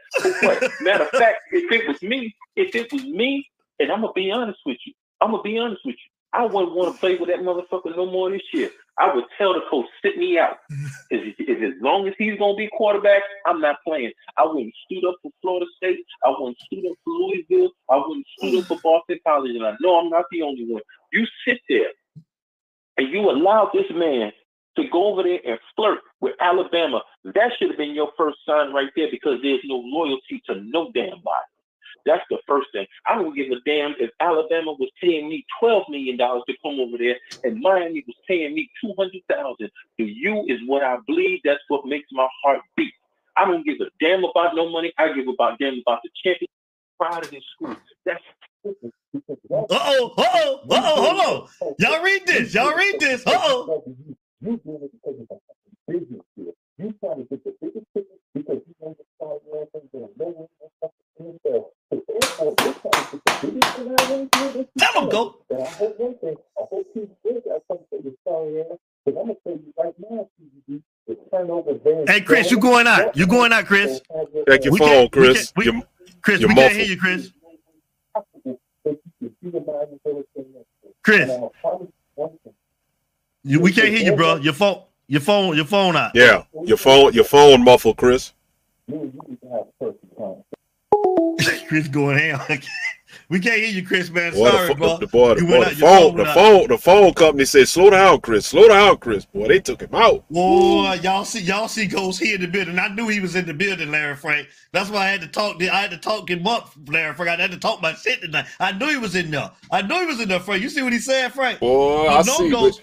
Matter 0.80 1.06
of 1.06 1.12
fact, 1.18 1.40
if 1.52 1.72
it 1.72 1.88
was 1.88 2.02
me, 2.04 2.36
if 2.56 2.76
it 2.76 2.92
was 2.92 3.04
me, 3.06 3.48
and 3.82 3.92
I'm 3.92 4.02
gonna 4.02 4.14
be 4.14 4.32
honest 4.32 4.60
with 4.66 4.78
you, 4.86 4.94
I'm 5.20 5.32
gonna 5.32 5.44
be 5.44 5.58
honest 5.58 5.82
with 5.86 5.96
you. 5.96 6.12
I 6.34 6.46
wouldn't 6.46 6.76
want 6.76 6.94
to 6.94 7.00
play 7.00 7.18
with 7.18 7.28
that 7.30 7.40
motherfucker 7.40 7.96
no 7.96 8.06
more 8.06 8.30
this 8.32 8.42
year. 8.54 8.70
I 8.98 9.14
would 9.14 9.26
tell 9.38 9.54
the 9.54 9.62
coach, 9.70 9.86
sit 10.02 10.18
me 10.18 10.38
out. 10.38 10.58
As, 11.12 11.20
as, 11.42 11.58
as 11.62 11.74
long 11.82 12.08
as 12.08 12.14
he's 12.18 12.40
gonna 12.40 12.56
be 12.56 12.70
quarterback, 12.78 13.22
I'm 13.46 13.60
not 13.60 13.78
playing. 13.86 14.14
I 14.38 14.46
wouldn't 14.46 14.74
shoot 14.90 15.04
up 15.06 15.16
for 15.22 15.32
Florida 15.42 15.66
State. 15.76 16.00
I 16.26 16.30
wouldn't 16.30 16.58
shoot 16.72 16.90
up 16.90 16.96
for 17.04 17.14
Louisville. 17.14 17.72
I 17.90 17.98
wouldn't 17.98 18.26
shoot 18.40 18.60
up 18.60 18.66
for 18.68 18.80
Boston 18.82 19.20
College. 19.28 19.56
And 19.56 19.66
I 19.66 19.76
know 19.82 20.00
I'm 20.00 20.10
not 20.10 20.26
the 20.32 20.42
only 20.44 20.66
one. 20.66 20.82
You 21.12 21.26
sit 21.46 21.60
there 21.68 21.92
and 22.98 23.10
you 23.10 23.30
allow 23.30 23.70
this 23.74 23.88
man 23.94 24.32
to 24.78 24.88
go 24.90 25.12
over 25.12 25.24
there 25.24 25.40
and 25.46 25.60
flirt 25.76 26.00
with 26.22 26.36
Alabama. 26.40 27.02
That 27.26 27.52
should 27.58 27.70
have 27.70 27.78
been 27.78 27.94
your 27.94 28.12
first 28.18 28.38
sign 28.48 28.72
right 28.72 28.90
there 28.96 29.10
because 29.12 29.40
there's 29.42 29.62
no 29.66 29.76
loyalty 29.84 30.42
to 30.48 30.62
no 30.64 30.92
damn 30.94 31.22
body. 31.22 31.46
That's 32.06 32.24
the 32.30 32.40
first 32.48 32.68
thing. 32.74 32.88
I 33.08 33.16
don't 33.16 33.36
give 33.36 33.48
a 33.52 33.60
damn 33.66 33.96
if 34.00 34.12
Alabama 34.20 34.74
was 34.74 34.90
paying 35.02 35.30
me 35.30 35.46
twelve 35.60 35.84
million 35.90 36.18
dollars 36.18 36.44
to 36.48 36.56
come 36.64 36.80
over 36.80 36.98
there, 36.98 37.18
and 37.44 37.60
Miami 37.62 38.04
was 38.08 38.16
paying 38.28 38.56
me 38.56 38.70
two 38.84 38.94
hundred 38.98 39.22
thousand. 39.30 39.70
To 40.00 40.06
you 40.06 40.46
is 40.48 40.60
what 40.68 40.84
I 40.84 40.98
bleed. 41.08 41.42
That's 41.46 41.62
what 41.70 41.86
makes 41.86 42.08
my 42.12 42.28
heart 42.44 42.62
beat. 42.78 42.94
I 43.38 43.46
don't 43.46 43.66
give 43.66 43.78
a 43.82 43.90
damn 44.04 44.24
about 44.24 44.56
no 44.56 44.70
money. 44.70 44.94
I 44.98 45.14
give 45.14 45.28
about 45.28 45.60
damn 45.60 45.80
about 45.86 46.02
the 46.04 46.10
champion 46.24 46.50
pride 47.00 47.26
of 47.26 47.32
this 47.32 47.44
school. 47.56 47.76
That's 48.06 48.22
Uh 48.66 49.66
oh, 49.72 50.14
uh 50.18 50.24
oh, 50.36 50.62
uh 50.70 50.82
oh, 50.86 51.04
hold 51.04 51.22
on. 51.62 51.76
Y'all 51.80 52.04
read 52.04 52.24
this. 52.28 52.54
Y'all 52.54 52.76
read 52.76 53.00
this. 53.00 53.26
Uh 53.28 53.32
oh. 53.36 53.84
Tell 64.78 65.04
him 65.04 65.10
go. 65.10 65.36
Hey 72.08 72.22
Chris, 72.22 72.52
you 72.52 72.60
going 72.60 72.88
out? 72.88 73.16
You 73.16 73.28
going 73.28 73.52
out, 73.52 73.66
Chris? 73.66 74.02
Check 74.48 74.64
your 74.66 74.74
We 74.74 74.80
phone, 74.80 74.88
can't- 74.90 75.16
we 75.16 75.22
Chris. 75.22 75.52
can't- 75.52 75.58
we- 75.58 75.66
Your- 75.66 75.82
Chris, 76.22 76.40
you're 76.42 76.50
we 76.50 76.56
can't 76.56 76.66
muffled. 76.74 76.82
hear 76.82 76.86
you, 76.86 76.98
Chris. 76.98 77.32
Chris, 81.04 81.30
you, 83.44 83.60
we 83.60 83.72
can't 83.72 83.90
hear 83.90 84.00
you, 84.04 84.16
bro. 84.16 84.36
Your 84.38 84.54
phone, 84.54 84.84
your 85.08 85.22
phone, 85.22 85.56
your 85.56 85.66
phone 85.66 85.96
out. 85.96 86.12
Yeah, 86.14 86.44
your 86.66 86.78
phone, 86.78 87.14
your 87.14 87.24
phone 87.24 87.64
muffled, 87.64 87.98
Chris. 87.98 88.34
Chris 91.68 91.88
going 91.88 92.18
ham. 92.18 92.40
we 93.30 93.40
can't 93.40 93.58
hear 93.58 93.70
you, 93.70 93.86
Chris, 93.86 94.10
man. 94.10 94.34
Boy, 94.34 94.50
Sorry, 94.50 94.68
the, 94.70 94.76
bro. 94.76 94.98
the, 94.98 95.08
boy, 95.08 95.36
the, 95.36 95.42
boy, 95.46 95.64
the 95.66 95.76
phone, 95.76 96.18
the 96.18 96.26
phone, 96.26 96.68
the 96.68 96.78
phone 96.78 97.14
company 97.14 97.46
said, 97.46 97.68
"Slow 97.68 97.90
down, 97.90 98.22
Chris. 98.22 98.46
Slow 98.46 98.68
down, 98.68 98.98
Chris." 98.98 99.26
Boy, 99.26 99.48
they 99.48 99.60
took 99.60 99.82
him 99.82 99.94
out. 99.94 100.28
Boy, 100.30 100.94
y'all 101.04 101.26
see, 101.26 101.42
y'all 101.42 101.68
see 101.68 101.86
Ghost 101.88 102.20
here 102.22 102.36
in 102.36 102.42
the 102.42 102.48
building. 102.48 102.78
I 102.80 102.88
knew 102.90 103.08
he 103.08 103.20
was 103.20 103.36
in 103.36 103.46
the 103.46 103.54
building, 103.54 103.92
Larry 103.92 104.16
Frank. 104.16 104.48
That's 104.72 104.90
why 104.90 105.06
I 105.06 105.08
had 105.08 105.22
to 105.22 105.28
talk. 105.28 105.62
I 105.62 105.82
had 105.82 105.92
to 105.92 105.98
talk 105.98 106.30
him 106.30 106.46
up, 106.48 106.72
Larry 106.88 107.14
Frank. 107.14 107.40
I 107.40 107.42
had 107.42 107.52
to 107.52 107.60
talk 107.60 107.82
my 107.82 107.94
shit 107.94 108.22
tonight. 108.22 108.46
I 108.60 108.72
knew 108.74 108.88
he 108.90 108.98
was 108.98 109.16
in 109.16 109.32
there. 109.32 109.52
I 109.72 109.82
knew 109.82 110.00
he 110.00 110.06
was 110.06 110.20
in 110.20 110.30
there, 110.30 110.40
Frank. 110.40 110.62
You 110.64 110.70
see 110.70 110.82
what 110.82 110.94
he 110.94 111.00
said, 111.00 111.34
Frank? 111.34 111.60
Boy, 111.60 112.08
I 112.08 112.22
see. 112.22 112.50
Ghost. 112.50 112.82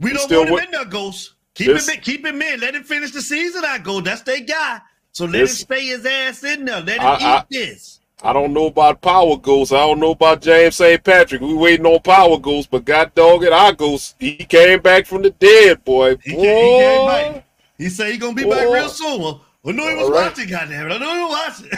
We 0.00 0.12
don't 0.12 0.30
want 0.30 0.48
him 0.48 0.52
wa- 0.54 0.60
in 0.60 0.70
there, 0.70 0.84
Ghost. 0.84 1.34
Keep 1.54 1.66
This- 1.66 1.88
him, 1.88 1.96
in, 1.96 2.00
keep 2.00 2.24
him 2.24 2.40
in. 2.40 2.60
Let 2.60 2.74
him 2.74 2.84
finish 2.84 3.10
the 3.10 3.20
season. 3.20 3.64
I 3.66 3.78
go. 3.78 4.00
That's 4.00 4.22
their 4.22 4.40
guy. 4.40 4.80
So 5.12 5.24
let 5.26 5.42
him 5.42 5.46
stay 5.48 5.86
his 5.86 6.04
ass 6.06 6.44
in 6.44 6.64
there. 6.64 6.80
Let 6.80 7.00
him 7.00 7.06
I- 7.06 7.16
eat 7.16 7.22
I- 7.22 7.44
this. 7.50 7.96
I 8.22 8.34
don't 8.34 8.52
know 8.52 8.66
about 8.66 9.00
Power 9.00 9.38
Ghost. 9.38 9.72
I 9.72 9.78
don't 9.78 9.98
know 9.98 10.10
about 10.10 10.42
James 10.42 10.76
St. 10.76 11.02
Patrick. 11.02 11.40
We 11.40 11.54
waiting 11.54 11.86
on 11.86 12.00
Power 12.02 12.38
Ghost, 12.38 12.70
but 12.70 12.84
God 12.84 13.14
dog 13.14 13.44
it, 13.44 13.52
our 13.52 13.72
Ghost, 13.72 14.14
he 14.18 14.36
came 14.36 14.80
back 14.80 15.06
from 15.06 15.22
the 15.22 15.30
dead, 15.30 15.82
boy. 15.84 16.16
He, 16.22 16.32
came, 16.32 16.40
he 16.40 16.78
came 16.80 17.06
back. 17.08 17.46
He 17.78 17.88
said 17.88 18.12
he 18.12 18.18
gonna 18.18 18.34
be 18.34 18.44
back 18.44 18.68
real 18.68 18.90
soon. 18.90 19.22
Well, 19.22 19.42
I 19.66 19.72
know 19.72 19.88
he 19.88 19.94
was 19.94 20.10
right. 20.10 20.28
watching, 20.28 20.50
goddamn 20.50 20.90
it. 20.90 20.94
I 20.94 20.98
know 20.98 21.14
he 21.14 21.22
was 21.22 21.70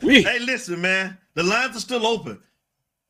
watching. 0.00 0.22
hey, 0.22 0.38
listen, 0.38 0.80
man. 0.80 1.18
The 1.34 1.42
lines 1.42 1.76
are 1.76 1.80
still 1.80 2.06
open. 2.06 2.40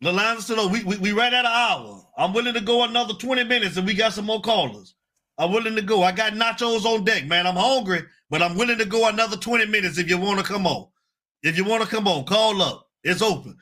The 0.01 0.13
lines 0.13 0.39
are 0.39 0.43
still 0.43 0.61
open. 0.61 0.73
We, 0.73 0.85
we, 0.85 0.97
we 0.97 1.13
right 1.13 1.33
at 1.33 1.45
an 1.45 1.53
hour. 1.53 2.07
I'm 2.17 2.33
willing 2.33 2.55
to 2.55 2.61
go 2.63 2.85
another 2.85 3.13
20 3.15 3.45
minutes 3.45 3.77
and 3.77 3.87
we 3.87 3.93
got 3.95 4.15
some 4.15 4.25
more 4.25 4.41
callers. 4.41 4.95
I'm 5.39 5.53
willing 5.53 5.77
to 5.77 5.83
go. 5.83 6.03
I 6.03 6.13
got 6.13 6.33
nachos 6.33 6.85
on 6.85 7.05
deck, 7.05 7.27
man. 7.27 7.47
I'm 7.47 7.57
hungry, 7.57 8.03
but 8.31 8.43
I'm 8.43 8.57
willing 8.57 8.79
to 8.79 8.87
go 8.87 9.09
another 9.09 9.37
20 9.37 9.67
minutes 9.67 9.99
if 9.99 10.09
you 10.09 10.19
want 10.19 10.39
to 10.39 10.45
come 10.45 10.67
on. 10.67 10.89
If 11.43 11.57
you 11.57 11.65
want 11.65 11.83
to 11.83 11.89
come 11.89 12.09
on, 12.09 12.25
call 12.25 12.63
up. 12.63 12.89
It's 13.05 13.23
open. 13.23 13.59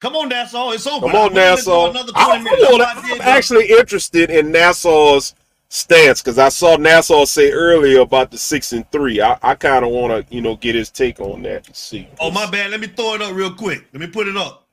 Come 0.00 0.16
on, 0.16 0.28
Nassau. 0.28 0.70
It's 0.70 0.86
open. 0.86 1.10
Come 1.10 1.16
I'm 1.16 1.22
on, 1.24 1.28
go 1.30 1.34
Nassau. 1.34 1.90
Another 1.90 2.12
20 2.12 2.30
I'm, 2.30 2.44
minutes. 2.44 2.68
I'm 2.78 3.12
I'm 3.12 3.20
actually 3.22 3.68
interested 3.70 4.30
in 4.30 4.52
Nassau's 4.52 5.34
stance 5.70 6.20
because 6.22 6.38
I 6.38 6.50
saw 6.50 6.76
Nassau 6.76 7.24
say 7.24 7.50
earlier 7.50 8.00
about 8.00 8.30
the 8.30 8.38
six 8.38 8.72
and 8.72 8.88
three. 8.92 9.20
I, 9.20 9.38
I 9.42 9.54
kind 9.54 9.84
of 9.84 9.90
want 9.90 10.28
to, 10.28 10.34
you 10.34 10.42
know, 10.42 10.56
get 10.56 10.74
his 10.74 10.90
take 10.90 11.20
on 11.20 11.42
that 11.42 11.66
and 11.66 11.74
see. 11.74 12.06
Oh, 12.20 12.30
my 12.30 12.48
bad. 12.50 12.70
Let 12.70 12.80
me 12.80 12.88
throw 12.88 13.14
it 13.14 13.22
up 13.22 13.34
real 13.34 13.54
quick. 13.54 13.86
Let 13.92 14.00
me 14.00 14.06
put 14.06 14.28
it 14.28 14.36
up. 14.36 14.68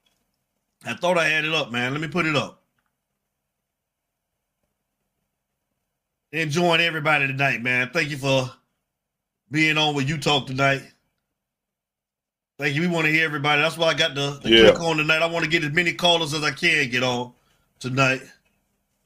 I 0.85 0.93
thought 0.95 1.17
I 1.17 1.27
had 1.27 1.45
it 1.45 1.53
up, 1.53 1.71
man. 1.71 1.93
Let 1.93 2.01
me 2.01 2.07
put 2.07 2.25
it 2.25 2.35
up. 2.35 2.60
Enjoying 6.33 6.79
everybody 6.79 7.27
tonight, 7.27 7.61
man. 7.61 7.89
Thank 7.93 8.09
you 8.09 8.17
for 8.17 8.49
being 9.51 9.77
on 9.77 9.95
with 9.95 10.07
U 10.07 10.17
Talk 10.17 10.47
tonight. 10.47 10.81
Thank 12.57 12.75
you. 12.75 12.81
We 12.81 12.87
want 12.87 13.05
to 13.05 13.11
hear 13.11 13.25
everybody. 13.25 13.61
That's 13.61 13.77
why 13.77 13.87
I 13.87 13.93
got 13.95 14.15
the, 14.15 14.39
the 14.41 14.49
Yeah. 14.49 14.71
click 14.71 14.79
on 14.79 14.97
tonight. 14.97 15.21
I 15.21 15.25
want 15.25 15.43
to 15.43 15.51
get 15.51 15.63
as 15.63 15.71
many 15.71 15.91
callers 15.93 16.33
as 16.33 16.43
I 16.43 16.51
can 16.51 16.89
get 16.89 17.03
on 17.03 17.33
tonight. 17.79 18.21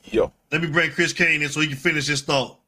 Yo. 0.04 0.32
Let 0.52 0.62
me 0.62 0.68
bring 0.68 0.92
Chris 0.92 1.14
Kane 1.14 1.42
in 1.42 1.50
so 1.50 1.62
he 1.62 1.68
can 1.68 1.78
finish 1.78 2.06
his 2.06 2.22
thought. 2.22 2.60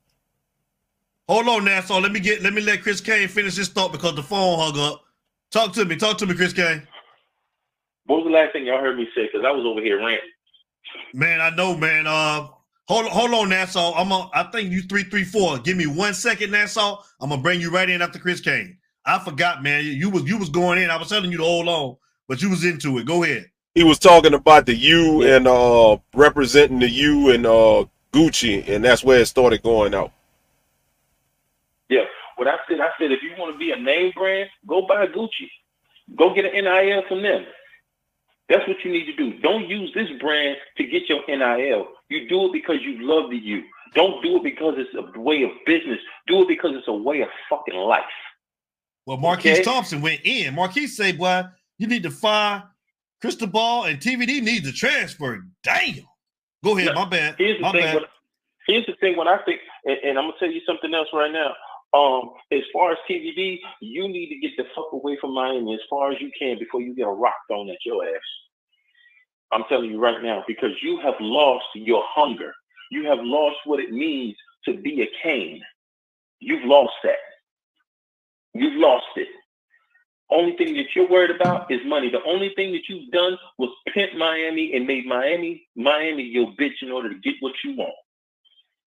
Hold 1.30 1.48
on, 1.50 1.66
Nassau. 1.66 2.00
Let 2.00 2.12
me 2.12 2.20
get 2.20 2.42
let 2.42 2.54
me 2.54 2.62
let 2.62 2.82
Chris 2.82 3.02
Kane 3.02 3.28
finish 3.28 3.58
his 3.58 3.68
thought 3.70 3.92
because 3.92 4.16
the 4.16 4.24
phone 4.24 4.58
hung 4.58 4.80
up. 4.80 5.04
Talk 5.52 5.74
to 5.74 5.86
me. 5.86 5.98
Talk 5.98 6.18
to 6.20 6.26
me, 6.26 6.34
Chris 6.34 6.54
Kane. 6.54 6.88
What 8.06 8.24
was 8.24 8.26
the 8.26 8.32
last 8.32 8.54
thing 8.54 8.66
y'all 8.66 8.80
heard 8.80 8.98
me 8.98 9.08
say? 9.14 9.28
Because 9.28 9.46
I 9.46 9.52
was 9.52 9.66
over 9.66 9.82
here 9.82 10.00
ranting. 10.00 10.30
Man, 11.14 11.42
I 11.42 11.50
know, 11.52 11.76
man. 11.78 12.08
Uh, 12.08 12.48
hold 12.88 13.08
hold 13.08 13.34
on, 13.34 13.50
Nassau. 13.50 13.94
I'm 13.94 14.12
a, 14.12 14.30
I 14.34 14.44
think 14.44 14.72
you 14.72 14.82
three 14.82 15.04
three 15.04 15.24
four. 15.24 15.60
Give 15.60 15.78
me 15.78 15.88
one 15.88 16.14
second, 16.14 16.52
Nassau. 16.52 17.04
I'm 17.20 17.30
gonna 17.30 17.42
bring 17.42 17.62
you 17.62 17.72
right 17.72 17.90
in 17.90 18.02
after 18.02 18.20
Chris 18.20 18.42
Kane. 18.42 18.78
I 19.06 19.20
forgot, 19.20 19.64
man. 19.64 19.86
You, 19.86 19.92
you 19.92 20.10
was 20.10 20.24
you 20.24 20.38
was 20.38 20.50
going 20.50 20.80
in. 20.80 20.90
I 20.90 20.98
was 20.98 21.10
telling 21.10 21.32
you 21.32 21.38
to 21.38 21.44
hold 21.44 21.68
on, 21.68 21.98
but 22.28 22.42
you 22.42 22.50
was 22.50 22.66
into 22.66 22.98
it. 22.98 23.06
Go 23.06 23.24
ahead. 23.24 23.50
He 23.76 23.84
was 23.84 24.00
talking 24.00 24.34
about 24.34 24.66
the 24.66 24.76
U 24.76 25.22
and 25.24 25.48
uh 25.48 25.98
representing 26.14 26.80
the 26.80 26.90
U 26.90 27.30
and 27.32 27.46
uh 27.46 27.86
Gucci, 28.12 28.68
and 28.68 28.84
that's 28.84 29.04
where 29.04 29.20
it 29.20 29.28
started 29.28 29.62
going 29.62 29.94
out. 29.94 30.12
Yeah. 31.90 32.06
What 32.38 32.48
I 32.48 32.58
said, 32.70 32.80
I 32.80 32.90
said, 33.00 33.12
if 33.12 33.22
you 33.24 33.32
want 33.38 33.54
to 33.54 33.58
be 33.58 33.72
a 33.72 33.76
name 33.76 34.12
brand, 34.16 34.50
go 34.68 34.86
buy 34.88 35.08
Gucci. 35.08 35.50
Go 36.16 36.34
get 36.34 36.46
an 36.46 36.64
NIL 36.64 37.04
from 37.08 37.22
them. 37.22 37.46
That's 38.50 38.66
what 38.68 38.78
you 38.84 38.92
need 38.92 39.06
to 39.06 39.16
do. 39.16 39.38
Don't 39.40 39.68
use 39.68 39.92
this 39.94 40.08
brand 40.22 40.56
to 40.78 40.84
get 40.86 41.04
your 41.10 41.20
NIL. 41.28 41.88
You 42.10 42.30
do 42.30 42.46
it 42.46 42.54
because 42.54 42.78
you 42.82 42.98
love 43.02 43.30
the 43.30 43.38
you. 43.38 43.64
Don't 43.94 44.24
do 44.24 44.38
it 44.38 44.44
because 44.44 44.76
it's 44.78 44.94
a 44.96 45.20
way 45.20 45.44
of 45.44 45.50
business. 45.66 46.00
Do 46.28 46.44
it 46.44 46.48
because 46.48 46.72
it's 46.76 46.88
a 46.88 46.94
way 46.94 47.22
of 47.22 47.30
fucking 47.50 47.76
life. 47.76 48.04
Well, 49.06 49.18
Marquise 49.18 49.56
Okay. 49.60 49.64
Thompson 49.64 50.02
went 50.02 50.22
in. 50.24 50.54
Marquise 50.56 50.96
say, 50.96 51.12
"Boy, 51.14 51.44
you 51.78 51.88
need 51.88 52.04
to 52.04 52.12
fire 52.12 52.64
Crystal 53.22 53.48
Ball 53.48 53.86
and 53.86 54.00
TVD 54.00 54.42
needs 54.42 54.70
to 54.70 54.74
transfer." 54.76 55.46
Damn. 55.64 55.96
Go 56.64 56.78
ahead. 56.78 56.94
Now, 56.94 57.06
my 57.06 57.10
bad. 57.10 57.36
Here's 57.38 57.58
the 57.58 57.64
my 57.64 57.72
thing. 57.72 57.82
bad. 57.82 57.96
What, 57.96 58.10
here's 58.68 58.86
the 58.86 58.94
thing. 59.00 59.16
When 59.18 59.28
I 59.28 59.38
think, 59.46 59.60
and, 59.86 59.98
and 60.04 60.18
I'm 60.20 60.26
gonna 60.26 60.38
tell 60.40 60.52
you 60.52 60.62
something 60.66 60.94
else 60.94 61.08
right 61.14 61.32
now. 61.32 61.54
Um, 61.94 62.32
as 62.52 62.62
far 62.74 62.92
as 62.92 62.98
TVD, 63.10 63.60
you 63.82 64.08
need 64.08 64.30
to 64.30 64.40
get 64.40 64.58
the 64.58 64.66
fuck 64.76 64.92
away 64.94 65.18
from 65.20 65.34
Miami 65.34 65.74
as 65.74 65.80
far 65.90 66.12
as 66.12 66.18
you 66.20 66.30
can 66.38 66.60
before 66.60 66.82
you 66.82 66.96
get 66.96 67.08
a 67.08 67.12
rock 67.12 67.36
thrown 67.50 67.70
at 67.70 67.78
your 67.86 68.06
ass. 68.06 68.22
I'm 69.52 69.64
telling 69.70 69.90
you 69.92 70.00
right 70.00 70.22
now 70.22 70.44
because 70.48 70.72
you 70.84 71.00
have 71.04 71.16
lost 71.20 71.66
your 71.76 72.04
hunger. 72.08 72.54
You 72.92 73.08
have 73.08 73.20
lost 73.22 73.58
what 73.66 73.80
it 73.80 73.92
means 73.92 74.36
to 74.66 74.74
be 74.74 75.02
a 75.02 75.08
Kane. 75.24 75.62
You've 76.40 76.66
lost 76.66 76.94
that. 77.04 77.16
You've 78.54 78.80
lost 78.80 79.06
it. 79.16 79.28
Only 80.30 80.58
thing 80.58 80.76
that 80.76 80.88
you're 80.96 81.10
worried 81.10 81.32
about 81.32 81.72
is 81.72 81.80
money. 81.86 82.10
The 82.10 82.24
only 82.28 82.52
thing 82.56 82.74
that 82.74 82.90
you've 82.90 83.12
done 83.12 83.38
was 83.58 83.70
pimp 83.94 84.16
Miami 84.18 84.74
and 84.76 84.86
made 84.86 85.06
Miami, 85.06 85.66
Miami 85.76 86.24
your 86.24 86.48
bitch 86.60 86.82
in 86.82 86.92
order 86.92 87.10
to 87.10 87.20
get 87.20 87.36
what 87.40 87.54
you 87.64 87.76
want. 87.78 87.94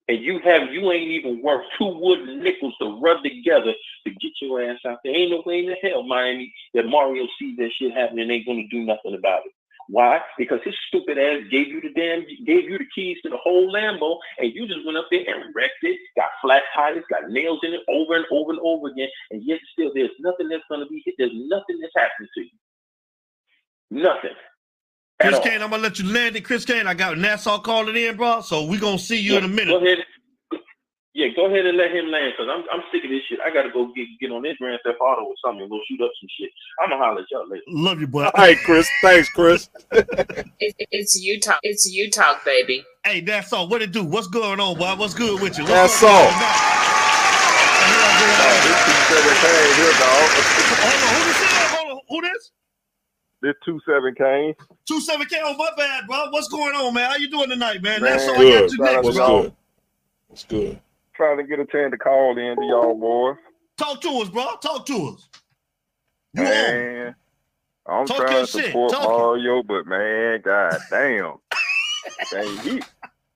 And 0.07 0.21
you 0.21 0.39
have 0.43 0.73
you 0.73 0.91
ain't 0.91 1.11
even 1.11 1.41
worth 1.41 1.65
two 1.77 1.87
wooden 1.87 2.43
nickels 2.43 2.75
to 2.81 2.99
rub 3.01 3.23
together 3.23 3.73
to 4.05 4.11
get 4.13 4.31
your 4.41 4.61
ass 4.61 4.79
out 4.87 4.99
there. 5.03 5.15
Ain't 5.15 5.31
no 5.31 5.43
way 5.45 5.59
in 5.59 5.67
the 5.67 5.77
hell, 5.81 6.03
Miami, 6.03 6.53
that 6.73 6.87
Mario 6.87 7.27
sees 7.39 7.57
that 7.57 7.71
shit 7.77 7.93
happening 7.93 8.23
and 8.23 8.31
ain't 8.31 8.45
gonna 8.45 8.67
do 8.69 8.83
nothing 8.83 9.15
about 9.15 9.41
it. 9.45 9.53
Why? 9.87 10.21
Because 10.37 10.59
his 10.63 10.75
stupid 10.87 11.17
ass 11.17 11.41
gave 11.51 11.67
you 11.67 11.81
the 11.81 11.91
damn 11.93 12.25
gave 12.45 12.69
you 12.69 12.77
the 12.77 12.85
keys 12.93 13.17
to 13.23 13.29
the 13.29 13.37
whole 13.37 13.73
Lambo, 13.73 14.17
and 14.39 14.53
you 14.53 14.67
just 14.67 14.85
went 14.85 14.97
up 14.97 15.07
there 15.11 15.23
and 15.27 15.53
wrecked 15.55 15.83
it. 15.83 15.99
Got 16.15 16.29
flat 16.41 16.63
tires, 16.73 17.03
got 17.09 17.29
nails 17.29 17.59
in 17.63 17.73
it 17.73 17.81
over 17.89 18.15
and 18.15 18.25
over 18.31 18.51
and 18.51 18.59
over 18.63 18.87
again, 18.89 19.09
and 19.31 19.43
yet 19.45 19.59
still 19.73 19.91
there's 19.93 20.11
nothing 20.19 20.49
that's 20.49 20.63
gonna 20.69 20.87
be 20.87 21.01
hit. 21.05 21.15
There's 21.17 21.31
nothing 21.33 21.79
that's 21.81 21.93
happening 21.95 22.29
to 22.35 22.41
you. 22.41 22.49
Nothing. 23.91 24.35
At 25.21 25.27
Chris 25.27 25.37
all. 25.37 25.43
Kane, 25.43 25.61
I'm 25.61 25.69
gonna 25.69 25.83
let 25.83 25.99
you 25.99 26.11
land 26.11 26.35
it. 26.35 26.43
Chris 26.43 26.65
Kane, 26.65 26.87
I 26.87 26.95
got 26.95 27.17
Nassau 27.17 27.59
calling 27.59 27.95
in, 27.95 28.17
bro. 28.17 28.41
So 28.41 28.65
we 28.65 28.79
gonna 28.79 28.97
see 28.97 29.19
you 29.19 29.37
in 29.37 29.43
a 29.43 29.47
minute. 29.47 29.67
Go 29.67 29.77
ahead. 29.77 29.99
Yeah, 31.13 31.27
go 31.35 31.45
ahead 31.45 31.65
and 31.65 31.77
let 31.77 31.91
him 31.91 32.07
land 32.07 32.33
because 32.35 32.49
I'm 32.49 32.63
I'm 32.73 32.83
sick 32.91 33.03
of 33.03 33.11
this 33.11 33.21
shit. 33.29 33.39
I 33.45 33.53
gotta 33.53 33.69
go 33.69 33.91
get 33.93 34.07
get 34.19 34.31
on 34.31 34.41
this 34.41 34.55
Grand 34.57 34.79
Theft 34.83 34.97
Auto 34.99 35.23
or 35.23 35.35
something 35.45 35.61
and 35.61 35.69
go 35.69 35.79
shoot 35.87 36.01
up 36.01 36.09
some 36.19 36.29
shit. 36.39 36.49
I'm 36.81 36.89
gonna 36.89 37.03
holler 37.03 37.21
at 37.21 37.27
y'all 37.29 37.47
later. 37.47 37.63
Love 37.67 37.99
you, 38.01 38.07
boy. 38.07 38.23
All 38.23 38.31
right, 38.35 38.57
Chris. 38.65 38.89
Thanks, 39.01 39.29
Chris. 39.29 39.69
It, 40.63 40.75
it's 40.91 41.19
U 41.19 41.39
Talk. 41.39 41.59
It's 41.63 41.91
U 41.91 42.09
Talk, 42.09 42.45
baby. 42.45 42.83
Hey, 43.03 43.21
Nassau, 43.21 43.67
what 43.67 43.81
it 43.81 43.91
do? 43.91 44.03
What's 44.03 44.27
going 44.27 44.59
on, 44.59 44.77
boy? 44.77 44.93
What's 44.95 45.15
good 45.15 45.41
with 45.41 45.57
you? 45.57 45.65
That's 45.65 46.01
What's 46.01 46.01
going 46.01 46.13
all. 46.13 46.27
on? 46.27 46.81
Hold 50.77 50.93
on, 50.93 51.15
who 51.15 51.25
this 51.25 51.41
is? 51.41 51.49
Hold 51.71 51.91
on, 51.91 51.99
who 52.09 52.21
this? 52.21 52.51
This 53.41 53.55
two 53.65 53.79
seven 53.87 54.13
Kane. 54.15 54.53
Two 54.87 55.01
seven 55.01 55.25
K. 55.25 55.37
Oh, 55.41 55.55
my 55.57 55.69
bad, 55.75 56.05
bro. 56.07 56.29
What's 56.29 56.47
going 56.47 56.75
on, 56.75 56.93
man? 56.93 57.09
How 57.09 57.17
you 57.17 57.29
doing 57.29 57.49
tonight, 57.49 57.81
man? 57.81 58.01
Man, 58.01 58.13
Nassau, 58.13 58.33
I 58.33 58.37
Good. 58.37 58.61
got 58.61 58.71
you 58.71 58.83
next, 58.83 59.03
What's 59.05 59.17
bro. 59.17 59.41
good? 59.41 59.53
What's 60.27 60.43
good? 60.43 60.79
Trying 61.15 61.37
to 61.37 61.43
get 61.43 61.59
a 61.59 61.65
chance 61.65 61.91
to 61.91 61.97
call 61.97 62.37
in 62.37 62.55
to 62.55 62.63
y'all 62.63 62.95
boys. 62.95 63.37
Talk 63.77 64.01
to 64.01 64.09
us, 64.21 64.29
bro. 64.29 64.45
Talk 64.61 64.85
to 64.85 64.93
us. 65.15 65.29
You 66.33 66.43
on? 66.43 66.49
Man, 66.49 67.15
I'm 67.87 68.05
Talk 68.05 68.17
trying 68.17 68.45
to 68.45 68.47
support 68.47 68.91
Talk 68.91 69.03
it. 69.03 69.07
Mario, 69.07 69.63
but 69.63 69.87
man, 69.87 70.41
god 70.45 70.79
damn. 70.89 71.33
Dang, 72.31 72.57
he, 72.59 72.81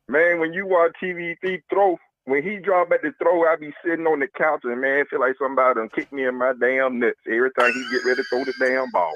man, 0.08 0.40
when 0.40 0.54
you 0.54 0.68
watch 0.68 0.92
TVD 1.02 1.62
throw, 1.70 1.98
when 2.26 2.44
he 2.44 2.58
drop 2.58 2.92
at 2.92 3.02
the 3.02 3.12
throw, 3.22 3.44
I 3.46 3.56
be 3.56 3.74
sitting 3.84 4.06
on 4.08 4.20
the 4.20 4.28
couch 4.28 4.62
and 4.64 4.80
man, 4.80 5.06
feel 5.10 5.20
like 5.20 5.36
somebody 5.40 5.80
done 5.80 5.90
kick 5.94 6.12
me 6.12 6.26
in 6.26 6.36
my 6.36 6.54
damn 6.60 7.00
nuts 7.00 7.20
every 7.28 7.52
time 7.52 7.72
he 7.74 7.84
get 7.92 8.06
ready 8.06 8.22
to 8.22 8.24
throw 8.30 8.44
the 8.46 8.54
damn 8.60 8.90
ball. 8.92 9.14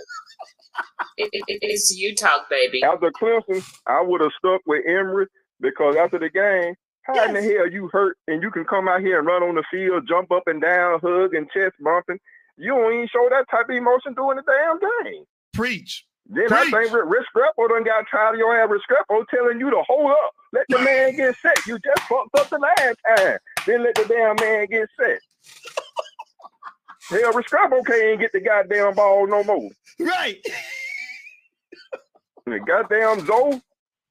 It, 1.17 1.29
it, 1.33 1.59
it's 1.61 1.95
U 1.97 2.15
Talk, 2.15 2.49
baby. 2.49 2.81
After 2.83 3.11
Clemson, 3.11 3.63
I 3.87 4.01
would 4.01 4.21
have 4.21 4.31
stuck 4.37 4.61
with 4.65 4.85
Emory 4.87 5.27
because 5.59 5.95
after 5.97 6.17
the 6.19 6.29
game, 6.29 6.75
how 7.03 7.23
in 7.25 7.33
the 7.33 7.41
hell 7.41 7.69
you 7.69 7.89
hurt 7.91 8.17
and 8.27 8.41
you 8.41 8.51
can 8.51 8.65
come 8.65 8.87
out 8.87 9.01
here 9.01 9.19
and 9.19 9.27
run 9.27 9.43
on 9.43 9.55
the 9.55 9.63
field, 9.71 10.07
jump 10.07 10.31
up 10.31 10.43
and 10.47 10.61
down, 10.61 10.99
hug 11.01 11.33
and 11.33 11.49
chest 11.51 11.75
bumping? 11.83 12.19
You 12.57 12.75
don't 12.75 12.93
even 12.93 13.07
show 13.11 13.27
that 13.29 13.45
type 13.49 13.69
of 13.69 13.75
emotion 13.75 14.13
doing 14.13 14.37
the 14.37 14.43
damn 14.43 14.79
thing. 14.79 15.25
Preach. 15.53 16.05
Then 16.27 16.51
I 16.53 16.69
Preach. 16.69 16.89
think 16.91 16.93
Rick 17.09 17.25
Scrappo 17.35 17.67
done 17.69 17.83
got 17.83 18.05
tired 18.11 18.35
of 18.35 18.39
your 18.39 18.55
ass 18.55 18.69
Restrepo 18.69 19.25
telling 19.33 19.59
you 19.59 19.69
to 19.71 19.81
hold 19.87 20.11
up. 20.11 20.31
Let 20.53 20.65
the 20.69 20.79
man 20.79 21.15
get 21.17 21.35
set. 21.41 21.65
You 21.65 21.79
just 21.79 22.07
fucked 22.07 22.37
up 22.39 22.49
the 22.49 22.59
last 22.59 22.97
time. 23.17 23.37
Then 23.65 23.83
let 23.83 23.95
the 23.95 24.05
damn 24.05 24.35
man 24.35 24.67
get 24.67 24.87
set. 24.99 25.19
Hell, 27.09 27.33
Restrepo 27.33 27.83
can't 27.85 28.19
get 28.19 28.31
the 28.33 28.41
goddamn 28.41 28.93
ball 28.93 29.25
no 29.25 29.43
more. 29.43 29.69
Right. 29.99 30.37
The 32.45 32.59
goddamn 32.59 33.27
Zoe 33.27 33.61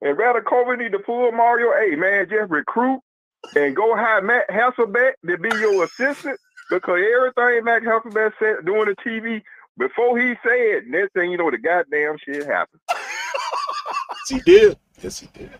and 0.00 0.16
Radakovich 0.16 0.78
need 0.78 0.92
to 0.92 1.00
pull 1.00 1.32
Mario. 1.32 1.72
Hey, 1.72 1.96
man, 1.96 2.28
just 2.30 2.50
recruit 2.50 3.00
and 3.56 3.74
go 3.74 3.96
hire 3.96 4.22
Matt 4.22 4.48
Hasselbeck 4.48 5.14
to 5.26 5.38
be 5.38 5.48
your 5.58 5.82
assistant 5.82 6.38
because 6.70 7.00
everything 7.16 7.64
Matt 7.64 7.82
Hasselbeck 7.82 8.32
said 8.38 8.64
doing 8.64 8.86
the 8.86 8.96
TV, 9.04 9.42
before 9.76 10.18
he 10.20 10.34
said, 10.46 10.86
next 10.86 11.14
thing 11.14 11.32
you 11.32 11.38
know, 11.38 11.50
the 11.50 11.58
goddamn 11.58 12.16
shit 12.24 12.46
happened. 12.46 12.80
Yes, 14.30 14.44
he 14.44 14.52
did. 14.52 14.78
Yes, 15.02 15.20
he 15.20 15.26
did. 15.32 15.50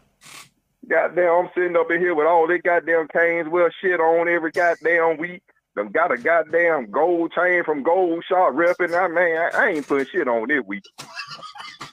Goddamn, 0.87 1.33
I'm 1.33 1.49
sitting 1.55 1.77
up 1.77 1.91
in 1.91 2.01
here 2.01 2.15
with 2.15 2.27
all 2.27 2.47
they 2.47 2.59
goddamn 2.59 3.09
canes, 3.09 3.49
well, 3.49 3.69
shit 3.81 3.99
on 3.99 4.29
every 4.29 4.51
goddamn 4.51 5.17
week. 5.17 5.43
Done 5.79 5.93
got 5.93 6.13
a 6.13 6.19
goddamn 6.19 6.91
gold 6.91 7.33
chain 7.33 7.63
from 7.65 7.83
Gold 7.83 8.25
Shot 8.29 8.53
repping. 8.55 8.99
I 8.99 9.07
man, 9.09 9.51
I, 9.55 9.65
I 9.65 9.69
ain't 9.71 9.87
putting 9.87 10.07
shit 10.07 10.27
on 10.29 10.49
this 10.49 10.63
week. 10.67 10.83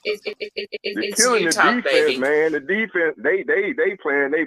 It, 0.03 0.21
it, 0.25 0.37
it, 0.39 0.51
it, 0.55 0.69
it, 0.71 0.79
it's 0.83 1.21
killing 1.21 1.43
you 1.43 1.51
the 1.51 1.61
defense, 1.61 1.83
baby. 1.85 2.17
man. 2.17 2.51
The 2.53 2.59
defense, 2.61 3.15
they 3.17 3.43
they 3.43 3.73
they 3.73 3.95
playing 4.01 4.31
they 4.31 4.45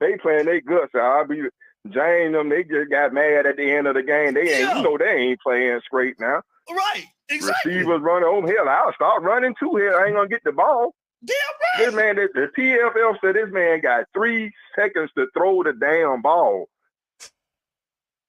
they 0.00 0.16
playing 0.18 0.46
they 0.46 0.60
guts. 0.60 0.94
out. 0.94 1.00
I'll 1.20 1.26
be 1.26 1.42
Jane 1.90 2.32
them. 2.32 2.48
They 2.48 2.64
just 2.64 2.90
got 2.90 3.12
mad 3.12 3.46
at 3.46 3.56
the 3.56 3.70
end 3.70 3.86
of 3.86 3.94
the 3.94 4.02
game. 4.02 4.34
They 4.34 4.40
ain't, 4.42 4.50
Yeah. 4.60 4.76
you 4.78 4.82
know, 4.82 4.98
they 4.98 5.10
ain't 5.10 5.40
playing 5.40 5.80
straight 5.86 6.16
now. 6.20 6.42
Right. 6.70 7.04
Exactly. 7.30 7.72
Receivers 7.74 8.00
running. 8.02 8.28
Oh 8.30 8.46
hell, 8.46 8.68
I'll 8.68 8.92
start 8.94 9.22
running 9.22 9.54
too. 9.58 9.76
Here, 9.76 9.98
I 9.98 10.06
ain't 10.06 10.14
gonna 10.16 10.28
get 10.28 10.44
the 10.44 10.52
ball. 10.52 10.94
Damn 11.24 11.86
This 11.86 11.94
man, 11.94 12.16
the, 12.16 12.28
the 12.34 12.48
TFL 12.58 13.16
said 13.22 13.34
this 13.34 13.50
man 13.50 13.80
got 13.80 14.04
three 14.12 14.52
seconds 14.76 15.10
to 15.16 15.26
throw 15.34 15.62
the 15.62 15.72
damn 15.72 16.20
ball. 16.20 16.68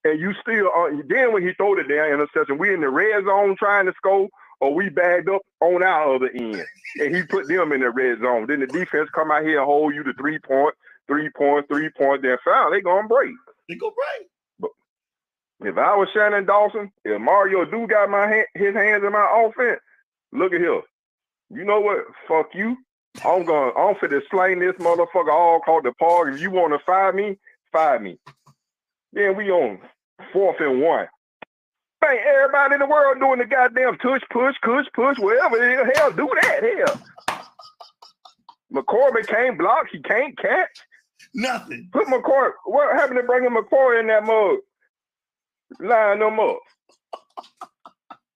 And 0.05 0.19
you 0.19 0.33
still, 0.39 0.67
uh, 0.67 0.89
then 1.09 1.33
when 1.33 1.41
he 1.41 1.53
throw 1.53 1.75
the 1.75 1.83
damn 1.83 2.13
interception, 2.13 2.59
we 2.59 2.71
in 2.71 2.81
the 2.81 2.89
red 2.89 3.25
zone 3.25 3.55
trying 3.57 3.87
to 3.87 3.93
score, 3.97 4.29
or 4.61 4.75
we 4.75 4.89
bagged 4.89 5.27
up 5.29 5.41
on 5.61 5.81
our 5.81 6.15
other 6.15 6.29
end, 6.29 6.63
and 6.99 7.15
he 7.15 7.23
put 7.23 7.47
them 7.47 7.71
in 7.71 7.81
the 7.81 7.89
red 7.89 8.19
zone. 8.19 8.45
Then 8.47 8.59
the 8.59 8.67
defense 8.67 9.09
come 9.15 9.31
out 9.31 9.43
here 9.43 9.57
and 9.57 9.65
hold 9.65 9.95
you 9.95 10.03
to 10.03 10.13
three 10.13 10.37
point, 10.37 10.75
three 11.07 11.31
point, 11.35 11.67
three 11.67 11.89
point. 11.97 12.21
Then 12.21 12.37
foul, 12.45 12.69
they 12.69 12.81
gonna 12.81 13.07
break. 13.07 13.33
They 13.67 13.75
go 13.75 13.91
break. 13.91 14.29
But 14.59 14.69
if 15.67 15.75
I 15.75 15.95
was 15.95 16.07
Shannon 16.13 16.45
Dawson, 16.45 16.91
if 17.03 17.19
Mario 17.19 17.65
do 17.65 17.87
got 17.87 18.07
my 18.11 18.27
hand, 18.27 18.45
his 18.53 18.75
hands 18.75 19.03
in 19.03 19.11
my 19.11 19.43
offense, 19.47 19.81
look 20.33 20.53
at 20.53 20.61
here. 20.61 20.81
You 21.49 21.65
know 21.65 21.79
what? 21.79 22.05
Fuck 22.27 22.53
you. 22.53 22.77
I'm 23.25 23.43
going. 23.43 23.73
I'm 23.75 23.95
finna 23.95 24.21
slang 24.29 24.59
this 24.59 24.75
motherfucker 24.75 25.33
all 25.33 25.61
called 25.61 25.85
the 25.85 25.93
park. 25.93 26.31
If 26.31 26.41
you 26.41 26.51
want 26.51 26.73
to 26.73 26.85
fire 26.85 27.11
me, 27.11 27.39
fire 27.71 27.99
me. 27.99 28.19
Then 29.13 29.35
we 29.35 29.49
on 29.49 29.79
fourth 30.31 30.57
and 30.59 30.81
one. 30.81 31.07
Ain't 32.07 32.21
everybody 32.21 32.75
in 32.75 32.79
the 32.81 32.87
world 32.87 33.19
doing 33.19 33.39
the 33.39 33.45
goddamn 33.45 33.97
tush, 33.97 34.21
push, 34.31 34.55
push, 34.61 34.85
push, 34.93 35.17
whatever. 35.17 35.57
the 35.57 35.91
Hell, 35.95 36.11
do 36.11 36.29
that. 36.41 36.61
Hell. 36.63 37.01
McCormick 38.71 39.27
can't 39.27 39.57
block. 39.57 39.87
He 39.91 40.01
can't 40.01 40.37
catch. 40.37 40.69
Nothing. 41.33 41.89
Put 41.91 42.07
McCoy. 42.07 42.51
What 42.65 42.95
happened 42.95 43.19
to 43.19 43.23
bringing 43.23 43.49
McCoy 43.49 43.99
in 43.99 44.07
that 44.07 44.23
mug? 44.23 44.57
Line 45.79 46.19
no 46.19 46.29
more. 46.29 46.59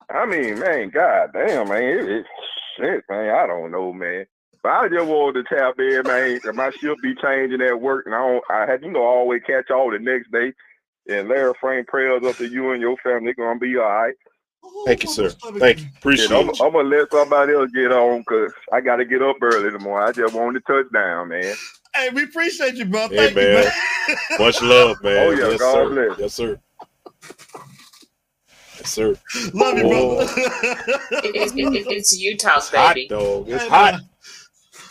I 0.10 0.26
mean, 0.26 0.60
man, 0.60 0.90
god 0.90 1.30
damn, 1.34 1.70
man. 1.70 1.84
It, 1.84 2.10
it, 2.10 2.26
shit, 2.78 3.04
man. 3.10 3.36
I 3.36 3.46
don't 3.46 3.72
know, 3.72 3.94
man. 3.94 4.26
But 4.64 4.70
I 4.70 4.90
just 4.90 5.06
wanted 5.06 5.46
to 5.46 5.56
tap 5.56 5.76
in, 5.80 6.02
man. 6.06 6.40
My 6.56 6.72
shift 6.72 7.02
be 7.02 7.14
changing 7.22 7.62
at 7.62 7.80
work, 7.80 8.06
and 8.06 8.16
I 8.16 8.18
don't. 8.18 8.44
I 8.50 8.66
had, 8.66 8.84
you 8.84 8.92
know, 8.92 9.04
always 9.04 9.42
catch 9.46 9.70
all 9.70 9.92
the 9.92 10.00
next 10.00 10.32
day. 10.32 10.54
And 11.10 11.28
Larry 11.28 11.54
Frank 11.60 11.88
prayers 11.88 12.22
up 12.28 12.38
to 12.38 12.48
you 12.48 12.72
and 12.72 12.82
your 12.82 12.96
family. 13.04 13.34
Gonna 13.34 13.60
be 13.60 13.76
all 13.78 13.84
right. 13.84 14.14
Thank 14.86 15.04
you, 15.04 15.10
sir. 15.10 15.30
Thank 15.30 15.80
you. 15.82 15.88
Appreciate 15.98 16.32
I'm, 16.32 16.50
it. 16.50 16.56
I'm 16.62 16.72
gonna 16.72 16.88
let 16.88 17.10
somebody 17.12 17.54
else 17.54 17.70
get 17.74 17.92
on 17.92 18.20
because 18.20 18.52
I 18.72 18.82
got 18.82 18.98
to 18.98 19.06
get 19.06 19.22
up 19.22 19.38
early 19.42 19.72
tomorrow. 19.72 20.08
I 20.10 20.12
just 20.14 20.34
wanted 20.34 20.64
to 20.66 20.74
touch 20.74 20.92
down, 20.94 21.30
man. 21.30 21.56
Hey, 21.96 22.10
we 22.10 22.24
appreciate 22.24 22.76
you, 22.76 22.86
bro. 22.86 23.08
Hey, 23.08 23.34
Thank 23.34 23.36
man. 23.36 23.54
you, 23.56 24.16
man. 24.38 24.40
Much 24.40 24.62
love, 24.62 24.98
man. 25.04 25.28
Oh, 25.28 25.32
yeah, 25.32 25.50
yes, 25.52 25.60
God 25.60 25.74
sir. 25.74 25.90
bless. 25.90 26.20
Yes, 26.20 26.34
sir. 26.34 26.60
Yes, 28.78 28.90
sir. 28.90 29.16
Love 29.54 29.78
you, 29.78 29.84
brother. 29.86 30.26
It, 31.24 31.36
it, 31.36 31.54
it, 31.58 31.76
it, 31.76 31.88
it's 31.92 32.18
U 32.18 32.38
Talk, 32.38 32.58
It's 32.58 32.70
hot, 32.70 32.96
baby. 32.96 33.08
dog. 33.10 33.50
It's 33.50 33.64
Hey, 33.64 33.70
hot. 33.70 34.02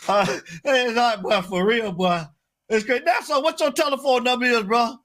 Uh, 0.08 0.26
hey, 0.26 0.86
it's 0.86 0.98
hot, 0.98 1.22
boy, 1.22 1.40
for 1.42 1.64
real, 1.66 1.92
boy. 1.92 2.22
It's 2.68 2.84
great. 2.84 3.04
Now, 3.04 3.20
so 3.22 3.40
what's 3.40 3.60
your 3.62 3.72
telephone 3.72 4.24
number 4.24 4.46
is, 4.46 4.62
bro? 4.64 4.96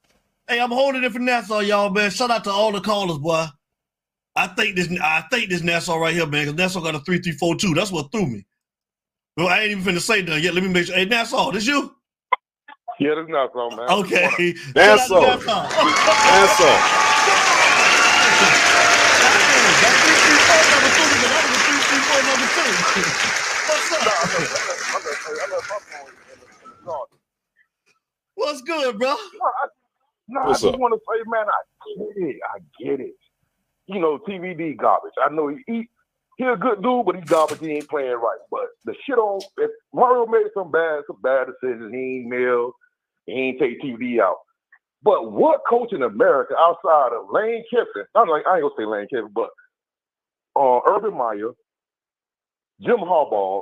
Hey, 0.48 0.60
I'm 0.60 0.72
holding 0.72 1.03
it 1.03 1.11
for 1.11 1.20
Nassau, 1.20 1.60
y'all, 1.60 1.90
man. 1.90 2.11
Shout 2.11 2.32
out 2.32 2.44
to 2.45 2.52
all 2.52 2.72
the 2.72 2.82
callers, 2.82 3.18
boy. 3.18 3.48
I 4.36 4.48
think 4.48 4.76
this, 4.76 4.90
I 5.02 5.24
think 5.32 5.49
this 5.49 5.64
Nassau 5.64 5.98
right 5.98 6.14
here, 6.14 6.28
man, 6.28 6.45
because 6.45 6.57
Nassau 6.57 6.82
got 6.82 6.95
a 6.95 6.99
three 6.99 7.20
three 7.20 7.34
four 7.34 7.56
two. 7.56 7.74
That's 7.74 7.91
what 7.91 8.11
threw 8.11 8.28
me. 8.28 8.45
Well, 9.38 9.48
I 9.48 9.61
ain't 9.61 9.72
even 9.72 9.84
finna 9.95 10.02
say 10.02 10.22
nothing 10.22 10.44
yet. 10.44 10.53
Let 10.53 10.64
me 10.64 10.70
make 10.70 10.88
sure. 10.88 10.95
Hey, 10.95 11.06
Nassau, 11.06 11.52
this 11.52 11.68
you? 11.68 11.95
Yeah, 12.99 13.15
not 13.28 13.52
so, 13.53 13.70
man. 13.72 13.90
Okay. 13.90 14.56
Nassau. 14.76 14.76
Shout 14.76 14.99
out 14.99 15.10
to 15.10 15.15
Nassau. 15.20 15.70
Nassau. 16.26 16.84
What's 28.36 28.61
good, 28.61 28.99
bro? 28.99 29.15
No, 30.28 30.41
I 30.41 30.54
just 30.54 30.64
want 30.64 30.94
to 30.94 31.00
say, 31.00 31.24
man, 31.28 31.45
I 31.48 32.16
get 32.16 32.30
it. 32.30 32.36
I 32.56 32.60
get 32.84 33.00
it. 33.00 33.16
You 33.88 34.00
know, 34.00 34.18
TVD 34.20 34.78
garbage. 34.78 35.12
I 35.24 35.30
know 35.34 35.50
he, 35.50 35.58
he 35.68 35.90
he 36.38 36.45
a 36.45 36.56
good 36.56 36.82
dude, 36.82 37.06
but 37.06 37.16
he's 37.16 37.26
garbage. 37.26 37.60
He 37.60 37.72
ain't 37.72 37.90
playing 37.90 38.14
right. 38.14 38.40
But 38.50 38.68
the 38.86 38.95
shit 39.06 39.18
on 39.18 39.41
if 39.58 39.72
Mario 39.94 40.26
made 40.26 40.48
some 40.54 40.72
bad 40.72 41.02
some 41.08 41.18
bad 41.22 41.48
decisions. 41.48 41.94
He 41.94 42.00
ain't 42.00 42.30
mail. 42.30 42.74
He 43.26 43.34
ain't 43.34 43.60
take 43.60 43.82
TVD 43.82 44.22
out. 44.22 44.38
But 45.04 45.32
what 45.34 45.62
coach 45.70 45.91
in 45.91 46.04
America 46.04 46.56
outside 46.58 47.12
of 47.14 47.28
Lane 47.32 47.64
Kiffin? 47.70 48.06
I'm 48.16 48.30
like 48.30 48.48
I 48.48 48.58
ain't 48.58 48.64
gonna 48.64 48.74
say 48.78 48.86
Lane 48.86 49.08
Kiffin, 49.10 49.32
but 49.36 49.50
uh, 50.56 50.80
Urban 50.88 51.18
Meyer, 51.18 51.52
Jim 52.82 52.98
Harbaugh, 53.00 53.62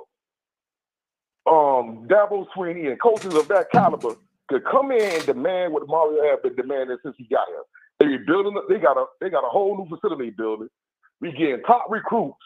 um, 1.47 2.07
Dabo 2.07 2.45
Swinney, 2.55 2.89
and 2.91 3.01
coaches 3.01 3.33
of 3.33 3.47
that 3.47 3.71
caliber 3.71 4.15
could 4.51 4.65
come 4.65 4.91
in 4.91 5.01
and 5.01 5.25
demand 5.25 5.73
what 5.73 5.87
Mario 5.87 6.21
has 6.29 6.39
been 6.43 6.55
demanding 6.55 6.97
since 7.03 7.15
he 7.17 7.25
got 7.25 7.47
here. 7.47 7.63
They 7.99 8.17
building. 8.25 8.55
They 8.69 8.79
got 8.79 8.97
a 8.97 9.05
they 9.19 9.29
got 9.29 9.45
a 9.45 9.49
whole 9.49 9.77
new 9.77 9.87
facility 9.95 10.31
building. 10.31 10.69
We 11.21 11.31
getting 11.31 11.61
top 11.65 11.87
recruits. 11.89 12.37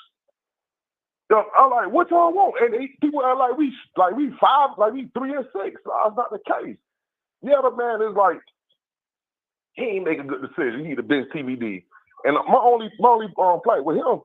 I'm 1.31 1.71
like, 1.71 1.91
what 1.91 2.11
y'all 2.11 2.31
want? 2.33 2.55
And 2.61 2.73
they, 2.73 2.89
people 3.01 3.21
are 3.21 3.35
like, 3.37 3.57
we 3.57 3.73
like 3.97 4.15
we 4.15 4.31
five, 4.39 4.71
like 4.77 4.93
we 4.93 5.09
three 5.17 5.33
and 5.33 5.45
six. 5.53 5.81
That's 5.85 6.15
not 6.15 6.31
the 6.31 6.39
case. 6.39 6.77
The 7.41 7.51
other 7.53 7.75
man 7.75 8.01
is 8.07 8.15
like, 8.15 8.39
he 9.73 9.83
ain't 9.83 10.05
making 10.05 10.25
a 10.25 10.27
good 10.27 10.41
decision. 10.41 10.81
He 10.81 10.89
need 10.89 10.99
a 10.99 11.03
bench 11.03 11.29
TVD. 11.33 11.83
And 12.25 12.35
my 12.35 12.59
only 12.61 12.89
my 12.99 13.09
only 13.09 13.27
um, 13.39 13.61
play 13.63 13.79
with 13.81 13.97
him, 13.97 14.21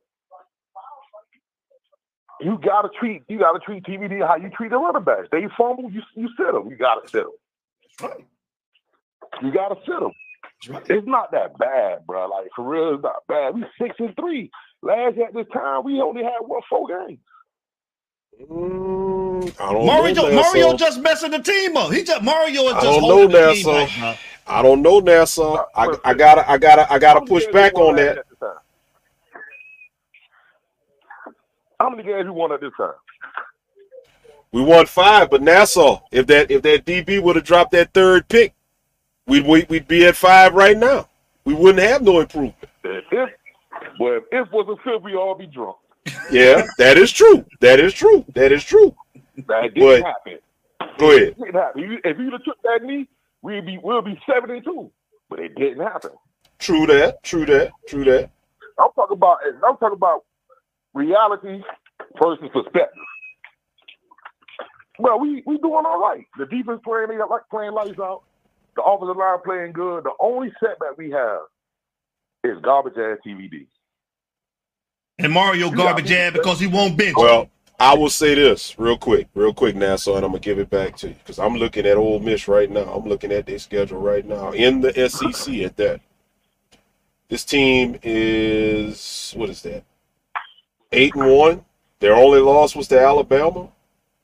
you 2.40 2.58
gotta 2.62 2.88
treat 2.98 3.22
you 3.28 3.38
gotta 3.38 3.60
treat 3.60 3.84
TVD 3.84 4.26
how 4.26 4.36
you 4.36 4.50
treat 4.50 4.70
the 4.70 4.78
running 4.78 5.04
backs. 5.04 5.28
They 5.32 5.46
fumble, 5.56 5.90
you 5.90 6.02
you 6.16 6.28
sit 6.36 6.52
them. 6.52 6.70
You 6.70 6.76
gotta 6.76 7.08
sit 7.08 7.24
them. 7.24 7.39
You 9.42 9.52
gotta 9.52 9.76
sit 9.86 10.00
them. 10.00 10.12
It's 10.88 11.06
not 11.06 11.30
that 11.32 11.58
bad, 11.58 12.06
bro. 12.06 12.28
Like 12.28 12.48
for 12.56 12.64
real, 12.68 12.94
it's 12.94 13.02
not 13.02 13.26
bad. 13.28 13.54
We 13.54 13.64
six 13.80 13.96
and 13.98 14.14
three. 14.16 14.50
Last 14.82 15.18
at 15.18 15.34
this 15.34 15.46
time, 15.52 15.84
we 15.84 16.00
only 16.00 16.22
had 16.24 16.40
one 16.40 16.62
four 16.70 16.88
games. 16.88 17.20
Mm, 18.50 19.54
I 19.60 19.72
don't 19.72 19.86
Mario, 19.86 20.14
know, 20.14 20.30
Mario 20.32 20.72
Nassau. 20.72 20.76
just 20.76 21.00
messing 21.00 21.30
the 21.32 21.40
team 21.40 21.76
up. 21.76 21.92
He 21.92 22.04
just 22.04 22.22
Mario 22.22 22.68
is 22.68 22.78
just 22.78 22.84
don't 22.84 23.08
know, 23.08 23.18
holding 23.18 23.30
the 23.30 23.42
team 23.42 23.68
Nassau. 23.68 23.72
back 23.72 23.90
now. 23.98 24.18
I 24.46 24.62
don't 24.62 24.82
know, 24.82 25.00
Nassau. 25.00 25.64
I, 25.74 25.96
I 26.04 26.14
gotta, 26.14 26.50
I 26.50 26.58
gotta, 26.58 26.92
I 26.92 26.98
gotta 26.98 27.22
push 27.22 27.46
back 27.48 27.78
on 27.78 27.96
that. 27.96 28.24
How 31.80 31.90
many 31.90 32.02
games 32.02 32.24
you 32.26 32.32
won 32.32 32.52
at 32.52 32.60
this 32.60 32.72
time? 32.76 32.92
We 34.52 34.62
won 34.62 34.86
five, 34.86 35.30
but 35.30 35.42
Nassau, 35.42 36.00
if 36.10 36.26
that 36.26 36.50
if 36.50 36.62
that 36.62 36.84
DB 36.84 37.22
would 37.22 37.36
have 37.36 37.44
dropped 37.44 37.70
that 37.72 37.92
third 37.94 38.28
pick, 38.28 38.54
we'd 39.26 39.46
we, 39.46 39.64
we'd 39.68 39.86
be 39.86 40.06
at 40.06 40.16
five 40.16 40.54
right 40.54 40.76
now. 40.76 41.08
We 41.44 41.54
wouldn't 41.54 41.84
have 41.86 42.02
no 42.02 42.20
improvement. 42.20 42.56
If 42.82 43.04
well, 44.00 44.16
if 44.16 44.24
it 44.32 44.52
was 44.52 44.66
a 44.68 44.82
fifth, 44.82 45.02
we 45.04 45.14
all 45.14 45.34
be 45.34 45.46
drunk. 45.46 45.76
Yeah, 46.32 46.66
that 46.78 46.98
is 46.98 47.12
true. 47.12 47.44
That 47.60 47.78
is 47.78 47.94
true. 47.94 48.24
That 48.34 48.50
is 48.52 48.64
true. 48.64 48.94
That 49.46 49.74
didn't 49.74 49.80
But- 49.80 50.02
happen. 50.02 50.38
Go 50.98 51.10
ahead. 51.10 51.22
It 51.22 51.38
didn't 51.38 51.54
happen. 51.54 52.00
If 52.04 52.18
you'd 52.18 52.32
have 52.32 52.44
took 52.44 52.60
that 52.62 52.82
knee, 52.82 53.06
we'd 53.42 53.64
be 53.66 53.78
we'll 53.82 54.02
be 54.02 54.20
seven 54.30 54.50
and 54.50 54.64
two. 54.64 54.90
But 55.28 55.38
it 55.40 55.54
didn't 55.54 55.80
happen. 55.86 56.10
True 56.58 56.86
that. 56.86 57.22
True 57.22 57.46
that. 57.46 57.70
True 57.88 58.04
that. 58.04 58.30
I'm 58.78 58.90
talking 58.96 59.16
about 59.16 59.38
I'm 59.46 59.76
talking 59.76 59.92
about 59.92 60.24
reality 60.94 61.62
versus 62.20 62.48
perspective. 62.52 63.02
Well, 65.00 65.18
we 65.18 65.42
we 65.46 65.58
doing 65.58 65.84
all 65.86 66.00
right. 66.00 66.26
The 66.38 66.46
defense 66.46 66.80
playing 66.84 67.08
they 67.08 67.18
like 67.18 67.48
playing 67.50 67.72
lights 67.72 67.98
out. 67.98 68.22
The 68.76 68.82
offensive 68.82 69.16
line 69.16 69.38
playing 69.44 69.72
good. 69.72 70.04
The 70.04 70.12
only 70.20 70.52
setback 70.60 70.96
we 70.96 71.10
have 71.10 71.40
is 72.44 72.58
garbage 72.62 72.98
ass 72.98 73.18
TVD. 73.26 73.66
And 75.18 75.32
Mario 75.32 75.70
garbage 75.70 76.10
ad 76.12 76.34
because 76.34 76.60
he 76.60 76.66
won't 76.66 76.96
bench. 76.96 77.14
Well, 77.16 77.50
I 77.78 77.94
will 77.94 78.10
say 78.10 78.34
this 78.34 78.78
real 78.78 78.98
quick, 78.98 79.28
real 79.34 79.54
quick, 79.54 79.74
Nassau, 79.74 80.16
and 80.16 80.24
I'm 80.24 80.32
gonna 80.32 80.40
give 80.40 80.58
it 80.58 80.68
back 80.68 80.96
to 80.98 81.08
you 81.08 81.14
because 81.14 81.38
I'm 81.38 81.56
looking 81.56 81.86
at 81.86 81.96
Ole 81.96 82.20
Miss 82.20 82.46
right 82.46 82.70
now. 82.70 82.92
I'm 82.92 83.08
looking 83.08 83.32
at 83.32 83.46
their 83.46 83.58
schedule 83.58 84.00
right 84.00 84.24
now 84.24 84.52
in 84.52 84.82
the 84.82 84.92
SEC 85.08 85.62
at 85.62 85.76
that. 85.78 86.00
This 87.28 87.44
team 87.44 87.98
is 88.02 89.32
what 89.34 89.48
is 89.48 89.62
that? 89.62 89.84
Eight 90.92 91.14
and 91.14 91.30
one. 91.30 91.64
Their 92.00 92.14
only 92.14 92.40
loss 92.40 92.76
was 92.76 92.88
to 92.88 93.00
Alabama. 93.00 93.68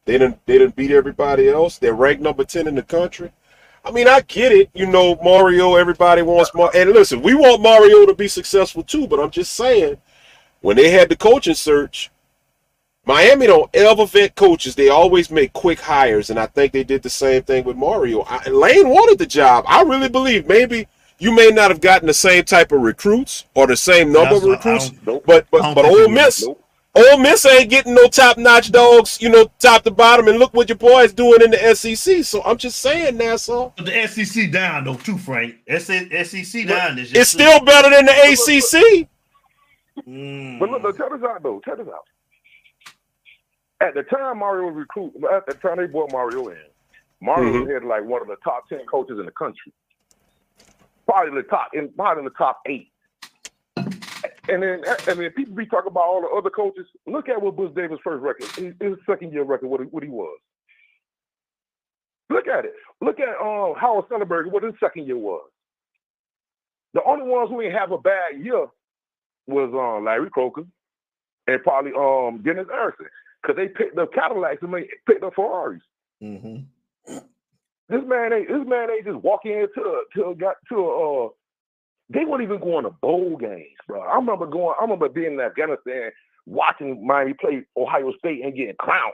They 0.06 0.18
didn't 0.18 0.44
they 0.46 0.58
didn't 0.58 0.76
beat 0.76 0.92
everybody 0.92 1.48
else. 1.48 1.78
They're 1.78 1.92
ranked 1.94 2.22
number 2.22 2.44
ten 2.44 2.66
in 2.66 2.74
the 2.74 2.82
country. 2.82 3.32
I 3.84 3.90
mean, 3.90 4.08
I 4.08 4.20
get 4.22 4.52
it. 4.52 4.70
You 4.72 4.86
know, 4.86 5.16
Mario. 5.22 5.74
Everybody 5.74 6.22
wants 6.22 6.54
Mar. 6.54 6.70
And 6.74 6.90
listen, 6.90 7.22
we 7.22 7.34
want 7.34 7.62
Mario 7.62 8.06
to 8.06 8.14
be 8.14 8.28
successful 8.28 8.82
too. 8.82 9.06
But 9.06 9.20
I'm 9.20 9.30
just 9.30 9.52
saying, 9.52 9.98
when 10.60 10.76
they 10.76 10.90
had 10.90 11.08
the 11.08 11.16
coaching 11.16 11.54
search, 11.54 12.10
Miami 13.04 13.46
don't 13.46 13.70
ever 13.74 14.06
vet 14.06 14.34
coaches. 14.34 14.74
They 14.74 14.88
always 14.88 15.30
make 15.30 15.52
quick 15.52 15.80
hires, 15.80 16.30
and 16.30 16.38
I 16.38 16.46
think 16.46 16.72
they 16.72 16.82
did 16.82 17.02
the 17.02 17.10
same 17.10 17.42
thing 17.42 17.64
with 17.64 17.76
Mario. 17.76 18.22
I, 18.28 18.48
Lane 18.48 18.88
wanted 18.88 19.18
the 19.18 19.26
job. 19.26 19.64
I 19.68 19.82
really 19.82 20.08
believe 20.08 20.48
maybe 20.48 20.88
you 21.18 21.32
may 21.32 21.50
not 21.50 21.70
have 21.70 21.80
gotten 21.80 22.06
the 22.08 22.14
same 22.14 22.44
type 22.44 22.72
of 22.72 22.80
recruits 22.80 23.44
or 23.54 23.66
the 23.66 23.76
same 23.76 24.12
number 24.12 24.36
of 24.36 24.44
recruits, 24.44 24.90
but 25.04 25.24
but 25.24 25.48
but 25.50 25.84
Ole 25.84 26.08
Miss, 26.08 26.44
would. 26.46 26.56
Ole 26.96 27.18
Miss 27.18 27.44
ain't 27.44 27.68
getting 27.68 27.94
no 27.94 28.06
top 28.08 28.38
notch 28.38 28.72
dogs, 28.72 29.20
you 29.20 29.28
know, 29.28 29.50
top 29.58 29.82
to 29.82 29.90
bottom. 29.90 30.28
And 30.28 30.38
look 30.38 30.54
what 30.54 30.68
your 30.70 30.78
boys 30.78 31.12
doing 31.12 31.42
in 31.42 31.50
the 31.50 31.74
SEC. 31.74 32.24
So 32.24 32.42
I'm 32.42 32.56
just 32.56 32.78
saying, 32.80 33.18
Nassau, 33.18 33.72
But 33.76 33.84
the 33.86 34.06
SEC 34.06 34.50
down 34.50 34.84
though 34.84 34.94
too, 34.94 35.18
Frank. 35.18 35.56
SEC 35.68 36.66
down 36.66 36.98
is 36.98 37.12
it's 37.12 37.30
still 37.30 37.62
better 37.64 37.90
than 37.90 38.06
the 38.06 38.12
ACC. 38.12 39.08
But 40.58 40.70
look, 40.70 40.82
look, 40.82 40.96
check 40.96 41.10
this 41.10 41.22
out 41.28 41.42
though. 41.42 41.60
Check 41.64 41.78
this 41.78 41.88
out. 41.88 42.04
At 43.86 43.94
the 43.94 44.02
time 44.04 44.38
Mario 44.38 44.68
was 44.68 44.76
recruit, 44.76 45.12
at 45.30 45.44
the 45.46 45.52
time 45.54 45.76
they 45.76 45.86
brought 45.86 46.10
Mario 46.10 46.48
in, 46.48 46.56
Mario 47.20 47.52
Mhm. 47.52 47.60
was 47.60 47.70
head 47.70 47.84
like 47.84 48.04
one 48.04 48.22
of 48.22 48.28
the 48.28 48.36
top 48.42 48.68
ten 48.70 48.80
coaches 48.86 49.18
in 49.18 49.26
the 49.26 49.32
country. 49.32 49.70
Probably 51.06 51.42
the 51.42 51.48
top 51.48 51.74
in 51.74 51.90
probably 51.92 52.20
in 52.20 52.24
the 52.24 52.30
top 52.38 52.60
eight. 52.66 52.90
And 54.48 54.62
then 54.62 54.82
and 54.86 55.20
then 55.20 55.30
people 55.30 55.54
be 55.54 55.66
talking 55.66 55.90
about 55.90 56.04
all 56.04 56.22
the 56.22 56.28
other 56.28 56.50
coaches. 56.50 56.86
Look 57.06 57.28
at 57.28 57.40
what 57.40 57.56
Butch 57.56 57.74
Davis' 57.74 57.98
first 58.02 58.22
record, 58.22 58.46
his, 58.56 58.74
his 58.80 58.96
second 59.08 59.32
year 59.32 59.44
record, 59.44 59.68
what 59.68 59.80
he, 59.80 59.86
what 59.86 60.02
he 60.02 60.08
was. 60.08 60.38
Look 62.30 62.48
at 62.48 62.64
it. 62.64 62.72
Look 63.00 63.20
at 63.20 63.40
um, 63.40 63.74
Howard 63.78 64.08
Schnellenberger, 64.08 64.50
what 64.50 64.62
his 64.62 64.74
second 64.80 65.06
year 65.06 65.16
was. 65.16 65.48
The 66.94 67.02
only 67.04 67.26
ones 67.26 67.50
who 67.50 67.60
ain't 67.60 67.74
have 67.74 67.92
a 67.92 67.98
bad 67.98 68.40
year 68.42 68.66
was 69.46 69.70
um, 69.74 70.04
Larry 70.04 70.30
Coker 70.30 70.64
and 71.46 71.62
probably 71.62 71.92
um, 71.92 72.42
Dennis 72.42 72.66
Erickson 72.72 73.06
because 73.42 73.56
they 73.56 73.68
picked 73.68 73.98
up 73.98 74.12
Cadillacs 74.12 74.62
and 74.62 74.72
they 74.72 74.88
picked 75.06 75.22
up 75.22 75.34
Ferraris. 75.34 75.82
Mm-hmm. 76.22 76.64
This 77.88 78.02
man 78.04 78.32
ain't 78.32 78.48
this 78.48 78.66
man 78.66 78.90
ain't 78.90 79.04
just 79.04 79.18
walking 79.18 79.52
into 79.52 79.80
a, 79.80 80.02
to 80.14 80.30
a, 80.30 80.34
got 80.34 80.56
to 80.70 80.76
a 80.76 81.26
uh, 81.26 81.28
they 82.08 82.24
weren't 82.24 82.42
even 82.42 82.60
going 82.60 82.84
to 82.84 82.90
bowl 82.90 83.36
games, 83.36 83.76
bro. 83.86 84.00
I 84.00 84.16
remember 84.16 84.46
going. 84.46 84.74
I 84.78 84.82
remember 84.82 85.08
being 85.08 85.34
in 85.34 85.40
Afghanistan 85.40 86.10
watching 86.46 87.04
Miami 87.06 87.34
play 87.34 87.64
Ohio 87.76 88.12
State 88.18 88.44
and 88.44 88.54
getting 88.54 88.76
crowned. 88.78 89.12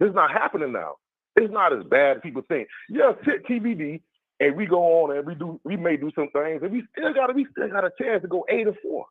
Is 0.00 0.14
not 0.14 0.30
happening 0.30 0.72
now. 0.72 0.96
It's 1.36 1.52
not 1.52 1.72
as 1.72 1.84
bad 1.84 2.18
as 2.18 2.22
people 2.22 2.42
think. 2.48 2.68
Yeah, 2.90 3.12
sit 3.24 3.46
TBD 3.46 4.02
and 4.40 4.56
we 4.56 4.66
go 4.66 5.04
on 5.04 5.16
and 5.16 5.26
we 5.26 5.34
do 5.34 5.60
we 5.64 5.76
may 5.76 5.96
do 5.96 6.10
some 6.14 6.28
things 6.30 6.62
and 6.62 6.70
we 6.70 6.84
still 6.92 7.14
got 7.14 7.28
to. 7.28 7.32
we 7.32 7.46
still 7.52 7.68
got 7.68 7.84
a 7.84 7.90
chance 8.00 8.22
to 8.22 8.28
go 8.28 8.44
eight 8.50 8.66
and 8.66 8.76
four. 8.82 9.06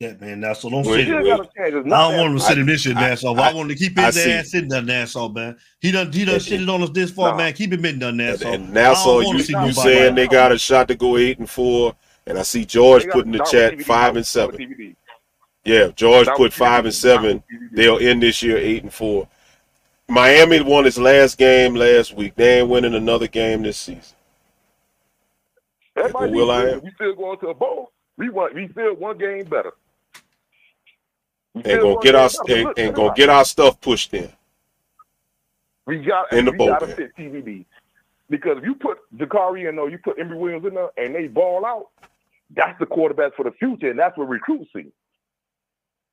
Yeah, 0.00 0.14
man. 0.18 0.40
Now, 0.40 0.54
so 0.54 0.70
don't 0.70 0.86
Well, 0.86 0.94
sit 0.96 1.04
still 1.04 1.18
him. 1.18 1.24
got 1.26 1.40
a 1.40 1.44
chance. 1.44 1.74
It's 1.84 1.92
I 1.92 2.08
don't 2.08 2.16
want 2.16 2.30
him 2.32 2.38
to 2.38 2.42
sit 2.42 2.56
him 2.58 2.66
this 2.66 2.80
shit, 2.80 2.96
I- 2.96 3.10
Nassau. 3.10 3.34
I- 3.34 3.50
I, 3.50 3.52
want 3.52 3.68
to 3.68 3.74
keep 3.74 3.98
I 3.98 4.06
his 4.06 4.14
see. 4.22 4.32
ass 4.32 4.50
sitting 4.50 4.70
there, 4.70 4.80
Nassau, 4.80 5.28
man. 5.28 5.58
He 5.80 5.90
done 5.92 6.10
he 6.10 6.24
done 6.24 6.36
And- 6.36 6.42
shitted 6.42 6.72
on 6.72 6.82
us 6.82 6.88
this 6.90 7.10
far, 7.10 7.32
Nah. 7.32 7.36
man. 7.36 7.52
Keep 7.52 7.74
him 7.74 7.84
in 7.84 7.98
there, 7.98 8.08
And, 8.08 8.16
Nassau. 8.18 8.48
and 8.50 8.68
I 8.68 8.82
Nassau, 8.88 9.20
you 9.20 9.38
see 9.40 9.52
you 9.52 9.72
saying 9.72 10.14
they 10.14 10.26
got 10.26 10.52
a 10.52 10.58
shot 10.58 10.88
to 10.88 10.94
go 10.94 11.18
eight 11.18 11.38
and 11.38 11.48
four, 11.50 11.94
and 12.26 12.38
I 12.38 12.42
see 12.42 12.64
George 12.64 13.06
put 13.08 13.26
in 13.26 13.32
the 13.32 13.40
chat 13.44 13.72
TBD, 13.74 13.84
five 13.84 14.08
and 14.08 14.16
was- 14.16 14.32
that 14.32 14.46
was 14.46 14.56
seven. 14.56 14.74
TBD. 14.74 14.96
Yeah, 15.66 15.88
George 15.94 16.28
put 16.28 16.54
five 16.54 16.86
and 16.86 16.94
seven. 16.94 17.26
That 17.26 17.34
was 17.34 17.60
TBD. 17.70 17.76
They'll 17.76 17.98
end 18.08 18.22
this 18.22 18.42
year 18.42 18.56
eight 18.56 18.82
and 18.82 18.94
four. 18.94 19.28
Miami 20.08 20.62
won 20.62 20.86
its 20.86 20.96
last 20.96 21.36
game 21.36 21.74
last 21.74 22.14
week. 22.16 22.34
They 22.36 22.60
ain't 22.60 22.70
winning 22.70 22.94
another 22.94 23.26
game 23.26 23.62
this 23.62 23.76
season. 23.76 24.16
That 25.94 26.10
might 26.14 26.28
be 26.32 26.38
will 26.38 26.50
I 26.50 26.62
am? 26.70 26.80
We 26.82 26.90
still 26.94 27.14
going 27.14 27.38
to 27.40 27.48
a 27.48 27.54
bowl. 27.54 27.92
We 28.16 28.30
want 28.30 28.54
we 28.54 28.66
still 28.72 28.94
one 28.94 29.18
game 29.18 29.44
better. 29.44 29.72
And 31.54 31.64
gonna 31.64 31.96
get 32.02 32.14
our. 32.14 32.30
And, 32.48 32.78
and 32.78 32.94
gonna 32.94 33.14
get 33.14 33.28
our 33.28 33.44
stuff 33.44 33.80
pushed 33.80 34.14
in. 34.14 34.30
We 35.86 35.98
got 35.98 36.32
in 36.32 36.44
the 36.44 36.52
we 36.52 36.58
gotta 36.58 36.86
fit 36.86 37.16
TVD 37.16 37.64
because 38.28 38.58
if 38.58 38.64
you 38.64 38.76
put 38.76 38.98
Jacurri 39.16 39.68
in 39.68 39.76
there, 39.76 39.88
you 39.88 39.98
put 39.98 40.18
Emory 40.18 40.38
Williams 40.38 40.64
in 40.66 40.74
there, 40.74 40.90
and 40.96 41.14
they 41.14 41.26
ball 41.26 41.66
out. 41.66 41.88
That's 42.54 42.78
the 42.78 42.86
quarterbacks 42.86 43.34
for 43.34 43.44
the 43.44 43.52
future, 43.52 43.90
and 43.90 43.98
that's 43.98 44.16
what 44.16 44.28
recruits 44.28 44.70
see. 44.74 44.92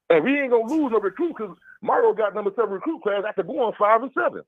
And 0.10 0.24
we 0.24 0.40
ain't 0.40 0.52
gonna 0.52 0.72
lose 0.72 0.92
a 0.96 1.00
recruit 1.00 1.36
because 1.38 1.56
Mario 1.82 2.14
got 2.14 2.34
number 2.34 2.52
seven 2.56 2.72
recruit 2.72 3.02
class 3.04 3.24
after 3.28 3.44
going 3.44 3.74
five 3.78 4.02
and 4.02 4.12
seven. 4.14 4.42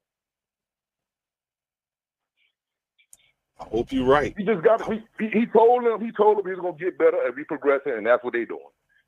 I 3.59 3.65
hope 3.65 3.91
you're 3.91 4.05
right. 4.05 4.33
He 4.37 4.45
just 4.45 4.63
got 4.63 4.91
he, 4.91 5.01
he, 5.19 5.29
he 5.29 5.45
told 5.45 5.85
them 5.85 5.99
he 6.03 6.11
told 6.11 6.37
them 6.37 6.47
he's 6.47 6.59
gonna 6.59 6.77
get 6.77 6.97
better 6.97 7.17
and 7.25 7.35
be 7.35 7.43
progressing, 7.43 7.93
and 7.93 8.05
that's 8.05 8.23
what 8.23 8.33
they're 8.33 8.45
doing. 8.45 8.61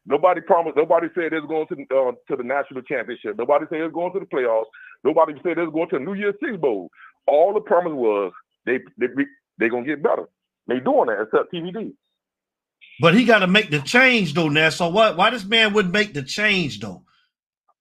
Nobody 0.06 0.42
promised. 0.42 0.78
Nobody 0.78 1.08
said 1.16 1.32
they 1.32 1.40
was 1.40 1.48
going 1.50 1.68
to 1.68 1.96
uh, 1.96 2.12
to 2.30 2.36
the 2.38 2.44
national 2.44 2.82
championship. 2.84 3.38
Nobody 3.38 3.66
said 3.70 3.80
they 3.80 3.84
was 3.84 3.94
going 3.94 4.14
to 4.14 4.20
the 4.20 4.26
playoffs. 4.26 4.66
Nobody 5.04 5.34
said 5.44 5.58
they 5.58 5.64
was 5.64 5.74
going 5.74 5.90
to 5.90 6.00
the 6.00 6.06
New 6.06 6.16
Year's 6.16 6.36
Six 6.44 6.58
bowl. 6.58 6.90
All 7.28 7.54
the 7.54 7.62
promise 7.62 7.94
was 7.94 8.34
they 8.66 8.80
they 9.00 9.08
they 9.60 9.70
gonna 9.70 9.86
get 9.86 10.04
better. 10.04 10.26
They 10.68 10.80
doing 10.80 11.08
that 11.08 11.22
except 11.24 11.54
TVD. 11.54 11.94
But 13.00 13.16
he 13.16 13.26
got 13.26 13.40
to 13.40 13.48
make 13.48 13.72
the 13.72 13.80
change 13.82 14.34
though, 14.34 14.50
Nassau. 14.50 14.90
Why 14.92 15.12
why 15.12 15.30
this 15.32 15.46
man 15.46 15.74
wouldn't 15.74 15.94
make 15.94 16.14
the 16.14 16.24
change 16.24 16.80
though? 16.80 17.04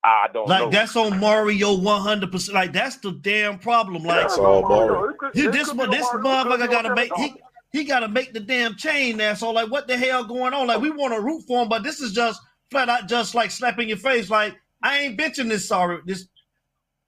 I 0.04 0.26
don't 0.32 0.48
Like 0.48 0.60
know. 0.60 0.70
that's 0.70 0.96
on 0.96 1.20
Mario 1.20 1.78
one 1.78 2.02
hundred 2.02 2.32
percent. 2.32 2.54
Like 2.54 2.72
that's 2.72 2.98
the 2.98 3.12
damn 3.12 3.58
problem. 3.58 4.04
Like 4.04 4.22
That's 4.22 4.38
all 4.38 4.62
Mario. 4.62 5.06
he, 5.34 5.48
this 5.48 5.74
mo- 5.74 5.86
this 5.88 6.10
motherfucker 6.10 6.70
got 6.70 6.82
to 6.82 6.90
make 6.90 7.16
he 7.16 7.34
he 7.72 7.84
got 7.84 8.00
to 8.00 8.08
make 8.08 8.32
the 8.32 8.40
damn 8.40 8.74
chain, 8.76 9.16
Nassau. 9.16 9.50
Like 9.50 9.70
what 9.70 9.86
the 9.86 9.96
hell 9.96 10.24
going 10.24 10.54
on? 10.54 10.66
Like 10.66 10.80
we 10.80 10.90
want 10.90 11.14
to 11.14 11.20
root 11.20 11.42
for 11.46 11.62
him, 11.62 11.68
but 11.68 11.82
this 11.82 12.00
is 12.00 12.12
just 12.12 12.40
flat 12.70 12.88
out 12.88 13.08
just 13.08 13.34
like 13.34 13.50
slapping 13.50 13.88
your 13.88 13.98
face. 13.98 14.30
Like 14.30 14.56
I 14.82 14.98
ain't 14.98 15.18
bitching 15.18 15.48
this 15.48 15.68
sorry. 15.68 16.00
This 16.04 16.28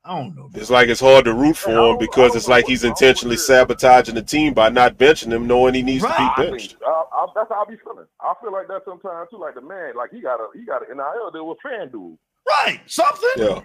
I 0.05 0.19
don't 0.19 0.35
know. 0.35 0.51
It's 0.55 0.71
like 0.71 0.89
it's 0.89 1.01
hard 1.01 1.27
to 1.27 1.35
root 1.35 1.57
for 1.57 1.71
him 1.71 1.99
because 1.99 2.35
it's 2.35 2.49
like 2.49 2.67
he's 2.67 2.83
intentionally 2.83 3.37
sabotaging 3.37 4.17
the 4.17 4.23
team 4.23 4.53
by 4.53 4.69
not 4.69 4.99
benching 4.99 5.33
him, 5.33 5.47
knowing 5.47 5.75
he 5.75 5.83
needs 5.83 6.03
to 6.03 6.11
I 6.11 6.35
be 6.37 6.43
think, 6.43 6.59
benched. 6.59 6.77
I, 6.85 6.91
I, 6.91 7.27
that's 7.37 7.49
how 7.49 7.63
I 7.63 7.71
be 7.71 7.77
feeling. 7.85 8.07
I 8.21 8.35
feel 8.41 8.53
like 8.53 8.67
that 8.67 8.83
sometimes 8.85 9.31
too. 9.31 9.39
Like 9.39 9.55
the 9.55 9.61
man, 9.61 9.95
like 9.97 10.11
he 10.11 10.21
got 10.21 10.41
a 10.41 10.49
he 10.55 10.65
got 10.65 10.89
an 10.89 10.97
NIL 10.97 11.31
deal 11.31 11.47
with 11.47 11.59
FanDuel. 11.65 12.19
Right, 12.49 12.81
something. 12.87 13.31
Yeah. 13.37 13.63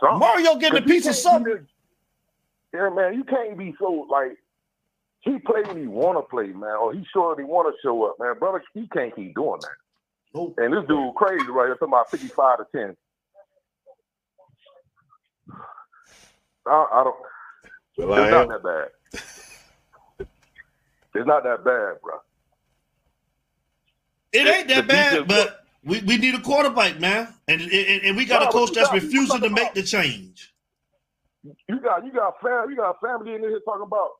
Something. 0.00 0.18
Mario 0.18 0.56
getting 0.56 0.82
a 0.82 0.86
piece 0.86 1.06
of 1.06 1.14
something. 1.14 1.66
Yeah, 2.72 2.88
man, 2.88 3.14
you 3.14 3.24
can't 3.24 3.56
be 3.58 3.74
so 3.78 4.06
like 4.10 4.38
he 5.24 5.38
play 5.38 5.62
when 5.66 5.78
he 5.78 5.86
want 5.86 6.18
to 6.18 6.22
play, 6.28 6.48
man, 6.48 6.76
or 6.80 6.92
he 6.94 7.04
sure 7.12 7.36
he 7.38 7.44
want 7.44 7.74
to 7.74 7.80
show 7.82 8.04
up, 8.04 8.16
man. 8.20 8.38
Brother, 8.38 8.62
he 8.74 8.86
can't 8.88 9.14
keep 9.16 9.34
doing 9.34 9.60
that. 9.60 9.70
Nope. 10.34 10.54
And 10.58 10.72
this 10.72 10.84
dude 10.88 11.14
crazy 11.14 11.46
right 11.50 11.66
here, 11.66 11.74
talking 11.76 11.88
about 11.88 12.10
fifty-five 12.10 12.58
to 12.58 12.66
ten. 12.74 12.96
I, 16.66 16.86
I 16.92 17.04
don't. 17.04 17.16
Well, 17.98 18.12
I 18.14 18.22
it's 18.24 18.30
not 18.32 18.42
am. 18.42 18.48
that 18.48 18.62
bad. 18.62 20.26
It's 21.16 21.26
not 21.28 21.44
that 21.44 21.64
bad, 21.64 22.00
bro. 22.02 22.14
It 24.32 24.46
ain't 24.48 24.68
that 24.68 24.88
bad, 24.88 25.10
defense- 25.10 25.28
but 25.28 25.60
we, 25.84 26.00
we 26.00 26.16
need 26.16 26.34
a 26.34 26.40
quarterback, 26.40 26.98
man, 26.98 27.32
and 27.46 27.60
and, 27.60 28.02
and 28.02 28.16
we 28.16 28.24
got 28.24 28.42
Nah, 28.42 28.48
a 28.48 28.52
coach 28.52 28.70
you 28.70 28.74
that's 28.76 28.88
got- 28.88 28.94
refusing 28.94 29.26
to 29.26 29.48
talking 29.48 29.52
make 29.54 29.62
about- 29.64 29.74
the 29.74 29.82
change. 29.84 30.50
You 31.68 31.78
got 31.80 32.04
you 32.04 32.10
got 32.12 32.40
fam 32.42 32.70
you 32.70 32.76
got 32.76 32.98
family 33.00 33.34
in 33.34 33.40
here 33.42 33.60
talking 33.66 33.82
about 33.86 34.10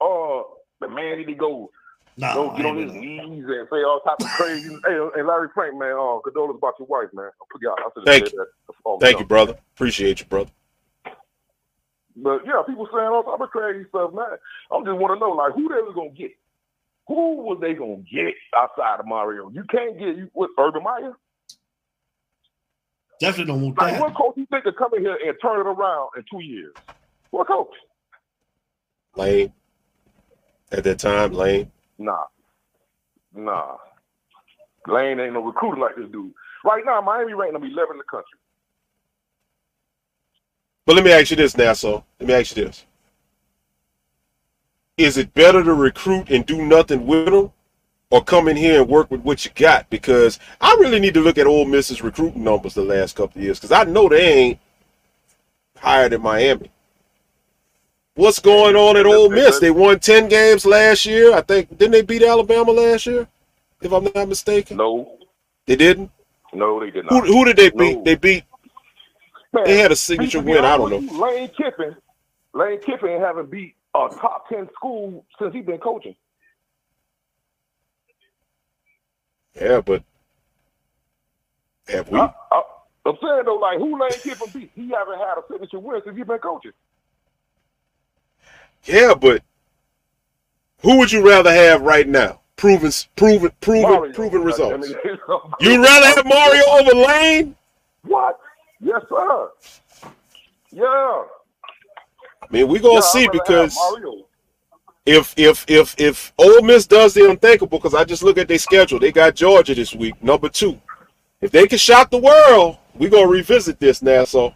uh 0.00 0.42
the 0.80 0.88
man 0.88 1.18
need 1.18 1.26
to 1.26 1.34
go. 1.34 1.70
Nah, 2.18 2.32
go 2.32 2.56
get 2.56 2.64
on 2.64 2.78
ain't 2.78 2.92
his 2.92 3.02
knees 3.02 3.44
and 3.46 3.68
say 3.70 3.82
all 3.82 4.00
type 4.00 4.18
of 4.20 4.26
crazy. 4.28 4.68
Hey 4.86 4.96
and 5.18 5.26
Larry 5.26 5.48
Frank 5.54 5.76
man 5.78 5.92
uh 5.92 6.18
condolences 6.24 6.58
about 6.58 6.74
your 6.78 6.88
wife 6.88 7.10
man. 7.12 7.26
I 7.28 7.44
forgot. 7.52 7.78
I 7.78 7.88
should 7.94 8.06
Thank 8.06 8.32
you. 8.32 8.38
that 8.38 8.74
Oh, 8.84 8.98
Thank 8.98 9.18
you, 9.18 9.26
brother. 9.26 9.56
Appreciate 9.74 10.20
you, 10.20 10.26
brother. 10.26 10.50
but 12.16 12.40
yeah 12.46 12.62
people 12.66 12.88
saying 12.92 13.08
all 13.08 13.22
type 13.22 13.40
of 13.40 13.50
crazy 13.50 13.86
stuff 13.88 14.12
man. 14.14 14.24
I 14.72 14.78
just 14.78 14.98
want 14.98 15.14
to 15.14 15.20
know 15.20 15.32
like 15.32 15.54
who 15.54 15.68
they 15.68 15.82
was 15.82 15.94
gonna 15.94 16.10
get? 16.10 16.32
Who 17.08 17.36
was 17.36 17.58
they 17.60 17.74
gonna 17.74 18.02
get 18.10 18.34
outside 18.56 19.00
of 19.00 19.06
Mario? 19.06 19.50
You 19.50 19.64
can't 19.70 19.98
get 19.98 20.16
you 20.16 20.30
with 20.34 20.50
Urban 20.58 20.82
Meyer? 20.82 21.12
Definitely 23.20 23.52
don't 23.52 23.62
want 23.62 23.78
like 23.78 23.94
that. 23.94 24.00
what 24.00 24.14
coach 24.14 24.34
you 24.36 24.46
think 24.46 24.64
could 24.64 24.76
come 24.76 24.92
in 24.94 25.02
here 25.02 25.18
and 25.26 25.36
turn 25.40 25.60
it 25.60 25.66
around 25.68 26.10
in 26.16 26.24
two 26.30 26.44
years? 26.44 26.74
What 27.30 27.46
coach? 27.46 27.72
Lane. 29.16 29.52
At 30.72 30.84
that 30.84 30.98
time, 30.98 31.32
Lane. 31.32 31.70
Nah. 31.98 32.24
Nah. 33.34 33.76
Lane 34.86 35.20
ain't 35.20 35.34
no 35.34 35.42
recruiter 35.42 35.80
like 35.80 35.96
this 35.96 36.10
dude. 36.10 36.32
Right 36.64 36.84
now, 36.84 37.00
Miami 37.00 37.34
ranked 37.34 37.52
number 37.52 37.68
11 37.68 37.92
in 37.92 37.98
the 37.98 38.04
country. 38.04 38.38
But 40.84 40.96
let 40.96 41.04
me 41.04 41.12
ask 41.12 41.30
you 41.30 41.36
this, 41.36 41.56
Nassau. 41.56 42.02
Let 42.20 42.28
me 42.28 42.34
ask 42.34 42.56
you 42.56 42.64
this. 42.64 42.84
Is 44.96 45.18
it 45.18 45.34
better 45.34 45.62
to 45.62 45.74
recruit 45.74 46.30
and 46.30 46.46
do 46.46 46.64
nothing 46.64 47.06
with 47.06 47.26
them 47.26 47.52
or 48.10 48.24
come 48.24 48.48
in 48.48 48.56
here 48.56 48.80
and 48.80 48.88
work 48.88 49.10
with 49.10 49.20
what 49.20 49.44
you 49.44 49.50
got? 49.54 49.90
Because 49.90 50.38
I 50.60 50.76
really 50.80 51.00
need 51.00 51.14
to 51.14 51.20
look 51.20 51.38
at 51.38 51.46
Ole 51.46 51.66
Miss's 51.66 52.02
recruiting 52.02 52.44
numbers 52.44 52.74
the 52.74 52.82
last 52.82 53.16
couple 53.16 53.38
of 53.38 53.44
years 53.44 53.58
because 53.58 53.72
I 53.72 53.84
know 53.84 54.08
they 54.08 54.32
ain't 54.32 54.58
higher 55.76 56.08
than 56.08 56.22
Miami. 56.22 56.70
What's 58.16 58.40
going 58.40 58.74
on 58.76 58.96
at 58.96 59.06
Ole 59.06 59.30
Miss. 59.30 59.60
They 59.60 59.70
won 59.70 60.00
ten 60.00 60.28
games 60.28 60.66
last 60.66 61.06
year. 61.06 61.32
I 61.34 61.40
think 61.42 61.70
didn't 61.78 61.92
they 61.92 62.02
beat 62.02 62.22
Alabama 62.22 62.72
last 62.72 63.06
year? 63.06 63.28
If 63.80 63.92
I'm 63.92 64.04
not 64.14 64.28
mistaken. 64.28 64.78
No, 64.78 65.18
They 65.66 65.76
didn't. 65.76 66.10
no, 66.52 66.80
they 66.80 66.90
did 66.90 67.04
not. 67.04 67.26
who 67.26 67.44
did 67.44 67.56
they 67.56 67.70
beat? 67.70 67.96
No. 67.98 68.02
They 68.04 68.14
beat. 68.16 68.44
Man, 69.52 69.64
They 69.64 69.78
had 69.78 69.92
a 69.92 69.96
signature 69.96 70.40
win. 70.40 70.64
I 70.64 70.76
don't 70.76 70.90
know. 70.90 71.18
Lane 71.24 71.48
Kiffin, 71.56 71.94
Lane 72.54 72.80
Kiffin 72.80 73.20
haven't 73.20 73.50
beat 73.50 73.74
a 73.94 74.08
top 74.20 74.48
ten 74.48 74.68
school 74.74 75.24
since 75.38 75.54
he's 75.54 75.64
been 75.64 75.78
coaching. 75.78 76.16
Yeah, 79.54 79.80
but 79.80 80.02
have 81.88 82.08
we? 82.10 82.18
I, 82.18 82.24
I, 82.52 82.62
I'm 83.06 83.16
saying 83.22 83.42
though, 83.46 83.56
like 83.56 83.78
who 83.78 84.00
Lane 84.00 84.10
Kiffin 84.10 84.48
beat? 84.52 84.70
He 84.74 84.90
haven't 84.90 85.18
had 85.18 85.38
a 85.38 85.42
signature 85.50 85.78
win 85.78 86.00
since 86.04 86.16
he's 86.16 86.26
been 86.26 86.38
coaching. 86.38 86.72
Yeah, 88.86 89.14
but 89.14 89.42
who 90.82 90.98
would 90.98 91.10
you 91.12 91.26
rather 91.26 91.52
have 91.52 91.82
right 91.82 92.06
now? 92.08 92.40
Proven, 92.56 92.90
proven, 93.16 93.50
proven, 93.60 93.82
Mario. 93.82 94.12
proven 94.14 94.42
results. 94.42 94.88
You'd 95.60 95.80
rather 95.82 96.06
have 96.06 96.24
Mario 96.24 96.62
over 96.70 96.94
Lane? 97.06 97.56
What? 98.02 98.38
Yes, 98.80 99.02
sir. 99.08 99.50
Yeah. 100.70 100.84
I 102.42 102.46
mean, 102.50 102.68
we 102.68 102.78
gonna 102.78 102.94
Yeah, 102.94 103.00
see 103.00 103.24
I'd 103.24 103.34
rather 103.34 103.62
have 103.62 103.70
because 103.70 103.78
if 105.04 105.34
if 105.36 105.64
if 105.68 105.94
if 105.98 106.32
Ole 106.38 106.62
Miss 106.62 106.86
does 106.86 107.14
the 107.14 107.28
unthinkable, 107.30 107.78
because 107.78 107.94
I 107.94 108.04
just 108.04 108.22
look 108.22 108.38
at 108.38 108.48
their 108.48 108.58
schedule, 108.58 108.98
they 108.98 109.12
got 109.12 109.34
Georgia 109.34 109.74
this 109.74 109.94
week, 109.94 110.22
number 110.22 110.48
two. 110.48 110.80
If 111.40 111.50
they 111.50 111.66
can 111.66 111.78
shock 111.78 112.10
the 112.10 112.18
world, 112.18 112.78
we're 112.94 113.10
gonna 113.10 113.26
revisit 113.26 113.78
this, 113.80 114.00
Nassau. 114.02 114.50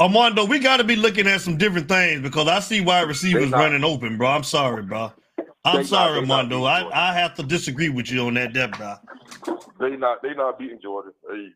Armando, 0.00 0.46
we 0.46 0.60
got 0.60 0.78
to 0.78 0.84
be 0.84 0.96
looking 0.96 1.26
at 1.28 1.42
some 1.42 1.58
different 1.58 1.88
things 1.88 2.22
because 2.22 2.48
I 2.48 2.60
see 2.60 2.80
wide 2.82 3.08
receivers 3.08 3.50
running 3.50 3.84
open, 3.84 4.18
bro. 4.18 4.28
I'm 4.28 4.44
sorry, 4.44 4.82
bro. 4.82 5.12
I'm 5.64 5.78
They 5.78 5.84
sorry, 5.84 6.20
they 6.20 6.26
not 6.26 6.46
Armando. 6.52 6.64
I, 6.64 7.10
I 7.10 7.14
have 7.14 7.34
to 7.36 7.42
disagree 7.44 7.90
with 7.90 8.10
you 8.10 8.26
on 8.26 8.34
that, 8.34 8.54
that, 8.54 8.72
bro. 8.78 8.96
They 9.80 9.96
not 9.96 10.22
they 10.22 10.34
not 10.34 10.58
beating 10.58 10.80
Jordan. 10.82 11.12
Hey. 11.30 11.48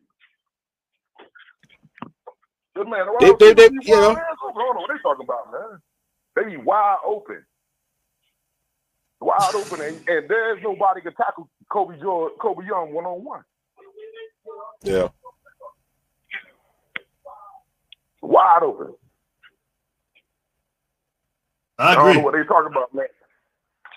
Good 2.75 2.87
man, 2.89 3.07
They- 3.19 3.31
wide 3.31 3.39
they- 3.39 3.53
they- 3.53 3.69
you 3.81 3.95
know. 3.95 4.09
wide 4.09 4.17
ass 4.17 4.37
open. 4.43 4.61
I 4.61 4.65
don't 4.65 4.75
what 4.77 4.89
they 4.89 5.01
talking 5.03 5.25
about, 5.25 5.51
man. 5.51 5.81
They 6.35 6.43
be 6.55 6.57
wide 6.57 6.97
open. 7.05 7.45
Wide 9.21 9.55
open 9.55 9.81
and, 9.81 9.97
and 10.09 10.29
there's 10.29 10.61
nobody 10.63 11.01
can 11.01 11.13
tackle 11.15 11.49
Kobe 11.71 11.99
George, 12.01 12.33
Colbie 12.41 12.67
Young 12.67 12.93
one 12.93 13.05
on 13.05 13.23
one. 13.23 13.43
Yeah. 14.83 15.09
Wide 18.27 18.63
open. 18.63 18.93
I 21.77 21.95
don't 21.95 22.15
know 22.15 22.21
what 22.21 22.33
they 22.33 22.43
talking 22.43 22.71
about, 22.71 22.93
man. 22.93 23.05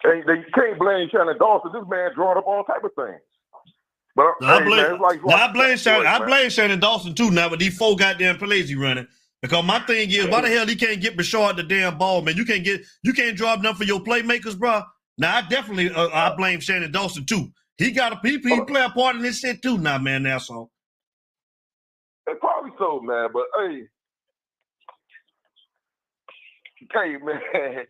They, 0.04 0.20
they 0.26 0.42
can't 0.54 0.78
blame 0.78 1.08
Shannon 1.10 1.38
Dawson. 1.38 1.72
This 1.72 1.84
man 1.88 2.10
drawing 2.14 2.38
up 2.38 2.46
all 2.46 2.64
type 2.64 2.84
of 2.84 2.90
things. 2.94 3.20
But 4.14 4.32
Now, 4.40 4.56
I 4.58 4.64
blame, 4.64 4.82
man, 4.82 5.00
like 5.00 5.20
now, 5.24 5.36
I 5.36 5.52
blame 5.52 5.76
Shannon. 5.76 6.06
I 6.06 6.24
blame 6.24 6.50
Shannon 6.50 6.80
Dawson 6.80 7.14
too. 7.14 7.30
Now 7.30 7.50
with 7.50 7.60
these 7.60 7.76
four 7.76 7.96
goddamn 7.96 8.38
plays 8.38 8.68
he 8.68 8.74
running, 8.74 9.06
because 9.42 9.64
my 9.64 9.78
thing 9.80 10.10
is, 10.10 10.26
why 10.26 10.40
the 10.40 10.48
hell 10.48 10.66
he 10.66 10.74
can't 10.74 11.00
get 11.00 11.16
Brashard 11.16 11.56
the 11.56 11.62
damn 11.62 11.98
ball, 11.98 12.22
man? 12.22 12.36
You 12.36 12.44
can't 12.44 12.64
get, 12.64 12.80
you 13.04 13.12
can't 13.12 13.36
draw 13.36 13.52
up 13.52 13.60
enough 13.60 13.76
for 13.76 13.84
your 13.84 14.00
playmakers, 14.00 14.58
bro. 14.58 14.82
Now 15.18 15.36
I 15.36 15.42
definitely, 15.42 15.90
uh, 15.90 16.08
I 16.08 16.34
blame 16.34 16.58
Shannon 16.60 16.90
Dawson 16.90 17.26
too. 17.26 17.50
He 17.76 17.92
got 17.92 18.12
a 18.12 18.28
he, 18.28 18.38
he 18.38 18.60
play 18.62 18.82
a 18.82 18.90
part 18.90 19.14
in 19.14 19.22
this 19.22 19.38
shit 19.38 19.62
too. 19.62 19.78
Now, 19.78 19.98
man, 19.98 20.24
that's 20.24 20.50
all. 20.50 20.72
It 22.26 22.40
probably 22.40 22.72
so, 22.76 23.00
man. 23.00 23.28
But 23.32 23.44
hey, 23.60 23.82
hey, 26.92 27.16
man, 27.22 27.86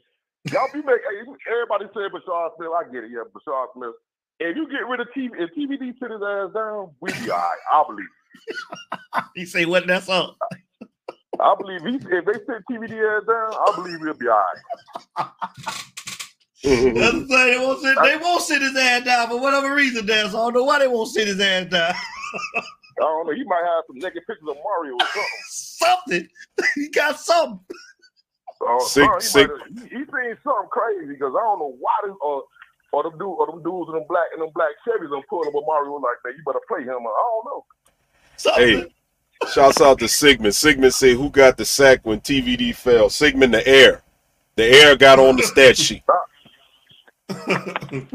y'all 0.51 0.69
be 0.73 0.79
making. 0.79 1.37
Everybody 1.51 1.87
say 1.95 2.09
Brashard 2.09 2.57
Smith. 2.57 2.71
I 2.77 2.85
get 2.93 3.05
it, 3.05 3.11
yeah, 3.11 3.25
Brashard 3.33 3.67
Smith. 3.75 3.95
If 4.41 4.57
you 4.57 4.69
get 4.71 4.87
rid 4.89 5.01
of 5.01 5.09
TV, 5.17 5.31
if 5.39 5.51
TVD 5.57 5.99
sit 5.99 6.11
his 6.11 6.23
ass 6.23 6.55
down, 6.55 6.91
we 7.01 7.13
be 7.13 7.31
all 7.31 7.39
right. 7.39 7.59
I 7.73 7.85
believe. 7.87 8.07
He 9.35 9.47
say 9.47 9.65
what? 9.65 9.87
That's 9.87 10.09
up. 10.09 10.37
I 11.41 11.55
believe 11.59 11.81
he, 11.83 11.97
if 11.97 12.25
they 12.25 12.33
sit 12.33 12.63
TVD 12.71 12.93
ass 12.93 13.27
down, 13.27 13.53
I 13.53 13.73
believe 13.75 13.99
he'll 14.01 14.15
be 14.15 14.29
all 14.29 14.45
right. 15.17 15.31
That's 16.63 17.13
the 17.13 17.27
thing. 17.29 17.29
They 17.29 17.59
won't 17.59 17.81
sit. 17.81 17.99
They 18.03 18.17
won't 18.17 18.43
sit 18.43 18.63
his 18.63 18.77
ass 18.77 19.05
down 19.05 19.29
for 19.29 19.41
whatever 19.41 19.75
reason. 19.75 20.07
That's 20.07 20.35
all. 20.35 20.43
I 20.43 20.45
don't 20.47 20.55
know 20.55 20.65
why 20.65 20.79
they 20.81 20.89
won't 20.89 21.09
sit 21.09 21.29
his 21.29 21.41
ass 21.41 21.67
down. 21.71 21.95
I 21.95 22.63
don't 22.99 23.27
know. 23.27 23.35
He 23.35 23.45
might 23.45 23.63
have 23.65 23.85
some 23.87 23.99
naked 23.99 24.27
pictures 24.27 24.49
of 24.49 24.57
Mario 24.63 24.95
or 24.95 25.07
something. 25.07 26.29
something. 26.29 26.29
he 26.75 26.89
got 26.89 27.19
something. 27.21 27.61
Uh, 28.61 28.79
Sig- 28.81 29.05
son, 29.05 29.21
he, 29.21 29.27
sig- 29.27 29.49
might 29.51 29.61
have- 29.61 29.69
he, 29.75 29.89
he 29.89 30.03
seen 30.05 30.37
something 30.45 30.69
crazy 30.71 31.07
because 31.15 31.35
I 31.37 31.43
don't 31.45 31.59
know 31.61 31.77
why 31.79 31.93
this 32.05 32.15
or 32.21 32.45
or 32.93 33.03
them 33.05 33.13
dude 33.19 33.37
or 33.39 33.47
them 33.47 33.63
dudes 33.63 33.89
in 33.91 33.95
them 33.95 34.07
black 34.09 34.27
in 34.35 34.41
them 34.41 34.51
black 34.55 34.71
Chevys 34.87 35.13
and 35.15 35.27
pulling 35.29 35.53
with 35.53 35.65
Mario 35.67 35.95
like 35.97 36.19
that. 36.25 36.33
You 36.37 36.43
better 36.47 36.61
play 36.69 36.83
him. 36.83 36.91
I 36.91 37.23
don't 37.23 37.45
know. 37.47 37.65
Hey, 38.57 38.93
shouts 39.53 39.81
out 39.81 39.99
to 40.01 40.09
Sigmund. 40.09 40.55
Sigmund 40.55 40.95
say 40.95 41.15
who 41.15 41.31
got 41.31 41.57
the 41.57 41.65
sack 41.65 42.01
when 42.05 42.21
TVD 42.21 42.75
fell? 42.75 43.11
Sigmund 43.11 43.55
the 43.55 43.67
air. 43.67 44.03
The 44.57 44.65
air 44.65 44.97
got 44.97 45.19
on 45.19 45.37
the 45.37 45.43
stat 45.43 45.77
sheet. 45.77 46.03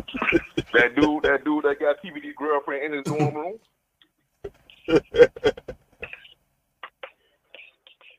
That 0.73 0.95
dude, 0.95 1.23
that 1.23 1.43
dude 1.45 1.63
that 1.65 1.79
got 1.79 1.97
TVD 2.03 2.33
girlfriend 2.35 2.83
in 2.85 2.93
his 2.93 3.03
dorm 3.03 3.35
room. 3.35 3.59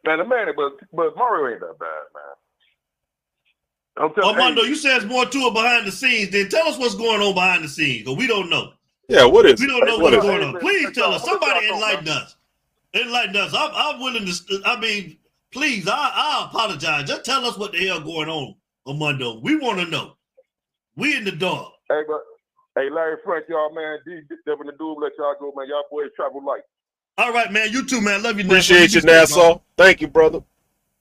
man, 0.05 0.19
the 0.19 0.25
man, 0.25 0.47
but 0.57 0.73
but 0.93 1.17
Mario 1.17 1.53
ain't 1.53 1.61
that 1.61 1.79
bad, 1.79 2.05
man. 2.15 2.35
I'm 3.97 4.15
telling 4.15 4.37
Armando, 4.37 4.63
hey, 4.63 4.69
you 4.69 4.75
said 4.75 4.97
it's 4.97 5.05
more 5.05 5.25
to 5.25 5.39
it 5.39 5.55
behind 5.55 5.87
the 5.87 5.93
scenes. 5.93 6.31
Then 6.31 6.49
tell 6.49 6.67
us 6.67 6.79
what's 6.79 6.95
going 6.97 7.21
on 7.21 7.35
behind 7.35 7.65
the 7.65 7.69
scenes, 7.69 8.05
because 8.05 8.17
we 8.17 8.27
don't 8.27 8.51
know. 8.51 8.73
Yeah, 9.09 9.25
what 9.25 9.47
is 9.47 9.61
We 9.61 9.67
don't 9.67 9.87
know 9.87 9.99
what's 9.99 10.17
is 10.17 10.23
going 10.23 10.43
on. 10.43 10.61
Please 10.61 10.93
tell 10.93 11.13
us. 11.13 11.25
Somebody 11.25 11.69
enlighten 11.69 12.09
us. 12.09 12.37
Enlighten 12.95 13.37
us. 13.37 13.55
I'm, 13.55 13.71
I'm 13.75 14.01
willing 14.01 14.27
to. 14.27 14.63
I 14.65 14.81
mean, 14.81 15.19
please. 15.53 15.87
I, 15.87 15.93
I 15.93 16.47
apologize. 16.49 17.09
Just 17.09 17.25
tell 17.25 17.45
us 17.45 17.59
what 17.59 17.73
the 17.73 17.87
hell 17.87 18.01
going 18.01 18.29
on, 18.29 18.55
Armando. 18.87 19.41
We 19.41 19.57
want 19.57 19.79
to 19.81 19.87
know. 19.87 20.17
We 20.97 21.17
in 21.17 21.25
the 21.25 21.33
dark. 21.33 21.73
hey, 21.91 22.03
but 22.07 22.23
hey, 22.77 22.89
Larry 22.91 23.17
Frank, 23.25 23.47
y'all 23.49 23.75
man, 23.75 23.99
D 24.07 24.21
Devin 24.47 24.67
the 24.67 24.73
dude, 24.73 24.99
let 25.01 25.13
y'all 25.19 25.35
go, 25.39 25.53
man. 25.57 25.69
Y'all 25.69 25.85
boys 25.91 26.11
travel 26.17 26.45
light. 26.45 26.63
All 27.17 27.33
right, 27.33 27.53
man. 27.53 27.71
You 27.71 27.87
too, 27.87 28.01
man. 28.01 28.23
Love 28.23 28.39
you. 28.39 28.45
Appreciate 28.45 28.95
you, 28.95 29.03
Nassau. 29.03 29.37
Nassau. 29.37 29.61
Thank 29.77 30.01
you, 30.01 30.09
brother. 30.09 30.43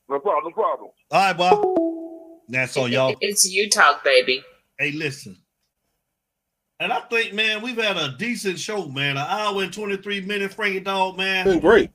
No 0.10 0.20
problem, 0.20 0.54
no 0.56 0.64
problem. 0.64 0.90
All 1.12 1.34
right, 1.34 1.38
boy. 1.38 2.40
Nassau, 2.48 2.86
y'all. 2.86 3.16
It's 3.22 3.50
U 3.50 3.70
Talk, 3.70 4.04
baby. 4.04 4.44
Hey, 4.78 4.92
listen. 4.92 5.38
And 6.80 6.92
I 6.92 7.00
think, 7.02 7.34
man, 7.34 7.62
we've 7.62 7.78
had 7.78 7.98
a 7.98 8.16
decent 8.18 8.60
show, 8.60 8.88
man. 8.88 9.18
An 9.18 9.26
hour 9.28 9.64
and 9.64 9.74
23 9.74 10.22
minutes, 10.22 10.54
Frankie 10.54 10.82
Dog, 10.82 11.18
man. 11.18 11.46
Been 11.46 11.60
great. 11.60 11.92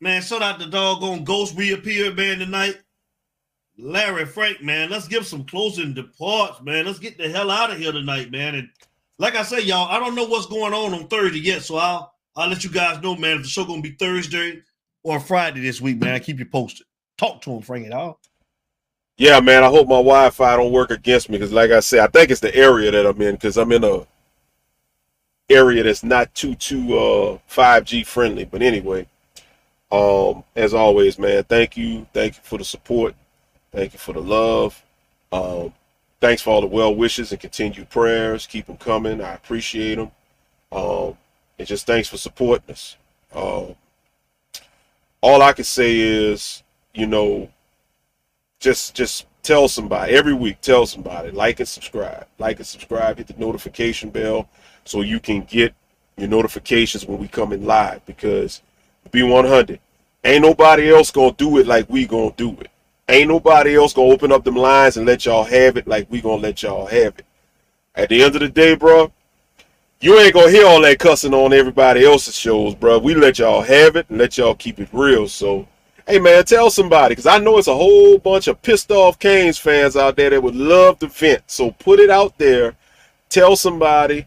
Man, 0.00 0.22
shout 0.22 0.42
out 0.42 0.58
the 0.58 0.66
dog 0.66 1.00
doggone 1.00 1.22
Ghost 1.22 1.56
reappeared, 1.56 2.16
man, 2.16 2.38
tonight. 2.38 2.78
Larry 3.78 4.26
Frank, 4.26 4.62
man, 4.62 4.90
let's 4.90 5.08
give 5.08 5.26
some 5.26 5.44
closing 5.44 5.94
departs, 5.94 6.60
man. 6.62 6.86
Let's 6.86 6.98
get 6.98 7.18
the 7.18 7.28
hell 7.28 7.50
out 7.50 7.70
of 7.70 7.78
here 7.78 7.92
tonight, 7.92 8.30
man. 8.30 8.54
And 8.54 8.68
like 9.18 9.34
I 9.34 9.42
say, 9.42 9.60
y'all, 9.60 9.88
I 9.88 9.98
don't 9.98 10.14
know 10.14 10.24
what's 10.24 10.46
going 10.46 10.74
on 10.74 10.94
on 10.94 11.08
Thursday 11.08 11.40
yet, 11.40 11.62
so 11.62 11.76
I'll 11.76 12.14
I'll 12.34 12.48
let 12.48 12.64
you 12.64 12.70
guys 12.70 13.02
know, 13.02 13.16
man, 13.16 13.38
if 13.38 13.42
the 13.42 13.48
show 13.48 13.64
gonna 13.64 13.82
be 13.82 13.92
Thursday 13.92 14.62
or 15.02 15.20
Friday 15.20 15.60
this 15.60 15.80
week, 15.80 16.00
man. 16.00 16.14
I 16.14 16.18
keep 16.18 16.38
you 16.38 16.46
posted. 16.46 16.86
Talk 17.18 17.42
to 17.42 17.52
him, 17.52 17.62
Frankie 17.62 17.90
Dog. 17.90 18.16
Yeah, 19.18 19.40
man. 19.40 19.62
I 19.62 19.68
hope 19.68 19.86
my 19.86 19.96
Wi-Fi 19.96 20.56
don't 20.56 20.72
work 20.72 20.90
against 20.90 21.28
me 21.28 21.36
because, 21.36 21.52
like 21.52 21.70
I 21.70 21.80
said, 21.80 22.00
I 22.00 22.06
think 22.06 22.30
it's 22.30 22.40
the 22.40 22.54
area 22.54 22.90
that 22.90 23.06
I'm 23.06 23.20
in 23.20 23.34
because 23.34 23.56
I'm 23.58 23.72
in 23.72 23.84
a 23.84 24.06
area 25.50 25.82
that's 25.82 26.02
not 26.02 26.34
too 26.34 26.54
too 26.54 26.96
uh 26.98 27.38
5G 27.50 28.06
friendly. 28.06 28.44
But 28.44 28.62
anyway, 28.62 29.06
um, 29.90 30.44
as 30.56 30.72
always, 30.72 31.18
man, 31.18 31.44
thank 31.44 31.76
you, 31.76 32.06
thank 32.14 32.36
you 32.36 32.42
for 32.42 32.58
the 32.58 32.64
support, 32.64 33.14
thank 33.72 33.92
you 33.92 33.98
for 33.98 34.14
the 34.14 34.22
love. 34.22 34.82
Um, 35.30 35.74
thanks 36.20 36.40
for 36.40 36.50
all 36.50 36.60
the 36.62 36.66
well 36.66 36.94
wishes 36.94 37.30
and 37.32 37.40
continued 37.40 37.90
prayers. 37.90 38.46
Keep 38.46 38.66
them 38.66 38.78
coming. 38.78 39.20
I 39.20 39.34
appreciate 39.34 39.96
them. 39.96 40.10
Um, 40.72 41.18
and 41.62 41.68
just 41.68 41.86
thanks 41.86 42.08
for 42.08 42.16
supporting 42.16 42.72
us. 42.72 42.96
Um, 43.32 43.76
all 45.20 45.42
I 45.42 45.52
can 45.52 45.62
say 45.62 45.96
is, 45.96 46.64
you 46.92 47.06
know, 47.06 47.48
just 48.58 48.96
just 48.96 49.28
tell 49.44 49.68
somebody 49.68 50.12
every 50.12 50.34
week 50.34 50.60
tell 50.60 50.86
somebody 50.86 51.30
like 51.30 51.60
and 51.60 51.68
subscribe. 51.68 52.26
Like 52.40 52.56
and 52.56 52.66
subscribe 52.66 53.18
hit 53.18 53.28
the 53.28 53.34
notification 53.38 54.10
bell 54.10 54.48
so 54.84 55.02
you 55.02 55.20
can 55.20 55.42
get 55.42 55.72
your 56.16 56.28
notifications 56.28 57.06
when 57.06 57.18
we 57.18 57.28
come 57.28 57.52
in 57.52 57.64
live 57.64 58.04
because 58.06 58.60
b100 59.12 59.78
ain't 60.24 60.42
nobody 60.42 60.92
else 60.92 61.12
gonna 61.12 61.30
do 61.30 61.58
it 61.58 61.68
like 61.68 61.88
we 61.88 62.08
gonna 62.08 62.34
do 62.36 62.50
it. 62.60 62.72
Ain't 63.08 63.28
nobody 63.28 63.76
else 63.76 63.92
gonna 63.92 64.12
open 64.12 64.32
up 64.32 64.42
them 64.42 64.56
lines 64.56 64.96
and 64.96 65.06
let 65.06 65.26
y'all 65.26 65.44
have 65.44 65.76
it 65.76 65.86
like 65.86 66.10
we 66.10 66.20
gonna 66.20 66.42
let 66.42 66.60
y'all 66.64 66.86
have 66.86 67.20
it. 67.20 67.24
At 67.94 68.08
the 68.08 68.20
end 68.20 68.34
of 68.34 68.40
the 68.40 68.48
day 68.48 68.74
bro 68.74 69.12
you 70.02 70.18
ain't 70.18 70.34
gonna 70.34 70.50
hear 70.50 70.66
all 70.66 70.82
that 70.82 70.98
cussing 70.98 71.32
on 71.32 71.52
everybody 71.52 72.04
else's 72.04 72.36
shows 72.36 72.74
bro 72.74 72.98
we 72.98 73.14
let 73.14 73.38
y'all 73.38 73.62
have 73.62 73.96
it 73.96 74.06
and 74.08 74.18
let 74.18 74.36
y'all 74.36 74.54
keep 74.54 74.78
it 74.78 74.88
real 74.92 75.26
so 75.26 75.66
Hey 76.04 76.18
man, 76.18 76.44
tell 76.44 76.68
somebody 76.68 77.12
because 77.12 77.26
I 77.26 77.38
know 77.38 77.58
it's 77.58 77.68
a 77.68 77.74
whole 77.74 78.18
bunch 78.18 78.48
of 78.48 78.60
pissed 78.60 78.90
off 78.90 79.20
Canes 79.20 79.56
fans 79.56 79.96
out 79.96 80.16
there 80.16 80.30
that 80.30 80.42
would 80.42 80.56
love 80.56 80.98
to 80.98 81.06
vent. 81.06 81.44
So 81.46 81.70
put 81.70 82.00
it 82.00 82.10
out 82.10 82.36
there. 82.38 82.74
Tell 83.28 83.54
somebody. 83.54 84.26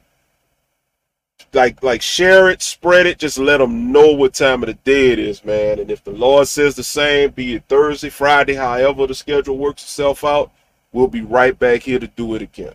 Like 1.52 1.84
like 1.84 2.02
share 2.02 2.50
it, 2.50 2.62
spread 2.62 3.08
it. 3.08 3.20
Just 3.20 3.38
let 3.38 3.58
them 3.58 3.92
know 3.92 4.14
what 4.14 4.34
time 4.34 4.64
of 4.64 4.68
the 4.68 4.74
day 4.74 5.12
it 5.12 5.20
is, 5.20 5.44
man. 5.44 5.80
And 5.80 5.92
if 5.92 6.02
the 6.02 6.12
Lord 6.12 6.48
says 6.48 6.76
the 6.76 6.84
same, 6.84 7.32
be 7.32 7.56
it 7.56 7.66
Thursday, 7.68 8.10
Friday, 8.10 8.56
however 8.56 9.06
the 9.08 9.14
schedule 9.14 9.58
works 9.58 9.84
itself 9.84 10.24
out, 10.24 10.52
we'll 10.94 11.08
be 11.08 11.22
right 11.22 11.58
back 11.58 11.84
here 11.84 12.00
to 12.00 12.08
do 12.08 12.36
it 12.36 12.42
again. 12.42 12.74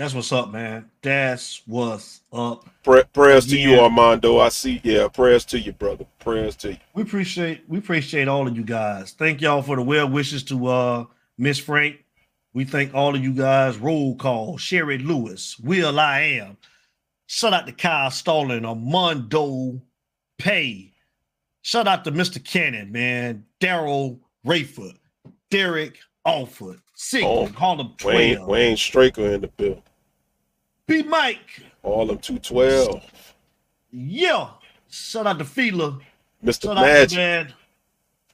That's 0.00 0.14
what's 0.14 0.32
up, 0.32 0.50
man. 0.50 0.90
That's 1.02 1.60
what's 1.66 2.22
up. 2.32 2.66
Pra- 2.84 3.04
prayers 3.12 3.44
to 3.48 3.58
you, 3.58 3.78
Armando. 3.78 4.38
I 4.38 4.48
see. 4.48 4.80
Yeah, 4.82 5.08
prayers 5.08 5.44
to 5.44 5.58
you, 5.58 5.72
brother. 5.72 6.06
Prayers 6.20 6.56
to 6.56 6.70
you. 6.70 6.78
We 6.94 7.02
appreciate 7.02 7.64
we 7.68 7.76
appreciate 7.76 8.26
all 8.26 8.48
of 8.48 8.56
you 8.56 8.64
guys. 8.64 9.12
Thank 9.12 9.42
y'all 9.42 9.60
for 9.60 9.76
the 9.76 9.82
well 9.82 10.08
wishes 10.08 10.42
to 10.44 10.66
uh 10.68 11.04
Miss 11.36 11.58
Frank. 11.58 12.02
We 12.54 12.64
thank 12.64 12.94
all 12.94 13.14
of 13.14 13.22
you 13.22 13.34
guys. 13.34 13.76
Roll 13.76 14.16
call, 14.16 14.56
Sherry 14.56 14.96
Lewis, 14.96 15.58
Will 15.58 16.00
I 16.00 16.20
am. 16.20 16.56
Shout 17.26 17.52
out 17.52 17.66
to 17.66 17.72
Kyle 17.72 18.10
Stalling, 18.10 18.64
Armando 18.64 19.82
Pay. 20.38 20.94
Shout 21.60 21.86
out 21.86 22.04
to 22.04 22.12
Mr. 22.12 22.42
Cannon, 22.42 22.90
man. 22.90 23.44
Daryl 23.60 24.18
Rayford, 24.46 24.96
Derek 25.50 25.98
Alford, 26.24 26.80
Sigmund, 26.94 27.54
Harlem 27.54 27.92
12. 27.98 28.16
Wayne 28.16 28.46
Wayne 28.46 28.76
Straker 28.78 29.26
in 29.34 29.42
the 29.42 29.48
bill. 29.48 29.82
B 30.90 31.04
Mike. 31.04 31.62
All 31.84 32.16
two 32.16 32.40
twelve. 32.40 33.00
Yeah. 33.92 34.48
Shout 34.90 35.24
out 35.24 35.38
to 35.38 35.44
Fila. 35.44 36.00
Mr. 36.44 36.64
Shout 36.64 36.74
Magic. 36.74 37.16
man. 37.16 37.54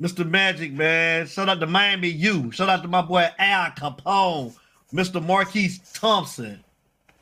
Mr. 0.01 0.27
Magic, 0.27 0.73
man. 0.73 1.27
Shout 1.27 1.51
out 1.51 1.61
to 1.61 1.67
Miami 1.67 2.09
U. 2.09 2.51
Shout 2.51 2.71
out 2.71 2.81
to 2.81 2.89
my 2.89 3.03
boy 3.03 3.29
Al 3.39 3.73
Capone. 3.73 4.55
Mr. 4.91 5.23
Marquise 5.23 5.81
Thompson. 5.93 6.65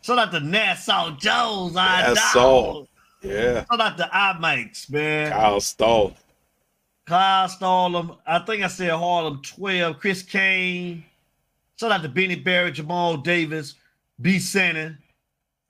Shout 0.02 0.18
out 0.20 0.30
to 0.30 0.38
Nassau 0.38 1.16
Jones. 1.16 1.74
dog. 1.74 2.86
Yeah. 3.20 3.64
Shout 3.68 3.80
out 3.80 3.96
to 3.96 4.04
iMikes, 4.14 4.88
man. 4.88 5.32
Kyle 5.32 5.60
Stall. 5.60 6.14
Kyle 7.06 7.48
Stallum. 7.48 8.16
I 8.24 8.38
think 8.40 8.62
I 8.62 8.68
said 8.68 8.90
Harlem 8.90 9.42
12. 9.42 9.98
Chris 9.98 10.22
Kane. 10.22 11.04
Shout 11.80 11.90
out 11.90 12.02
to 12.02 12.08
Benny 12.08 12.36
Barry, 12.36 12.70
Jamal 12.70 13.16
Davis, 13.16 13.74
B. 14.20 14.38
Shannon. 14.38 14.98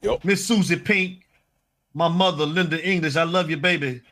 Yep. 0.04 0.24
Miss 0.24 0.46
Susie 0.46 0.76
Pink. 0.76 1.26
My 1.94 2.08
mother, 2.08 2.44
Linda 2.44 2.82
English. 2.86 3.16
I 3.16 3.22
love 3.22 3.48
you, 3.50 3.56
baby. 3.56 4.02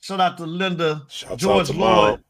Shout 0.00 0.20
out 0.20 0.36
to 0.38 0.44
Linda. 0.44 1.02
Shouts 1.08 1.42
George 1.42 1.66
to 1.68 1.72
Lloyd. 1.72 2.10
Mom. 2.10 2.24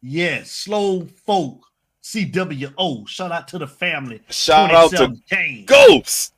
Yes. 0.00 0.50
Slow 0.50 1.04
Folk. 1.04 1.64
CWO. 2.02 3.06
Shout 3.06 3.30
out 3.30 3.46
to 3.48 3.58
the 3.58 3.66
family. 3.66 4.20
Shout 4.30 4.72
out 4.72 4.90
to 4.90 4.96
27 4.96 5.22
Kane. 5.30 5.64
Ghost. 5.66 6.34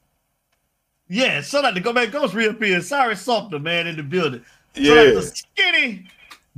Yeah, 1.09 1.41
shout 1.43 1.65
out 1.65 1.75
to 1.75 1.81
Go 1.81 1.93
Back 1.93 2.11
Ghost 2.11 2.35
reappeared. 2.35 2.83
Sorry, 2.85 3.15
Softer, 3.17 3.59
man, 3.59 3.87
in 3.87 3.97
the 3.97 4.03
building. 4.03 4.45
Shout 4.75 4.85
Yeah. 4.85 4.93
out 5.01 5.05
to 5.15 5.23
Skinny. 5.23 6.07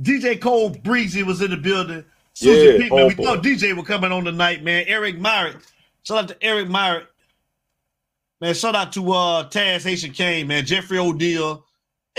DJ 0.01 0.39
Cole 0.39 0.69
Breezy 0.69 1.23
was 1.23 1.41
in 1.41 1.51
the 1.51 1.57
building. 1.57 2.03
Susie 2.33 2.83
Yeah, 2.83 2.89
Pinkman. 2.89 3.17
We 3.17 3.23
thought 3.25 3.43
DJ 3.43 3.73
was 3.75 3.85
coming 3.85 4.11
on 4.11 4.25
tonight, 4.25 4.63
man. 4.63 4.85
Eric 4.87 5.19
Myrick. 5.19 5.57
Shout 6.03 6.17
out 6.17 6.27
to 6.29 6.43
Eric 6.43 6.69
Myrick. 6.69 7.07
Man, 8.39 8.53
shout 8.53 8.75
out 8.75 8.91
to 8.93 9.11
uh 9.11 9.49
Taz 9.49 9.83
Haitian 9.83 10.11
Kane, 10.11 10.47
man. 10.47 10.65
Jeffrey 10.65 10.99
O'Deal. 10.99 11.65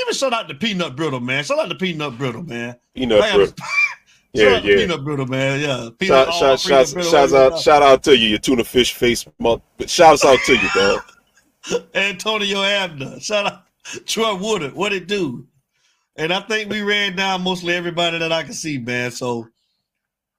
Even 0.01 0.15
shout 0.15 0.33
out 0.33 0.49
to 0.49 0.55
Peanut 0.55 0.97
Brittle, 0.97 1.21
man. 1.21 1.45
Shout 1.45 1.59
out 1.59 1.69
to 1.69 1.75
Peanut 1.75 2.19
Brittle, 2.19 2.43
man. 2.43 2.77
Peanut 2.95 3.21
Man, 3.21 3.37
Brittle. 3.37 3.55
shout 3.57 3.67
Yeah, 4.33 4.59
yeah. 4.59 4.77
Peanut 4.77 5.05
Brittle, 5.05 5.27
man. 5.27 5.61
Yeah. 5.61 5.91
Peanut, 5.99 6.27
Shout, 6.27 6.29
all 6.29 6.57
shout, 6.57 6.61
shout, 6.61 6.95
Brittle, 6.95 7.11
shouts 7.11 7.33
out, 7.33 7.59
shout 7.59 7.83
out 7.83 8.03
to 8.05 8.17
you, 8.17 8.29
you 8.31 8.39
tuna 8.39 8.65
fish 8.65 8.93
face 8.95 9.27
month. 9.39 9.63
But 9.77 9.91
shouts 9.91 10.25
out 10.25 10.39
to 10.47 10.55
you, 10.55 10.69
dog. 10.75 11.03
Antonio 11.95 12.63
Abner. 12.63 13.19
Shout 13.21 13.47
out 13.47 13.63
Troy 14.07 14.35
Woodard. 14.35 14.75
What 14.75 14.93
it 14.93 15.07
do? 15.07 15.47
And 16.17 16.33
I 16.33 16.41
think 16.41 16.71
we 16.71 16.81
ran 16.81 17.15
down 17.15 17.43
mostly 17.43 17.75
everybody 17.75 18.19
that 18.19 18.33
I 18.33 18.43
can 18.43 18.53
see, 18.53 18.79
man. 18.79 19.11
So 19.11 19.49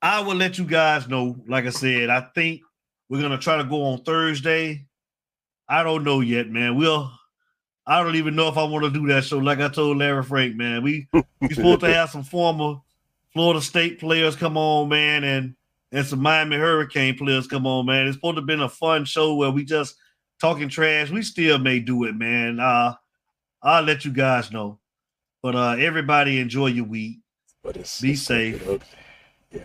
I 0.01 0.21
will 0.21 0.35
let 0.35 0.57
you 0.57 0.65
guys 0.65 1.07
know. 1.07 1.37
Like 1.47 1.65
I 1.65 1.69
said, 1.69 2.09
I 2.09 2.21
think 2.35 2.61
we're 3.07 3.21
gonna 3.21 3.37
try 3.37 3.57
to 3.57 3.63
go 3.63 3.83
on 3.83 4.03
Thursday. 4.03 4.85
I 5.69 5.83
don't 5.83 6.03
know 6.03 6.19
yet, 6.19 6.49
man. 6.49 6.75
We'll 6.75 7.11
I 7.85 8.03
don't 8.03 8.15
even 8.15 8.35
know 8.35 8.47
if 8.49 8.57
I 8.57 8.63
want 8.63 8.85
to 8.85 8.91
do 8.91 9.07
that 9.07 9.23
show. 9.23 9.37
Like 9.37 9.59
I 9.59 9.69
told 9.69 9.97
Larry 9.97 10.23
Frank, 10.23 10.55
man, 10.55 10.83
we 10.83 11.07
we 11.41 11.49
supposed 11.49 11.81
to 11.81 11.93
have 11.93 12.09
some 12.09 12.23
former 12.23 12.75
Florida 13.33 13.61
State 13.61 13.99
players 13.99 14.35
come 14.35 14.57
on, 14.57 14.89
man, 14.89 15.23
and 15.23 15.55
and 15.91 16.05
some 16.05 16.19
Miami 16.19 16.55
Hurricane 16.55 17.17
players 17.17 17.47
come 17.47 17.65
on, 17.65 17.85
man. 17.85 18.07
It's 18.07 18.15
supposed 18.15 18.35
to 18.35 18.41
have 18.41 18.47
been 18.47 18.61
a 18.61 18.69
fun 18.69 19.05
show 19.05 19.35
where 19.35 19.51
we 19.51 19.63
just 19.63 19.95
talking 20.39 20.69
trash. 20.69 21.09
We 21.09 21.21
still 21.21 21.57
may 21.57 21.79
do 21.79 22.03
it, 22.03 22.15
man. 22.15 22.59
Uh, 22.59 22.95
I'll 23.61 23.83
let 23.83 24.05
you 24.05 24.11
guys 24.11 24.51
know. 24.51 24.79
But 25.41 25.55
uh, 25.55 25.75
everybody 25.79 26.39
enjoy 26.39 26.67
your 26.67 26.85
week. 26.85 27.19
But 27.63 27.77
it's 27.77 28.01
Be 28.01 28.15
safe. 28.15 28.63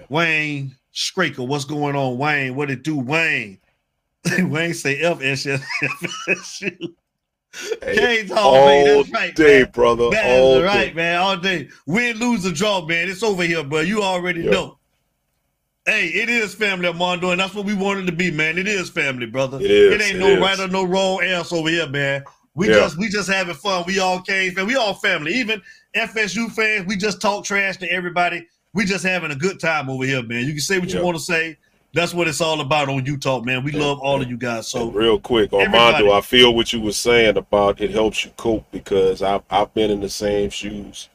Wayne 0.08 0.76
Straker, 0.92 1.42
what's 1.42 1.64
going 1.64 1.96
on, 1.96 2.16
Wayne? 2.16 2.54
What 2.54 2.70
it 2.70 2.82
do, 2.82 2.98
Wayne? 2.98 3.58
Wayne 4.38 4.74
say 4.74 5.00
FSU. 5.00 5.60
Canes 7.82 8.30
home, 8.32 8.52
man. 8.52 8.86
all 8.88 9.04
That's 9.04 9.12
right, 9.12 9.34
day, 9.36 9.60
man. 9.62 9.70
brother. 9.72 10.10
That's 10.10 10.26
all 10.26 10.62
right, 10.62 10.88
day. 10.88 10.94
man. 10.94 11.20
All 11.20 11.36
day. 11.36 11.68
Win, 11.86 12.16
lose, 12.18 12.46
or 12.46 12.52
draw, 12.52 12.84
man. 12.86 13.08
It's 13.08 13.22
over 13.22 13.42
here, 13.44 13.62
bro. 13.62 13.80
You 13.80 14.02
already 14.02 14.42
Yeah. 14.42 14.50
know. 14.50 14.78
Hey, 15.86 16.06
it 16.06 16.30
is 16.30 16.54
family, 16.54 16.88
Armando, 16.88 17.30
and 17.30 17.40
that's 17.40 17.54
what 17.54 17.66
we 17.66 17.74
wanted 17.74 18.06
to 18.06 18.12
be, 18.12 18.30
man. 18.30 18.56
It 18.56 18.66
is 18.66 18.88
family, 18.88 19.26
brother. 19.26 19.58
It 19.60 19.70
is, 19.70 19.94
It 19.94 20.00
ain't 20.00 20.16
it 20.16 20.18
no 20.20 20.34
is. 20.34 20.40
right 20.40 20.58
or 20.58 20.68
no 20.68 20.84
wrong 20.84 21.22
else 21.22 21.52
over 21.52 21.68
here, 21.68 21.86
man. 21.88 22.24
We 22.54 22.68
Yeah. 22.68 22.74
just 22.76 22.96
we 22.98 23.08
just 23.08 23.28
having 23.28 23.54
fun. 23.54 23.84
We 23.86 23.98
all 23.98 24.20
came, 24.22 24.54
man. 24.54 24.66
We 24.66 24.76
all 24.76 24.94
family. 24.94 25.34
Even 25.34 25.60
FSU 25.94 26.48
fans, 26.50 26.86
we 26.86 26.96
just 26.96 27.20
talk 27.20 27.44
trash 27.44 27.76
to 27.78 27.92
everybody. 27.92 28.46
We 28.72 28.86
just 28.86 29.04
having 29.04 29.30
a 29.30 29.36
good 29.36 29.60
time 29.60 29.90
over 29.90 30.04
here, 30.04 30.22
man. 30.22 30.46
You 30.46 30.52
can 30.52 30.60
say 30.60 30.78
what 30.78 30.88
you 30.92 31.02
want 31.02 31.16
to 31.18 31.22
say. 31.22 31.58
That's 31.94 32.12
what 32.12 32.26
it's 32.26 32.40
all 32.40 32.60
about 32.60 32.88
on 32.88 33.06
U 33.06 33.16
Talk, 33.16 33.44
man. 33.44 33.62
We 33.62 33.70
love 33.70 34.00
all 34.00 34.20
of 34.20 34.28
you 34.28 34.36
guys. 34.36 34.66
So 34.66 34.90
real 34.90 35.20
quick, 35.20 35.52
Armando. 35.52 36.10
I 36.10 36.20
feel 36.22 36.52
what 36.52 36.72
you 36.72 36.80
were 36.80 36.92
saying 36.92 37.36
about 37.36 37.80
it 37.80 37.92
helps 37.92 38.24
you 38.24 38.32
cope 38.36 38.68
because 38.72 39.22
I've 39.22 39.42
I've 39.48 39.72
been 39.74 39.92
in 39.92 40.00
the 40.00 40.08
same 40.08 40.50
shoes 40.50 41.08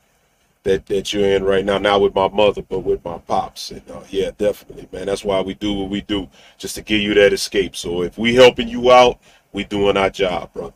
that 0.63 0.85
that 0.85 1.11
you're 1.11 1.29
in 1.35 1.43
right 1.43 1.65
now. 1.65 1.79
Not 1.79 1.99
with 1.99 2.15
my 2.15 2.29
mother, 2.29 2.61
but 2.61 2.79
with 2.79 3.03
my 3.03 3.17
pops. 3.17 3.71
And 3.71 3.81
uh, 3.91 4.03
yeah, 4.09 4.31
definitely, 4.37 4.87
man. 4.93 5.07
That's 5.07 5.25
why 5.25 5.41
we 5.41 5.53
do 5.53 5.73
what 5.73 5.89
we 5.89 5.99
do, 5.99 6.29
just 6.57 6.75
to 6.75 6.81
give 6.81 7.01
you 7.01 7.13
that 7.15 7.33
escape. 7.33 7.75
So 7.75 8.01
if 8.01 8.17
we 8.17 8.33
helping 8.33 8.69
you 8.69 8.89
out, 8.89 9.19
we 9.51 9.65
doing 9.65 9.97
our 9.97 10.09
job, 10.09 10.53
bro. 10.53 10.73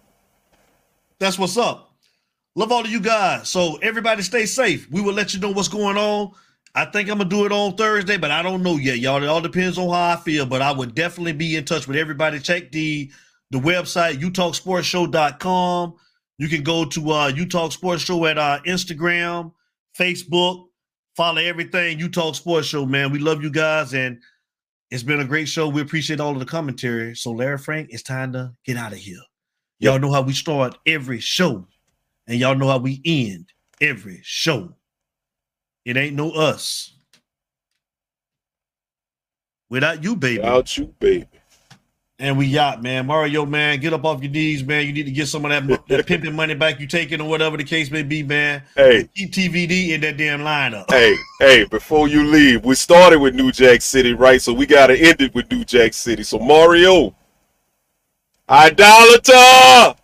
That's 1.17 1.39
what's 1.39 1.55
up. 1.55 1.93
Love 2.55 2.73
all 2.73 2.81
of 2.81 2.91
you 2.91 2.99
guys. 2.99 3.47
So 3.47 3.77
everybody 3.77 4.21
stay 4.21 4.45
safe. 4.45 4.91
We 4.91 4.99
will 4.99 5.13
let 5.13 5.33
you 5.33 5.39
know 5.39 5.51
what's 5.51 5.69
going 5.69 5.95
on. 5.97 6.33
I 6.75 6.85
think 6.85 7.09
I'm 7.09 7.19
gonna 7.19 7.29
do 7.29 7.45
it 7.45 7.51
on 7.51 7.75
Thursday, 7.75 8.17
but 8.17 8.31
I 8.31 8.41
don't 8.41 8.63
know 8.63 8.77
yet, 8.77 8.97
y'all. 8.97 9.21
It 9.21 9.27
all 9.29 9.41
depends 9.41 9.77
on 9.77 9.89
how 9.89 10.13
I 10.13 10.15
feel. 10.15 10.45
But 10.45 10.61
I 10.61 10.71
would 10.71 10.95
definitely 10.95 11.33
be 11.33 11.55
in 11.55 11.65
touch 11.65 11.87
with 11.87 11.97
everybody. 11.97 12.39
Check 12.39 12.71
the 12.71 13.11
the 13.51 13.59
website, 13.59 14.19
utalksportshow.com. 14.19 15.93
You 16.39 16.49
can 16.49 16.63
go 16.63 16.85
to 16.85 17.11
uh 17.11 17.27
U 17.27 17.47
Sports 17.69 18.03
Show 18.03 18.25
at 18.25 18.39
uh 18.39 18.59
Instagram, 18.65 19.51
Facebook, 19.97 20.65
follow 21.15 21.41
everything, 21.41 21.99
U 21.99 22.09
Talk 22.09 22.35
Sports 22.35 22.67
Show, 22.67 22.85
man. 22.85 23.11
We 23.11 23.19
love 23.19 23.43
you 23.43 23.51
guys, 23.51 23.93
and 23.93 24.19
it's 24.89 25.03
been 25.03 25.19
a 25.19 25.25
great 25.25 25.47
show. 25.47 25.67
We 25.67 25.81
appreciate 25.81 26.19
all 26.19 26.33
of 26.33 26.39
the 26.39 26.45
commentary. 26.45 27.15
So 27.15 27.31
Larry 27.31 27.57
Frank, 27.57 27.89
it's 27.91 28.03
time 28.03 28.33
to 28.33 28.53
get 28.65 28.77
out 28.77 28.93
of 28.93 28.97
here. 28.97 29.21
Y'all 29.79 29.99
know 29.99 30.11
how 30.11 30.21
we 30.21 30.33
start 30.33 30.77
every 30.85 31.19
show, 31.19 31.67
and 32.27 32.39
y'all 32.39 32.55
know 32.55 32.67
how 32.67 32.79
we 32.79 33.01
end 33.05 33.49
every 33.81 34.21
show. 34.23 34.73
It 35.85 35.97
ain't 35.97 36.15
no 36.15 36.31
us 36.31 36.93
without 39.69 40.03
you, 40.03 40.15
baby. 40.15 40.39
Without 40.39 40.77
you, 40.77 40.93
baby. 40.99 41.27
And 42.19 42.37
we 42.37 42.45
yacht, 42.45 42.81
man. 42.81 43.07
Mario, 43.07 43.45
man, 43.45 43.79
get 43.79 43.91
up 43.91 44.05
off 44.05 44.21
your 44.21 44.31
knees, 44.31 44.63
man. 44.63 44.85
You 44.85 44.93
need 44.93 45.07
to 45.07 45.11
get 45.11 45.27
some 45.27 45.43
of 45.43 45.51
that, 45.67 45.87
that 45.87 46.05
pimping 46.07 46.35
money 46.35 46.53
back 46.53 46.79
you 46.79 46.87
taking 46.87 47.19
or 47.19 47.27
whatever 47.27 47.57
the 47.57 47.63
case 47.63 47.91
may 47.91 48.03
be, 48.03 48.23
man. 48.23 48.63
Hey. 48.75 49.09
Keep 49.15 49.31
TVD 49.33 49.89
in 49.89 50.01
that 50.01 50.15
damn 50.15 50.39
lineup. 50.41 50.85
hey, 50.89 51.15
hey, 51.39 51.65
before 51.65 52.07
you 52.07 52.23
leave, 52.23 52.63
we 52.63 52.75
started 52.75 53.19
with 53.19 53.33
New 53.33 53.51
Jack 53.51 53.81
City, 53.81 54.13
right? 54.13 54.41
So 54.41 54.53
we 54.53 54.65
gotta 54.65 54.95
end 54.95 55.21
it 55.21 55.33
with 55.33 55.51
New 55.51 55.65
Jack 55.65 55.93
City. 55.93 56.23
So 56.23 56.39
Mario, 56.39 57.13
idolater, 58.47 59.95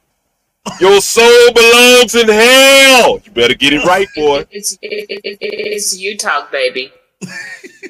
your 0.80 1.02
soul 1.02 1.54
belongs 1.54 2.16
in 2.16 2.28
hell. 2.28 3.20
You 3.24 3.32
better 3.32 3.56
get 3.56 3.74
it 3.74 3.84
right, 3.86 4.08
boy. 4.16 4.46
It's, 4.52 4.74
it, 4.82 5.10
it, 5.10 5.38
it's 5.42 5.98
U 5.98 6.18
Talk, 6.18 6.52
baby. 6.52 6.92